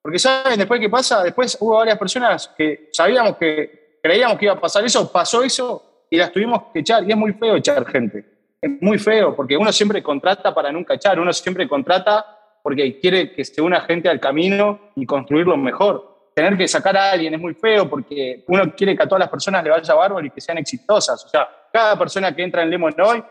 Porque 0.00 0.18
¿saben 0.18 0.58
después 0.58 0.80
qué 0.80 0.88
pasa? 0.88 1.22
Después 1.22 1.56
hubo 1.60 1.76
varias 1.76 1.98
personas 1.98 2.52
que 2.56 2.88
sabíamos 2.92 3.36
que 3.36 3.98
creíamos 4.02 4.38
que 4.38 4.44
iba 4.46 4.54
a 4.54 4.60
pasar 4.60 4.84
eso, 4.84 5.10
pasó 5.10 5.42
eso 5.42 6.06
y 6.10 6.16
las 6.16 6.32
tuvimos 6.32 6.64
que 6.72 6.80
echar. 6.80 7.04
Y 7.04 7.10
es 7.10 7.16
muy 7.16 7.32
feo 7.32 7.56
echar 7.56 7.86
gente. 7.86 8.24
Es 8.60 8.70
muy 8.80 8.98
feo 8.98 9.34
porque 9.34 9.56
uno 9.56 9.72
siempre 9.72 10.02
contrata 10.02 10.54
para 10.54 10.70
nunca 10.70 10.94
echar, 10.94 11.18
uno 11.18 11.32
siempre 11.32 11.68
contrata 11.68 12.24
porque 12.62 12.98
quiere 13.00 13.32
que 13.32 13.44
se 13.44 13.60
una 13.60 13.80
gente 13.80 14.08
al 14.08 14.20
camino 14.20 14.92
y 14.94 15.04
construirlo 15.04 15.56
mejor 15.56 16.12
tener 16.34 16.56
que 16.56 16.66
sacar 16.66 16.96
a 16.96 17.12
alguien 17.12 17.34
es 17.34 17.40
muy 17.40 17.54
feo 17.54 17.88
porque 17.88 18.44
uno 18.48 18.74
quiere 18.74 18.96
que 18.96 19.02
a 19.02 19.06
todas 19.06 19.20
las 19.20 19.28
personas 19.28 19.62
le 19.62 19.70
vaya 19.70 19.94
bárbaro 19.94 20.24
y 20.24 20.30
que 20.30 20.40
sean 20.40 20.58
exitosas. 20.58 21.24
O 21.24 21.28
sea, 21.28 21.48
cada 21.72 21.98
persona 21.98 22.34
que 22.34 22.42
entra 22.42 22.62
en 22.62 22.70
Lemon 22.70 22.94
hoy, 23.00 23.22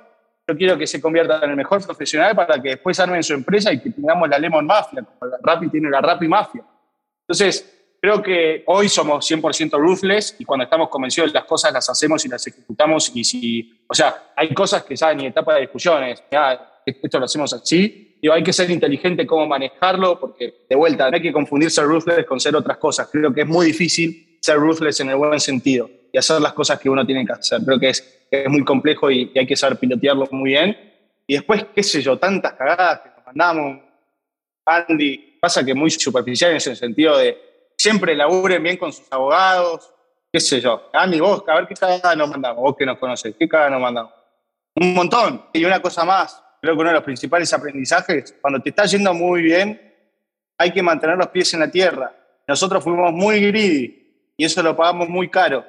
yo 0.52 0.58
quiero 0.58 0.78
que 0.78 0.86
se 0.86 1.02
convierta 1.02 1.40
en 1.44 1.52
el 1.52 1.56
mejor 1.56 1.84
profesional 1.86 2.36
para 2.36 2.62
que 2.62 2.70
después 2.70 3.00
armen 3.00 3.24
su 3.24 3.34
empresa 3.34 3.72
y 3.72 3.80
que 3.80 3.90
tengamos 3.92 4.28
la 4.28 4.38
Lemon 4.38 4.66
Mafia, 4.66 5.04
como 5.04 5.32
la 5.32 5.38
Rappi 5.42 5.70
tiene 5.70 5.90
la 5.90 6.02
Rappi 6.02 6.28
Mafia. 6.28 6.64
Entonces, 7.22 7.96
creo 8.02 8.22
que 8.22 8.64
hoy 8.68 8.90
somos 8.90 9.30
100% 9.30 9.80
ruthless 9.80 10.36
y 10.40 10.46
cuando 10.46 10.66
estamos 10.66 10.90
convencidos 10.90 11.32
de 11.32 11.40
las 11.40 11.48
cosas 11.48 11.72
las 11.72 11.90
hacemos 11.90 12.26
y 12.26 12.30
las 12.30 12.46
ejecutamos 12.46 13.12
y 13.16 13.24
si, 13.24 13.84
o 13.88 13.94
sea, 13.94 14.34
hay 14.36 14.54
cosas 14.54 14.84
que 14.84 14.96
ya 14.96 15.14
ni 15.14 15.28
etapa 15.28 15.56
de 15.56 15.62
discusiones, 15.62 16.24
ya, 16.32 16.82
esto 16.86 17.20
lo 17.20 17.26
hacemos 17.26 17.54
así, 17.54 18.10
Digo, 18.22 18.36
hay 18.36 18.44
que 18.44 18.54
ser 18.54 18.70
inteligente 18.70 19.26
cómo 19.26 19.48
manejarlo, 19.48 20.20
porque 20.20 20.66
de 20.70 20.76
vuelta, 20.76 21.10
no 21.10 21.16
hay 21.16 21.24
que 21.24 21.34
confundir 21.34 21.72
ser 21.72 21.86
ruthless 21.86 22.24
con 22.28 22.40
ser 22.40 22.56
otras 22.56 22.78
cosas. 22.78 23.10
Creo 23.12 23.34
que 23.34 23.42
es 23.42 23.48
muy 23.48 23.66
difícil 23.66 24.38
ser 24.40 24.58
ruthless 24.58 25.00
en 25.00 25.10
el 25.10 25.16
buen 25.16 25.40
sentido 25.40 25.90
y 26.14 26.20
hacer 26.20 26.40
las 26.40 26.54
cosas 26.54 26.80
que 26.80 26.88
uno 26.88 27.04
tiene 27.04 27.26
que 27.26 27.34
hacer. 27.34 27.62
Creo 27.66 27.80
que 27.80 27.90
es, 27.90 28.21
es 28.32 28.50
muy 28.50 28.64
complejo 28.64 29.12
y, 29.12 29.32
hay 29.36 29.46
que 29.46 29.58
saber 29.58 29.78
pilotearlo 29.78 30.28
muy 30.32 30.52
bien. 30.52 30.78
Y 31.28 31.36
después, 31.36 31.66
qué 31.76 31.84
sé 31.84 32.02
yo, 32.02 32.18
tantas 32.18 32.54
cagadas 32.54 33.02
que 33.02 33.10
nos 33.10 33.26
mandamos. 33.26 33.80
Andy, 34.66 35.38
pasa 35.40 35.66
que 35.66 35.74
muy 35.74 35.92
superficial 35.92 36.52
en 36.52 36.58
ese 36.58 36.76
sentido 36.76 37.18
de 37.18 37.38
siempre 37.78 38.16
laburen 38.16 38.64
bien 38.64 38.78
con 38.78 38.94
sus 38.94 39.12
abogados, 39.12 39.94
qué 40.32 40.40
sé 40.40 40.62
yo. 40.62 40.90
Andy, 40.94 41.20
vos, 41.20 41.44
a 41.48 41.56
ver 41.56 41.68
qué 41.68 41.76
cagada 41.76 42.16
nos 42.16 42.30
mandamos, 42.30 42.62
vos 42.62 42.76
que 42.78 42.86
nos 42.86 42.98
conoces, 42.98 43.36
qué 43.38 43.50
cagada 43.50 43.72
nos 43.72 43.82
mandamos. 43.82 44.14
Un 44.76 44.94
montón. 44.94 45.46
Y 45.52 45.66
una 45.66 45.82
cosa 45.82 46.06
más, 46.06 46.42
creo 46.62 46.76
que 46.76 46.80
uno 46.80 46.90
de 46.90 46.96
los 46.96 47.04
principales 47.04 47.52
aprendizajes, 47.54 48.36
cuando 48.40 48.62
te 48.62 48.70
está 48.70 48.86
yendo 48.86 49.14
muy 49.14 49.42
bien, 49.42 49.80
hay 50.58 50.72
que 50.72 50.82
mantener 50.82 51.18
los 51.18 51.28
pies 51.28 51.54
en 51.54 51.62
la 51.62 51.72
tierra. 51.72 52.16
Nosotros 52.48 52.84
fuimos 52.84 53.12
muy 53.12 53.42
greedy 53.48 54.34
y 54.38 54.46
eso 54.46 54.64
lo 54.64 54.76
pagamos 54.76 55.10
muy 55.10 55.30
caro. 55.30 55.66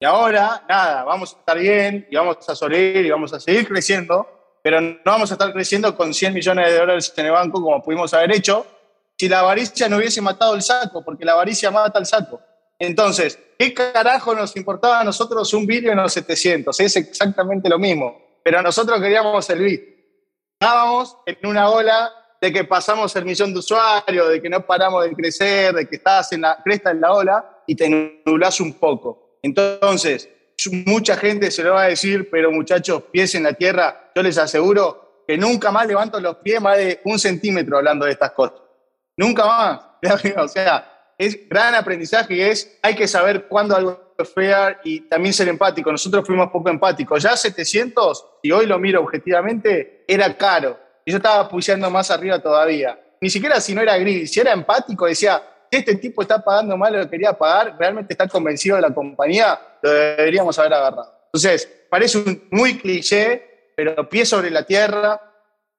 Y 0.00 0.04
ahora, 0.04 0.64
nada, 0.68 1.04
vamos 1.04 1.34
a 1.34 1.38
estar 1.38 1.58
bien 1.58 2.06
y 2.10 2.16
vamos 2.16 2.48
a 2.48 2.54
sobrevivir 2.54 3.06
y 3.06 3.10
vamos 3.10 3.32
a 3.32 3.40
seguir 3.40 3.66
creciendo, 3.66 4.26
pero 4.62 4.80
no 4.80 4.96
vamos 5.04 5.30
a 5.30 5.34
estar 5.34 5.52
creciendo 5.52 5.96
con 5.96 6.14
100 6.14 6.34
millones 6.34 6.70
de 6.70 6.78
dólares 6.78 7.12
en 7.16 7.26
el 7.26 7.32
banco 7.32 7.60
como 7.60 7.82
pudimos 7.82 8.14
haber 8.14 8.32
hecho 8.34 8.66
si 9.18 9.28
la 9.28 9.40
avaricia 9.40 9.88
no 9.88 9.96
hubiese 9.96 10.20
matado 10.20 10.54
el 10.54 10.62
saco, 10.62 11.04
porque 11.04 11.24
la 11.24 11.32
avaricia 11.32 11.72
mata 11.72 11.98
el 11.98 12.06
saco. 12.06 12.40
Entonces, 12.78 13.36
¿qué 13.58 13.74
carajo 13.74 14.34
nos 14.34 14.56
importaba 14.56 15.00
a 15.00 15.04
nosotros 15.04 15.52
un 15.52 15.66
billón 15.66 15.98
o 15.98 16.08
700? 16.08 16.78
Es 16.78 16.94
exactamente 16.94 17.68
lo 17.68 17.80
mismo, 17.80 18.40
pero 18.44 18.62
nosotros 18.62 19.00
queríamos 19.00 19.50
el 19.50 19.58
bit 19.58 19.98
estábamos 20.60 21.16
en 21.24 21.38
una 21.44 21.70
ola 21.70 22.12
de 22.40 22.52
que 22.52 22.64
pasamos 22.64 23.14
el 23.14 23.24
millón 23.24 23.52
de 23.52 23.60
usuarios, 23.60 24.28
de 24.28 24.42
que 24.42 24.48
no 24.48 24.66
paramos 24.66 25.04
de 25.04 25.14
crecer, 25.14 25.72
de 25.72 25.88
que 25.88 25.96
estás 25.96 26.32
en 26.32 26.40
la 26.40 26.60
cresta 26.64 26.90
en 26.90 27.00
la 27.00 27.12
ola 27.12 27.62
y 27.66 27.76
te 27.76 27.88
nublás 28.24 28.60
un 28.60 28.74
poco. 28.74 29.27
Entonces, 29.42 30.28
mucha 30.86 31.16
gente 31.16 31.50
se 31.50 31.62
lo 31.62 31.74
va 31.74 31.82
a 31.82 31.88
decir, 31.88 32.28
pero 32.30 32.50
muchachos, 32.50 33.04
pies 33.12 33.34
en 33.34 33.44
la 33.44 33.52
tierra, 33.52 34.10
yo 34.14 34.22
les 34.22 34.38
aseguro 34.38 35.24
que 35.26 35.36
nunca 35.36 35.70
más 35.70 35.86
levanto 35.86 36.20
los 36.20 36.36
pies 36.36 36.60
más 36.60 36.78
de 36.78 37.00
un 37.04 37.18
centímetro 37.18 37.76
hablando 37.76 38.06
de 38.06 38.12
estas 38.12 38.32
cosas. 38.32 38.60
Nunca 39.16 39.46
más. 39.46 39.80
O 40.36 40.48
sea, 40.48 41.12
es 41.18 41.48
gran 41.48 41.74
aprendizaje 41.74 42.34
y 42.34 42.40
es, 42.40 42.78
hay 42.82 42.94
que 42.94 43.08
saber 43.08 43.48
cuándo 43.48 43.74
algo 43.74 44.08
es 44.18 44.34
y 44.84 45.00
también 45.02 45.32
ser 45.32 45.48
empático. 45.48 45.92
Nosotros 45.92 46.26
fuimos 46.26 46.50
poco 46.50 46.68
empáticos. 46.68 47.22
Ya 47.22 47.36
700, 47.36 48.26
y 48.42 48.50
hoy 48.50 48.66
lo 48.66 48.78
miro 48.78 49.00
objetivamente, 49.00 50.04
era 50.08 50.36
caro. 50.36 50.78
Y 51.04 51.12
yo 51.12 51.18
estaba 51.18 51.48
puseando 51.48 51.88
más 51.90 52.10
arriba 52.10 52.40
todavía. 52.40 52.98
Ni 53.20 53.30
siquiera 53.30 53.60
si 53.60 53.74
no 53.74 53.80
era 53.80 53.96
gris, 53.96 54.32
si 54.32 54.40
era 54.40 54.52
empático, 54.52 55.06
decía, 55.06 55.42
si 55.70 55.78
este 55.78 55.94
tipo 55.96 56.22
está 56.22 56.42
pagando 56.42 56.76
mal 56.76 56.92
lo 56.92 57.04
que 57.04 57.10
quería 57.10 57.32
pagar, 57.32 57.76
realmente 57.78 58.14
está 58.14 58.26
convencido 58.26 58.76
de 58.76 58.82
la 58.82 58.94
compañía, 58.94 59.58
lo 59.82 59.90
deberíamos 59.90 60.58
haber 60.58 60.74
agarrado. 60.74 61.12
Entonces, 61.26 61.68
parece 61.90 62.18
un, 62.18 62.48
muy 62.50 62.78
cliché, 62.78 63.72
pero 63.76 64.08
pie 64.08 64.24
sobre 64.24 64.50
la 64.50 64.64
tierra, 64.64 65.20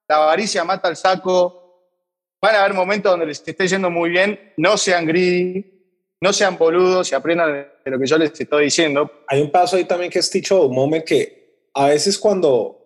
la 0.08 0.16
avaricia 0.16 0.64
mata 0.64 0.88
al 0.88 0.96
saco. 0.96 1.56
Van 2.42 2.56
a 2.56 2.60
haber 2.62 2.74
momentos 2.74 3.12
donde 3.12 3.26
les 3.26 3.46
esté 3.46 3.68
yendo 3.68 3.90
muy 3.90 4.10
bien, 4.10 4.54
no 4.58 4.78
sean 4.78 5.06
greedy, 5.06 5.80
no 6.22 6.32
sean 6.34 6.58
boludos 6.58 7.12
y 7.12 7.16
aprendan 7.16 7.68
de 7.84 7.92
lo 7.92 8.00
que 8.00 8.06
yo 8.06 8.18
les 8.18 8.40
estoy 8.40 8.66
diciendo. 8.66 9.12
Hay 9.28 9.42
un 9.42 9.52
paso 9.52 9.76
ahí 9.76 9.86
también 9.86 10.12
que 10.12 10.20
es 10.20 10.32
dicho 10.32 10.70
moment 10.70 11.04
que 11.04 11.68
a 11.74 11.88
veces 11.88 12.18
cuando 12.18 12.80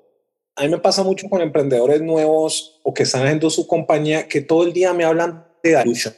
a 0.55 0.63
mí 0.63 0.69
me 0.69 0.77
pasa 0.77 1.03
mucho 1.03 1.27
con 1.29 1.41
emprendedores 1.41 2.01
nuevos 2.01 2.79
o 2.83 2.93
que 2.93 3.03
están 3.03 3.23
haciendo 3.23 3.49
su 3.49 3.67
compañía 3.67 4.27
que 4.27 4.41
todo 4.41 4.63
el 4.63 4.73
día 4.73 4.93
me 4.93 5.03
hablan 5.03 5.45
de 5.63 5.77
dilution. 5.77 6.13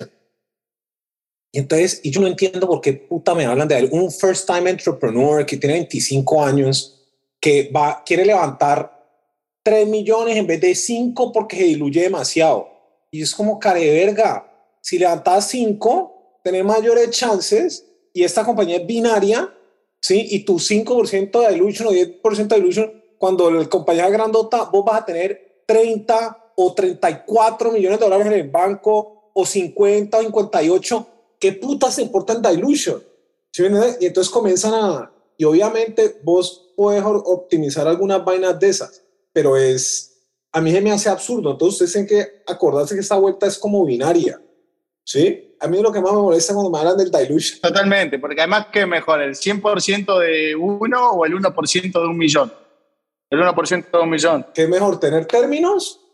Y 1.56 1.60
entonces, 1.60 2.02
y 2.04 2.12
yo 2.12 2.20
no 2.20 2.28
entiendo 2.28 2.68
por 2.68 2.82
qué 2.82 2.92
puta 2.92 3.34
me 3.34 3.46
hablan 3.46 3.70
de 3.70 3.88
un 3.90 4.12
first 4.12 4.46
time 4.46 4.70
entrepreneur 4.70 5.46
que 5.46 5.56
tiene 5.56 5.76
25 5.76 6.44
años 6.44 7.02
que 7.40 7.72
va, 7.74 8.04
quiere 8.06 8.26
levantar 8.26 8.92
3 9.64 9.88
millones 9.88 10.36
en 10.36 10.48
vez 10.48 10.60
de 10.60 10.76
5 10.76 11.32
porque 11.32 11.56
se 11.56 11.64
diluye 11.64 12.02
demasiado. 12.02 12.68
Y 13.10 13.22
es 13.22 13.34
como 13.34 13.58
care 13.58 13.90
verga. 13.90 14.52
Si 14.82 15.00
levantas 15.00 15.48
5, 15.48 16.42
tenés 16.44 16.66
mayores 16.66 17.10
chances 17.12 17.86
y 18.12 18.26
esta 18.26 18.44
compañía 18.44 18.76
es 18.76 18.86
binaria, 18.86 19.50
¿sí? 20.02 20.28
Y 20.32 20.44
tu 20.44 20.56
5% 20.56 21.40
de 21.40 21.54
dilution 21.54 21.88
o 21.88 21.92
10% 21.92 22.48
de 22.48 22.56
dilution, 22.58 23.04
cuando 23.18 23.50
la 23.50 23.66
compañía 23.70 24.08
es 24.08 24.12
grandota, 24.12 24.66
vos 24.66 24.84
vas 24.84 25.04
a 25.04 25.06
tener 25.06 25.64
30 25.66 26.52
o 26.58 26.74
34 26.74 27.72
millones 27.72 27.98
de 27.98 28.04
dólares 28.04 28.28
en 28.28 28.34
el 28.34 28.50
banco 28.50 29.32
o 29.34 29.46
50 29.46 30.18
o 30.18 30.22
58. 30.22 31.12
¿Qué 31.40 31.54
putas 31.54 32.00
importa 32.00 32.34
el 32.34 32.42
dilution? 32.42 33.02
¿Sí 33.52 33.64
Y 34.00 34.06
entonces 34.06 34.32
comienzan 34.32 34.74
a... 34.74 35.12
Y 35.38 35.44
obviamente 35.44 36.20
vos 36.24 36.74
puedes 36.76 37.04
optimizar 37.06 37.88
algunas 37.88 38.24
vainas 38.24 38.60
de 38.60 38.70
esas, 38.70 39.04
pero 39.32 39.58
es... 39.58 40.12
A 40.52 40.62
mí 40.62 40.72
se 40.72 40.82
me 40.82 40.92
hace 40.92 41.10
absurdo. 41.10 41.52
Entonces 41.52 41.82
ustedes 41.82 42.08
tienen 42.08 42.08
que 42.08 42.44
acordarse 42.48 42.96
que 42.96 43.02
esta 43.02 43.18
vuelta 43.18 43.46
es 43.46 43.58
como 43.58 43.86
binaria. 43.86 44.42
¿Sí? 45.04 45.56
A 45.60 45.68
mí 45.68 45.82
lo 45.82 45.92
que 45.92 46.02
más 46.02 46.14
me 46.14 46.20
molesta 46.20 46.54
cuando 46.54 46.72
me 46.72 46.80
hablan 46.80 46.98
del 46.98 47.12
dilution. 47.12 47.60
Totalmente, 47.62 48.20
porque 48.20 48.42
además, 48.42 48.68
¿qué 48.72 48.86
mejor? 48.86 49.22
¿El 49.22 49.36
100% 49.36 50.20
de 50.20 50.56
uno 50.56 51.12
o 51.12 51.26
el 51.26 51.34
1% 51.34 51.92
de 51.92 52.08
un 52.08 52.18
millón? 52.18 52.52
El 53.30 53.40
1% 53.40 53.92
de 53.92 53.98
un 54.00 54.10
millón. 54.10 54.46
¿Qué 54.54 54.64
es 54.64 54.70
mejor, 54.70 55.00
tener 55.00 55.26
términos 55.26 56.05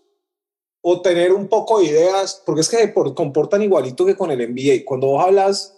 o 0.82 1.02
tener 1.02 1.32
un 1.32 1.48
poco 1.48 1.80
de 1.80 1.86
ideas? 1.86 2.42
Porque 2.46 2.62
es 2.62 2.70
que 2.70 2.88
por, 2.90 3.14
comportan 3.14 3.62
igualito 3.62 4.06
que 4.06 4.16
con 4.16 4.32
el 4.32 4.50
MBA. 4.50 4.86
Cuando 4.86 5.08
vos 5.08 5.24
hablas, 5.24 5.78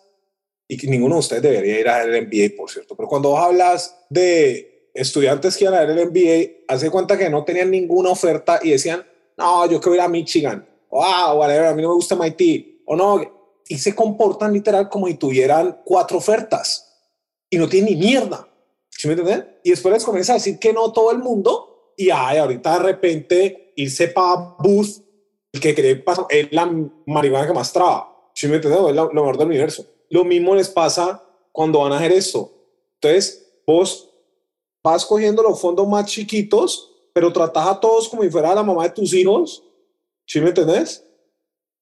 y 0.68 0.78
que 0.78 0.88
ninguno 0.88 1.16
de 1.16 1.20
ustedes 1.20 1.41
debería 1.41 1.80
ir 1.80 1.89
al 1.89 2.10
MBA, 2.10 2.56
por 2.58 2.70
cierto, 2.70 2.95
pero 2.95 3.08
cuando 3.08 3.30
vos 3.30 3.39
hablas 3.39 3.95
de 4.10 4.89
estudiantes 4.93 5.58
que 5.58 5.66
iban 5.66 5.76
a 5.76 5.84
ir 5.84 5.89
al 5.89 6.08
MBA, 6.08 6.74
hace 6.74 6.89
cuenta 6.89 7.18
que 7.18 7.30
no 7.30 7.43
tenían 7.43 7.72
ninguna 7.72 8.10
oferta 8.10 8.60
y 8.64 8.72
decían, 8.72 9.06
no, 9.38 9.70
yo 9.70 9.80
quiero 9.80 9.95
ir 9.95 10.01
a 10.01 10.08
Michigan, 10.08 10.68
o 10.89 11.04
ah, 11.04 11.34
whatever, 11.34 11.68
a 11.68 11.76
mí 11.76 11.82
no 11.82 11.89
me 11.89 11.95
gusta 11.95 12.16
MIT, 12.16 12.84
o 12.86 12.95
no, 12.95 13.62
y 13.68 13.78
se 13.78 13.95
comportan 13.95 14.54
literal 14.54 14.89
como 14.89 15.08
si 15.08 15.16
tuvieran 15.16 15.82
cuatro 15.84 16.18
ofertas 16.18 16.93
y 17.49 17.58
no 17.58 17.68
tienen 17.68 17.93
ni 17.93 18.06
mierda. 18.06 18.47
¿Sí 18.89 19.08
me 19.08 19.14
entienden? 19.14 19.58
Y 19.64 19.72
después 19.72 19.93
les 19.93 20.04
comienza 20.04 20.34
a 20.34 20.36
decir 20.36 20.60
que 20.60 20.74
no 20.74 20.91
todo 20.91 21.12
el 21.12 21.20
mundo 21.20 21.93
y 21.97 22.10
ay, 22.10 22.38
ahorita 22.38 22.74
de 22.74 22.80
repente 22.80 23.62
irse 23.76 24.07
para 24.07 24.55
bus, 24.59 25.01
el 25.51 25.59
que 25.59 25.76
cree 25.76 26.03
es 26.30 26.51
la 26.51 26.71
marihuana 27.05 27.47
que 27.47 27.53
más 27.53 27.71
traba. 27.71 28.32
¿Sí 28.34 28.47
me 28.47 28.55
entienden? 28.55 28.86
Es 28.88 28.95
lo, 28.95 29.11
mejor 29.11 29.38
del 29.38 29.47
universo. 29.47 29.86
Lo 30.09 30.24
mismo 30.24 30.55
les 30.55 30.69
pasa 30.69 31.24
cuando 31.51 31.80
van 31.80 31.93
a 31.93 31.97
hacer 31.97 32.11
esto. 32.11 32.51
Entonces, 32.95 33.61
vos 33.65 34.09
vas 34.84 35.05
cogiendo 35.05 35.43
los 35.43 35.59
fondos 35.59 35.88
más 35.88 36.05
chiquitos, 36.05 36.91
pero 37.13 37.32
tratas 37.32 37.67
a 37.67 37.80
todos 37.80 38.09
como 38.09 38.24
si 38.24 38.30
fuera 38.30 38.55
la 38.55 38.63
mamá 38.63 38.84
de 38.84 38.89
tus 38.89 39.13
hijos. 39.13 39.63
¿Sí 40.26 40.41
me 40.41 40.49
entendés? 40.49 41.03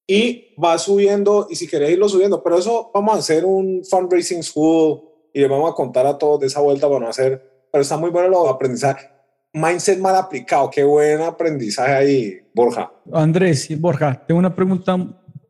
y 0.06 0.54
va 0.62 0.78
subiendo 0.78 1.46
y 1.48 1.56
si 1.56 1.66
querés 1.68 1.90
irlo 1.90 2.08
subiendo, 2.08 2.42
pero 2.42 2.58
eso 2.58 2.90
vamos 2.92 3.14
a 3.14 3.18
hacer 3.18 3.44
un 3.44 3.84
fundraising 3.84 4.42
school 4.42 5.00
y 5.32 5.40
le 5.40 5.48
vamos 5.48 5.70
a 5.70 5.74
contar 5.74 6.06
a 6.06 6.18
todos 6.18 6.40
de 6.40 6.48
esa 6.48 6.60
vuelta, 6.60 6.86
vamos 6.86 7.06
a 7.06 7.10
hacer, 7.10 7.66
pero 7.70 7.82
está 7.82 7.96
muy 7.96 8.10
bueno 8.10 8.28
lo 8.28 8.44
de 8.44 8.50
aprendizaje. 8.50 9.08
Mindset 9.54 9.98
mal 9.98 10.16
aplicado, 10.16 10.70
qué 10.70 10.82
buen 10.82 11.20
aprendizaje 11.20 11.92
ahí, 11.92 12.40
Borja. 12.54 12.90
Andrés 13.12 13.70
y 13.70 13.74
Borja, 13.74 14.14
tengo 14.26 14.38
una 14.38 14.54
pregunta 14.54 14.96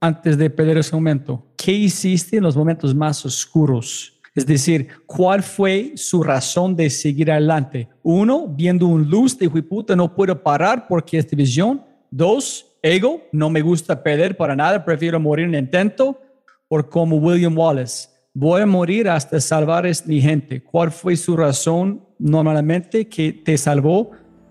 antes 0.00 0.36
de 0.36 0.50
perder 0.50 0.78
ese 0.78 0.94
momento. 0.96 1.46
¿Qué 1.56 1.70
hiciste 1.70 2.38
en 2.38 2.42
los 2.42 2.56
momentos 2.56 2.92
más 2.92 3.24
oscuros? 3.24 4.20
Es 4.34 4.44
decir, 4.44 4.88
¿cuál 5.06 5.42
fue 5.42 5.92
su 5.94 6.22
razón 6.22 6.74
de 6.74 6.90
seguir 6.90 7.30
adelante? 7.30 7.88
Uno, 8.02 8.48
viendo 8.48 8.88
un 8.88 9.08
luz 9.08 9.38
de 9.38 9.48
puta, 9.48 9.94
no 9.94 10.12
puedo 10.12 10.42
parar 10.42 10.88
porque 10.88 11.18
es 11.18 11.28
división. 11.28 11.84
Dos, 12.10 12.66
ego, 12.82 13.22
no 13.30 13.50
me 13.50 13.60
gusta 13.60 14.02
perder 14.02 14.36
para 14.36 14.56
nada, 14.56 14.84
prefiero 14.84 15.20
morir 15.20 15.46
en 15.46 15.54
intento, 15.54 16.20
o 16.66 16.82
como 16.82 17.16
William 17.16 17.56
Wallace, 17.56 18.08
voy 18.34 18.62
a 18.62 18.66
morir 18.66 19.08
hasta 19.08 19.38
salvar 19.40 19.86
a 19.86 19.90
mi 20.06 20.20
gente. 20.20 20.62
¿Cuál 20.62 20.90
fue 20.90 21.14
su 21.14 21.36
razón 21.36 22.04
normalmente 22.22 23.08
que 23.08 23.32
te 23.32 23.58
salvó 23.58 24.10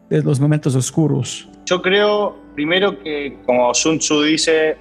de 0.10 0.22
los 0.22 0.40
momentos 0.40 0.76
oscuros? 0.76 1.48
Yo 1.66 1.82
creo, 1.82 2.38
primero 2.54 3.02
que 3.02 3.38
como 3.46 3.74
Sun 3.74 4.00
Tzu 4.00 4.24
dice, 4.24 4.78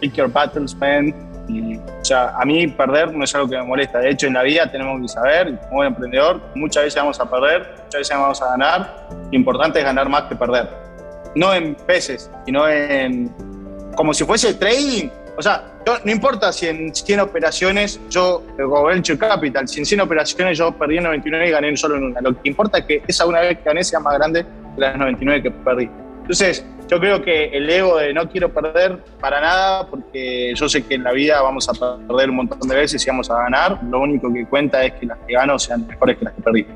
pick 0.00 0.14
your 0.14 0.30
battles, 0.30 0.74
man. 0.76 1.14
Y, 1.48 1.76
o 1.76 2.04
sea, 2.04 2.36
a 2.38 2.44
mí 2.44 2.68
perder 2.68 3.12
no 3.12 3.24
es 3.24 3.34
algo 3.34 3.48
que 3.48 3.56
me 3.56 3.64
molesta. 3.64 3.98
De 3.98 4.10
hecho, 4.10 4.28
en 4.28 4.34
la 4.34 4.42
vida 4.42 4.70
tenemos 4.70 5.00
que 5.02 5.08
saber, 5.08 5.58
como 5.68 5.82
emprendedor, 5.82 6.40
muchas 6.54 6.84
veces 6.84 7.02
vamos 7.02 7.18
a 7.18 7.28
perder, 7.28 7.68
muchas 7.84 8.00
veces 8.00 8.16
vamos 8.16 8.40
a 8.40 8.46
ganar. 8.50 9.08
Lo 9.30 9.36
importante 9.36 9.80
es 9.80 9.84
ganar 9.84 10.08
más 10.08 10.22
que 10.24 10.36
perder 10.36 10.82
no 11.34 11.54
en 11.54 11.74
peces, 11.74 12.30
sino 12.44 12.68
en 12.68 13.32
como 13.96 14.14
si 14.14 14.24
fuese 14.24 14.54
trading. 14.54 15.08
O 15.36 15.42
sea, 15.42 15.64
no 16.04 16.12
importa 16.12 16.52
si 16.52 16.66
en 16.66 16.94
100 16.94 17.20
operaciones 17.20 18.00
yo, 18.10 18.42
o 18.58 18.84
Venture 18.84 19.18
Capital, 19.18 19.66
si 19.66 19.80
en 19.80 19.86
100 19.86 20.00
operaciones 20.02 20.58
yo 20.58 20.72
perdí 20.72 20.98
en 20.98 21.04
99 21.04 21.48
y 21.48 21.50
gané 21.50 21.76
solo 21.76 21.96
en 21.96 22.04
una. 22.04 22.20
Lo 22.20 22.40
que 22.40 22.48
importa 22.48 22.78
es 22.78 22.84
que 22.84 23.02
esa 23.06 23.26
una 23.26 23.40
vez 23.40 23.58
que 23.58 23.64
gané 23.64 23.82
sea 23.82 23.98
más 24.00 24.14
grande 24.14 24.44
que 24.44 24.80
las 24.80 24.96
99 24.96 25.42
que 25.42 25.50
perdí. 25.50 25.88
Entonces, 26.20 26.64
yo 26.88 27.00
creo 27.00 27.22
que 27.22 27.46
el 27.46 27.68
ego 27.70 27.96
de 27.96 28.12
no 28.12 28.28
quiero 28.28 28.52
perder 28.52 28.98
para 29.18 29.40
nada, 29.40 29.86
porque 29.86 30.52
yo 30.54 30.68
sé 30.68 30.84
que 30.84 30.96
en 30.96 31.04
la 31.04 31.12
vida 31.12 31.40
vamos 31.40 31.68
a 31.68 31.72
perder 31.72 32.28
un 32.28 32.36
montón 32.36 32.68
de 32.68 32.76
veces 32.76 33.04
y 33.04 33.10
vamos 33.10 33.30
a 33.30 33.38
ganar. 33.38 33.82
Lo 33.84 34.00
único 34.00 34.32
que 34.32 34.44
cuenta 34.46 34.84
es 34.84 34.92
que 34.92 35.06
las 35.06 35.18
que 35.26 35.32
gano 35.32 35.58
sean 35.58 35.86
mejores 35.86 36.18
que 36.18 36.24
las 36.26 36.34
que 36.34 36.42
perdí. 36.42 36.66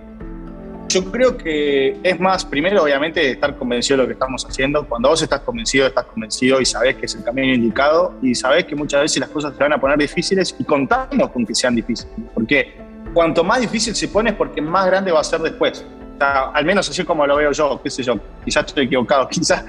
Yo 0.89 1.11
creo 1.11 1.37
que 1.37 1.99
es 2.03 2.20
más, 2.20 2.45
primero 2.45 2.84
obviamente 2.84 3.30
estar 3.30 3.57
convencido 3.57 3.97
de 3.97 4.03
lo 4.05 4.07
que 4.07 4.12
estamos 4.12 4.47
haciendo. 4.49 4.87
Cuando 4.87 5.09
vos 5.09 5.20
estás 5.20 5.41
convencido, 5.41 5.87
estás 5.87 6.05
convencido 6.05 6.61
y 6.61 6.66
sabés 6.66 6.97
que 6.97 7.07
es 7.07 7.14
el 7.16 7.24
camino 7.24 7.53
indicado 7.53 8.14
y 8.22 8.34
sabés 8.34 8.64
que 8.66 8.76
muchas 8.76 9.03
veces 9.03 9.18
las 9.18 9.30
cosas 9.30 9.55
se 9.57 9.62
van 9.62 9.72
a 9.72 9.80
poner 9.80 9.99
difíciles 9.99 10.55
y 10.59 10.64
contamos 10.64 11.30
con 11.30 11.45
que 11.45 11.55
sean 11.55 11.74
difíciles. 11.74 12.12
Porque 12.32 12.74
cuanto 13.12 13.43
más 13.43 13.61
difícil 13.61 13.97
se 13.97 14.09
pone 14.09 14.30
es 14.30 14.37
porque 14.37 14.61
más 14.61 14.87
grande 14.87 15.11
va 15.11 15.20
a 15.20 15.24
ser 15.24 15.41
después. 15.41 15.84
O 16.14 16.18
sea, 16.18 16.51
al 16.55 16.64
menos 16.64 16.89
así 16.89 17.05
como 17.05 17.26
lo 17.26 17.37
veo 17.37 17.53
yo, 17.53 17.80
qué 17.82 17.91
sé 17.91 18.03
yo, 18.03 18.18
quizás 18.45 18.66
estoy 18.66 18.87
equivocado, 18.87 19.28
quizás 19.30 19.64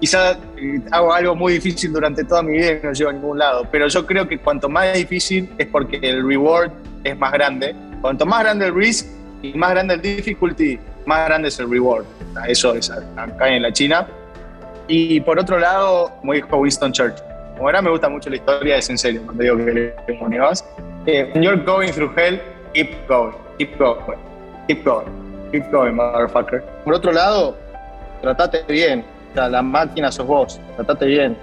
quizá, 0.00 0.32
eh, 0.56 0.80
hago 0.90 1.12
algo 1.12 1.36
muy 1.36 1.52
difícil 1.52 1.92
durante 1.92 2.24
toda 2.24 2.42
mi 2.42 2.54
vida 2.54 2.72
y 2.72 2.80
no 2.82 2.92
llego 2.92 3.10
a 3.10 3.12
ningún 3.12 3.38
lado, 3.38 3.68
pero 3.70 3.86
yo 3.86 4.04
creo 4.04 4.26
que 4.26 4.38
cuanto 4.38 4.68
más 4.68 4.94
difícil 4.94 5.50
es 5.58 5.66
porque 5.68 5.98
el 6.02 6.26
reward 6.26 6.72
es 7.04 7.16
más 7.16 7.32
grande, 7.32 7.76
cuanto 8.00 8.26
más 8.26 8.42
grande 8.42 8.66
el 8.66 8.74
risk, 8.74 9.06
y 9.42 9.52
más 9.54 9.70
grande 9.72 9.94
el 9.94 10.02
difficulty, 10.02 10.78
más 11.04 11.26
grande 11.26 11.48
es 11.48 11.58
el 11.58 11.68
reward. 11.68 12.04
Eso 12.46 12.74
es 12.74 12.90
acá 12.90 13.48
en 13.48 13.62
la 13.62 13.72
China. 13.72 14.06
Y 14.88 15.20
por 15.20 15.38
otro 15.38 15.58
lado, 15.58 16.12
como 16.20 16.32
dijo 16.32 16.56
Winston 16.56 16.92
Churchill, 16.92 17.24
como 17.54 17.68
ahora 17.68 17.82
me 17.82 17.90
gusta 17.90 18.08
mucho 18.08 18.30
la 18.30 18.36
historia, 18.36 18.76
es 18.76 18.88
en 18.88 18.98
serio 18.98 19.22
cuando 19.24 19.42
digo 19.42 19.56
que 19.56 19.72
le 19.72 19.88
tengo 20.06 20.28
eh, 21.06 21.32
you're 21.34 21.60
going 21.64 21.90
through 21.90 22.16
hell, 22.16 22.40
keep 22.72 22.90
going, 23.08 23.34
keep 23.58 23.76
going, 23.76 24.18
keep 24.68 24.84
going, 24.84 25.06
keep 25.50 25.70
going, 25.70 25.94
motherfucker. 25.94 26.62
Por 26.84 26.94
otro 26.94 27.12
lado, 27.12 27.56
tratate 28.20 28.62
bien. 28.68 29.04
O 29.32 29.34
sea, 29.34 29.48
la 29.48 29.62
máquina 29.62 30.12
sos 30.12 30.26
vos, 30.26 30.60
tratate 30.76 31.06
bien. 31.06 31.36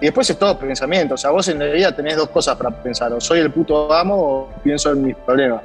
Y 0.00 0.06
después 0.06 0.28
es 0.30 0.38
todo 0.38 0.56
pensamiento. 0.58 1.14
O 1.14 1.16
sea, 1.16 1.30
vos 1.30 1.48
en 1.48 1.58
la 1.58 1.66
vida 1.66 1.94
tenés 1.94 2.16
dos 2.16 2.28
cosas 2.28 2.56
para 2.56 2.70
pensar. 2.70 3.12
O 3.12 3.20
soy 3.20 3.40
el 3.40 3.50
puto 3.50 3.92
amo 3.92 4.14
o 4.14 4.48
pienso 4.62 4.92
en 4.92 5.02
mis 5.02 5.16
problemas 5.16 5.62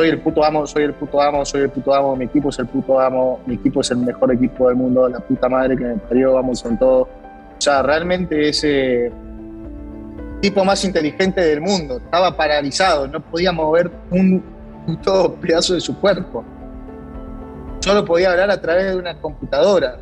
soy 0.00 0.08
el 0.08 0.20
puto 0.20 0.42
amo, 0.42 0.66
soy 0.66 0.84
el 0.84 0.94
puto 0.94 1.20
amo, 1.20 1.44
soy 1.44 1.60
el 1.60 1.68
puto 1.68 1.94
amo, 1.94 2.16
mi 2.16 2.24
equipo 2.24 2.48
es 2.48 2.58
el 2.58 2.66
puto 2.66 2.98
amo, 2.98 3.38
mi 3.44 3.56
equipo 3.56 3.82
es 3.82 3.90
el 3.90 3.98
mejor 3.98 4.32
equipo 4.32 4.68
del 4.68 4.76
mundo, 4.76 5.06
la 5.10 5.20
puta 5.20 5.46
madre 5.46 5.76
que 5.76 5.84
me 5.84 5.96
parió, 5.96 6.32
vamos 6.32 6.62
con 6.62 6.78
todo. 6.78 7.02
O 7.02 7.60
sea, 7.60 7.82
realmente 7.82 8.48
ese 8.48 9.12
tipo 10.40 10.64
más 10.64 10.82
inteligente 10.86 11.42
del 11.42 11.60
mundo 11.60 11.98
estaba 11.98 12.34
paralizado, 12.34 13.08
no 13.08 13.20
podía 13.20 13.52
mover 13.52 13.90
un 14.10 14.42
puto 14.86 15.34
pedazo 15.34 15.74
de 15.74 15.82
su 15.82 15.94
cuerpo. 16.00 16.46
Solo 17.80 18.02
podía 18.02 18.30
hablar 18.30 18.50
a 18.50 18.58
través 18.58 18.86
de 18.86 18.96
una 18.96 19.14
computadora. 19.20 19.98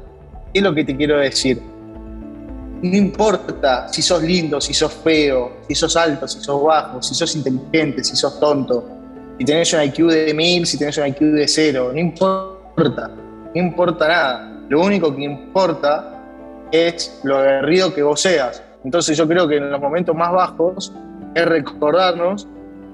¿Qué 0.53 0.61
es 0.61 0.63
lo 0.63 0.73
que 0.77 0.85
te 0.85 0.97
quiero 0.97 1.19
decir? 1.19 1.61
No 2.83 2.97
importa 2.97 3.89
si 3.89 4.01
sos 4.01 4.23
lindo, 4.23 4.61
si 4.61 4.75
sos 4.75 4.93
feo, 4.93 5.57
si 5.67 5.75
sos 5.75 5.97
alto, 5.97 6.29
si 6.29 6.39
sos 6.39 6.63
bajo, 6.63 7.03
si 7.03 7.17
sos 7.17 7.35
inteligente, 7.35 8.05
si 8.05 8.15
sos 8.15 8.39
tonto 8.39 8.98
si 9.39 9.45
tenés 9.45 9.73
un 9.73 9.83
IQ 9.83 10.07
de 10.09 10.35
1000, 10.35 10.67
si 10.67 10.79
tenés 10.79 10.99
un 10.99 11.07
IQ 11.07 11.21
de 11.21 11.47
0, 11.47 11.91
no 11.93 11.99
importa, 11.99 13.09
no 13.55 13.61
importa 13.61 14.09
nada. 14.09 14.63
Lo 14.69 14.83
único 14.83 15.15
que 15.15 15.23
importa 15.23 16.23
es 16.73 17.21
lo 17.23 17.39
aguerrido 17.39 17.95
que 17.95 18.03
vos 18.03 18.21
seas. 18.21 18.63
Entonces 18.85 19.17
yo 19.17 19.27
creo 19.27 19.47
que 19.47 19.57
en 19.57 19.71
los 19.71 19.81
momentos 19.81 20.15
más 20.15 20.33
bajos 20.33 20.93
es 21.35 21.45
recordarnos 21.47 22.47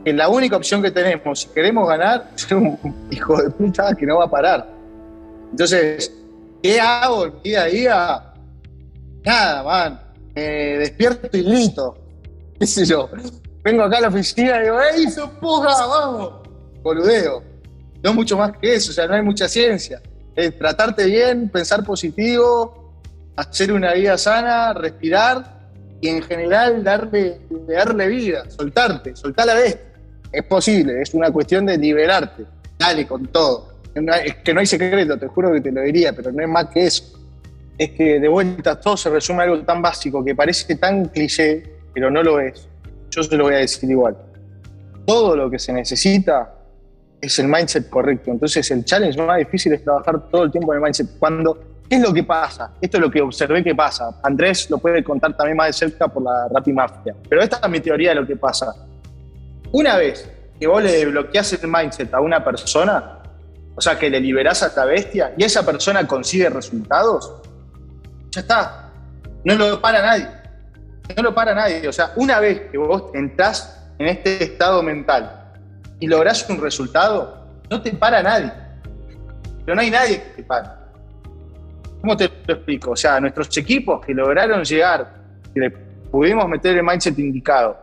que 0.04 0.12
la 0.12 0.28
única 0.28 0.56
opción 0.56 0.82
que 0.82 0.90
tenemos, 0.90 1.40
si 1.40 1.48
queremos 1.48 1.88
ganar, 1.88 2.30
es 2.36 2.50
un 2.52 2.78
hijo 3.10 3.42
de 3.42 3.50
puta 3.50 3.94
que 3.94 4.06
no 4.06 4.18
va 4.18 4.26
a 4.26 4.30
parar. 4.30 4.68
Entonces, 5.50 6.14
¿qué 6.62 6.78
hago 6.78 7.24
el 7.24 7.32
día 7.42 7.62
a 7.62 7.66
día? 7.66 8.22
Nada, 9.24 9.62
man. 9.62 10.00
Me 10.34 10.42
despierto 10.78 11.36
y 11.36 11.42
grito. 11.42 11.96
¿Qué 12.58 12.66
sé 12.66 12.84
yo? 12.84 13.08
Vengo 13.64 13.82
acá 13.82 13.98
a 13.98 14.02
la 14.02 14.08
oficina 14.08 14.58
y 14.58 14.64
digo, 14.64 14.76
¡Ey, 14.80 15.10
su 15.10 15.28
puja! 15.40 15.86
¡Vamos! 15.86 16.32
Boludeo. 16.82 17.42
No 18.02 18.12
mucho 18.12 18.36
más 18.36 18.52
que 18.58 18.74
eso, 18.74 18.90
o 18.90 18.94
sea, 18.94 19.06
no 19.06 19.14
hay 19.14 19.22
mucha 19.22 19.48
ciencia. 19.48 20.02
Es 20.36 20.56
tratarte 20.58 21.06
bien, 21.06 21.48
pensar 21.48 21.82
positivo, 21.82 23.00
hacer 23.34 23.72
una 23.72 23.94
vida 23.94 24.18
sana, 24.18 24.74
respirar 24.74 25.70
y 26.00 26.08
en 26.08 26.22
general 26.22 26.84
darle, 26.84 27.40
darle 27.66 28.08
vida, 28.08 28.48
soltarte, 28.50 29.16
soltar 29.16 29.46
la 29.46 29.54
bestia. 29.54 29.80
Es 30.30 30.44
posible, 30.44 31.00
es 31.00 31.14
una 31.14 31.30
cuestión 31.30 31.64
de 31.64 31.78
liberarte. 31.78 32.44
Dale 32.78 33.06
con 33.06 33.26
todo. 33.28 33.72
Es 33.94 34.34
que 34.36 34.52
no 34.52 34.60
hay 34.60 34.66
secreto, 34.66 35.16
te 35.16 35.28
juro 35.28 35.52
que 35.52 35.60
te 35.60 35.72
lo 35.72 35.80
diría, 35.80 36.12
pero 36.12 36.32
no 36.32 36.42
es 36.42 36.48
más 36.48 36.66
que 36.66 36.86
eso. 36.86 37.04
Es 37.78 37.90
que 37.90 38.20
de 38.20 38.28
vuelta 38.28 38.78
todo 38.78 38.96
se 38.96 39.08
resume 39.08 39.40
a 39.40 39.42
algo 39.44 39.64
tan 39.64 39.80
básico 39.80 40.22
que 40.22 40.34
parece 40.34 40.74
tan 40.74 41.06
cliché, 41.06 41.62
pero 41.94 42.10
no 42.10 42.22
lo 42.22 42.40
es. 42.40 42.68
Yo 43.14 43.22
se 43.22 43.36
lo 43.36 43.44
voy 43.44 43.54
a 43.54 43.58
decir 43.58 43.88
igual. 43.88 44.16
Todo 45.06 45.36
lo 45.36 45.48
que 45.48 45.58
se 45.58 45.72
necesita 45.72 46.52
es 47.20 47.38
el 47.38 47.46
mindset 47.46 47.88
correcto. 47.88 48.30
Entonces 48.30 48.68
el 48.70 48.84
challenge 48.84 49.22
más 49.22 49.38
difícil 49.38 49.72
es 49.72 49.84
trabajar 49.84 50.28
todo 50.28 50.44
el 50.44 50.50
tiempo 50.50 50.72
en 50.72 50.78
el 50.78 50.82
mindset. 50.82 51.18
Cuando, 51.18 51.58
¿Qué 51.88 51.96
es 51.96 52.02
lo 52.02 52.12
que 52.12 52.24
pasa? 52.24 52.72
Esto 52.80 52.96
es 52.96 53.00
lo 53.02 53.10
que 53.10 53.20
observé 53.20 53.62
que 53.62 53.74
pasa. 53.74 54.18
Andrés 54.22 54.68
lo 54.70 54.78
puede 54.78 55.04
contar 55.04 55.36
también 55.36 55.56
más 55.56 55.68
de 55.68 55.72
cerca 55.74 56.08
por 56.08 56.22
la 56.22 56.48
Rappi 56.52 56.72
Mafia. 56.72 57.14
Pero 57.28 57.42
esta 57.42 57.60
es 57.62 57.70
mi 57.70 57.80
teoría 57.80 58.10
de 58.10 58.16
lo 58.16 58.26
que 58.26 58.36
pasa. 58.36 58.74
Una 59.70 59.96
vez 59.96 60.28
que 60.58 60.66
vos 60.66 60.82
le 60.82 60.90
desbloqueás 60.90 61.52
el 61.52 61.68
mindset 61.68 62.12
a 62.14 62.20
una 62.20 62.42
persona, 62.42 63.18
o 63.74 63.80
sea, 63.80 63.98
que 63.98 64.08
le 64.08 64.20
liberás 64.20 64.62
a 64.62 64.68
esta 64.68 64.84
bestia 64.84 65.34
y 65.36 65.44
esa 65.44 65.64
persona 65.64 66.06
consigue 66.06 66.48
resultados, 66.48 67.32
ya 68.30 68.40
está. 68.40 68.90
No 69.44 69.54
lo 69.56 69.80
para 69.80 70.00
nadie. 70.00 70.43
No 71.16 71.22
lo 71.22 71.34
para 71.34 71.54
nadie. 71.54 71.86
O 71.86 71.92
sea, 71.92 72.12
una 72.16 72.40
vez 72.40 72.70
que 72.70 72.78
vos 72.78 73.10
entrás 73.14 73.90
en 73.98 74.08
este 74.08 74.42
estado 74.42 74.82
mental 74.82 75.52
y 76.00 76.06
lográs 76.06 76.48
un 76.48 76.60
resultado, 76.60 77.46
no 77.70 77.80
te 77.80 77.92
para 77.92 78.22
nadie. 78.22 78.52
Pero 79.64 79.74
no 79.74 79.80
hay 79.80 79.90
nadie 79.90 80.22
que 80.22 80.30
te 80.36 80.42
pare. 80.42 80.68
¿Cómo 82.00 82.16
te 82.16 82.30
lo 82.46 82.54
explico? 82.54 82.90
O 82.90 82.96
sea, 82.96 83.18
nuestros 83.20 83.56
equipos 83.56 84.04
que 84.04 84.12
lograron 84.12 84.62
llegar, 84.64 85.14
que 85.52 85.60
le 85.60 85.70
pudimos 85.70 86.48
meter 86.48 86.76
el 86.76 86.82
mindset 86.82 87.18
indicado 87.18 87.78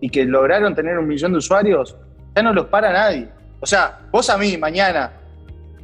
y 0.00 0.08
que 0.08 0.24
lograron 0.24 0.74
tener 0.74 0.98
un 0.98 1.06
millón 1.06 1.32
de 1.32 1.38
usuarios, 1.38 1.96
ya 2.34 2.42
no 2.42 2.52
los 2.52 2.66
para 2.66 2.92
nadie. 2.92 3.28
O 3.60 3.66
sea, 3.66 4.00
vos 4.10 4.30
a 4.30 4.38
mí 4.38 4.56
mañana 4.56 5.12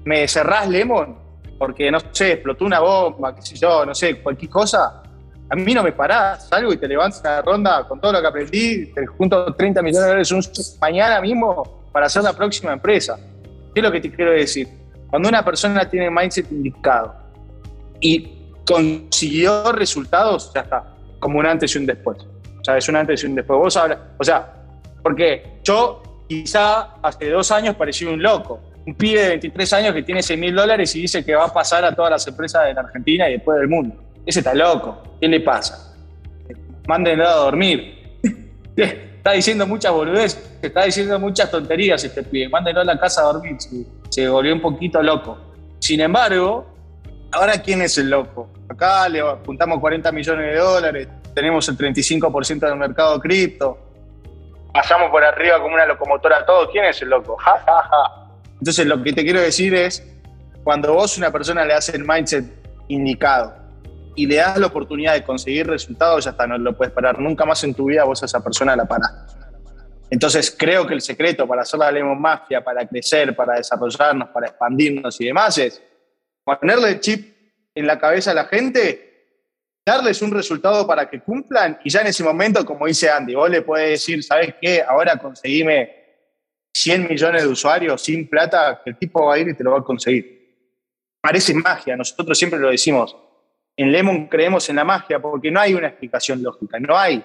me 0.04 0.26
cerrás 0.28 0.68
Lemon 0.68 1.18
porque, 1.58 1.90
no 1.90 1.98
sé, 2.10 2.32
explotó 2.32 2.64
una 2.64 2.80
bomba, 2.80 3.34
qué 3.34 3.42
sé 3.42 3.56
yo, 3.56 3.84
no 3.86 3.94
sé, 3.94 4.20
cualquier 4.20 4.50
cosa, 4.50 5.02
a 5.50 5.56
mí 5.56 5.74
no 5.74 5.82
me 5.82 5.92
parás, 5.92 6.48
salgo 6.48 6.72
y 6.72 6.76
te 6.76 6.88
levantas 6.88 7.22
la 7.22 7.42
ronda 7.42 7.86
con 7.86 8.00
todo 8.00 8.12
lo 8.12 8.20
que 8.20 8.26
aprendí, 8.26 8.86
te 8.92 9.06
junto 9.06 9.54
30 9.54 9.82
millones 9.82 10.02
de 10.02 10.08
dólares 10.08 10.78
mañana 10.80 11.20
mismo 11.20 11.84
para 11.92 12.06
hacer 12.06 12.22
la 12.22 12.32
próxima 12.32 12.72
empresa. 12.72 13.18
¿Qué 13.74 13.80
es 13.80 13.84
lo 13.84 13.92
que 13.92 14.00
te 14.00 14.10
quiero 14.10 14.32
decir? 14.32 14.68
Cuando 15.08 15.28
una 15.28 15.44
persona 15.44 15.88
tiene 15.88 16.10
mindset 16.10 16.50
indicado 16.50 17.14
y 18.00 18.50
consiguió 18.66 19.72
resultados, 19.72 20.50
ya 20.54 20.62
está, 20.62 20.84
como 21.20 21.38
un 21.38 21.46
antes 21.46 21.74
y 21.74 21.78
un 21.78 21.86
después. 21.86 22.18
O 22.60 22.64
sea, 22.64 22.78
es 22.78 22.88
un 22.88 22.96
antes 22.96 23.22
y 23.22 23.26
un 23.26 23.34
después. 23.34 23.58
Vos 23.58 23.76
hablas, 23.76 23.98
o 24.18 24.24
sea, 24.24 24.52
porque 25.02 25.60
yo 25.62 26.02
quizá 26.28 26.94
hace 27.02 27.28
dos 27.28 27.52
años 27.52 27.76
parecía 27.76 28.08
un 28.08 28.22
loco, 28.22 28.60
un 28.86 28.94
pibe 28.94 29.20
de 29.20 29.28
23 29.28 29.72
años 29.74 29.94
que 29.94 30.02
tiene 30.02 30.22
6 30.22 30.38
mil 30.38 30.54
dólares 30.54 30.94
y 30.96 31.02
dice 31.02 31.24
que 31.24 31.34
va 31.34 31.44
a 31.44 31.52
pasar 31.52 31.84
a 31.84 31.94
todas 31.94 32.10
las 32.10 32.26
empresas 32.26 32.64
de 32.64 32.74
la 32.74 32.80
Argentina 32.80 33.28
y 33.28 33.34
después 33.34 33.58
del 33.58 33.68
mundo. 33.68 33.96
Ese 34.26 34.40
está 34.40 34.54
loco. 34.54 35.02
¿Qué 35.20 35.28
le 35.28 35.40
pasa? 35.40 35.94
Mándenlo 36.86 37.28
a 37.28 37.34
dormir. 37.34 38.18
está 38.76 39.32
diciendo 39.32 39.66
muchas 39.66 39.92
boludeces, 39.92 40.58
está 40.60 40.84
diciendo 40.84 41.18
muchas 41.18 41.50
tonterías 41.50 42.02
este 42.04 42.22
pibe. 42.22 42.48
Mándenlo 42.48 42.82
a 42.82 42.84
la 42.84 42.98
casa 42.98 43.22
a 43.22 43.32
dormir. 43.32 43.56
Se, 44.08 44.28
volvió 44.28 44.54
un 44.54 44.60
poquito 44.60 45.02
loco. 45.02 45.38
Sin 45.78 46.00
embargo, 46.00 46.66
ahora 47.32 47.60
¿quién 47.62 47.82
es 47.82 47.96
el 47.98 48.10
loco? 48.10 48.50
Acá 48.68 49.08
le 49.08 49.20
apuntamos 49.20 49.80
40 49.80 50.12
millones 50.12 50.52
de 50.52 50.58
dólares, 50.58 51.08
tenemos 51.34 51.68
el 51.68 51.76
35% 51.76 52.60
del 52.60 52.76
mercado 52.76 53.20
cripto, 53.20 53.78
pasamos 54.74 55.10
por 55.10 55.22
arriba 55.22 55.60
como 55.60 55.74
una 55.74 55.86
locomotora 55.86 56.44
todo. 56.44 56.70
¿Quién 56.70 56.84
es 56.86 57.00
el 57.00 57.10
loco? 57.10 57.36
Ja, 57.36 57.62
ja, 57.64 57.82
ja. 57.82 58.28
Entonces, 58.58 58.86
lo 58.86 59.02
que 59.02 59.12
te 59.12 59.22
quiero 59.22 59.40
decir 59.40 59.74
es, 59.74 60.02
cuando 60.64 60.94
vos 60.94 61.16
a 61.16 61.20
una 61.20 61.30
persona 61.30 61.64
le 61.64 61.74
haces 61.74 61.94
el 61.94 62.04
mindset 62.04 62.44
indicado, 62.88 63.54
y 64.14 64.26
le 64.26 64.36
das 64.36 64.58
la 64.58 64.66
oportunidad 64.66 65.14
de 65.14 65.24
conseguir 65.24 65.66
resultados, 65.66 66.24
ya 66.24 66.32
está, 66.32 66.46
no 66.46 66.58
lo 66.58 66.76
puedes 66.76 66.92
parar. 66.92 67.18
Nunca 67.18 67.44
más 67.44 67.62
en 67.64 67.74
tu 67.74 67.86
vida 67.86 68.04
vos 68.04 68.22
a 68.22 68.26
esa 68.26 68.42
persona 68.42 68.76
la 68.76 68.84
parás. 68.86 69.36
Entonces 70.10 70.54
creo 70.56 70.86
que 70.86 70.94
el 70.94 71.00
secreto 71.00 71.46
para 71.48 71.62
hacer 71.62 71.80
la 71.80 71.90
Lemon 71.90 72.20
Mafia, 72.20 72.62
para 72.62 72.86
crecer, 72.86 73.34
para 73.34 73.54
desarrollarnos, 73.54 74.28
para 74.28 74.48
expandirnos 74.48 75.20
y 75.20 75.26
demás 75.26 75.58
es 75.58 75.82
ponerle 76.44 76.90
el 76.90 77.00
chip 77.00 77.34
en 77.74 77.86
la 77.86 77.98
cabeza 77.98 78.30
a 78.30 78.34
la 78.34 78.44
gente, 78.44 79.14
darles 79.84 80.22
un 80.22 80.30
resultado 80.30 80.86
para 80.86 81.08
que 81.08 81.20
cumplan 81.20 81.78
y 81.82 81.90
ya 81.90 82.02
en 82.02 82.08
ese 82.08 82.22
momento, 82.22 82.64
como 82.64 82.86
dice 82.86 83.10
Andy, 83.10 83.34
vos 83.34 83.50
le 83.50 83.62
puedes 83.62 83.90
decir, 83.90 84.22
¿sabes 84.22 84.54
qué? 84.60 84.82
Ahora 84.82 85.16
conseguime 85.16 86.04
100 86.72 87.08
millones 87.08 87.42
de 87.42 87.48
usuarios 87.48 88.02
sin 88.02 88.28
plata, 88.28 88.82
el 88.84 88.96
tipo 88.96 89.26
va 89.26 89.34
a 89.34 89.38
ir 89.38 89.48
y 89.48 89.54
te 89.54 89.64
lo 89.64 89.72
va 89.72 89.78
a 89.78 89.84
conseguir. 89.84 90.34
Parece 91.20 91.54
magia, 91.54 91.96
nosotros 91.96 92.38
siempre 92.38 92.60
lo 92.60 92.70
decimos, 92.70 93.16
en 93.76 93.92
Lemon 93.92 94.26
creemos 94.26 94.68
en 94.68 94.76
la 94.76 94.84
magia 94.84 95.20
porque 95.20 95.50
no 95.50 95.60
hay 95.60 95.74
una 95.74 95.88
explicación 95.88 96.42
lógica, 96.42 96.78
no 96.78 96.96
hay, 96.96 97.24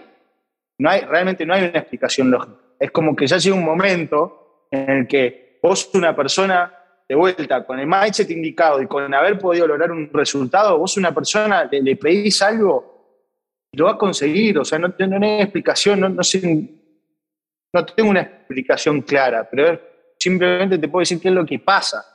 no 0.79 0.89
hay, 0.89 1.01
realmente 1.01 1.45
no 1.45 1.53
hay 1.53 1.65
una 1.65 1.79
explicación 1.79 2.31
lógica. 2.31 2.57
Es 2.79 2.91
como 2.91 3.15
que 3.15 3.27
ya 3.27 3.37
llega 3.37 3.55
un 3.55 3.65
momento 3.65 4.67
en 4.71 4.89
el 4.89 5.07
que 5.07 5.59
vos, 5.61 5.89
una 5.93 6.15
persona 6.15 6.73
de 7.07 7.15
vuelta, 7.15 7.65
con 7.65 7.79
el 7.79 7.87
mindset 7.87 8.29
indicado 8.29 8.81
y 8.81 8.87
con 8.87 9.13
haber 9.13 9.37
podido 9.37 9.67
lograr 9.67 9.91
un 9.91 10.09
resultado, 10.13 10.77
vos, 10.77 10.95
una 10.95 11.13
persona, 11.13 11.67
le, 11.71 11.95
pedís 11.95 12.41
algo 12.41 13.25
y 13.71 13.77
lo 13.77 13.85
va 13.85 13.91
a 13.91 13.97
conseguir, 13.97 14.59
o 14.59 14.65
sea, 14.65 14.79
no, 14.79 14.93
no 14.97 15.25
hay 15.25 15.41
explicación, 15.41 15.99
no, 15.99 17.85
tengo 17.85 18.09
una 18.09 18.21
explicación 18.21 19.01
clara, 19.01 19.47
pero 19.49 19.79
simplemente 20.19 20.77
te 20.77 20.87
puedo 20.87 21.01
decir 21.01 21.19
qué 21.19 21.29
es 21.29 21.33
lo 21.33 21.45
que 21.45 21.59
pasa 21.59 22.05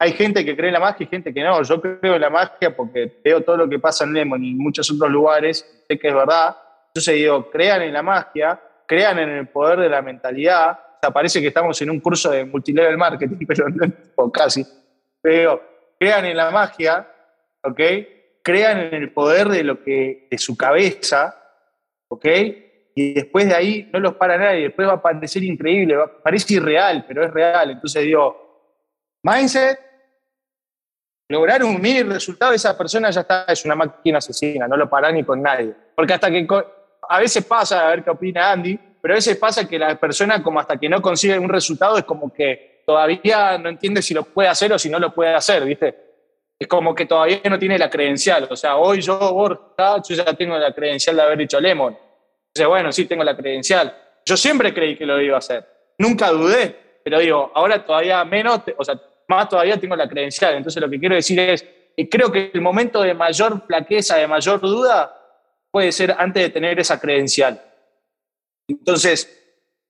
hay 0.00 0.12
gente 0.12 0.44
que 0.44 0.56
cree 0.56 0.68
en 0.68 0.74
la 0.74 0.80
magia 0.80 1.04
y 1.04 1.08
gente 1.08 1.34
que 1.34 1.42
no. 1.42 1.60
Yo 1.62 1.80
creo 1.80 2.14
en 2.14 2.20
la 2.20 2.30
magia 2.30 2.74
porque 2.76 3.20
veo 3.24 3.40
todo 3.40 3.56
lo 3.56 3.68
que 3.68 3.80
pasa 3.80 4.04
en 4.04 4.12
Lemon 4.12 4.44
y 4.44 4.50
en 4.52 4.58
muchos 4.58 4.90
otros 4.90 5.10
lugares, 5.10 5.84
sé 5.88 5.98
que 5.98 6.08
es 6.08 6.14
verdad. 6.14 6.56
Entonces 6.88 7.16
digo, 7.16 7.50
crean 7.50 7.82
en 7.82 7.92
la 7.92 8.02
magia, 8.02 8.60
crean 8.86 9.18
en 9.18 9.30
el 9.30 9.48
poder 9.48 9.80
de 9.80 9.88
la 9.88 10.00
mentalidad. 10.00 10.70
O 10.70 10.98
sea, 11.00 11.10
parece 11.10 11.40
que 11.40 11.48
estamos 11.48 11.80
en 11.82 11.90
un 11.90 12.00
curso 12.00 12.30
de 12.30 12.44
multilevel 12.44 12.96
marketing, 12.96 13.44
pero 13.48 13.66
no, 13.68 14.30
casi. 14.30 14.64
Pero 15.20 15.62
crean 15.98 16.26
en 16.26 16.36
la 16.36 16.50
magia, 16.50 17.08
¿ok? 17.64 17.80
Crean 18.42 18.78
en 18.78 18.94
el 18.94 19.12
poder 19.12 19.48
de 19.48 19.64
lo 19.64 19.82
que, 19.82 20.28
de 20.30 20.38
su 20.38 20.56
cabeza, 20.56 21.36
¿ok? 22.06 22.24
Y 22.94 23.14
después 23.14 23.48
de 23.48 23.54
ahí 23.54 23.90
no 23.92 23.98
los 23.98 24.14
para 24.14 24.38
nadie, 24.38 24.62
después 24.62 24.88
va 24.88 24.94
a 24.94 25.02
parecer 25.02 25.42
increíble, 25.42 25.96
parece 26.22 26.54
irreal, 26.54 27.04
pero 27.06 27.24
es 27.24 27.32
real. 27.32 27.70
Entonces 27.70 28.04
digo, 28.04 28.74
mindset, 29.22 29.87
lograr 31.28 31.62
un 31.62 31.80
mini 31.80 32.02
resultado, 32.02 32.52
esa 32.52 32.76
persona 32.76 33.10
ya 33.10 33.20
está, 33.20 33.44
es 33.48 33.64
una 33.64 33.74
máquina 33.74 34.18
asesina, 34.18 34.66
no 34.66 34.76
lo 34.76 34.88
para 34.88 35.12
ni 35.12 35.22
con 35.24 35.42
nadie. 35.42 35.74
Porque 35.94 36.14
hasta 36.14 36.30
que, 36.30 36.46
a 37.08 37.18
veces 37.18 37.44
pasa, 37.44 37.86
a 37.86 37.90
ver 37.90 38.02
qué 38.02 38.10
opina 38.10 38.50
Andy, 38.50 38.78
pero 39.00 39.14
a 39.14 39.16
veces 39.16 39.36
pasa 39.36 39.68
que 39.68 39.78
la 39.78 39.94
persona 39.98 40.42
como 40.42 40.58
hasta 40.58 40.76
que 40.76 40.88
no 40.88 41.00
consigue 41.00 41.38
un 41.38 41.48
resultado 41.48 41.98
es 41.98 42.04
como 42.04 42.32
que 42.32 42.82
todavía 42.86 43.58
no 43.58 43.68
entiende 43.68 44.02
si 44.02 44.14
lo 44.14 44.24
puede 44.24 44.48
hacer 44.48 44.72
o 44.72 44.78
si 44.78 44.88
no 44.88 44.98
lo 44.98 45.14
puede 45.14 45.34
hacer, 45.34 45.64
¿viste? 45.64 46.08
Es 46.58 46.66
como 46.66 46.94
que 46.94 47.06
todavía 47.06 47.40
no 47.44 47.58
tiene 47.58 47.78
la 47.78 47.88
credencial. 47.88 48.48
O 48.50 48.56
sea, 48.56 48.76
hoy 48.76 49.00
yo, 49.00 49.16
Borja, 49.32 50.02
yo 50.02 50.16
ya 50.16 50.34
tengo 50.34 50.58
la 50.58 50.72
credencial 50.72 51.14
de 51.14 51.22
haber 51.22 51.38
dicho 51.38 51.60
Lemon. 51.60 51.96
Dice, 52.52 52.66
bueno, 52.66 52.90
sí, 52.90 53.04
tengo 53.06 53.22
la 53.22 53.36
credencial. 53.36 53.94
Yo 54.24 54.36
siempre 54.36 54.74
creí 54.74 54.96
que 54.96 55.06
lo 55.06 55.20
iba 55.20 55.36
a 55.36 55.38
hacer. 55.38 55.64
Nunca 55.98 56.30
dudé, 56.30 57.00
pero 57.04 57.20
digo, 57.20 57.52
ahora 57.54 57.84
todavía 57.84 58.24
menos, 58.24 58.60
o 58.76 58.84
sea, 58.84 59.00
más 59.28 59.48
todavía 59.48 59.78
tengo 59.78 59.94
la 59.94 60.08
credencial. 60.08 60.54
Entonces 60.54 60.80
lo 60.82 60.90
que 60.90 60.98
quiero 60.98 61.14
decir 61.14 61.38
es, 61.38 61.64
creo 62.10 62.32
que 62.32 62.50
el 62.52 62.60
momento 62.60 63.02
de 63.02 63.14
mayor 63.14 63.64
flaqueza, 63.66 64.16
de 64.16 64.26
mayor 64.26 64.60
duda, 64.60 65.14
puede 65.70 65.92
ser 65.92 66.14
antes 66.16 66.42
de 66.42 66.50
tener 66.50 66.78
esa 66.80 66.98
credencial. 66.98 67.62
Entonces, 68.66 69.28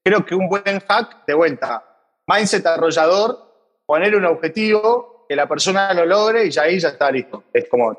creo 0.02 0.24
que 0.24 0.34
un 0.34 0.48
buen 0.48 0.80
hack, 0.80 1.24
de 1.26 1.34
vuelta, 1.34 1.84
mindset 2.26 2.66
arrollador, 2.66 3.82
poner 3.86 4.14
un 4.14 4.24
objetivo, 4.24 5.26
que 5.28 5.36
la 5.36 5.46
persona 5.46 5.92
lo 5.92 6.06
logre 6.06 6.46
y 6.46 6.50
ya 6.50 6.62
ahí 6.62 6.78
ya 6.78 6.88
está 6.88 7.10
listo. 7.10 7.44
Es 7.52 7.68
como, 7.68 7.96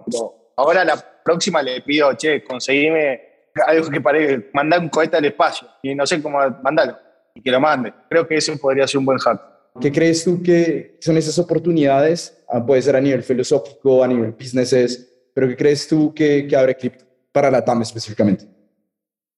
ahora 0.56 0.84
la 0.84 0.98
próxima 1.24 1.62
le 1.62 1.82
pido, 1.82 2.14
che, 2.16 2.44
conseguime 2.44 3.30
algo 3.66 3.90
que 3.90 4.02
parezca, 4.02 4.50
mandar 4.54 4.80
un 4.80 4.90
cohete 4.90 5.18
al 5.18 5.26
espacio 5.26 5.68
y 5.84 5.94
no 5.94 6.06
sé 6.06 6.22
cómo 6.22 6.40
mandarlo 6.64 6.98
y 7.36 7.42
que 7.42 7.52
lo 7.52 7.60
mande. 7.60 7.94
Creo 8.10 8.28
que 8.28 8.36
ese 8.36 8.58
podría 8.58 8.88
ser 8.88 8.98
un 9.00 9.06
buen 9.06 9.20
hack. 9.20 9.59
¿Qué 9.82 9.92
crees 9.92 10.24
tú 10.24 10.42
que 10.44 10.98
son 11.00 11.18
esas 11.18 11.38
oportunidades? 11.40 12.44
Ah, 12.50 12.66
puede 12.66 12.82
ser 12.82 12.96
a 12.96 13.02
nivel 13.02 13.24
filosófico, 13.24 14.04
a 14.04 14.08
nivel 14.08 14.32
businesses, 14.32 15.30
pero 15.34 15.48
¿qué 15.48 15.56
crees 15.56 15.88
tú 15.88 16.14
que, 16.14 16.48
que 16.48 16.56
abre 16.56 16.76
Clip 16.76 16.96
para 17.32 17.50
la 17.50 17.64
TAM 17.64 17.82
específicamente? 17.82 18.46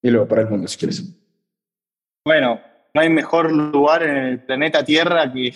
Y 0.01 0.09
luego 0.09 0.27
para 0.27 0.41
el 0.41 0.49
mundo, 0.49 0.67
si 0.67 0.77
quieres. 0.77 1.03
Bueno, 2.25 2.59
no 2.93 3.01
hay 3.01 3.09
mejor 3.09 3.51
lugar 3.51 4.03
en 4.03 4.17
el 4.17 4.43
planeta 4.43 4.83
Tierra 4.83 5.31
que 5.31 5.53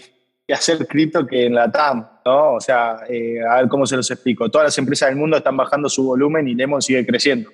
que 0.48 0.54
hacer 0.54 0.86
cripto 0.86 1.26
que 1.26 1.46
en 1.48 1.56
la 1.56 1.72
TAM, 1.72 2.08
¿no? 2.26 2.54
O 2.54 2.60
sea, 2.60 3.00
eh, 3.10 3.40
a 3.42 3.58
ver 3.58 3.68
cómo 3.68 3.86
se 3.86 3.96
los 3.96 4.10
explico. 4.12 4.50
Todas 4.50 4.66
las 4.66 4.78
empresas 4.78 5.10
del 5.10 5.18
mundo 5.18 5.38
están 5.38 5.58
bajando 5.58 5.90
su 5.90 6.04
volumen 6.04 6.48
y 6.48 6.54
Lemon 6.54 6.82
sigue 6.82 7.06
creciendo. 7.06 7.50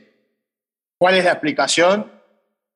¿Cuál 0.98 1.16
es 1.16 1.26
la 1.26 1.32
explicación? 1.32 2.12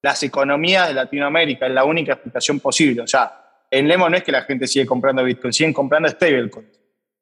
Las 0.01 0.23
economías 0.23 0.87
de 0.87 0.93
Latinoamérica 0.93 1.67
es 1.67 1.73
la 1.73 1.83
única 1.83 2.13
explicación 2.13 2.59
posible. 2.59 3.01
O 3.01 3.07
sea, 3.07 3.44
en 3.71 3.87
Lemon 3.87 4.11
no 4.11 4.17
es 4.17 4.23
que 4.23 4.31
la 4.31 4.43
gente 4.43 4.67
sigue 4.67 4.85
comprando 4.85 5.23
Bitcoin, 5.23 5.53
siguen 5.53 5.73
comprando 5.73 6.09
stablecoins. 6.09 6.79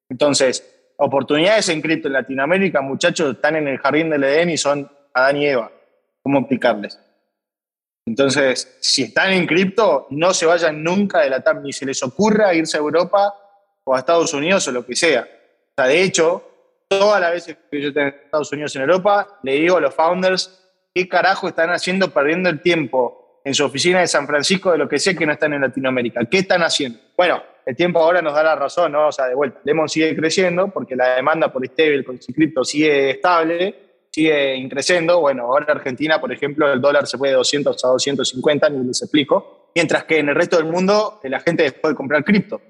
Entonces, 0.09 0.91
oportunidades 0.97 1.69
en 1.69 1.81
cripto 1.81 2.07
en 2.07 2.13
Latinoamérica, 2.13 2.81
muchachos, 2.81 3.35
están 3.35 3.55
en 3.55 3.67
el 3.67 3.77
jardín 3.79 4.09
del 4.09 4.23
Edén 4.23 4.49
y 4.49 4.57
son 4.57 4.89
Adán 5.13 5.37
y 5.37 5.47
Eva. 5.47 5.71
¿Cómo 6.21 6.39
explicarles? 6.39 6.99
Entonces, 8.05 8.77
si 8.81 9.03
están 9.03 9.31
en 9.31 9.47
cripto, 9.47 10.07
no 10.09 10.33
se 10.33 10.45
vayan 10.45 10.83
nunca 10.83 11.21
de 11.21 11.29
la 11.29 11.41
TAM, 11.41 11.63
ni 11.63 11.71
se 11.71 11.85
les 11.85 12.03
ocurra 12.03 12.53
irse 12.53 12.77
a 12.77 12.81
Europa 12.81 13.33
o 13.85 13.95
a 13.95 13.99
Estados 13.99 14.33
Unidos 14.33 14.67
o 14.67 14.71
lo 14.71 14.85
que 14.85 14.95
sea. 14.95 15.21
O 15.21 15.73
sea, 15.75 15.87
de 15.87 16.03
hecho, 16.03 16.43
todas 16.87 17.21
las 17.21 17.31
veces 17.31 17.57
que 17.71 17.81
yo 17.81 17.87
estoy 17.89 18.03
en 18.03 18.09
Estados 18.09 18.51
Unidos 18.51 18.75
en 18.75 18.81
Europa, 18.83 19.39
le 19.43 19.53
digo 19.53 19.77
a 19.77 19.81
los 19.81 19.95
founders 19.95 20.59
qué 20.93 21.07
carajo 21.07 21.47
están 21.47 21.69
haciendo 21.69 22.11
perdiendo 22.11 22.49
el 22.49 22.61
tiempo 22.61 23.22
en 23.43 23.53
su 23.53 23.65
oficina 23.65 23.99
de 23.99 24.07
San 24.07 24.25
Francisco 24.25 24.71
de 24.71 24.77
lo 24.77 24.87
que 24.87 24.99
sé 24.99 25.15
que 25.15 25.25
no 25.25 25.33
están 25.33 25.53
en 25.53 25.61
Latinoamérica. 25.61 26.25
¿Qué 26.25 26.39
están 26.39 26.61
haciendo? 26.61 26.99
Bueno, 27.17 27.41
el 27.65 27.75
tiempo 27.75 27.99
ahora 27.99 28.21
nos 28.21 28.33
da 28.33 28.43
la 28.43 28.55
razón, 28.55 28.91
¿no? 28.91 29.07
O 29.07 29.11
sea, 29.11 29.27
de 29.27 29.35
vuelta, 29.35 29.59
Lemon 29.63 29.89
sigue 29.89 30.15
creciendo 30.15 30.69
porque 30.69 30.95
la 30.95 31.15
demanda 31.15 31.51
por 31.51 31.65
stable 31.65 32.03
con 32.03 32.17
cripto 32.17 32.63
sigue 32.63 33.11
estable 33.11 33.83
sigue 34.13 34.55
increciendo. 34.55 35.19
Bueno, 35.19 35.43
ahora 35.43 35.65
en 35.65 35.71
Argentina, 35.71 36.21
por 36.21 36.31
ejemplo, 36.31 36.71
el 36.71 36.79
dólar 36.79 37.07
se 37.07 37.17
fue 37.17 37.29
de 37.29 37.35
200 37.35 37.83
a 37.83 37.87
250, 37.87 38.69
ni 38.69 38.85
les 38.85 39.01
explico. 39.01 39.71
Mientras 39.73 40.03
que 40.03 40.19
en 40.19 40.29
el 40.29 40.35
resto 40.35 40.57
del 40.57 40.65
mundo 40.65 41.19
la 41.23 41.39
gente 41.39 41.71
puede 41.71 41.95
comprar 41.95 42.23
cripto. 42.23 42.61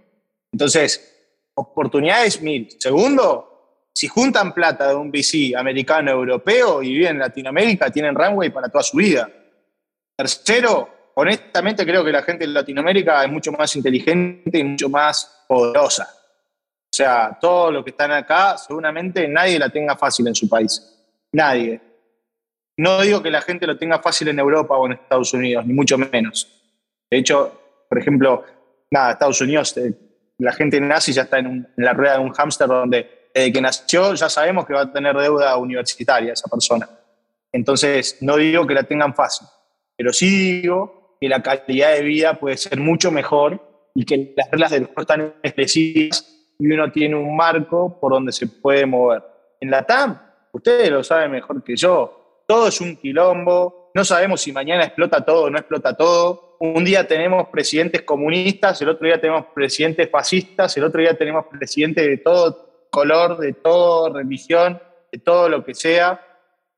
Entonces, 0.51 1.49
oportunidades 1.55 2.41
mil. 2.41 2.69
Segundo, 2.79 3.89
si 3.93 4.07
juntan 4.07 4.53
plata 4.53 4.87
de 4.87 4.95
un 4.95 5.11
VC 5.11 5.55
americano, 5.57 6.11
europeo 6.11 6.81
y 6.81 6.93
viven 6.93 7.11
en 7.11 7.19
Latinoamérica, 7.19 7.91
tienen 7.91 8.15
runway 8.15 8.49
para 8.49 8.69
toda 8.69 8.83
su 8.83 8.97
vida. 8.97 9.29
Tercero, 10.23 11.11
honestamente 11.15 11.85
creo 11.85 12.05
que 12.05 12.11
la 12.13 12.23
gente 12.23 12.47
de 12.47 12.53
Latinoamérica 12.53 13.25
es 13.25 13.29
mucho 13.29 13.51
más 13.51 13.75
inteligente 13.75 14.57
y 14.57 14.63
mucho 14.63 14.87
más 14.87 15.43
poderosa. 15.49 16.07
O 16.13 16.95
sea, 16.95 17.37
todo 17.41 17.69
lo 17.69 17.83
que 17.83 17.89
están 17.89 18.11
acá, 18.13 18.57
seguramente 18.57 19.27
nadie 19.27 19.59
la 19.59 19.67
tenga 19.67 19.97
fácil 19.97 20.25
en 20.27 20.35
su 20.35 20.47
país. 20.47 20.81
Nadie. 21.33 21.81
No 22.77 23.01
digo 23.01 23.21
que 23.21 23.29
la 23.29 23.41
gente 23.41 23.67
lo 23.67 23.77
tenga 23.77 23.99
fácil 23.99 24.29
en 24.29 24.39
Europa 24.39 24.77
o 24.77 24.85
en 24.85 24.93
Estados 24.93 25.33
Unidos, 25.33 25.65
ni 25.65 25.73
mucho 25.73 25.97
menos. 25.97 26.47
De 27.11 27.17
hecho, 27.17 27.59
por 27.89 27.99
ejemplo, 27.99 28.45
nada, 28.91 29.11
Estados 29.11 29.41
Unidos, 29.41 29.75
eh, 29.75 29.93
la 30.37 30.53
gente 30.53 30.77
y 30.77 31.11
ya 31.11 31.23
está 31.23 31.39
en, 31.39 31.67
la 31.75 31.91
rueda 31.91 32.13
de 32.13 32.19
un 32.19 32.31
hámster 32.31 32.67
donde 32.67 33.29
desde 33.33 33.51
que 33.51 33.61
nació 33.61 34.13
ya 34.13 34.29
sabemos 34.29 34.65
que 34.65 34.73
va 34.73 34.83
a 34.83 34.93
tener 34.93 35.17
deuda 35.17 35.57
universitaria 35.57 36.31
esa 36.31 36.47
persona. 36.47 36.87
Entonces, 37.51 38.19
no 38.21 38.37
digo 38.37 38.65
que 38.65 38.73
la 38.73 38.83
tengan 38.83 39.13
fácil, 39.13 39.47
pero 39.97 40.13
sí 40.13 40.61
digo 40.61 41.17
que 41.19 41.29
la 41.29 41.41
calidad 41.41 41.93
de 41.93 42.03
vida 42.03 42.39
puede 42.39 42.57
ser 42.57 42.79
mucho 42.79 43.11
mejor 43.11 43.61
y 43.95 44.05
que 44.05 44.33
las 44.35 44.49
reglas 44.51 44.71
del 44.71 44.85
juego 44.85 45.01
están 45.01 45.33
establecidas 45.43 46.29
y 46.59 46.71
uno 46.71 46.91
tiene 46.91 47.15
un 47.15 47.35
marco 47.35 47.99
por 47.99 48.13
donde 48.13 48.31
se 48.31 48.47
puede 48.47 48.85
mover. 48.85 49.23
En 49.59 49.71
la 49.71 49.85
TAM 49.85 50.19
Ustedes 50.53 50.91
lo 50.91 51.03
saben 51.03 51.31
mejor 51.31 51.63
que 51.63 51.75
yo. 51.75 52.43
Todo 52.47 52.67
es 52.67 52.79
un 52.79 52.95
quilombo. 52.95 53.91
No 53.95 54.05
sabemos 54.05 54.41
si 54.41 54.51
mañana 54.51 54.83
explota 54.83 55.25
todo 55.25 55.45
o 55.45 55.49
no 55.49 55.57
explota 55.57 55.97
todo. 55.97 56.57
Un 56.59 56.85
día 56.85 57.07
tenemos 57.07 57.49
presidentes 57.49 58.03
comunistas, 58.03 58.81
el 58.81 58.89
otro 58.89 59.07
día 59.07 59.19
tenemos 59.19 59.47
presidentes 59.53 60.09
fascistas, 60.09 60.77
el 60.77 60.83
otro 60.83 61.01
día 61.01 61.17
tenemos 61.17 61.45
presidentes 61.47 62.05
de 62.05 62.17
todo 62.17 62.87
color, 62.89 63.39
de 63.39 63.53
toda 63.53 64.11
religión, 64.11 64.79
de 65.11 65.19
todo 65.19 65.49
lo 65.49 65.65
que 65.65 65.73
sea. 65.73 66.21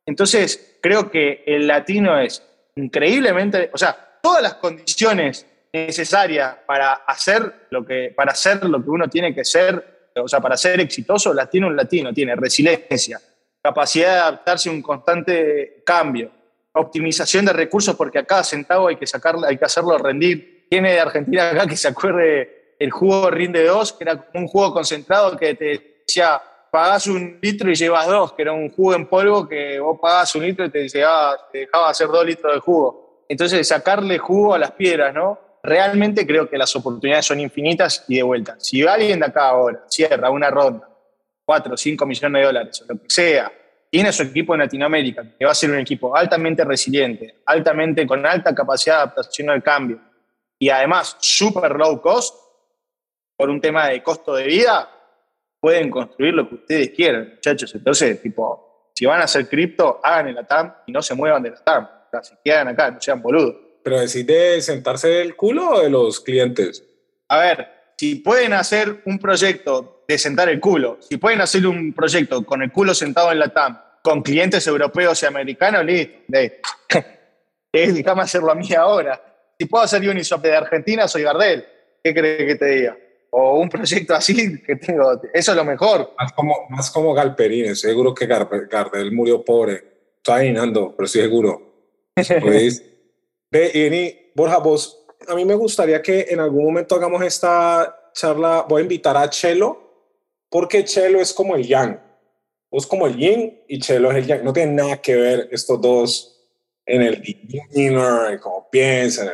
Entonces, 0.05 0.79
creo 0.81 1.11
que 1.11 1.43
el 1.45 1.67
latino 1.67 2.17
es 2.17 2.41
increíblemente, 2.75 3.69
o 3.73 3.77
sea, 3.77 3.95
todas 4.21 4.41
las 4.41 4.55
condiciones 4.55 5.45
necesarias 5.71 6.57
para 6.65 6.93
hacer 6.93 7.67
lo 7.69 7.85
que, 7.85 8.13
para 8.15 8.31
hacer 8.31 8.63
lo 8.65 8.83
que 8.83 8.89
uno 8.89 9.07
tiene 9.09 9.33
que 9.33 9.43
ser, 9.43 10.11
o 10.15 10.27
sea, 10.27 10.39
para 10.39 10.57
ser 10.57 10.79
exitoso, 10.79 11.33
las 11.33 11.49
tiene 11.49 11.67
un 11.67 11.75
latino, 11.75 12.13
tiene 12.13 12.35
resiliencia, 12.35 13.19
capacidad 13.61 14.13
de 14.13 14.19
adaptarse 14.19 14.69
a 14.69 14.71
un 14.71 14.81
constante 14.81 15.83
cambio, 15.85 16.31
optimización 16.73 17.45
de 17.45 17.53
recursos, 17.53 17.95
porque 17.95 18.19
a 18.19 18.25
cada 18.25 18.43
centavo 18.43 18.87
hay 18.87 18.97
que, 18.97 19.07
sacarlo, 19.07 19.45
hay 19.45 19.57
que 19.57 19.65
hacerlo 19.65 19.97
rendir. 19.97 20.67
Tiene 20.69 20.93
de 20.93 20.99
Argentina 20.99 21.49
acá 21.49 21.67
que 21.67 21.77
se 21.77 21.87
acuerde 21.87 22.75
el 22.79 22.91
jugo 22.91 23.29
Rinde 23.29 23.63
2, 23.63 23.93
que 23.93 24.03
era 24.03 24.27
un 24.33 24.47
jugo 24.47 24.73
concentrado 24.73 25.37
que 25.37 25.55
te 25.55 26.01
decía, 26.05 26.41
pagás 26.75 27.07
un 27.07 27.39
litro 27.41 27.71
y 27.71 27.75
llevas 27.75 28.05
dos, 28.05 28.33
que 28.33 28.41
era 28.41 28.51
un 28.51 28.69
jugo 28.69 28.95
en 28.95 29.05
polvo 29.05 29.47
que 29.47 29.79
vos 29.79 29.97
pagás 29.97 30.35
un 30.35 30.43
litro 30.43 30.65
y 30.65 30.69
te, 30.69 30.85
te 30.89 30.99
dejaba 31.59 31.89
hacer 31.89 32.07
dos 32.09 32.25
litros 32.25 32.53
de 32.53 32.59
jugo. 32.59 33.23
Entonces, 33.29 33.65
sacarle 33.65 34.17
jugo 34.17 34.53
a 34.53 34.59
las 34.59 34.71
piedras, 34.71 35.13
¿no? 35.13 35.39
Realmente 35.63 36.27
creo 36.27 36.49
que 36.49 36.57
las 36.57 36.75
oportunidades 36.75 37.27
son 37.27 37.39
infinitas 37.39 38.03
y 38.09 38.17
de 38.17 38.23
vuelta. 38.23 38.57
Si 38.59 38.85
alguien 38.85 39.21
de 39.21 39.25
acá 39.25 39.47
ahora 39.47 39.85
cierra 39.87 40.29
una 40.29 40.49
ronda 40.49 40.89
4 41.45 41.75
o 41.75 41.77
5 41.77 42.05
millones 42.05 42.41
de 42.41 42.45
dólares, 42.45 42.81
o 42.81 42.93
lo 42.93 43.01
que 43.01 43.09
sea, 43.09 43.49
tiene 43.89 44.11
su 44.11 44.23
equipo 44.23 44.53
en 44.53 44.59
Latinoamérica, 44.59 45.23
que 45.39 45.45
va 45.45 45.51
a 45.51 45.55
ser 45.55 45.71
un 45.71 45.79
equipo 45.79 46.13
altamente 46.13 46.65
resiliente, 46.65 47.37
altamente 47.45 48.05
con 48.05 48.25
alta 48.25 48.53
capacidad 48.53 48.95
de 48.97 49.01
adaptación 49.03 49.49
al 49.49 49.63
cambio, 49.63 50.01
y 50.59 50.67
además 50.67 51.15
super 51.21 51.71
low 51.71 52.01
cost, 52.01 52.35
por 53.37 53.49
un 53.49 53.61
tema 53.61 53.87
de 53.87 54.03
costo 54.03 54.35
de 54.35 54.43
vida, 54.43 54.89
pueden 55.65 55.89
construir 55.89 56.35
lo 56.35 56.47
que 56.47 56.53
ustedes 56.53 56.89
quieran, 56.91 57.27
muchachos. 57.33 57.73
Entonces, 57.73 58.21
tipo, 58.21 58.91
si 58.93 59.07
van 59.07 59.21
a 59.21 59.23
hacer 59.23 59.49
cripto, 59.49 59.99
hagan 60.03 60.27
el 60.27 60.37
ATAM 60.37 60.71
y 60.85 60.91
no 60.91 61.01
se 61.01 61.15
muevan 61.15 61.41
del 61.41 61.55
ATAM. 61.55 61.85
O 61.85 62.09
sea, 62.11 62.21
si 62.21 62.35
quedan 62.45 62.67
acá, 62.67 62.91
no 62.91 63.01
sean 63.01 63.19
boludos. 63.19 63.55
Pero 63.83 63.99
decís 63.99 64.27
de 64.27 64.61
sentarse 64.61 65.07
del 65.07 65.35
culo 65.35 65.67
o 65.71 65.81
de 65.81 65.89
los 65.89 66.19
clientes. 66.19 66.85
A 67.29 67.39
ver, 67.39 67.67
si 67.97 68.17
pueden 68.17 68.53
hacer 68.53 69.01
un 69.05 69.17
proyecto 69.17 70.03
de 70.07 70.19
sentar 70.19 70.49
el 70.49 70.59
culo, 70.59 70.99
si 71.01 71.17
pueden 71.17 71.41
hacer 71.41 71.65
un 71.65 71.93
proyecto 71.93 72.45
con 72.45 72.61
el 72.61 72.71
culo 72.71 72.93
sentado 72.93 73.31
en 73.31 73.39
la 73.39 73.49
TAM, 73.49 73.81
con 74.03 74.21
clientes 74.21 74.67
europeos 74.67 75.23
y 75.23 75.25
americanos, 75.25 75.83
listo. 75.83 76.13
Déjame 77.73 78.21
hacerlo 78.21 78.51
a 78.51 78.55
mí 78.55 78.71
ahora. 78.71 79.19
Si 79.57 79.65
puedo 79.65 79.83
hacer 79.83 80.07
Uniswap 80.07 80.43
de 80.43 80.55
Argentina, 80.55 81.07
soy 81.07 81.23
Gardel. 81.23 81.65
¿Qué 82.03 82.13
crees 82.13 82.45
que 82.45 82.55
te 82.55 82.65
diga? 82.67 82.97
O 83.37 83.59
un 83.59 83.67
proyecto 83.67 84.15
así 84.15 84.61
que 84.61 84.77
tengo. 84.77 85.21
Eso 85.33 85.51
es 85.51 85.57
lo 85.57 85.65
mejor. 85.65 86.13
Más 86.17 86.31
como, 86.31 86.55
más 86.69 86.89
como 86.89 87.13
Galperín. 87.13 87.75
Seguro 87.75 88.15
que 88.15 88.27
Gardel 88.27 89.11
murió 89.11 89.43
pobre. 89.43 89.83
Estoy 90.15 90.35
adivinando, 90.35 90.93
pero 90.95 91.05
estoy 91.05 91.23
seguro. 91.23 91.61
Ve, 93.51 93.71
y 93.73 94.31
Borja, 94.33 94.59
vos 94.59 95.05
a 95.27 95.35
mí 95.35 95.43
me 95.43 95.55
gustaría 95.55 96.01
que 96.01 96.27
en 96.29 96.39
algún 96.39 96.63
momento 96.63 96.95
hagamos 96.95 97.21
esta 97.23 98.11
charla. 98.13 98.65
Voy 98.69 98.79
a 98.79 98.83
invitar 98.83 99.17
a 99.17 99.29
Chelo, 99.29 100.13
porque 100.49 100.85
Chelo 100.85 101.19
es 101.19 101.33
como 101.33 101.57
el 101.57 101.67
yang. 101.67 101.99
Vos 102.71 102.87
como 102.87 103.05
el 103.05 103.17
yin 103.17 103.63
y 103.67 103.79
Chelo 103.79 104.11
es 104.11 104.17
el 104.17 104.27
yang. 104.27 104.45
No 104.45 104.53
tiene 104.53 104.71
nada 104.71 105.01
que 105.01 105.13
ver 105.13 105.49
estos 105.51 105.81
dos 105.81 106.47
en 106.85 107.01
el 107.01 107.21
demeanor, 107.43 108.39
como 108.39 108.69
piensan. 108.69 109.29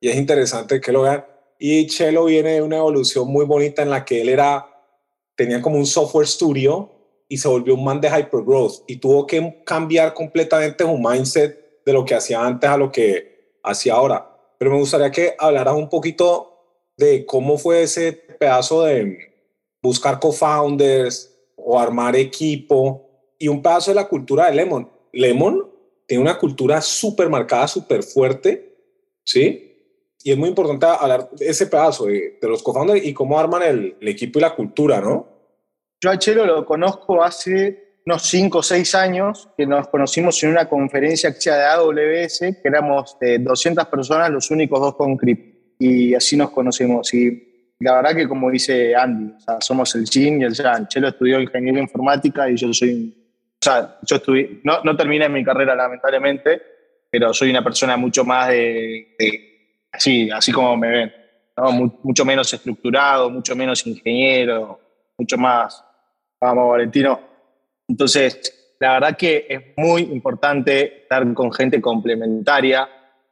Y 0.00 0.08
es 0.08 0.16
interesante 0.16 0.80
que 0.80 0.92
lo 0.92 1.02
vean. 1.02 1.33
Y 1.66 1.86
Chelo 1.86 2.26
viene 2.26 2.54
de 2.54 2.62
una 2.62 2.76
evolución 2.76 3.26
muy 3.26 3.46
bonita 3.46 3.80
en 3.80 3.88
la 3.88 4.04
que 4.04 4.20
él 4.20 4.28
era, 4.28 4.68
tenía 5.34 5.62
como 5.62 5.78
un 5.78 5.86
software 5.86 6.26
studio 6.26 6.90
y 7.26 7.38
se 7.38 7.48
volvió 7.48 7.74
un 7.74 7.84
man 7.84 8.02
de 8.02 8.08
hypergrowth 8.08 8.82
y 8.86 8.96
tuvo 8.96 9.26
que 9.26 9.62
cambiar 9.64 10.12
completamente 10.12 10.84
su 10.84 10.98
mindset 10.98 11.82
de 11.86 11.92
lo 11.94 12.04
que 12.04 12.14
hacía 12.14 12.44
antes 12.44 12.68
a 12.68 12.76
lo 12.76 12.92
que 12.92 13.58
hacía 13.62 13.94
ahora 13.94 14.34
pero 14.58 14.72
me 14.72 14.80
gustaría 14.80 15.10
que 15.10 15.34
hablaras 15.38 15.74
un 15.74 15.88
poquito 15.88 16.86
de 16.96 17.26
cómo 17.26 17.58
fue 17.58 17.82
ese 17.82 18.12
pedazo 18.12 18.84
de 18.84 19.18
buscar 19.82 20.18
co-founders 20.20 21.34
o 21.56 21.78
armar 21.78 22.16
equipo 22.16 23.08
y 23.38 23.48
un 23.48 23.62
pedazo 23.62 23.90
de 23.90 23.96
la 23.96 24.08
cultura 24.08 24.46
de 24.46 24.54
Lemon. 24.54 24.90
Lemon 25.12 25.70
tiene 26.06 26.22
una 26.22 26.38
cultura 26.38 26.80
súper 26.80 27.28
marcada, 27.28 27.68
súper 27.68 28.02
fuerte, 28.02 28.76
¿sí? 29.24 29.73
Y 30.26 30.32
es 30.32 30.38
muy 30.38 30.48
importante 30.48 30.86
hablar 30.86 31.28
de 31.32 31.46
ese 31.46 31.66
pedazo 31.66 32.06
de, 32.06 32.38
los 32.40 32.62
co-founders 32.62 33.04
y 33.04 33.12
cómo 33.12 33.38
arman 33.38 33.62
el, 33.62 33.96
el, 34.00 34.08
equipo 34.08 34.38
y 34.38 34.42
la 34.42 34.54
cultura, 34.54 34.98
¿no? 34.98 35.28
Yo 36.00 36.10
a 36.10 36.18
Chelo 36.18 36.46
lo 36.46 36.64
conozco 36.64 37.22
hace 37.22 37.98
unos 38.06 38.22
5 38.22 38.58
o 38.58 38.62
6 38.62 38.94
años 38.94 39.50
que 39.54 39.66
nos 39.66 39.88
conocimos 39.88 40.42
en 40.42 40.50
una 40.50 40.66
conferencia 40.66 41.34
que 41.38 41.50
de 41.50 41.64
AWS, 41.64 42.38
que 42.38 42.68
éramos 42.68 43.18
de 43.20 43.38
200 43.38 43.86
personas, 43.86 44.30
los 44.30 44.50
únicos 44.50 44.80
dos 44.80 44.94
con 44.94 45.14
Crypt. 45.18 45.76
Y 45.78 46.14
así 46.14 46.38
nos 46.38 46.50
conocimos. 46.50 47.12
Y 47.12 47.74
la 47.80 47.96
verdad 47.96 48.16
que 48.16 48.26
como 48.26 48.50
dice 48.50 48.94
Andy, 48.94 49.34
somos 49.60 49.94
el 49.94 50.06
Jin 50.06 50.40
y 50.40 50.44
el 50.44 50.54
Jan. 50.54 50.88
Chelo 50.88 51.08
estudió 51.08 51.38
ingeniería 51.38 51.82
informática 51.82 52.48
y 52.48 52.56
yo 52.56 52.72
soy... 52.72 53.14
O 53.60 53.64
sea, 53.64 53.98
yo 54.02 54.16
estudié, 54.16 54.60
no, 54.64 54.82
no 54.84 54.96
terminé 54.96 55.28
mi 55.28 55.44
carrera 55.44 55.74
lamentablemente, 55.74 56.62
pero 57.10 57.34
soy 57.34 57.50
una 57.50 57.62
persona 57.62 57.96
mucho 57.98 58.24
más 58.24 58.48
de, 58.48 59.16
así, 59.94 60.30
así 60.30 60.52
como 60.52 60.76
me 60.76 60.88
ven. 60.88 61.12
mucho 62.02 62.24
menos 62.24 62.52
estructurado, 62.52 63.30
mucho 63.30 63.54
menos 63.54 63.86
ingeniero, 63.86 64.80
mucho 65.16 65.38
más, 65.38 65.84
vamos 66.40 66.70
Valentino. 66.70 67.20
Entonces, 67.88 68.76
la 68.80 68.94
verdad 68.94 69.16
que 69.16 69.46
es 69.48 69.62
muy 69.76 70.02
importante 70.02 71.02
estar 71.02 71.32
con 71.32 71.52
gente 71.52 71.80
complementaria, 71.80 72.88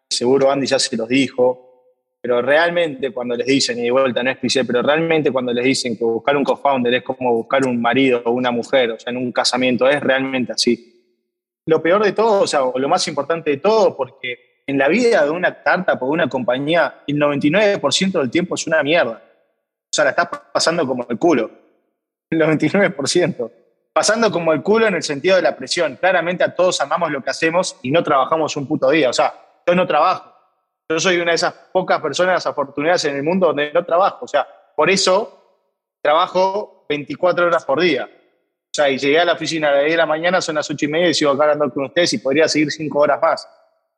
seguro 0.08 0.50
Andy 0.50 0.66
ya 0.66 0.78
se 0.78 0.96
los 0.96 1.08
dijo, 1.08 1.72
pero 2.20 2.40
realmente 2.40 3.10
cuando 3.10 3.34
les 3.34 3.46
dicen, 3.46 3.78
y 3.78 3.82
de 3.82 3.90
vuelta 3.90 4.22
no 4.22 4.30
es 4.30 4.38
cliché, 4.38 4.64
pero 4.64 4.80
realmente 4.80 5.32
cuando 5.32 5.52
les 5.52 5.64
dicen 5.64 5.96
que 5.96 6.04
buscar 6.04 6.36
un 6.36 6.44
co-founder 6.44 6.94
es 6.94 7.02
como 7.02 7.34
buscar 7.34 7.66
un 7.66 7.80
marido 7.80 8.22
o 8.24 8.30
una 8.30 8.52
mujer, 8.52 8.92
o 8.92 8.98
sea, 8.98 9.10
en 9.10 9.16
un 9.16 9.32
casamiento, 9.32 9.88
es 9.88 10.00
realmente 10.00 10.52
así. 10.52 10.88
Lo 11.66 11.82
peor 11.82 12.04
de 12.04 12.12
todo, 12.12 12.42
o 12.42 12.46
sea, 12.46 12.62
o 12.64 12.78
lo 12.78 12.88
más 12.88 13.06
importante 13.08 13.50
de 13.50 13.56
todo, 13.56 13.96
porque 13.96 14.51
en 14.66 14.78
la 14.78 14.88
vida 14.88 15.24
de 15.24 15.30
una 15.30 15.48
startup 15.48 16.02
o 16.02 16.06
de 16.06 16.12
una 16.12 16.28
compañía, 16.28 17.02
el 17.06 17.16
99% 17.16 18.12
del 18.12 18.30
tiempo 18.30 18.54
es 18.54 18.66
una 18.66 18.82
mierda. 18.82 19.22
O 19.22 19.94
sea, 19.94 20.04
la 20.04 20.10
estás 20.10 20.28
pasando 20.52 20.86
como 20.86 21.06
el 21.08 21.18
culo. 21.18 21.50
El 22.30 22.40
99%. 22.40 23.50
Pasando 23.92 24.30
como 24.30 24.52
el 24.52 24.62
culo 24.62 24.86
en 24.86 24.94
el 24.94 25.02
sentido 25.02 25.36
de 25.36 25.42
la 25.42 25.54
presión. 25.54 25.96
Claramente 25.96 26.44
a 26.44 26.54
todos 26.54 26.80
amamos 26.80 27.10
lo 27.10 27.22
que 27.22 27.30
hacemos 27.30 27.76
y 27.82 27.90
no 27.90 28.02
trabajamos 28.02 28.56
un 28.56 28.66
puto 28.66 28.88
día. 28.88 29.10
O 29.10 29.12
sea, 29.12 29.34
yo 29.66 29.74
no 29.74 29.86
trabajo. 29.86 30.32
Yo 30.88 30.98
soy 30.98 31.16
una 31.18 31.32
de 31.32 31.36
esas 31.36 31.52
pocas 31.72 32.00
personas 32.00 32.46
afortunadas 32.46 33.04
en 33.04 33.16
el 33.16 33.22
mundo 33.22 33.48
donde 33.48 33.72
no 33.72 33.84
trabajo. 33.84 34.24
O 34.24 34.28
sea, 34.28 34.46
por 34.74 34.88
eso 34.90 35.38
trabajo 36.00 36.86
24 36.88 37.46
horas 37.46 37.64
por 37.64 37.80
día. 37.80 38.04
O 38.04 38.74
sea, 38.74 38.88
y 38.88 38.96
llegué 38.96 39.20
a 39.20 39.24
la 39.24 39.34
oficina 39.34 39.68
a 39.68 39.72
las 39.72 39.80
10 39.82 39.92
de 39.92 39.96
la 39.98 40.06
mañana, 40.06 40.40
son 40.40 40.54
las 40.54 40.70
8 40.70 40.86
y 40.86 40.88
media 40.88 41.08
y 41.10 41.14
sigo 41.14 41.32
acá 41.32 41.42
hablando 41.42 41.70
con 41.70 41.84
ustedes 41.84 42.14
y 42.14 42.18
podría 42.18 42.48
seguir 42.48 42.72
5 42.72 42.98
horas 42.98 43.20
más. 43.20 43.48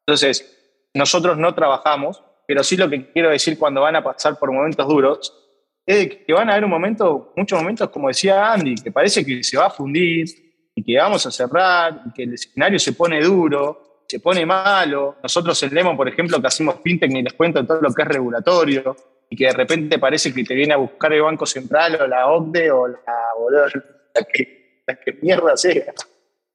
Entonces, 0.06 0.90
nosotros 0.94 1.38
no 1.38 1.54
trabajamos, 1.54 2.22
pero 2.46 2.62
sí 2.62 2.76
lo 2.76 2.88
que 2.88 3.10
quiero 3.10 3.30
decir 3.30 3.58
cuando 3.58 3.80
van 3.80 3.96
a 3.96 4.04
pasar 4.04 4.38
por 4.38 4.52
momentos 4.52 4.86
duros 4.86 5.44
es 5.86 6.08
que 6.26 6.32
van 6.32 6.48
a 6.48 6.52
haber 6.52 6.64
un 6.64 6.70
momento, 6.70 7.32
muchos 7.36 7.58
momentos, 7.58 7.90
como 7.90 8.08
decía 8.08 8.52
Andy, 8.52 8.76
que 8.76 8.90
parece 8.90 9.24
que 9.24 9.42
se 9.42 9.56
va 9.56 9.66
a 9.66 9.70
fundir 9.70 10.26
y 10.74 10.82
que 10.82 10.98
vamos 10.98 11.24
a 11.26 11.30
cerrar 11.30 12.02
y 12.06 12.12
que 12.12 12.22
el 12.24 12.34
escenario 12.34 12.78
se 12.78 12.92
pone 12.92 13.20
duro, 13.22 14.04
se 14.08 14.20
pone 14.20 14.46
malo. 14.46 15.16
Nosotros 15.22 15.62
en 15.62 15.74
Lemon, 15.74 15.96
por 15.96 16.08
ejemplo, 16.08 16.40
que 16.40 16.46
hacemos 16.46 16.76
fintech, 16.82 17.10
ni 17.10 17.22
les 17.22 17.34
cuento 17.34 17.64
todo 17.66 17.80
lo 17.80 17.92
que 17.92 18.02
es 18.02 18.08
regulatorio 18.08 18.96
y 19.28 19.36
que 19.36 19.46
de 19.46 19.52
repente 19.52 19.98
parece 19.98 20.32
que 20.32 20.44
te 20.44 20.54
viene 20.54 20.74
a 20.74 20.78
buscar 20.78 21.12
el 21.12 21.22
Banco 21.22 21.46
Central 21.46 21.98
o 22.00 22.06
la 22.06 22.28
OCDE 22.28 22.70
o 22.70 22.88
la, 22.88 22.98
boludo, 23.38 23.66
la, 24.14 24.24
que, 24.24 24.82
la 24.86 24.96
que 24.96 25.12
mierda 25.20 25.56
sea, 25.56 25.92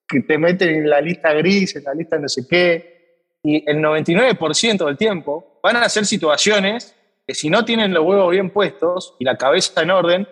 que 0.08 0.22
te 0.22 0.38
meten 0.38 0.70
en 0.70 0.90
la 0.90 1.02
lista 1.02 1.34
gris, 1.34 1.76
en 1.76 1.84
la 1.84 1.94
lista 1.94 2.18
no 2.18 2.28
sé 2.28 2.48
qué. 2.48 2.99
Y 3.44 3.70
el 3.70 3.78
99% 3.78 4.86
del 4.86 4.98
tiempo 4.98 5.60
van 5.64 5.78
a 5.78 5.90
ser 5.90 6.06
situaciones 6.06 6.96
que 7.26 7.34
si 7.34 7.50
no 7.50 7.64
tienen 7.64 7.94
los 7.94 8.04
huevos 8.04 8.32
bien 8.32 8.50
puestos 8.50 9.16
y 9.20 9.26
la 9.26 9.38
cabeza 9.38 9.82
en 9.82 9.92
orden, 9.92 10.28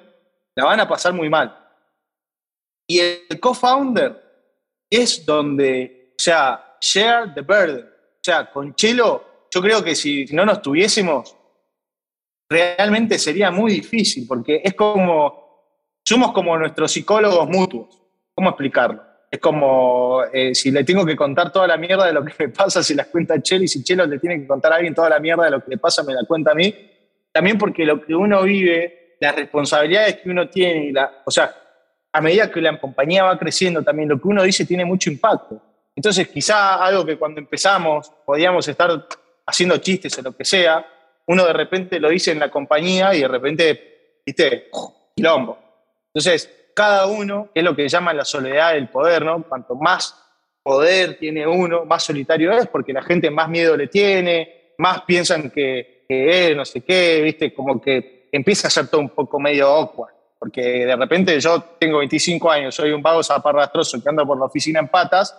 la 0.55 0.65
van 0.65 0.79
a 0.79 0.87
pasar 0.87 1.13
muy 1.13 1.29
mal. 1.29 1.55
Y 2.87 2.99
el 2.99 3.39
co-founder 3.39 4.19
es 4.89 5.25
donde, 5.25 6.13
o 6.17 6.21
sea, 6.21 6.77
share 6.81 7.33
the 7.33 7.41
burden. 7.41 7.85
O 7.85 8.23
sea, 8.23 8.49
con 8.49 8.73
Chelo, 8.75 9.47
yo 9.53 9.61
creo 9.61 9.83
que 9.83 9.95
si 9.95 10.25
no 10.31 10.45
nos 10.45 10.61
tuviésemos, 10.61 11.35
realmente 12.49 13.19
sería 13.19 13.51
muy 13.51 13.73
difícil, 13.73 14.25
porque 14.27 14.61
es 14.63 14.73
como, 14.73 15.63
somos 16.03 16.31
como 16.31 16.57
nuestros 16.57 16.91
psicólogos 16.91 17.47
mutuos. 17.47 18.01
¿Cómo 18.33 18.49
explicarlo? 18.49 19.06
Es 19.37 19.41
como 19.41 20.23
eh, 20.33 20.55
si 20.55 20.71
le 20.71 20.83
tengo 20.83 21.05
que 21.05 21.15
contar 21.15 21.51
toda 21.51 21.67
la 21.67 21.77
mierda 21.77 22.07
de 22.07 22.13
lo 22.13 22.25
que 22.25 22.33
me 22.39 22.49
pasa, 22.49 22.81
se 22.81 22.95
las 22.95 23.05
cuenta 23.05 23.39
Chelo, 23.39 23.65
y 23.65 23.67
si 23.67 23.83
Chelo 23.83 24.07
le 24.07 24.17
tiene 24.17 24.39
que 24.39 24.47
contar 24.47 24.73
a 24.73 24.77
alguien 24.77 24.95
toda 24.95 25.09
la 25.09 25.19
mierda 25.19 25.45
de 25.45 25.51
lo 25.51 25.63
que 25.63 25.69
le 25.69 25.77
pasa, 25.77 26.01
me 26.01 26.11
la 26.11 26.23
cuenta 26.23 26.53
a 26.53 26.55
mí. 26.55 26.73
También 27.31 27.55
porque 27.59 27.85
lo 27.85 28.03
que 28.03 28.15
uno 28.15 28.41
vive, 28.41 29.17
las 29.19 29.35
responsabilidades 29.35 30.15
que 30.15 30.31
uno 30.31 30.49
tiene, 30.49 30.91
la, 30.91 31.21
o 31.23 31.29
sea, 31.29 31.55
a 32.11 32.19
medida 32.19 32.49
que 32.49 32.59
la 32.61 32.79
compañía 32.79 33.25
va 33.25 33.37
creciendo, 33.37 33.83
también 33.83 34.09
lo 34.09 34.19
que 34.19 34.27
uno 34.27 34.41
dice 34.41 34.65
tiene 34.65 34.85
mucho 34.85 35.11
impacto. 35.11 35.61
Entonces, 35.95 36.29
quizá 36.29 36.83
algo 36.83 37.05
que 37.05 37.17
cuando 37.17 37.39
empezamos 37.39 38.11
podíamos 38.25 38.67
estar 38.67 39.07
haciendo 39.45 39.77
chistes 39.77 40.17
o 40.17 40.23
lo 40.23 40.35
que 40.35 40.45
sea, 40.45 40.83
uno 41.27 41.45
de 41.45 41.53
repente 41.53 41.99
lo 41.99 42.09
dice 42.09 42.31
en 42.31 42.39
la 42.39 42.49
compañía 42.49 43.13
y 43.13 43.21
de 43.21 43.27
repente, 43.27 44.21
viste, 44.25 44.71
quilombo. 45.15 45.59
Entonces, 46.07 46.56
cada 46.77 47.07
uno, 47.07 47.49
es 47.55 47.63
lo 47.63 47.75
que 47.75 47.89
llaman 47.89 48.15
la 48.15 48.23
soledad 48.23 48.73
del 48.73 48.87
poder, 48.87 49.25
¿no? 49.25 49.41
Cuanto 49.41 49.73
más 49.73 50.15
poder 50.61 51.17
tiene 51.17 51.47
uno, 51.47 51.85
más 51.85 52.03
solitario 52.03 52.51
es, 52.51 52.67
porque 52.67 52.93
la 52.93 53.01
gente 53.01 53.31
más 53.31 53.49
miedo 53.49 53.75
le 53.75 53.87
tiene, 53.87 54.73
más 54.77 55.01
piensan 55.01 55.49
que, 55.49 56.05
que 56.07 56.51
es, 56.51 56.55
no 56.55 56.63
sé 56.65 56.81
qué, 56.81 57.19
viste, 57.23 57.51
como 57.51 57.81
que 57.81 58.29
empieza 58.31 58.67
a 58.67 58.69
ser 58.69 58.89
todo 58.89 59.01
un 59.01 59.09
poco 59.09 59.39
medio 59.39 59.65
awkward. 59.65 60.13
Porque 60.37 60.85
de 60.85 60.95
repente 60.95 61.39
yo 61.39 61.59
tengo 61.79 61.97
25 61.97 62.51
años, 62.51 62.75
soy 62.75 62.91
un 62.91 63.01
vago 63.01 63.23
zaparrastroso 63.23 63.99
que 63.99 64.09
anda 64.09 64.23
por 64.23 64.37
la 64.37 64.45
oficina 64.45 64.79
en 64.79 64.89
patas, 64.89 65.35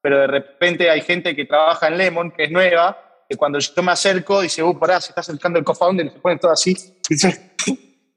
pero 0.00 0.18
de 0.20 0.26
repente 0.26 0.88
hay 0.88 1.02
gente 1.02 1.36
que 1.36 1.44
trabaja 1.44 1.88
en 1.88 1.98
Lemon, 1.98 2.30
que 2.30 2.44
es 2.44 2.50
nueva, 2.50 2.96
que 3.28 3.36
cuando 3.36 3.58
yo 3.58 3.82
me 3.82 3.92
acerco 3.92 4.40
dice, 4.40 4.62
uh, 4.62 4.78
pará, 4.78 5.02
se 5.02 5.10
está 5.10 5.20
acercando 5.20 5.58
el 5.58 5.66
co-founder 5.66 6.06
y 6.06 6.10
se 6.10 6.18
pone 6.18 6.38
todo 6.38 6.50
así. 6.50 6.74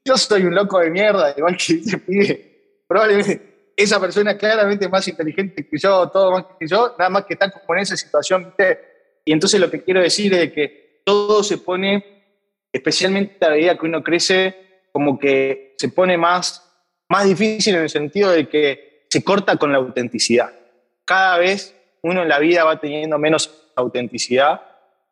Yo 0.03 0.18
soy 0.18 0.45
un 0.45 0.56
loco 0.56 0.80
de 0.80 0.89
mierda, 0.89 1.35
igual 1.38 1.56
que 1.57 1.73
ese 1.73 1.98
pibe. 1.99 2.51
Probablemente 2.91 3.72
esa 3.77 4.01
persona 4.01 4.38
claramente 4.38 4.89
más 4.89 5.07
inteligente 5.07 5.65
que 5.65 5.77
yo, 5.77 6.09
todo 6.09 6.31
más 6.31 6.45
que 6.59 6.68
yo, 6.68 6.93
nada 6.99 7.09
más 7.09 7.23
que 7.23 7.35
está 7.35 7.49
como 7.49 7.73
en 7.73 7.84
esa 7.84 7.95
situación, 7.95 8.47
¿viste? 8.47 8.80
Y 9.23 9.31
entonces 9.31 9.61
lo 9.61 9.72
que 9.72 9.81
quiero 9.81 10.01
decir 10.01 10.34
es 10.34 10.51
que 10.51 11.01
todo 11.05 11.41
se 11.41 11.57
pone, 11.59 12.03
especialmente 12.69 13.45
a 13.45 13.51
medida 13.51 13.77
que 13.77 13.85
uno 13.85 14.03
crece, 14.03 14.81
como 14.91 15.18
que 15.18 15.73
se 15.77 15.88
pone 15.88 16.18
más, 16.18 16.69
más 17.07 17.23
difícil 17.23 17.76
en 17.76 17.84
el 17.84 17.89
sentido 17.89 18.30
de 18.30 18.49
que 18.49 19.05
se 19.09 19.23
corta 19.23 19.55
con 19.55 19.72
la 19.72 19.77
autenticidad. 19.77 20.51
Cada 21.05 21.38
vez 21.38 21.73
uno 22.01 22.23
en 22.23 22.27
la 22.27 22.39
vida 22.39 22.65
va 22.65 22.81
teniendo 22.81 23.18
menos 23.18 23.72
autenticidad 23.77 24.63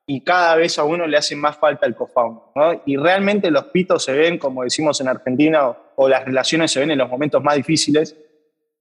y 0.05 0.19
cada 0.19 0.57
vez 0.57 0.77
a 0.79 0.83
uno 0.83 1.07
le 1.07 1.15
hace 1.15 1.33
más 1.37 1.55
falta 1.55 1.85
el 1.85 1.95
co-founder. 1.95 2.43
¿no? 2.55 2.81
Y 2.85 2.97
realmente 2.97 3.49
los 3.49 3.67
pitos 3.67 4.03
se 4.03 4.11
ven, 4.11 4.37
como 4.37 4.65
decimos 4.65 4.99
en 4.99 5.07
Argentina, 5.07 5.71
o, 6.01 6.07
las 6.07 6.23
relaciones 6.23 6.71
se 6.71 6.79
ven 6.79 6.91
en 6.91 6.97
los 6.97 7.09
momentos 7.09 7.43
más 7.43 7.55
difíciles. 7.55 8.15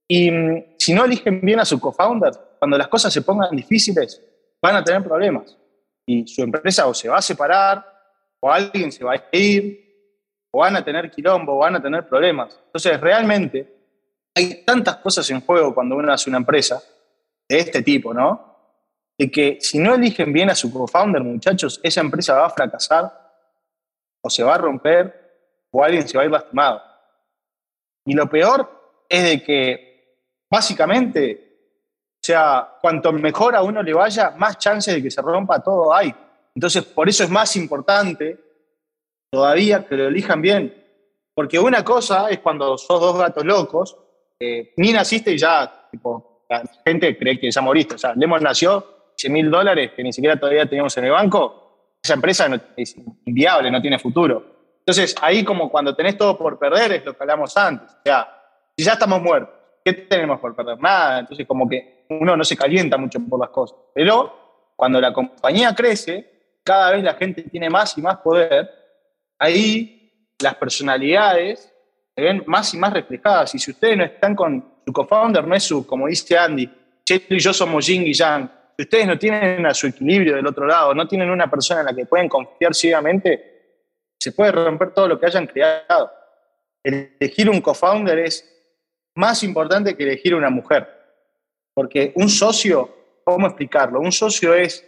Y 0.07 0.31
mm, 0.31 0.75
si 0.77 0.93
no 0.93 1.05
eligen 1.05 1.41
bien 1.41 1.59
a 1.59 1.65
su 1.65 1.79
co-founder, 1.79 2.31
cuando 2.57 2.77
las 2.77 2.87
cosas 2.87 3.13
se 3.13 3.21
pongan 3.21 3.55
difíciles, 3.55 4.21
van 4.61 4.75
a 4.75 4.83
tener 4.83 5.03
problemas. 5.03 5.57
Y 6.05 6.27
su 6.27 6.41
empresa 6.41 6.87
o 6.87 6.93
se 6.93 7.09
va 7.09 7.17
a 7.17 7.21
separar, 7.21 7.85
o 8.39 8.51
alguien 8.51 8.91
se 8.91 9.03
va 9.03 9.13
a 9.13 9.37
ir, 9.37 9.89
o 10.51 10.59
van 10.59 10.75
a 10.75 10.83
tener 10.83 11.11
quilombo, 11.11 11.55
o 11.55 11.57
van 11.57 11.75
a 11.75 11.81
tener 11.81 12.07
problemas. 12.07 12.59
Entonces, 12.65 12.99
realmente, 12.99 13.79
hay 14.35 14.63
tantas 14.63 14.97
cosas 14.97 15.29
en 15.29 15.41
juego 15.41 15.73
cuando 15.73 15.95
uno 15.95 16.11
hace 16.11 16.29
una 16.29 16.37
empresa 16.37 16.81
de 17.47 17.59
este 17.59 17.81
tipo, 17.81 18.13
¿no? 18.13 18.57
De 19.17 19.29
que 19.29 19.57
si 19.59 19.79
no 19.79 19.95
eligen 19.95 20.31
bien 20.31 20.49
a 20.49 20.55
su 20.55 20.71
co-founder, 20.71 21.21
muchachos, 21.21 21.79
esa 21.83 22.01
empresa 22.01 22.35
va 22.35 22.47
a 22.47 22.49
fracasar, 22.49 23.11
o 24.21 24.29
se 24.29 24.43
va 24.43 24.55
a 24.55 24.57
romper, 24.57 25.67
o 25.71 25.83
alguien 25.83 26.07
se 26.07 26.17
va 26.17 26.23
a 26.23 26.25
ir 26.25 26.31
lastimado. 26.31 26.88
Y 28.09 28.15
lo 28.15 28.27
peor 28.27 28.67
es 29.07 29.23
de 29.23 29.43
que, 29.43 30.17
básicamente, 30.49 31.45
o 32.15 32.23
sea, 32.25 32.77
cuanto 32.81 33.11
mejor 33.13 33.55
a 33.55 33.61
uno 33.61 33.83
le 33.83 33.93
vaya, 33.93 34.31
más 34.35 34.57
chances 34.57 34.95
de 34.95 35.03
que 35.03 35.11
se 35.11 35.21
rompa 35.21 35.61
todo 35.63 35.93
hay. 35.93 36.13
Entonces, 36.55 36.83
por 36.83 37.07
eso 37.07 37.23
es 37.23 37.29
más 37.29 37.55
importante 37.55 38.37
todavía 39.31 39.85
que 39.85 39.95
lo 39.95 40.07
elijan 40.07 40.41
bien. 40.41 40.75
Porque 41.35 41.59
una 41.59 41.83
cosa 41.85 42.29
es 42.29 42.39
cuando 42.39 42.77
sos 42.77 42.99
dos 42.99 43.17
gatos 43.17 43.45
locos, 43.45 43.95
ni 44.77 44.91
naciste 44.91 45.31
y 45.33 45.37
ya, 45.37 45.87
la 46.49 46.63
gente 46.85 47.15
cree 47.17 47.39
que 47.39 47.51
ya 47.51 47.61
moriste. 47.61 47.95
O 47.95 47.97
sea, 47.99 48.13
Lemon 48.15 48.41
nació, 48.41 49.11
100 49.17 49.31
mil 49.33 49.51
dólares 49.51 49.91
que 49.95 50.01
ni 50.03 50.11
siquiera 50.11 50.39
todavía 50.39 50.65
teníamos 50.67 50.97
en 50.97 51.05
el 51.05 51.11
banco, 51.11 51.93
esa 52.01 52.15
empresa 52.15 52.49
no- 52.49 52.59
es 52.75 52.95
inviable, 53.25 53.69
no 53.69 53.81
tiene 53.81 53.99
futuro. 53.99 54.58
Entonces, 54.89 55.15
ahí 55.21 55.43
como 55.43 55.69
cuando 55.69 55.95
tenés 55.95 56.17
todo 56.17 56.35
por 56.35 56.57
perder 56.57 56.93
es 56.93 57.05
lo 57.05 57.13
que 57.13 57.21
hablamos 57.21 57.55
antes. 57.55 57.91
O 57.91 58.01
sea, 58.03 58.27
si 58.75 58.83
ya 58.83 58.93
estamos 58.93 59.21
muertos, 59.21 59.53
¿qué 59.85 59.93
tenemos 59.93 60.39
por 60.39 60.55
perder? 60.55 60.79
Nada. 60.79 61.19
Entonces, 61.19 61.45
como 61.45 61.69
que 61.69 62.05
uno 62.09 62.35
no 62.35 62.43
se 62.43 62.57
calienta 62.57 62.97
mucho 62.97 63.19
por 63.19 63.39
las 63.39 63.49
cosas. 63.49 63.77
Pero 63.93 64.73
cuando 64.75 64.99
la 64.99 65.13
compañía 65.13 65.75
crece, 65.75 66.57
cada 66.63 66.89
vez 66.89 67.03
la 67.03 67.13
gente 67.13 67.43
tiene 67.43 67.69
más 67.69 67.95
y 67.99 68.01
más 68.01 68.17
poder, 68.17 68.67
ahí 69.37 70.33
las 70.41 70.55
personalidades 70.55 71.71
se 72.15 72.23
ven 72.23 72.43
más 72.47 72.73
y 72.73 72.79
más 72.79 72.91
reflejadas. 72.91 73.53
Y 73.53 73.59
si 73.59 73.69
ustedes 73.69 73.95
no 73.95 74.05
están 74.05 74.35
con 74.35 74.73
su 74.83 74.91
co-founder, 74.91 75.45
no 75.45 75.53
es 75.53 75.65
su, 75.65 75.85
como 75.85 76.07
dice 76.07 76.35
Andy, 76.35 76.67
Cheto 77.05 77.35
y 77.35 77.39
yo 77.39 77.53
somos 77.53 77.85
yin 77.85 78.07
y 78.07 78.13
yang. 78.13 78.49
Si 78.75 78.81
ustedes 78.81 79.05
no 79.05 79.19
tienen 79.19 79.67
a 79.67 79.73
su 79.75 79.85
equilibrio 79.85 80.35
del 80.35 80.47
otro 80.47 80.65
lado, 80.65 80.95
no 80.95 81.07
tienen 81.07 81.29
una 81.29 81.47
persona 81.47 81.81
en 81.81 81.85
la 81.85 81.93
que 81.93 82.07
pueden 82.07 82.27
confiar 82.27 82.73
ciegamente, 82.73 83.48
se 84.19 84.33
puede 84.33 84.51
romper 84.51 84.93
todo 84.93 85.07
lo 85.07 85.19
que 85.19 85.25
hayan 85.25 85.47
creado. 85.47 86.11
Elegir 86.83 87.49
un 87.49 87.61
co-founder 87.61 88.19
es 88.19 88.45
más 89.15 89.43
importante 89.43 89.95
que 89.95 90.03
elegir 90.03 90.35
una 90.35 90.49
mujer. 90.49 90.87
Porque 91.73 92.11
un 92.15 92.29
socio, 92.29 93.21
¿cómo 93.23 93.47
explicarlo? 93.47 93.99
Un 93.99 94.11
socio 94.11 94.53
es 94.53 94.85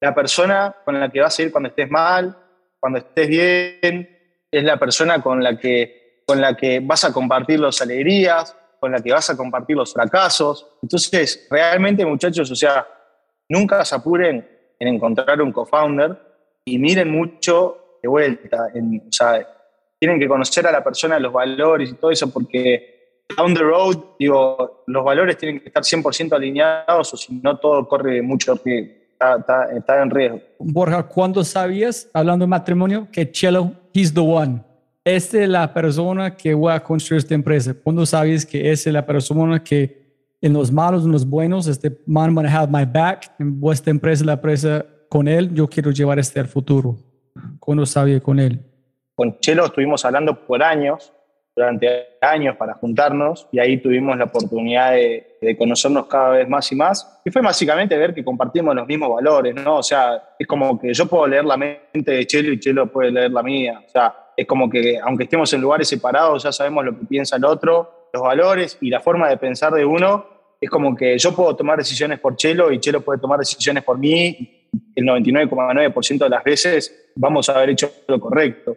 la 0.00 0.14
persona 0.14 0.76
con 0.84 0.98
la 0.98 1.10
que 1.10 1.20
vas 1.20 1.38
a 1.38 1.42
ir 1.42 1.52
cuando 1.52 1.68
estés 1.68 1.90
mal, 1.90 2.36
cuando 2.78 3.00
estés 3.00 3.28
bien, 3.28 4.18
es 4.50 4.64
la 4.64 4.78
persona 4.78 5.20
con 5.20 5.42
la 5.42 5.58
que, 5.58 6.22
con 6.26 6.40
la 6.40 6.56
que 6.56 6.80
vas 6.80 7.04
a 7.04 7.12
compartir 7.12 7.60
las 7.60 7.82
alegrías, 7.82 8.56
con 8.78 8.92
la 8.92 9.00
que 9.00 9.12
vas 9.12 9.28
a 9.30 9.36
compartir 9.36 9.76
los 9.76 9.92
fracasos. 9.92 10.66
Entonces, 10.82 11.46
realmente, 11.50 12.06
muchachos, 12.06 12.50
o 12.50 12.54
sea, 12.54 12.86
nunca 13.48 13.84
se 13.84 13.96
apuren 13.96 14.48
en 14.78 14.88
encontrar 14.88 15.42
un 15.42 15.52
co-founder 15.52 16.16
y 16.64 16.78
miren 16.78 17.10
mucho 17.10 17.89
de 18.02 18.08
vuelta. 18.08 18.68
En, 18.74 19.02
o 19.08 19.12
sea, 19.12 19.46
tienen 19.98 20.18
que 20.18 20.28
conocer 20.28 20.66
a 20.66 20.72
la 20.72 20.82
persona, 20.82 21.18
los 21.18 21.32
valores 21.32 21.90
y 21.90 21.94
todo 21.94 22.10
eso, 22.10 22.30
porque 22.30 23.00
down 23.36 23.54
the 23.54 23.60
road, 23.60 23.96
digo, 24.18 24.82
los 24.86 25.04
valores 25.04 25.36
tienen 25.36 25.60
que 25.60 25.68
estar 25.68 25.82
100% 25.82 26.32
alineados 26.32 27.14
o 27.14 27.16
si 27.16 27.34
no 27.34 27.58
todo 27.58 27.86
corre 27.86 28.22
mucho 28.22 28.54
riesgo. 28.64 29.00
Está, 29.12 29.68
está, 29.76 30.02
en 30.02 30.10
riesgo. 30.10 30.40
Borja, 30.58 31.02
¿cuándo 31.02 31.44
sabías, 31.44 32.08
hablando 32.14 32.44
de 32.44 32.48
matrimonio, 32.48 33.06
que 33.12 33.30
Chelo, 33.30 33.72
he's 33.92 34.14
the 34.14 34.20
one? 34.20 34.62
Esta 35.04 35.42
es 35.42 35.48
la 35.48 35.72
persona 35.74 36.34
que 36.34 36.54
va 36.54 36.76
a 36.76 36.82
construir 36.82 37.18
esta 37.18 37.34
empresa. 37.34 37.74
¿Cuándo 37.74 38.06
sabes 38.06 38.46
que 38.46 38.70
esa 38.70 38.88
es 38.88 38.94
la 38.94 39.04
persona 39.04 39.62
que 39.62 40.00
en 40.40 40.54
los 40.54 40.72
malos, 40.72 41.04
en 41.04 41.12
los 41.12 41.28
buenos, 41.28 41.66
este 41.66 42.00
man 42.06 42.36
va 42.36 42.42
a 42.42 42.62
have 42.62 42.72
my 42.72 42.90
back, 42.90 43.30
en 43.38 43.60
vuestra 43.60 43.90
empresa, 43.90 44.24
la 44.24 44.34
empresa 44.34 44.86
con 45.10 45.28
él, 45.28 45.52
yo 45.52 45.68
quiero 45.68 45.90
llevar 45.90 46.18
este 46.18 46.40
al 46.40 46.48
futuro? 46.48 46.96
¿Cuándo 47.58 47.86
sabía 47.86 48.20
con 48.20 48.38
él? 48.38 48.60
Con 49.14 49.38
Chelo 49.40 49.66
estuvimos 49.66 50.04
hablando 50.04 50.46
por 50.46 50.62
años, 50.62 51.12
durante 51.54 52.16
años 52.20 52.56
para 52.56 52.74
juntarnos 52.74 53.48
y 53.52 53.58
ahí 53.58 53.78
tuvimos 53.78 54.16
la 54.16 54.24
oportunidad 54.24 54.92
de, 54.92 55.36
de, 55.40 55.56
conocernos 55.56 56.06
cada 56.06 56.30
vez 56.30 56.48
más 56.48 56.70
y 56.72 56.76
más. 56.76 57.20
Y 57.24 57.30
fue 57.30 57.42
básicamente 57.42 57.96
ver 57.96 58.14
que 58.14 58.24
compartimos 58.24 58.74
los 58.74 58.86
mismos 58.86 59.14
valores, 59.14 59.54
¿no? 59.54 59.76
O 59.76 59.82
sea, 59.82 60.34
es 60.38 60.46
como 60.46 60.78
que 60.78 60.94
yo 60.94 61.06
puedo 61.06 61.26
leer 61.26 61.44
la 61.44 61.56
mente 61.56 62.12
de 62.12 62.26
Chelo 62.26 62.52
y 62.52 62.60
Chelo 62.60 62.86
puede 62.86 63.10
leer 63.10 63.30
la 63.30 63.42
mía. 63.42 63.82
O 63.86 63.90
sea, 63.90 64.14
es 64.36 64.46
como 64.46 64.70
que 64.70 64.98
aunque 64.98 65.24
estemos 65.24 65.52
en 65.52 65.60
lugares 65.60 65.88
separados, 65.88 66.42
ya 66.42 66.52
sabemos 66.52 66.84
lo 66.84 66.98
que 66.98 67.04
piensa 67.04 67.36
el 67.36 67.44
otro, 67.44 68.08
los 68.12 68.22
valores 68.22 68.78
y 68.80 68.88
la 68.88 69.00
forma 69.00 69.28
de 69.28 69.36
pensar 69.36 69.72
de 69.72 69.84
uno. 69.84 70.26
Es 70.60 70.70
como 70.70 70.94
que 70.94 71.18
yo 71.18 71.34
puedo 71.34 71.56
tomar 71.56 71.78
decisiones 71.78 72.18
por 72.20 72.36
Chelo 72.36 72.70
y 72.72 72.80
Chelo 72.80 73.00
puede 73.00 73.18
tomar 73.18 73.38
decisiones 73.38 73.82
por 73.82 73.98
mí. 73.98 74.59
El 74.94 75.04
99,9% 75.04 76.18
de 76.18 76.28
las 76.28 76.44
veces 76.44 77.10
vamos 77.16 77.48
a 77.48 77.56
haber 77.56 77.70
hecho 77.70 77.92
lo 78.08 78.20
correcto. 78.20 78.76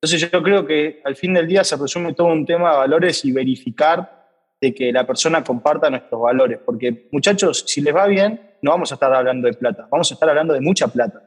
Entonces 0.00 0.30
yo 0.30 0.42
creo 0.42 0.64
que 0.64 1.00
al 1.04 1.16
fin 1.16 1.34
del 1.34 1.46
día 1.46 1.64
se 1.64 1.76
resume 1.76 2.14
todo 2.14 2.28
un 2.28 2.46
tema 2.46 2.70
de 2.70 2.76
valores 2.78 3.24
y 3.24 3.32
verificar 3.32 4.26
de 4.60 4.74
que 4.74 4.92
la 4.92 5.06
persona 5.06 5.42
comparta 5.42 5.90
nuestros 5.90 6.20
valores. 6.20 6.58
Porque 6.64 7.08
muchachos, 7.10 7.64
si 7.66 7.80
les 7.80 7.94
va 7.94 8.06
bien, 8.06 8.56
no 8.62 8.70
vamos 8.70 8.92
a 8.92 8.94
estar 8.94 9.12
hablando 9.12 9.46
de 9.46 9.54
plata, 9.54 9.88
vamos 9.90 10.10
a 10.10 10.14
estar 10.14 10.28
hablando 10.28 10.54
de 10.54 10.60
mucha 10.60 10.88
plata. 10.88 11.22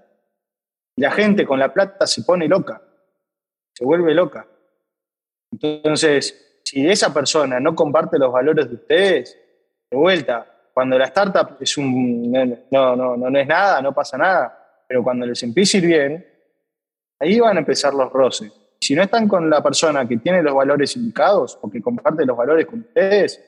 La 0.98 1.12
gente 1.12 1.46
con 1.46 1.60
la 1.60 1.74
plata 1.74 2.06
se 2.08 2.24
pone 2.24 2.48
loca, 2.48 2.82
se 3.74 3.86
vuelve 3.86 4.14
loca. 4.14 4.48
Entonces, 5.52 6.62
si 6.64 6.88
esa 6.88 7.14
persona 7.14 7.60
no 7.60 7.76
comparte 7.76 8.18
los 8.18 8.32
valores 8.32 8.70
de 8.70 8.76
ustedes, 8.76 9.38
de 9.90 9.98
vuelta, 9.98 10.48
cuando 10.74 10.98
la 10.98 11.06
startup 11.06 11.58
es 11.60 11.78
un, 11.78 12.32
no, 12.32 12.96
no, 12.96 13.18
no, 13.18 13.30
no 13.30 13.40
es 13.40 13.48
nada, 13.48 13.82
no 13.82 13.94
pasa 13.94 14.18
nada, 14.18 14.84
pero 14.88 15.04
cuando 15.04 15.26
les 15.26 15.42
empieza 15.44 15.78
a 15.78 15.82
ir 15.82 15.88
bien, 15.88 16.28
ahí 17.20 17.40
van 17.40 17.58
a 17.58 17.60
empezar 17.60 17.94
los 17.94 18.12
roces 18.12 18.52
si 18.82 18.96
no 18.96 19.04
están 19.04 19.28
con 19.28 19.48
la 19.48 19.62
persona 19.62 20.08
que 20.08 20.18
tiene 20.18 20.42
los 20.42 20.56
valores 20.56 20.98
indicados 20.98 21.58
o 21.62 21.70
que 21.70 21.82
comparte 21.82 22.26
los 22.26 22.36
valores 22.36 22.66
con 22.66 22.80
ustedes, 22.80 23.40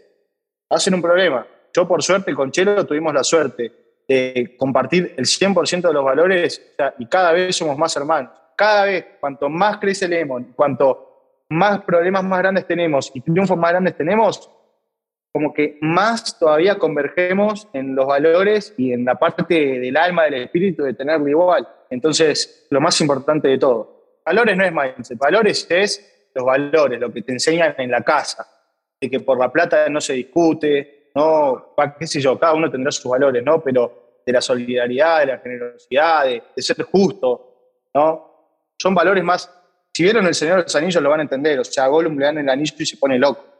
hacen 0.69 0.93
un 0.93 1.01
problema. 1.01 1.45
Yo, 1.73 1.87
por 1.87 2.03
suerte, 2.03 2.35
con 2.35 2.51
Chelo 2.51 2.85
tuvimos 2.85 3.13
la 3.15 3.23
suerte 3.23 3.71
de 4.07 4.55
compartir 4.57 5.15
el 5.17 5.25
100% 5.25 5.87
de 5.87 5.93
los 5.93 6.05
valores 6.05 6.75
y 6.99 7.07
cada 7.07 7.31
vez 7.31 7.55
somos 7.55 7.75
más 7.77 7.95
hermanos. 7.97 8.31
Cada 8.55 8.85
vez, 8.85 9.05
cuanto 9.19 9.49
más 9.49 9.77
crece 9.77 10.07
Lemon, 10.07 10.53
cuanto 10.55 11.41
más 11.49 11.81
problemas 11.81 12.23
más 12.23 12.39
grandes 12.39 12.67
tenemos 12.67 13.11
y 13.15 13.21
triunfos 13.21 13.57
más 13.57 13.71
grandes 13.71 13.97
tenemos, 13.97 14.51
como 15.33 15.51
que 15.51 15.79
más 15.81 16.37
todavía 16.37 16.77
convergemos 16.77 17.67
en 17.73 17.95
los 17.95 18.05
valores 18.05 18.75
y 18.77 18.93
en 18.93 19.03
la 19.03 19.15
parte 19.15 19.79
del 19.79 19.97
alma, 19.97 20.25
del 20.25 20.35
espíritu 20.35 20.83
de 20.83 20.93
tenerlo 20.93 21.27
igual. 21.27 21.67
Entonces, 21.89 22.67
lo 22.69 22.79
más 22.79 23.01
importante 23.01 23.47
de 23.47 23.57
todo. 23.57 24.19
Valores 24.23 24.55
no 24.55 24.63
es 24.63 24.71
mindset, 24.71 25.17
valores 25.17 25.65
es 25.71 26.29
los 26.35 26.45
valores, 26.45 26.99
lo 26.99 27.11
que 27.11 27.23
te 27.23 27.31
enseñan 27.31 27.73
en 27.79 27.89
la 27.89 28.03
casa, 28.03 28.47
de 29.01 29.09
que 29.09 29.19
por 29.21 29.39
la 29.39 29.51
plata 29.51 29.89
no 29.89 29.99
se 29.99 30.13
discute, 30.13 31.09
no, 31.15 31.73
qué 31.99 32.05
sé 32.05 32.21
yo, 32.21 32.39
cada 32.39 32.53
uno 32.53 32.69
tendrá 32.69 32.91
sus 32.91 33.09
valores, 33.09 33.43
¿no? 33.43 33.59
Pero 33.61 34.19
de 34.25 34.33
la 34.33 34.41
solidaridad, 34.41 35.21
de 35.21 35.25
la 35.25 35.37
generosidad, 35.39 36.25
de, 36.25 36.43
ser 36.57 36.81
justo, 36.83 37.87
¿no? 37.93 38.69
Son 38.77 38.93
valores 38.93 39.23
más, 39.23 39.51
si 39.91 40.03
vieron 40.03 40.27
El 40.27 40.35
Señor 40.35 40.57
de 40.57 40.63
los 40.63 40.75
Anillos 40.75 41.01
lo 41.01 41.09
van 41.09 41.21
a 41.21 41.23
entender, 41.23 41.59
o 41.59 41.63
sea, 41.63 41.85
a 41.85 41.87
Gollum 41.87 42.17
le 42.17 42.25
dan 42.25 42.37
el 42.37 42.49
anillo 42.49 42.75
y 42.77 42.85
se 42.85 42.97
pone 42.97 43.17
loco, 43.17 43.52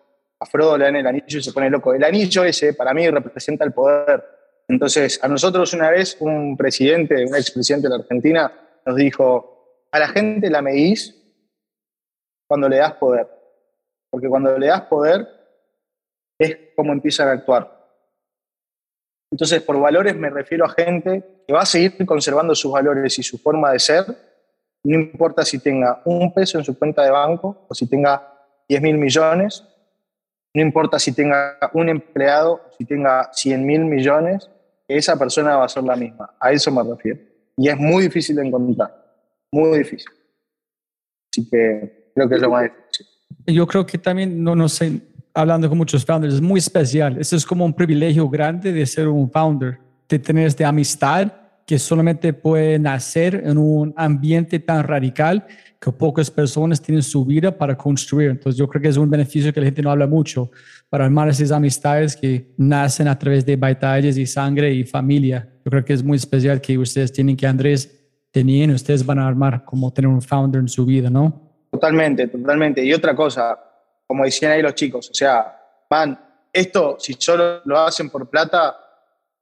a 0.44 0.46
Frodo 0.46 0.78
le 0.78 0.86
dan 0.86 0.98
el 0.98 1.08
anillo 1.08 1.40
y 1.40 1.42
se 1.42 1.54
pone 1.54 1.70
loco. 1.70 1.94
El 1.94 2.04
anillo 2.04 2.44
ese, 2.44 2.74
para 2.74 2.94
mí, 2.94 3.10
representa 3.10 3.64
el 3.64 3.72
poder. 3.72 4.24
Entonces, 4.68 5.20
a 5.24 5.28
nosotros 5.30 5.74
una 5.74 5.90
vez 5.90 6.18
un 6.20 6.58
presidente, 6.58 7.26
un 7.26 7.36
expresidente 7.36 7.88
de 7.88 7.96
la 7.96 8.02
Argentina, 8.04 8.52
nos 8.86 8.96
dijo, 8.98 9.88
a 9.90 10.00
la 10.00 10.10
gente 10.10 10.50
la 10.50 10.62
medís 10.62 11.16
cuando 12.46 12.68
le 12.68 12.78
das 12.78 12.94
poder. 12.94 13.28
Porque 14.10 14.28
cuando 14.28 14.58
le 14.58 14.68
das 14.68 14.82
poder 14.82 15.28
es 16.38 16.58
como 16.76 16.92
empiezan 16.92 17.30
a 17.30 17.32
actuar. 17.32 17.80
Entonces, 19.32 19.62
por 19.62 19.80
valores 19.80 20.16
me 20.16 20.30
refiero 20.30 20.66
a 20.66 20.70
gente 20.70 21.44
que 21.48 21.54
va 21.54 21.62
a 21.62 21.66
seguir 21.66 22.06
conservando 22.06 22.54
sus 22.54 22.72
valores 22.72 23.18
y 23.18 23.24
su 23.24 23.38
forma 23.38 23.72
de 23.72 23.80
ser, 23.80 24.06
no 24.84 24.96
importa 24.96 25.46
si 25.46 25.60
tenga 25.60 26.02
un 26.04 26.34
peso 26.34 26.60
en 26.60 26.66
su 26.66 26.78
cuenta 26.78 27.04
de 27.04 27.12
banco 27.12 27.66
o 27.70 27.74
si 27.74 27.88
tenga 27.88 28.30
10 28.68 28.82
mil 28.82 28.98
millones, 28.98 29.64
no 30.54 30.62
importa 30.62 31.00
si 31.00 31.12
tenga 31.14 31.58
un 31.74 31.90
empleado 31.90 32.62
si 32.78 32.86
tenga 32.86 33.30
100 33.34 33.66
mil 33.66 33.86
millones, 33.86 34.50
esa 34.88 35.18
persona 35.18 35.56
va 35.56 35.66
a 35.66 35.70
ser 35.70 35.84
la 35.84 35.96
misma. 35.96 36.36
A 36.40 36.52
eso 36.52 36.72
me 36.72 36.84
refiero. 36.84 37.20
Y 37.58 37.70
es 37.70 37.78
muy 37.78 38.04
difícil 38.04 38.36
de 38.36 38.48
encontrar 38.48 39.04
muy 39.54 39.78
difícil. 39.78 40.12
Así 41.32 41.48
que 41.50 42.12
creo 42.16 42.28
que 42.28 42.36
es 42.36 42.42
lo 42.42 42.50
más 42.50 42.64
difícil. 42.64 43.06
Yo 43.46 43.68
creo 43.68 43.86
que 43.86 43.98
también, 43.98 44.44
no, 44.44 44.56
no 44.56 44.68
sé, 44.68 45.02
hablando 45.34 45.70
con 45.70 45.78
muchos 45.78 46.04
founders, 46.06 46.36
es 46.36 46.42
muy 46.42 46.60
especial. 46.60 47.18
Eso 47.20 47.36
es 47.36 47.46
como 47.46 47.64
un 47.64 47.74
privilegio 47.74 48.28
grande 48.30 48.74
de 48.74 48.86
ser 48.86 49.08
un 49.08 49.30
founder, 49.30 49.80
de 50.10 50.20
tener 50.20 50.48
esta 50.48 50.68
amistad 50.68 51.32
que 51.66 51.80
solamente 51.80 52.34
puede 52.34 52.78
nacer 52.78 53.42
en 53.46 53.58
un 53.58 53.94
ambiente 53.96 54.60
tan 54.60 54.84
radical 54.84 55.46
que 55.80 55.92
pocas 55.92 56.30
personas 56.32 56.82
tienen 56.82 57.04
su 57.04 57.26
vida 57.26 57.58
para 57.58 57.78
construir. 57.78 58.32
Entonces 58.32 58.58
yo 58.58 58.68
creo 58.68 58.82
que 58.82 58.88
es 58.88 58.98
un 58.98 59.10
beneficio 59.10 59.54
que 59.54 59.60
la 59.60 59.66
gente 59.66 59.82
no 59.82 59.92
habla 59.92 60.08
mucho 60.08 60.52
para 60.90 61.06
armar 61.06 61.30
esas 61.30 61.52
amistades 61.52 62.16
que 62.16 62.54
nacen 62.58 63.08
a 63.08 63.18
través 63.18 63.46
de 63.46 63.56
batallas 63.56 64.18
y 64.18 64.26
sangre 64.26 64.74
y 64.74 64.84
familia. 64.84 65.50
Yo 65.66 65.72
creo 65.72 65.86
que 65.86 65.94
es 65.94 66.04
muy 66.04 66.18
especial 66.18 66.62
que 66.62 66.78
ustedes 66.78 67.12
tienen 67.12 67.36
que, 67.36 67.48
Andrés, 67.48 68.00
tenían 68.32 68.72
ustedes 68.72 69.06
van 69.06 69.20
a 69.20 69.28
armar 69.28 69.64
como 69.64 69.92
tener 69.92 70.10
un 70.10 70.22
founder 70.22 70.62
en 70.62 70.68
su 70.68 70.86
vida, 70.86 71.10
¿no? 71.10 71.68
Totalmente, 71.72 72.28
totalmente. 72.28 72.84
Y 72.84 72.94
otra 72.94 73.16
cosa, 73.16 73.60
como 74.06 74.24
decían 74.24 74.52
ahí 74.52 74.62
los 74.62 74.76
chicos, 74.76 75.10
o 75.10 75.14
sea, 75.14 75.56
man, 75.90 76.20
esto 76.52 76.98
si 77.00 77.14
solo 77.14 77.62
lo 77.66 77.80
hacen 77.80 78.10
por 78.10 78.30
plata, 78.30 78.76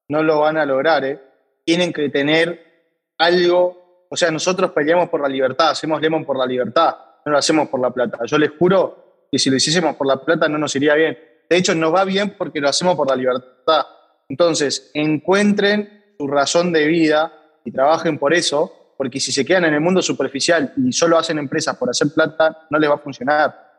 no 0.10 0.24
lo 0.24 0.40
van 0.40 0.58
a 0.58 0.66
lograr, 0.66 1.06
¿eh? 1.06 1.20
Tienen 1.66 1.94
que 1.94 2.10
tener 2.10 2.72
algo, 3.18 4.08
o 4.10 4.16
sea, 4.16 4.32
nosotros 4.32 4.72
peleamos 4.72 5.10
por 5.10 5.22
la 5.22 5.28
libertad, 5.28 5.70
hacemos 5.70 6.02
Lemon 6.02 6.26
por 6.26 6.38
la 6.38 6.46
libertad, 6.46 6.96
no 7.26 7.32
lo 7.32 7.38
hacemos 7.38 7.70
por 7.70 7.80
la 7.80 7.92
plata. 7.92 8.20
Yo 8.26 8.38
les 8.38 8.52
juro 8.58 9.28
que 9.32 9.40
si 9.40 9.50
lo 9.50 9.56
hiciésemos 9.56 9.96
por 9.96 10.08
la 10.08 10.18
plata 10.18 10.50
no 10.50 10.58
nos 10.58 10.76
iría 10.76 10.96
bien. 10.96 11.18
De 11.50 11.58
hecho, 11.58 11.76
nos 11.76 11.94
va 11.94 12.04
bien 12.04 12.36
porque 12.38 12.60
lo 12.60 12.70
hacemos 12.70 12.96
por 12.96 13.10
la 13.10 13.16
libertad. 13.16 13.86
Entonces, 14.28 14.92
encuentren 14.94 16.14
su 16.18 16.28
razón 16.28 16.72
de 16.72 16.88
vida 16.88 17.34
y 17.64 17.72
trabajen 17.72 18.18
por 18.18 18.34
eso, 18.34 18.94
porque 18.98 19.20
si 19.20 19.32
se 19.32 19.46
quedan 19.46 19.66
en 19.66 19.74
el 19.74 19.82
mundo 19.82 20.02
superficial 20.02 20.74
y 20.78 20.92
solo 20.92 21.18
hacen 21.18 21.38
empresas 21.38 21.76
por 21.78 21.90
hacer 21.90 22.08
plata, 22.14 22.68
no 22.70 22.80
les 22.80 22.90
va 22.90 22.96
a 22.96 23.00
funcionar. 23.00 23.72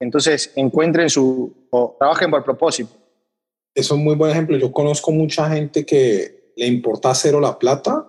Entonces, 0.00 0.52
encuentren 0.56 1.08
su, 1.08 1.68
o 1.70 1.96
trabajen 1.98 2.30
por 2.30 2.44
propósito. 2.44 2.90
Eso 3.74 3.94
es 3.94 3.98
un 3.98 4.04
muy 4.04 4.14
buen 4.14 4.32
ejemplo. 4.32 4.56
Yo 4.56 4.72
conozco 4.72 5.12
mucha 5.12 5.48
gente 5.48 5.86
que 5.86 6.41
le 6.56 6.66
importa 6.66 7.14
cero 7.14 7.40
la 7.40 7.58
plata 7.58 8.08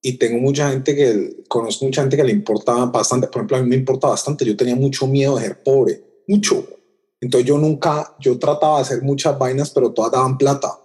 y 0.00 0.18
tengo 0.18 0.38
mucha 0.38 0.70
gente 0.70 0.94
que, 0.94 1.44
conozco 1.48 1.86
mucha 1.86 2.02
gente 2.02 2.16
que 2.16 2.24
le 2.24 2.32
importa 2.32 2.84
bastante. 2.86 3.26
Por 3.28 3.36
ejemplo, 3.36 3.56
a 3.56 3.62
mí 3.62 3.68
me 3.68 3.76
importa 3.76 4.08
bastante. 4.08 4.44
Yo 4.44 4.56
tenía 4.56 4.76
mucho 4.76 5.06
miedo 5.06 5.36
de 5.36 5.42
ser 5.42 5.62
pobre, 5.62 6.04
mucho. 6.28 6.66
Entonces 7.20 7.48
yo 7.48 7.56
nunca, 7.56 8.14
yo 8.20 8.38
trataba 8.38 8.76
de 8.76 8.82
hacer 8.82 9.02
muchas 9.02 9.38
vainas, 9.38 9.70
pero 9.70 9.92
todas 9.92 10.12
daban 10.12 10.36
plata. 10.36 10.78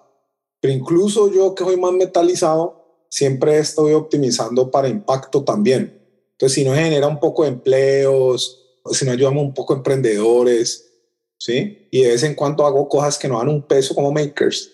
Pero 0.61 0.73
incluso 0.73 1.31
yo 1.33 1.53
que 1.53 1.65
soy 1.65 1.77
más 1.77 1.91
metalizado, 1.91 3.05
siempre 3.09 3.59
estoy 3.59 3.93
optimizando 3.93 4.71
para 4.71 4.87
impacto 4.87 5.43
también. 5.43 5.99
Entonces, 6.31 6.55
si 6.55 6.63
no 6.63 6.73
genera 6.73 7.07
un 7.07 7.19
poco 7.19 7.43
de 7.43 7.49
empleos, 7.49 8.79
si 8.91 9.05
no 9.05 9.11
ayudamos 9.11 9.43
un 9.43 9.53
poco 9.53 9.73
a 9.73 9.77
emprendedores, 9.77 10.89
¿sí? 11.37 11.87
Y 11.91 12.03
de 12.03 12.09
vez 12.09 12.23
en 12.23 12.35
cuando 12.35 12.65
hago 12.65 12.87
cosas 12.87 13.17
que 13.17 13.27
no 13.27 13.37
dan 13.37 13.49
un 13.49 13.63
peso 13.63 13.93
como 13.93 14.11
makers, 14.11 14.71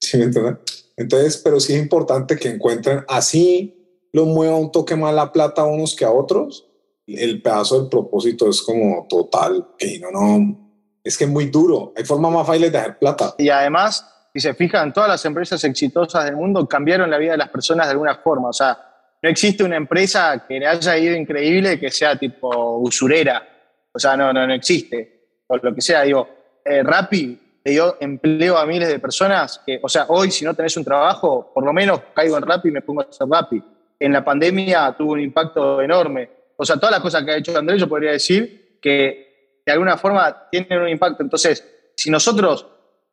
¿sí 0.00 0.18
me 0.18 0.24
entienden? 0.24 0.58
Entonces, 0.98 1.40
pero 1.42 1.60
sí 1.60 1.74
es 1.74 1.80
importante 1.80 2.36
que 2.36 2.48
encuentren 2.48 3.04
así, 3.08 4.08
los 4.12 4.26
mueva 4.26 4.56
un 4.56 4.72
toque 4.72 4.96
más 4.96 5.14
la 5.14 5.32
plata 5.32 5.62
a 5.62 5.66
unos 5.66 5.94
que 5.94 6.04
a 6.04 6.10
otros, 6.10 6.66
el 7.06 7.40
pedazo 7.40 7.80
del 7.80 7.88
propósito 7.88 8.50
es 8.50 8.60
como 8.60 9.06
total, 9.08 9.68
que 9.78 9.98
no, 10.00 10.10
no, 10.10 10.70
es 11.02 11.16
que 11.16 11.24
es 11.24 11.30
muy 11.30 11.46
duro. 11.46 11.92
Hay 11.96 12.04
forma 12.04 12.28
más 12.30 12.46
fácil 12.46 12.70
de 12.70 12.76
hacer 12.76 12.98
plata. 12.98 13.34
Y 13.38 13.48
además, 13.48 14.28
si 14.34 14.40
se 14.40 14.54
fijan, 14.54 14.92
todas 14.92 15.08
las 15.08 15.24
empresas 15.24 15.62
exitosas 15.64 16.24
del 16.24 16.36
mundo 16.36 16.66
cambiaron 16.68 17.10
la 17.10 17.16
vida 17.16 17.32
de 17.32 17.38
las 17.38 17.48
personas 17.48 17.86
de 17.86 17.92
alguna 17.92 18.16
forma. 18.16 18.48
O 18.48 18.52
sea, 18.52 18.76
no 19.22 19.28
existe 19.28 19.62
una 19.62 19.76
empresa 19.76 20.44
que 20.46 20.58
le 20.58 20.66
haya 20.66 20.98
ido 20.98 21.14
increíble 21.14 21.78
que 21.78 21.90
sea 21.90 22.18
tipo 22.18 22.78
usurera. 22.78 23.46
O 23.92 23.98
sea, 23.98 24.16
no, 24.16 24.32
no, 24.32 24.46
no 24.46 24.52
existe. 24.52 25.42
O 25.46 25.56
lo 25.56 25.74
que 25.74 25.80
sea, 25.80 26.02
digo, 26.02 26.28
eh, 26.64 26.82
Rappi 26.82 27.47
le 27.64 27.72
dio 27.72 27.96
empleo 28.00 28.56
a 28.56 28.66
miles 28.66 28.88
de 28.88 28.98
personas 28.98 29.60
que, 29.64 29.80
o 29.82 29.88
sea, 29.88 30.06
hoy 30.08 30.30
si 30.30 30.44
no 30.44 30.54
tenés 30.54 30.76
un 30.76 30.84
trabajo, 30.84 31.50
por 31.52 31.64
lo 31.64 31.72
menos 31.72 32.00
caigo 32.14 32.36
en 32.36 32.42
Rappi 32.42 32.68
y 32.68 32.72
me 32.72 32.82
pongo 32.82 33.02
a 33.02 33.04
hacer 33.04 33.26
Rappi. 33.28 33.62
En 34.00 34.12
la 34.12 34.24
pandemia 34.24 34.94
tuvo 34.96 35.12
un 35.12 35.20
impacto 35.20 35.80
enorme. 35.82 36.30
O 36.56 36.64
sea, 36.64 36.76
todas 36.76 36.92
las 36.92 37.00
cosas 37.00 37.24
que 37.24 37.32
ha 37.32 37.36
hecho 37.36 37.56
Andrés, 37.56 37.80
yo 37.80 37.88
podría 37.88 38.12
decir 38.12 38.78
que 38.80 39.60
de 39.64 39.72
alguna 39.72 39.96
forma 39.96 40.48
tienen 40.50 40.80
un 40.80 40.88
impacto. 40.88 41.22
Entonces, 41.22 41.92
si 41.94 42.10
nosotros 42.10 42.66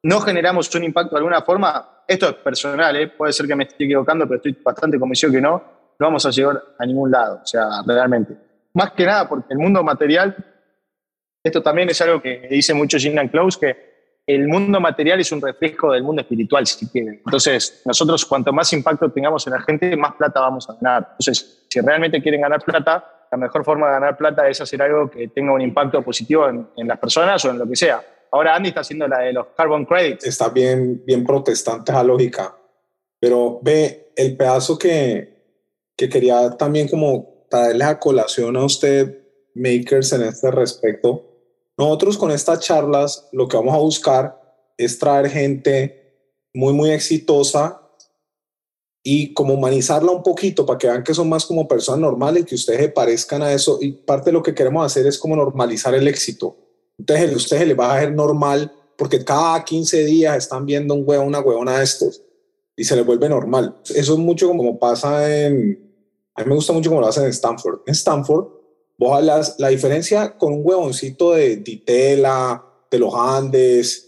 no 0.04 0.22
generamos 0.22 0.74
un 0.76 0.84
impacto 0.84 1.16
de 1.16 1.20
alguna 1.20 1.42
forma, 1.42 2.04
esto 2.08 2.30
es 2.30 2.36
personal, 2.36 2.96
¿eh? 2.96 3.08
puede 3.08 3.34
ser 3.34 3.48
que 3.48 3.56
me 3.56 3.64
esté 3.64 3.84
equivocando, 3.84 4.28
pero 4.28 4.38
estoy 4.38 4.58
bastante 4.64 5.00
convencido 5.00 5.32
que 5.32 5.42
no, 5.42 5.52
no 6.00 6.08
vamos 6.08 6.26
a 6.26 6.30
llegar 6.30 6.64
a 6.78 6.86
ningún 6.86 7.10
lado, 7.10 7.42
o 7.44 7.46
sea, 7.46 7.82
realmente. 7.86 8.38
Más 8.74 8.92
que 8.92 9.06
nada 9.06 9.28
porque 9.28 9.54
el 9.54 9.60
mundo 9.60 9.84
material, 9.84 10.36
esto 11.44 11.62
también 11.62 11.90
es 11.90 12.00
algo 12.02 12.22
que 12.22 12.48
dice 12.50 12.74
mucho 12.74 12.98
Gina 12.98 13.28
Close, 13.30 13.60
que 13.60 13.95
el 14.28 14.48
mundo 14.48 14.80
material 14.80 15.20
es 15.20 15.32
un 15.32 15.42
reflejo 15.42 15.92
del 15.92 16.04
mundo 16.04 16.22
espiritual, 16.22 16.66
si 16.66 16.88
quieren. 16.90 17.22
Entonces, 17.24 17.82
nosotros 17.86 18.26
cuanto 18.26 18.52
más 18.52 18.74
impacto 18.74 19.12
tengamos 19.12 19.46
en 19.46 19.54
la 19.54 19.62
gente, 19.62 19.96
más 19.96 20.16
plata 20.16 20.40
vamos 20.40 20.68
a 20.70 20.74
ganar. 20.74 21.10
Entonces, 21.12 21.66
si 21.70 21.80
realmente 21.80 22.22
quieren 22.22 22.42
ganar 22.42 22.64
plata, 22.64 23.28
la 23.32 23.38
mejor 23.38 23.64
forma 23.64 23.88
de 23.88 23.94
ganar 23.94 24.18
plata 24.18 24.48
es 24.50 24.60
hacer 24.62 24.82
algo 24.82 25.10
que 25.12 25.28
tenga 25.28 25.54
un 25.54 25.62
impacto 25.62 26.02
positivo 26.02 26.48
en, 26.50 26.88
las 26.88 26.98
personas 26.98 27.44
o 27.46 27.52
en 27.52 27.60
lo 27.60 27.68
que 27.68 27.76
sea. 27.76 28.04
Ahora 28.32 28.56
Andy 28.56 28.70
está 28.70 28.82
haciendo 28.82 29.08
la 29.08 29.20
de 29.20 29.34
los 29.34 29.48
carbon 29.56 29.86
credits. 29.86 30.26
Está 30.26 30.50
bien, 30.50 31.04
bien 31.06 31.24
protestante 31.24 31.92
esa 31.92 32.04
lógica. 32.04 32.56
Pero 33.20 33.60
ve, 33.62 34.12
el 34.16 34.36
pedazo 34.36 34.78
que, 34.78 35.36
que 35.96 36.10
quería 36.10 36.50
también 36.58 36.88
como 36.88 37.46
traerle 37.50 37.84
a 37.84 38.00
colación 38.00 38.58
a 38.58 38.66
usted, 38.66 39.20
makers, 39.54 40.14
en 40.14 40.24
este 40.24 40.50
respecto. 40.52 41.35
Nosotros 41.78 42.18
con 42.18 42.32
estas 42.32 42.60
charlas 42.62 43.28
lo 43.32 43.48
que 43.48 43.58
vamos 43.58 43.74
a 43.74 43.80
buscar 43.80 44.42
es 44.78 44.98
traer 44.98 45.30
gente 45.30 46.06
muy, 46.54 46.74
muy 46.74 46.92
exitosa 46.92 47.82
y 49.04 49.34
como 49.34 49.54
humanizarla 49.54 50.12
un 50.12 50.24
poquito 50.24 50.66
para 50.66 50.80
que 50.80 50.88
vean 50.88 51.04
que 51.04 51.14
son 51.14 51.30
más 51.30 51.46
como 51.46 51.68
personas 51.68 52.00
normales, 52.00 52.46
que 52.46 52.56
ustedes 52.56 52.82
se 52.82 52.90
parezcan 52.90 53.44
a 53.44 53.54
eso. 53.54 53.78
Y 53.80 53.92
parte 53.92 54.26
de 54.30 54.34
lo 54.34 54.42
que 54.42 54.56
queremos 54.56 54.86
hacer 54.86 55.06
es 55.06 55.20
como 55.20 55.36
normalizar 55.36 55.94
el 55.94 56.08
éxito. 56.08 56.58
Entonces, 56.98 57.32
a 57.32 57.36
ustedes 57.36 57.68
les 57.68 57.78
va 57.78 57.92
a 57.92 57.98
hacer 57.98 58.14
normal 58.14 58.72
porque 58.98 59.24
cada 59.24 59.64
15 59.64 60.06
días 60.06 60.38
están 60.38 60.66
viendo 60.66 60.94
un 60.94 61.04
huevo, 61.06 61.24
una 61.24 61.40
huevona 61.40 61.78
de 61.78 61.84
estos 61.84 62.24
y 62.76 62.84
se 62.84 62.96
les 62.96 63.06
vuelve 63.06 63.30
normal. 63.30 63.76
Eso 63.94 64.14
es 64.14 64.20
mucho 64.20 64.48
como 64.48 64.80
pasa 64.80 65.46
en, 65.46 65.86
a 66.34 66.42
mí 66.42 66.50
me 66.50 66.56
gusta 66.56 66.74
mucho 66.74 66.90
como 66.90 67.02
lo 67.02 67.08
hacen 67.08 67.26
en 67.26 67.30
Stanford. 67.30 67.82
En 67.86 67.94
Stanford, 67.94 68.48
vos 68.98 69.18
hablas 69.18 69.56
la 69.60 69.70
diferencia 69.70 70.38
con 70.38 70.54
un 70.54 70.62
huevoncito 70.64 71.34
de 71.34 71.58
Ditela, 71.58 72.64
de 72.90 73.00
los 73.00 73.14
Andes, 73.14 74.06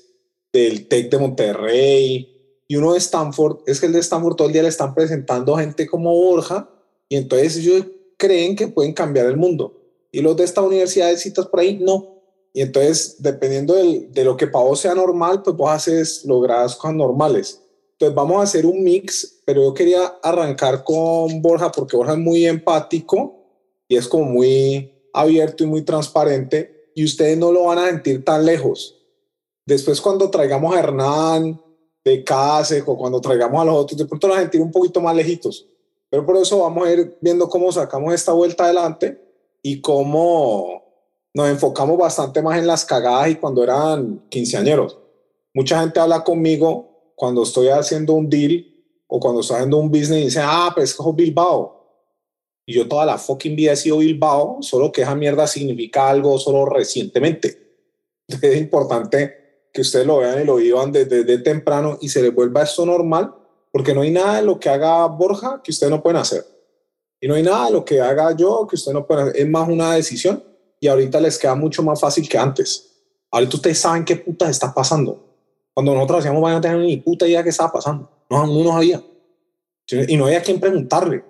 del 0.51 0.88
TEC 0.88 1.11
de 1.11 1.18
Monterrey 1.18 2.38
y 2.68 2.76
uno 2.76 2.93
de 2.93 2.99
Stanford, 2.99 3.59
es 3.65 3.80
que 3.80 3.85
el 3.85 3.93
de 3.93 3.99
Stanford 3.99 4.35
todo 4.35 4.47
el 4.47 4.53
día 4.53 4.64
le 4.64 4.69
están 4.69 4.93
presentando 4.93 5.55
gente 5.55 5.88
como 5.88 6.14
Borja 6.14 6.69
y 7.07 7.15
entonces 7.15 7.57
ellos 7.57 7.85
creen 8.18 8.55
que 8.55 8.68
pueden 8.68 8.93
cambiar 8.93 9.27
el 9.27 9.38
mundo. 9.38 9.73
Y 10.11 10.22
los 10.22 10.35
de 10.35 10.43
esta 10.43 10.61
universidad 10.61 11.07
de 11.07 11.18
citas 11.18 11.45
por 11.47 11.61
ahí, 11.61 11.77
no. 11.80 12.15
Y 12.53 12.61
entonces, 12.61 13.18
dependiendo 13.19 13.76
del, 13.76 14.11
de 14.11 14.23
lo 14.26 14.35
que 14.35 14.47
para 14.47 14.65
vos 14.65 14.80
sea 14.80 14.95
normal, 14.95 15.43
pues 15.43 15.55
vos 15.55 15.69
haces, 15.69 16.26
logras 16.26 16.76
cosas 16.76 16.95
normales. 16.95 17.61
Entonces 17.93 18.15
vamos 18.15 18.39
a 18.39 18.43
hacer 18.43 18.65
un 18.65 18.84
mix, 18.84 19.41
pero 19.45 19.64
yo 19.64 19.73
quería 19.73 20.05
arrancar 20.22 20.84
con 20.84 21.41
Borja 21.41 21.72
porque 21.72 21.95
Borja 21.95 22.14
es 22.14 22.19
muy 22.19 22.45
empático 22.45 23.36
y 23.88 23.95
es 23.95 24.07
como 24.07 24.26
muy 24.26 24.93
abierto 25.14 25.64
y 25.64 25.68
muy 25.68 25.84
transparente 25.84 26.91
y 26.95 27.03
ustedes 27.03 27.38
no 27.38 27.51
lo 27.51 27.65
van 27.65 27.80
a 27.80 27.89
sentir 27.89 28.23
tan 28.26 28.45
lejos. 28.45 28.97
Después 29.65 30.01
cuando 30.01 30.30
traigamos 30.30 30.76
a 30.76 30.80
Hernán 30.80 31.61
de 32.03 32.23
Case 32.23 32.84
o 32.85 32.97
cuando 32.97 33.22
traigamos 33.22 33.61
a 33.61 33.65
los 33.65 33.76
otros, 33.76 33.97
de 33.97 34.05
pronto 34.05 34.27
lo 34.27 34.34
van 34.34 34.39
a 34.39 34.43
sentir 34.43 34.61
un 34.61 34.72
poquito 34.72 35.01
más 35.01 35.15
lejitos. 35.15 35.68
Pero 36.09 36.26
por 36.26 36.38
eso 36.38 36.59
vamos 36.59 36.88
a 36.88 36.93
ir 36.93 37.18
viendo 37.22 37.49
cómo 37.49 37.72
sacamos 37.72 38.14
esta 38.14 38.31
vuelta 38.31 38.65
adelante 38.65 39.22
y 39.61 39.81
cómo 39.81 40.84
nos 41.34 41.49
enfocamos 41.49 41.97
bastante 41.97 42.41
más 42.41 42.57
en 42.57 42.65
las 42.65 42.85
cagadas 42.85 43.30
y 43.30 43.35
cuando 43.35 43.64
eran 43.64 44.26
quinceañeros. 44.30 44.97
Mucha 45.53 45.81
gente 45.81 45.99
habla 45.99 46.23
conmigo 46.23 47.11
cuando 47.15 47.43
estoy 47.43 47.68
haciendo 47.68 48.14
un 48.14 48.30
deal 48.30 48.65
o 49.07 49.19
cuando 49.19 49.41
estoy 49.41 49.57
haciendo 49.57 49.77
un 49.77 49.89
business 49.89 50.22
y 50.22 50.26
dice, 50.26 50.39
ah, 50.41 50.72
pues 50.73 50.91
es 50.91 51.15
Bilbao. 51.15 51.77
Y 52.68 52.73
yo 52.73 52.88
toda 52.88 53.06
la 53.06 53.18
fucking 53.18 53.56
vida 53.56 53.72
he 53.72 53.76
sido 53.77 53.98
Bilbao, 53.98 54.57
solo 54.61 54.91
que 54.91 55.02
esa 55.02 55.15
mierda 55.15 55.48
significa 55.48 56.10
algo 56.10 56.38
solo 56.38 56.65
recientemente. 56.65 57.57
Es 58.27 58.57
importante 58.57 59.69
que 59.73 59.81
ustedes 59.81 60.06
lo 60.06 60.18
vean 60.18 60.41
y 60.41 60.45
lo 60.45 60.57
vivan 60.57 60.91
desde, 60.91 61.23
desde 61.23 61.41
temprano 61.41 61.98
y 62.02 62.10
se 62.10 62.22
les 62.22 62.35
vuelva 62.35 62.64
esto 62.64 62.85
normal, 62.85 63.34
porque 63.72 63.94
no 63.94 64.02
hay 64.02 64.11
nada 64.11 64.35
de 64.35 64.41
lo 64.44 64.60
que 64.60 64.69
haga 64.69 65.06
Borja 65.07 65.61
que 65.64 65.72
ustedes 65.72 65.89
no 65.89 66.03
pueden 66.03 66.18
hacer. 66.18 66.45
Y 67.22 67.27
no 67.27 67.35
hay 67.35 67.44
nada 67.44 67.68
de 67.68 67.72
lo 67.72 67.85
que 67.85 68.02
haga 68.02 68.35
yo 68.35 68.68
que 68.69 68.76
ustedes 68.76 68.94
no 68.94 69.07
pueden 69.07 69.30
hacer. 69.30 69.41
Es 69.41 69.48
más 69.48 69.68
una 69.69 69.94
decisión 69.94 70.44
y 70.80 70.88
ahorita 70.88 71.22
les 71.22 71.39
queda 71.39 71.56
mucho 71.56 71.81
más 71.84 71.99
fácil 71.99 72.27
que 72.27 72.38
antes. 72.38 72.91
Ahorita 73.31 73.56
ustedes 73.56 73.80
saben 73.80 74.03
qué 74.03 74.18
puta 74.18 74.49
está 74.49 74.73
pasando 74.73 75.23
cuando 75.77 75.94
nosotros 75.94 76.19
hacíamos 76.19 76.52
a 76.52 76.60
tener 76.60 76.80
ni 76.80 76.98
puta 76.98 77.27
idea 77.27 77.44
qué 77.44 77.49
estaba 77.49 77.72
pasando. 77.72 78.10
No, 78.30 78.45
no 78.45 78.72
sabía. 78.72 79.02
Y 80.07 80.18
no 80.18 80.26
había 80.26 80.41
quien 80.41 80.60
preguntarle. 80.60 81.23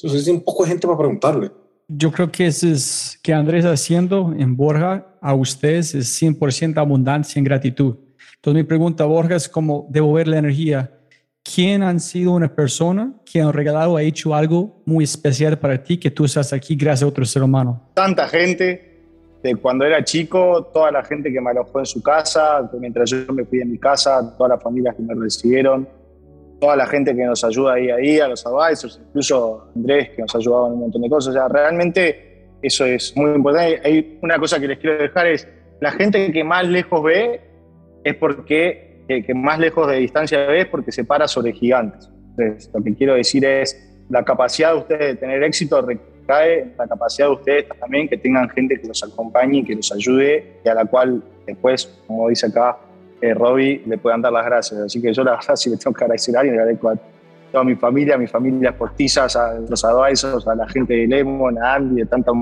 Entonces, 0.00 0.28
hay 0.28 0.34
un 0.34 0.42
poco 0.42 0.64
de 0.64 0.70
gente 0.70 0.86
para 0.86 0.98
preguntarle. 0.98 1.50
Yo 1.88 2.12
creo 2.12 2.30
que 2.30 2.46
eso 2.46 2.68
es 2.68 3.18
que 3.22 3.32
Andrés 3.32 3.64
haciendo 3.64 4.34
en 4.36 4.56
Borja 4.56 5.06
a 5.20 5.34
ustedes 5.34 5.94
es 5.94 6.22
100% 6.22 6.76
abundancia 6.76 7.38
en 7.40 7.44
gratitud. 7.44 7.96
Entonces, 8.36 8.62
mi 8.62 8.68
pregunta, 8.68 9.04
Borja, 9.06 9.36
es 9.36 9.48
cómo 9.48 9.86
devolver 9.90 10.28
la 10.28 10.38
energía. 10.38 10.92
¿Quién 11.42 11.82
han 11.82 11.98
sido 11.98 12.32
una 12.32 12.54
persona 12.54 13.14
que 13.24 13.40
han 13.40 13.52
regalado, 13.52 13.96
ha 13.96 14.02
hecho 14.02 14.34
algo 14.34 14.82
muy 14.84 15.04
especial 15.04 15.58
para 15.58 15.82
ti 15.82 15.96
que 15.96 16.10
tú 16.10 16.26
estás 16.26 16.52
aquí 16.52 16.76
gracias 16.76 17.04
a 17.04 17.06
otro 17.06 17.24
ser 17.24 17.42
humano? 17.42 17.90
Tanta 17.94 18.28
gente, 18.28 18.88
de 19.42 19.56
cuando 19.56 19.84
era 19.84 20.04
chico, 20.04 20.64
toda 20.72 20.90
la 20.90 21.02
gente 21.04 21.32
que 21.32 21.40
me 21.40 21.50
alojó 21.50 21.78
en 21.78 21.86
su 21.86 22.02
casa, 22.02 22.68
mientras 22.78 23.10
yo 23.10 23.32
me 23.32 23.44
fui 23.44 23.58
de 23.58 23.64
mi 23.64 23.78
casa, 23.78 24.34
todas 24.36 24.50
las 24.50 24.62
familias 24.62 24.94
que 24.94 25.02
me 25.02 25.14
recibieron, 25.14 25.88
toda 26.60 26.76
la 26.76 26.86
gente 26.86 27.14
que 27.14 27.24
nos 27.24 27.42
ayuda 27.44 27.74
ahí 27.74 27.90
a 27.90 27.96
día, 27.96 28.28
los 28.28 28.44
advisors, 28.46 29.00
incluso 29.08 29.70
Andrés 29.74 30.10
que 30.10 30.22
nos 30.22 30.34
ha 30.34 30.38
ayudado 30.38 30.66
en 30.68 30.72
un 30.74 30.80
montón 30.80 31.02
de 31.02 31.08
cosas. 31.08 31.30
O 31.30 31.38
sea, 31.38 31.48
realmente 31.48 32.48
eso 32.62 32.84
es 32.84 33.16
muy 33.16 33.30
importante. 33.30 33.80
Hay 33.84 34.18
una 34.22 34.38
cosa 34.38 34.58
que 34.58 34.68
les 34.68 34.78
quiero 34.78 35.00
dejar 35.00 35.26
es, 35.26 35.48
la 35.80 35.92
gente 35.92 36.32
que 36.32 36.44
más 36.44 36.66
lejos 36.66 37.02
ve 37.02 37.40
es 38.04 38.14
porque, 38.16 39.04
que, 39.08 39.34
más 39.34 39.58
lejos 39.58 39.88
de 39.88 39.96
distancia 39.96 40.46
ve 40.46 40.62
es 40.62 40.66
porque 40.66 40.92
se 40.92 41.04
para 41.04 41.28
sobre 41.28 41.52
gigantes. 41.52 42.10
Lo 42.74 42.82
que 42.82 42.94
quiero 42.94 43.14
decir 43.14 43.44
es, 43.44 43.84
la 44.08 44.24
capacidad 44.24 44.72
de 44.72 44.78
ustedes 44.78 45.06
de 45.06 45.14
tener 45.16 45.42
éxito 45.42 45.86
cae 46.26 46.72
la 46.78 46.86
capacidad 46.86 47.28
de 47.28 47.34
ustedes 47.34 47.68
también 47.80 48.08
que 48.08 48.16
tengan 48.16 48.48
gente 48.50 48.78
que 48.80 48.86
los 48.86 49.02
acompañe, 49.02 49.64
que 49.64 49.74
los 49.74 49.90
ayude 49.92 50.60
y 50.64 50.68
a 50.68 50.74
la 50.74 50.84
cual 50.84 51.22
después, 51.46 51.86
como 52.06 52.28
dice 52.28 52.46
acá 52.46 52.78
eh, 53.20 53.34
Robbie, 53.34 53.82
le 53.86 53.98
puedan 53.98 54.22
dar 54.22 54.32
las 54.32 54.44
gracias. 54.44 54.80
Así 54.80 55.00
que 55.00 55.12
yo 55.12 55.24
la 55.24 55.32
verdad 55.32 55.54
si 55.56 55.70
le 55.70 55.76
tengo 55.76 55.94
que 55.94 56.04
agradecer 56.04 56.36
a 56.36 56.40
alguien, 56.40 56.58
agradezco 56.58 56.90
a 56.90 56.96
toda 57.52 57.64
mi 57.64 57.76
familia, 57.76 58.16
a 58.16 58.18
mi 58.18 58.26
familia 58.26 58.76
postizas, 58.76 59.34
a 59.36 59.54
los 59.54 59.84
advisors, 59.84 60.46
a 60.46 60.54
la 60.54 60.68
gente 60.68 60.94
de 60.94 61.06
Lemon, 61.06 61.56
a 61.62 61.74
Andy, 61.74 62.02
de 62.02 62.06
tanta 62.06 62.32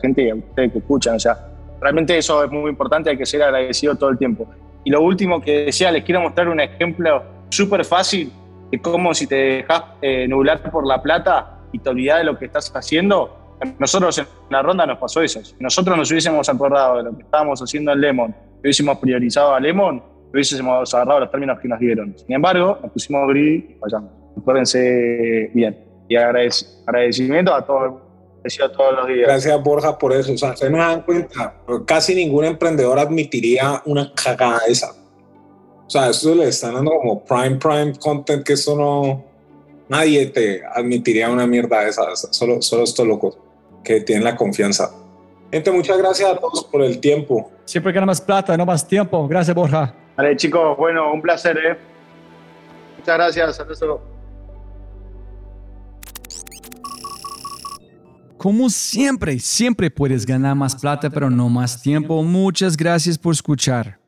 gente 0.00 0.22
y 0.22 0.30
a 0.30 0.34
ustedes 0.34 0.72
que 0.72 0.78
escuchan. 0.78 1.16
O 1.16 1.20
sea, 1.20 1.36
realmente 1.80 2.16
eso 2.16 2.44
es 2.44 2.50
muy 2.50 2.70
importante, 2.70 3.10
hay 3.10 3.18
que 3.18 3.26
ser 3.26 3.42
agradecido 3.42 3.96
todo 3.96 4.10
el 4.10 4.18
tiempo. 4.18 4.46
Y 4.84 4.90
lo 4.90 5.00
último 5.00 5.40
que 5.40 5.66
decía, 5.66 5.90
les 5.90 6.04
quiero 6.04 6.20
mostrar 6.20 6.48
un 6.48 6.60
ejemplo 6.60 7.22
súper 7.48 7.84
fácil 7.84 8.30
de 8.70 8.80
cómo 8.80 9.14
si 9.14 9.26
te 9.26 9.34
dejas 9.34 9.82
eh, 10.02 10.28
nublar 10.28 10.70
por 10.70 10.86
la 10.86 11.02
plata, 11.02 11.54
y 11.74 11.80
te 11.80 11.90
olvidas 11.90 12.18
de 12.18 12.24
lo 12.24 12.38
que 12.38 12.46
estás 12.46 12.70
haciendo, 12.74 13.56
nosotros 13.80 14.16
en 14.18 14.26
la 14.48 14.62
ronda 14.62 14.86
nos 14.86 14.98
pasó 14.98 15.20
eso. 15.20 15.44
Si 15.44 15.56
nosotros 15.58 15.98
nos 15.98 16.10
hubiésemos 16.10 16.48
acordado 16.48 16.98
de 16.98 17.02
lo 17.02 17.16
que 17.16 17.22
estábamos 17.22 17.60
haciendo 17.60 17.92
en 17.92 18.00
Lemon, 18.00 18.34
hubiésemos 18.60 18.96
priorizado 18.98 19.54
a 19.54 19.60
Lemon, 19.60 20.00
hubiésemos 20.34 20.94
agarrado 20.94 21.20
los 21.20 21.30
términos 21.30 21.58
que 21.60 21.68
nos 21.68 21.78
dieron. 21.78 22.14
Sin 22.18 22.32
embargo, 22.32 22.78
nos 22.82 22.92
pusimos 22.92 23.28
gris 23.28 23.64
y 23.70 23.74
fallamos. 23.74 24.10
Acuérdense 24.36 25.50
bien. 25.54 25.78
Y 26.08 26.16
agradecimiento 26.16 27.54
a 27.54 27.64
todos 27.64 28.02
todos 28.76 28.94
los 28.94 29.06
días. 29.08 29.26
Gracias, 29.26 29.62
Borja, 29.62 29.98
por 29.98 30.12
eso. 30.12 30.32
O 30.32 30.36
sea, 30.36 30.54
se 30.54 30.68
me 30.68 30.76
dan 30.76 31.00
cuenta, 31.00 31.54
casi 31.86 32.14
ningún 32.14 32.44
emprendedor 32.44 32.98
admitiría 32.98 33.80
una 33.86 34.12
cagada 34.12 34.60
esa. 34.68 34.90
O 35.86 35.90
sea, 35.90 36.10
eso 36.10 36.34
le 36.34 36.48
están 36.48 36.74
dando 36.74 36.90
como 36.90 37.24
prime, 37.24 37.56
prime 37.56 37.94
content, 37.98 38.44
que 38.44 38.52
eso 38.52 38.76
no, 38.76 39.24
Nadie 39.88 40.26
te 40.26 40.62
admitiría 40.64 41.30
una 41.30 41.46
mierda 41.46 41.80
de 41.80 41.90
esas, 41.90 42.28
solo, 42.30 42.62
solo 42.62 42.84
estos 42.84 43.06
locos 43.06 43.38
que 43.82 44.00
tienen 44.00 44.24
la 44.24 44.34
confianza. 44.34 44.90
Gente, 45.52 45.70
muchas 45.70 45.98
gracias 45.98 46.30
a 46.30 46.36
todos 46.36 46.64
por 46.64 46.82
el 46.82 46.98
tiempo. 47.00 47.50
Siempre 47.66 47.92
gana 47.92 48.06
más 48.06 48.20
plata, 48.20 48.56
no 48.56 48.64
más 48.64 48.86
tiempo. 48.86 49.28
Gracias, 49.28 49.54
Borja. 49.54 49.94
Vale, 50.16 50.36
chicos, 50.36 50.76
bueno, 50.76 51.12
un 51.12 51.20
placer, 51.20 51.58
¿eh? 51.58 51.76
Muchas 52.98 53.16
gracias, 53.16 53.58
Ernesto. 53.58 54.02
Como 58.36 58.68
siempre, 58.68 59.38
siempre 59.38 59.90
puedes 59.90 60.26
ganar 60.26 60.54
más 60.54 60.76
plata, 60.76 61.10
pero 61.10 61.30
no 61.30 61.48
más 61.48 61.80
tiempo. 61.82 62.22
Muchas 62.22 62.76
gracias 62.76 63.16
por 63.16 63.32
escuchar. 63.32 63.98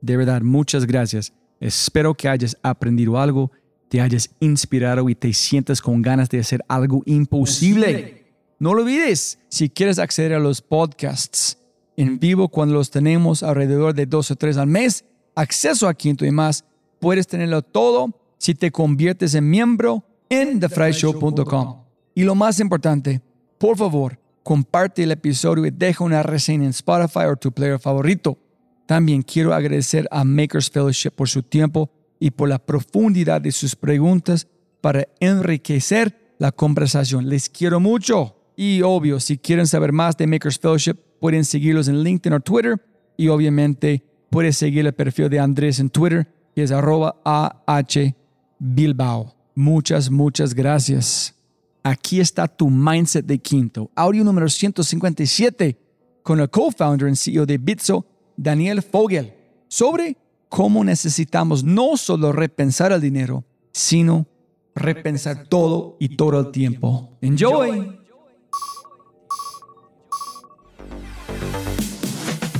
De 0.00 0.16
verdad, 0.16 0.40
muchas 0.40 0.86
gracias. 0.86 1.32
Espero 1.60 2.14
que 2.14 2.28
hayas 2.28 2.56
aprendido 2.62 3.18
algo, 3.18 3.52
te 3.88 4.00
hayas 4.00 4.30
inspirado 4.40 5.08
y 5.08 5.14
te 5.14 5.32
sientas 5.32 5.80
con 5.80 6.02
ganas 6.02 6.28
de 6.28 6.40
hacer 6.40 6.64
algo 6.68 7.02
imposible. 7.06 8.24
No 8.58 8.74
lo 8.74 8.82
olvides, 8.82 9.38
si 9.48 9.68
quieres 9.68 9.98
acceder 9.98 10.32
a 10.32 10.38
los 10.38 10.62
podcasts 10.62 11.58
en 11.96 12.18
vivo 12.18 12.48
cuando 12.48 12.74
los 12.74 12.90
tenemos 12.90 13.42
alrededor 13.42 13.94
de 13.94 14.06
dos 14.06 14.30
o 14.30 14.36
tres 14.36 14.56
al 14.56 14.66
mes, 14.66 15.04
acceso 15.36 15.86
a 15.86 15.94
Quinto 15.94 16.26
y 16.26 16.32
más, 16.32 16.64
puedes 16.98 17.28
tenerlo 17.28 17.62
todo 17.62 18.18
si 18.38 18.54
te 18.54 18.72
conviertes 18.72 19.34
en 19.34 19.48
miembro 19.48 20.04
en 20.28 20.58
thefryshow.com. 20.58 21.82
Y 22.14 22.24
lo 22.24 22.34
más 22.34 22.58
importante, 22.58 23.20
por 23.58 23.76
favor, 23.76 24.18
comparte 24.42 25.02
el 25.02 25.12
episodio 25.12 25.66
y 25.66 25.70
deja 25.70 26.02
una 26.02 26.22
reseña 26.22 26.64
en 26.64 26.70
Spotify 26.70 27.26
o 27.30 27.36
tu 27.36 27.52
player 27.52 27.78
favorito. 27.78 28.38
También 28.86 29.22
quiero 29.22 29.52
agradecer 29.52 30.08
a 30.10 30.24
Makers 30.24 30.70
Fellowship 30.70 31.10
por 31.10 31.28
su 31.28 31.42
tiempo 31.42 31.90
y 32.18 32.30
por 32.30 32.48
la 32.48 32.58
profundidad 32.58 33.40
de 33.40 33.52
sus 33.52 33.76
preguntas 33.76 34.46
para 34.80 35.06
enriquecer 35.20 36.34
la 36.38 36.52
conversación. 36.52 37.28
Les 37.28 37.48
quiero 37.48 37.80
mucho. 37.80 38.36
Y 38.56 38.80
obvio, 38.82 39.20
si 39.20 39.36
quieren 39.36 39.66
saber 39.66 39.92
más 39.92 40.16
de 40.16 40.26
Makers 40.26 40.58
Fellowship, 40.58 40.94
pueden 41.20 41.44
seguirlos 41.44 41.88
en 41.88 42.02
LinkedIn 42.02 42.34
o 42.34 42.40
Twitter. 42.40 42.80
Y 43.16 43.28
obviamente 43.28 44.04
puedes 44.36 44.58
seguir 44.58 44.84
el 44.84 44.92
perfil 44.92 45.30
de 45.30 45.40
Andrés 45.40 45.80
en 45.80 45.88
Twitter, 45.88 46.30
que 46.54 46.62
es 46.62 46.70
arroba 46.70 47.16
AH 47.24 48.14
Bilbao. 48.58 49.34
Muchas, 49.54 50.10
muchas 50.10 50.52
gracias. 50.52 51.34
Aquí 51.82 52.20
está 52.20 52.46
tu 52.46 52.68
mindset 52.68 53.24
de 53.24 53.38
quinto. 53.38 53.90
Audio 53.94 54.22
número 54.24 54.46
157 54.46 55.78
con 56.22 56.38
el 56.38 56.50
co-founder 56.50 57.08
y 57.08 57.16
CEO 57.16 57.46
de 57.46 57.56
Bitso, 57.56 58.04
Daniel 58.36 58.82
Fogel, 58.82 59.32
sobre 59.68 60.18
cómo 60.50 60.84
necesitamos 60.84 61.64
no 61.64 61.96
solo 61.96 62.30
repensar 62.30 62.92
el 62.92 63.00
dinero, 63.00 63.42
sino 63.72 64.26
repensar 64.74 65.46
todo 65.46 65.96
y 65.98 66.14
todo 66.14 66.40
el 66.40 66.50
tiempo. 66.50 67.16
Enjoy. 67.22 68.00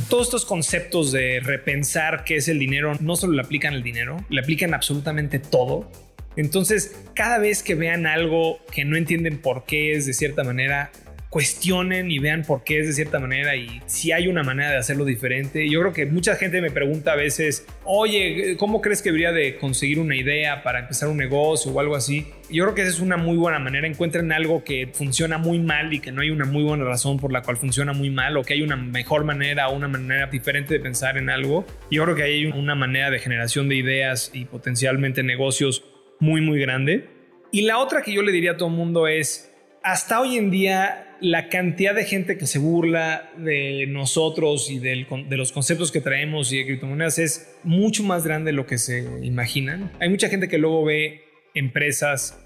Todos 0.08 0.28
estos 0.28 0.44
conceptos 0.44 1.10
de 1.10 1.40
repensar 1.40 2.22
qué 2.24 2.36
es 2.36 2.46
el 2.46 2.60
dinero 2.60 2.92
no 3.00 3.16
solo 3.16 3.32
le 3.32 3.42
aplican 3.42 3.74
al 3.74 3.82
dinero, 3.82 4.24
le 4.28 4.40
aplican 4.40 4.72
absolutamente 4.72 5.40
todo. 5.40 5.90
Entonces, 6.36 6.94
cada 7.14 7.38
vez 7.38 7.64
que 7.64 7.74
vean 7.74 8.06
algo 8.06 8.60
que 8.70 8.84
no 8.84 8.96
entienden 8.96 9.38
por 9.38 9.64
qué 9.64 9.94
es 9.96 10.06
de 10.06 10.12
cierta 10.12 10.44
manera, 10.44 10.92
cuestionen 11.36 12.10
y 12.10 12.18
vean 12.18 12.44
por 12.44 12.64
qué 12.64 12.80
es 12.80 12.86
de 12.86 12.94
cierta 12.94 13.18
manera 13.18 13.54
y 13.56 13.82
si 13.84 14.10
hay 14.10 14.26
una 14.26 14.42
manera 14.42 14.70
de 14.70 14.78
hacerlo 14.78 15.04
diferente. 15.04 15.68
Yo 15.68 15.80
creo 15.80 15.92
que 15.92 16.06
mucha 16.06 16.34
gente 16.34 16.62
me 16.62 16.70
pregunta 16.70 17.12
a 17.12 17.14
veces, 17.14 17.66
oye, 17.84 18.56
¿cómo 18.58 18.80
crees 18.80 19.02
que 19.02 19.10
debería 19.10 19.32
de 19.32 19.58
conseguir 19.58 19.98
una 19.98 20.16
idea 20.16 20.62
para 20.62 20.78
empezar 20.78 21.10
un 21.10 21.18
negocio 21.18 21.72
o 21.72 21.78
algo 21.78 21.94
así? 21.94 22.26
Yo 22.48 22.64
creo 22.64 22.74
que 22.74 22.80
esa 22.80 22.90
es 22.90 23.00
una 23.00 23.18
muy 23.18 23.36
buena 23.36 23.58
manera. 23.58 23.86
Encuentren 23.86 24.32
algo 24.32 24.64
que 24.64 24.88
funciona 24.90 25.36
muy 25.36 25.58
mal 25.58 25.92
y 25.92 26.00
que 26.00 26.10
no 26.10 26.22
hay 26.22 26.30
una 26.30 26.46
muy 26.46 26.62
buena 26.62 26.84
razón 26.84 27.18
por 27.18 27.30
la 27.30 27.42
cual 27.42 27.58
funciona 27.58 27.92
muy 27.92 28.08
mal 28.08 28.34
o 28.38 28.42
que 28.42 28.54
hay 28.54 28.62
una 28.62 28.76
mejor 28.76 29.24
manera 29.24 29.68
o 29.68 29.76
una 29.76 29.88
manera 29.88 30.28
diferente 30.28 30.72
de 30.72 30.80
pensar 30.80 31.18
en 31.18 31.28
algo. 31.28 31.66
Yo 31.90 32.02
creo 32.04 32.16
que 32.16 32.22
hay 32.22 32.46
una 32.46 32.74
manera 32.74 33.10
de 33.10 33.18
generación 33.18 33.68
de 33.68 33.76
ideas 33.76 34.30
y 34.32 34.46
potencialmente 34.46 35.22
negocios 35.22 35.84
muy, 36.18 36.40
muy 36.40 36.58
grande. 36.58 37.10
Y 37.52 37.60
la 37.66 37.76
otra 37.76 38.00
que 38.00 38.14
yo 38.14 38.22
le 38.22 38.32
diría 38.32 38.52
a 38.52 38.56
todo 38.56 38.70
el 38.70 38.74
mundo 38.74 39.06
es, 39.06 39.52
hasta 39.86 40.20
hoy 40.20 40.36
en 40.36 40.50
día 40.50 41.14
la 41.20 41.48
cantidad 41.48 41.94
de 41.94 42.04
gente 42.04 42.36
que 42.36 42.48
se 42.48 42.58
burla 42.58 43.30
de 43.36 43.86
nosotros 43.86 44.68
y 44.68 44.80
de 44.80 45.06
los 45.36 45.52
conceptos 45.52 45.92
que 45.92 46.00
traemos 46.00 46.52
y 46.52 46.58
de 46.58 46.66
criptomonedas 46.66 47.20
es 47.20 47.56
mucho 47.62 48.02
más 48.02 48.24
grande 48.24 48.50
de 48.50 48.56
lo 48.56 48.66
que 48.66 48.78
se 48.78 49.06
imaginan. 49.22 49.92
Hay 50.00 50.08
mucha 50.10 50.28
gente 50.28 50.48
que 50.48 50.58
luego 50.58 50.84
ve 50.84 51.22
empresas 51.54 52.36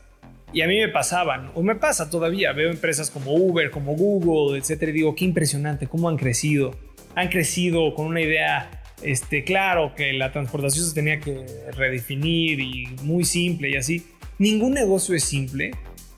y 0.53 0.61
a 0.61 0.67
mí 0.67 0.79
me 0.79 0.89
pasaban, 0.89 1.51
o 1.55 1.63
me 1.63 1.77
pasa 1.77 2.11
todavía, 2.11 2.53
veo 2.53 2.71
empresas 2.71 3.11
como 3.11 3.33
Uber, 3.33 3.71
como 3.71 3.95
Google, 3.95 4.59
etcétera, 4.59 4.91
y 4.91 4.95
digo, 4.97 5.15
qué 5.15 5.25
impresionante, 5.25 5.87
cómo 5.87 6.11
han 6.11 6.19
crecido. 6.19 6.77
Han 7.15 7.29
crecido 7.29 7.95
con 7.95 8.05
una 8.07 8.21
idea, 8.21 8.83
este, 9.03 9.45
claro, 9.45 9.95
que 9.97 10.13
la 10.13 10.31
transportación 10.31 10.85
se 10.85 10.95
tenía 10.95 11.21
que 11.21 11.43
redefinir 11.75 12.61
y 12.61 12.87
muy 13.03 13.25
simple 13.25 13.71
y 13.71 13.77
así. 13.77 14.05
Ningún 14.39 14.75
negocio 14.75 15.15
es 15.15 15.25
simple, 15.25 15.71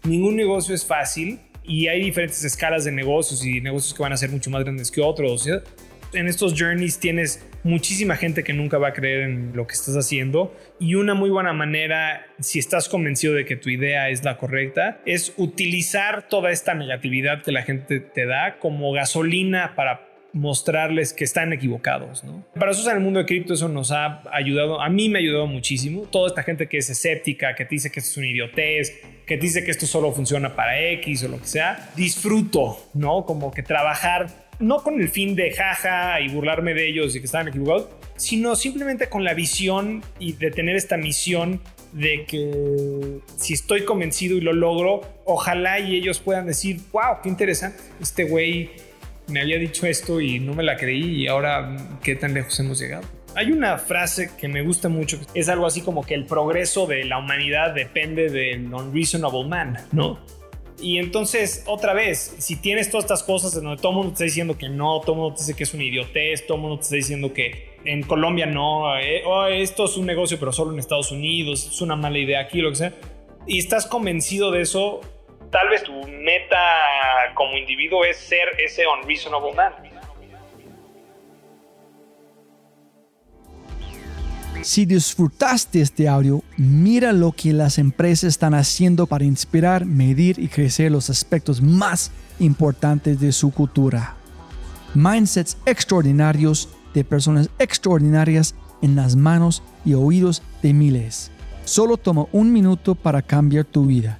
ningún 0.04 0.36
negocio 0.36 0.74
es 0.74 0.84
fácil 0.84 1.38
y 1.64 1.86
hay 1.86 2.02
diferentes 2.02 2.42
escalas 2.44 2.84
de 2.84 2.92
negocios 2.92 3.44
y 3.44 3.60
negocios 3.60 3.94
que 3.94 4.02
van 4.02 4.12
a 4.12 4.16
ser 4.16 4.30
mucho 4.30 4.50
más 4.50 4.62
grandes 4.62 4.90
que 4.90 5.00
otros. 5.00 5.48
En 6.12 6.28
estos 6.28 6.54
journeys 6.58 6.98
tienes 6.98 7.42
muchísima 7.62 8.16
gente 8.16 8.44
que 8.44 8.52
nunca 8.52 8.76
va 8.76 8.88
a 8.88 8.92
creer 8.92 9.22
en 9.22 9.52
lo 9.54 9.66
que 9.66 9.74
estás 9.74 9.94
haciendo 9.96 10.54
y 10.78 10.96
una 10.96 11.14
muy 11.14 11.30
buena 11.30 11.52
manera, 11.52 12.26
si 12.40 12.58
estás 12.58 12.88
convencido 12.88 13.34
de 13.34 13.44
que 13.44 13.56
tu 13.56 13.70
idea 13.70 14.10
es 14.10 14.22
la 14.24 14.36
correcta, 14.36 15.00
es 15.06 15.32
utilizar 15.36 16.28
toda 16.28 16.50
esta 16.50 16.74
negatividad 16.74 17.42
que 17.42 17.52
la 17.52 17.62
gente 17.62 18.00
te 18.00 18.26
da 18.26 18.58
como 18.58 18.92
gasolina 18.92 19.74
para 19.74 20.11
mostrarles 20.32 21.12
que 21.12 21.24
están 21.24 21.52
equivocados, 21.52 22.24
¿no? 22.24 22.44
Para 22.54 22.72
eso 22.72 22.88
en 22.90 22.96
el 22.96 23.02
mundo 23.02 23.20
de 23.20 23.26
cripto 23.26 23.54
eso 23.54 23.68
nos 23.68 23.92
ha 23.92 24.22
ayudado, 24.32 24.80
a 24.80 24.88
mí 24.88 25.08
me 25.08 25.18
ha 25.18 25.22
ayudado 25.22 25.46
muchísimo. 25.46 26.02
Toda 26.10 26.28
esta 26.28 26.42
gente 26.42 26.68
que 26.68 26.78
es 26.78 26.88
escéptica, 26.88 27.54
que 27.54 27.64
te 27.64 27.74
dice 27.74 27.90
que 27.90 28.00
esto 28.00 28.12
es 28.12 28.16
un 28.16 28.24
idiotez, 28.24 29.00
que 29.26 29.36
te 29.36 29.42
dice 29.42 29.64
que 29.64 29.70
esto 29.70 29.86
solo 29.86 30.12
funciona 30.12 30.54
para 30.54 30.80
X 30.92 31.24
o 31.24 31.28
lo 31.28 31.40
que 31.40 31.46
sea, 31.46 31.90
disfruto, 31.96 32.78
¿no? 32.94 33.24
Como 33.24 33.50
que 33.50 33.62
trabajar 33.62 34.26
no 34.58 34.82
con 34.82 35.00
el 35.00 35.08
fin 35.08 35.34
de 35.34 35.52
jaja 35.52 36.20
y 36.20 36.28
burlarme 36.28 36.72
de 36.74 36.88
ellos 36.88 37.16
y 37.16 37.20
que 37.20 37.26
estaban 37.26 37.48
equivocados, 37.48 37.88
sino 38.16 38.54
simplemente 38.54 39.08
con 39.08 39.24
la 39.24 39.34
visión 39.34 40.02
y 40.18 40.34
de 40.34 40.50
tener 40.50 40.76
esta 40.76 40.96
misión 40.96 41.60
de 41.92 42.24
que 42.24 43.20
si 43.36 43.52
estoy 43.52 43.84
convencido 43.84 44.36
y 44.36 44.40
lo 44.40 44.52
logro, 44.52 45.02
ojalá 45.24 45.78
y 45.80 45.96
ellos 45.96 46.20
puedan 46.20 46.46
decir, 46.46 46.80
wow, 46.92 47.20
qué 47.22 47.28
interesante, 47.28 47.82
este 48.00 48.24
güey 48.24 48.70
me 49.32 49.40
había 49.40 49.58
dicho 49.58 49.86
esto 49.86 50.20
y 50.20 50.38
no 50.38 50.54
me 50.54 50.62
la 50.62 50.76
creí 50.76 51.22
y 51.22 51.26
ahora 51.26 51.76
qué 52.02 52.14
tan 52.14 52.34
lejos 52.34 52.58
hemos 52.60 52.78
llegado. 52.78 53.04
Hay 53.34 53.50
una 53.50 53.78
frase 53.78 54.30
que 54.38 54.46
me 54.46 54.62
gusta 54.62 54.88
mucho, 54.88 55.18
es 55.34 55.48
algo 55.48 55.66
así 55.66 55.80
como 55.80 56.04
que 56.04 56.14
el 56.14 56.26
progreso 56.26 56.86
de 56.86 57.04
la 57.04 57.18
humanidad 57.18 57.74
depende 57.74 58.28
del 58.28 58.72
unreasonable 58.72 59.48
man, 59.48 59.78
¿no? 59.90 60.20
Y 60.80 60.98
entonces, 60.98 61.64
otra 61.66 61.94
vez, 61.94 62.34
si 62.38 62.56
tienes 62.56 62.90
todas 62.90 63.04
estas 63.04 63.22
cosas 63.22 63.56
en 63.56 63.64
donde 63.64 63.80
todo 63.80 63.92
el 63.92 63.96
mundo 63.96 64.10
te 64.10 64.14
está 64.14 64.24
diciendo 64.24 64.58
que 64.58 64.68
no, 64.68 65.00
todo 65.00 65.12
el 65.12 65.18
mundo 65.20 65.34
te 65.36 65.42
dice 65.42 65.54
que 65.54 65.62
es 65.62 65.72
una 65.72 65.84
idiotez, 65.84 66.44
todo 66.46 66.56
el 66.56 66.62
mundo 66.62 66.76
te 66.78 66.82
está 66.82 66.96
diciendo 66.96 67.32
que 67.32 67.76
en 67.84 68.02
Colombia 68.02 68.46
no, 68.46 68.98
eh, 68.98 69.22
oh, 69.24 69.46
esto 69.46 69.84
es 69.84 69.96
un 69.96 70.06
negocio 70.06 70.38
pero 70.38 70.52
solo 70.52 70.72
en 70.72 70.78
Estados 70.78 71.12
Unidos, 71.12 71.68
es 71.72 71.80
una 71.80 71.96
mala 71.96 72.18
idea 72.18 72.40
aquí, 72.40 72.60
lo 72.60 72.70
que 72.70 72.76
sea, 72.76 72.92
y 73.46 73.58
estás 73.58 73.86
convencido 73.86 74.50
de 74.50 74.62
eso, 74.62 75.00
tal 75.52 75.68
vez 75.68 75.82
tu 75.84 75.92
meta 76.08 76.56
como 77.34 77.56
individuo 77.56 78.04
es 78.04 78.16
ser 78.16 78.48
ese 78.58 78.84
unreasonable 78.86 79.52
man. 79.52 79.72
Si 84.62 84.86
disfrutaste 84.86 85.80
este 85.80 86.08
audio, 86.08 86.42
mira 86.56 87.12
lo 87.12 87.32
que 87.32 87.52
las 87.52 87.78
empresas 87.78 88.28
están 88.28 88.54
haciendo 88.54 89.06
para 89.06 89.24
inspirar, 89.24 89.84
medir 89.84 90.38
y 90.38 90.48
crecer 90.48 90.90
los 90.90 91.10
aspectos 91.10 91.60
más 91.60 92.12
importantes 92.38 93.20
de 93.20 93.32
su 93.32 93.52
cultura. 93.52 94.14
Mindsets 94.94 95.58
extraordinarios 95.66 96.68
de 96.94 97.04
personas 97.04 97.50
extraordinarias 97.58 98.54
en 98.82 98.94
las 98.94 99.16
manos 99.16 99.62
y 99.84 99.94
oídos 99.94 100.42
de 100.62 100.72
miles. 100.72 101.32
Solo 101.64 101.96
toma 101.96 102.26
un 102.32 102.52
minuto 102.52 102.94
para 102.94 103.20
cambiar 103.20 103.64
tu 103.64 103.86
vida. 103.86 104.18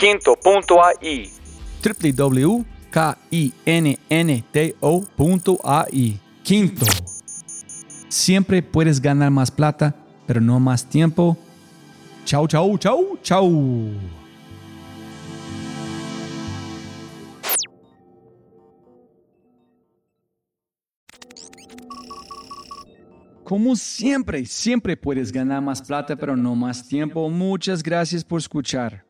Quinto.ai 0.00 1.30
www.kinnto.ai 1.82 2.64
Quinto. 6.42 6.86
Siempre 8.08 8.62
puedes 8.62 8.98
ganar 8.98 9.30
más 9.30 9.50
plata, 9.50 9.94
pero 10.26 10.40
no 10.40 10.58
más 10.58 10.86
tiempo. 10.86 11.36
Chau, 12.24 12.48
chau, 12.48 12.78
chau, 12.78 13.18
chau. 13.22 13.90
Como 23.44 23.76
siempre, 23.76 24.46
siempre 24.46 24.96
puedes 24.96 25.30
ganar 25.30 25.60
más 25.60 25.82
plata, 25.82 26.16
pero 26.16 26.34
no 26.36 26.54
más 26.54 26.88
tiempo. 26.88 27.28
Muchas 27.28 27.82
gracias 27.82 28.24
por 28.24 28.38
escuchar. 28.40 29.09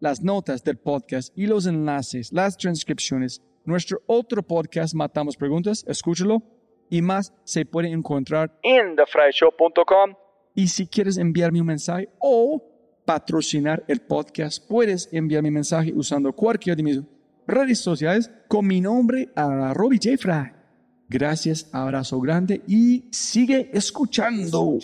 las 0.00 0.22
notas 0.22 0.64
del 0.64 0.78
podcast 0.78 1.36
y 1.36 1.46
los 1.46 1.66
enlaces, 1.66 2.32
las 2.32 2.56
transcripciones. 2.56 3.42
Nuestro 3.64 4.00
otro 4.06 4.42
podcast, 4.42 4.94
Matamos 4.94 5.36
Preguntas, 5.36 5.84
escúchalo. 5.86 6.42
Y 6.88 7.02
más 7.02 7.32
se 7.44 7.64
puede 7.64 7.92
encontrar 7.92 8.58
en 8.62 8.96
thefryshow.com. 8.96 10.14
Y 10.54 10.66
si 10.66 10.88
quieres 10.88 11.18
enviarme 11.18 11.60
un 11.60 11.68
mensaje 11.68 12.08
o 12.18 12.60
patrocinar 13.04 13.84
el 13.86 14.00
podcast, 14.00 14.66
puedes 14.66 15.08
enviar 15.12 15.42
mi 15.42 15.52
mensaje 15.52 15.92
usando 15.94 16.32
cualquier 16.32 16.76
de 16.76 16.82
mis 16.82 17.00
redes 17.46 17.78
sociales 17.78 18.30
con 18.48 18.66
mi 18.66 18.80
nombre 18.80 19.28
a 19.36 19.72
Robbie 19.72 20.00
J. 20.02 20.16
Fry. 20.18 20.52
Gracias, 21.08 21.68
abrazo 21.72 22.20
grande 22.20 22.62
y 22.66 23.04
sigue 23.12 23.70
escuchando. 23.72 24.78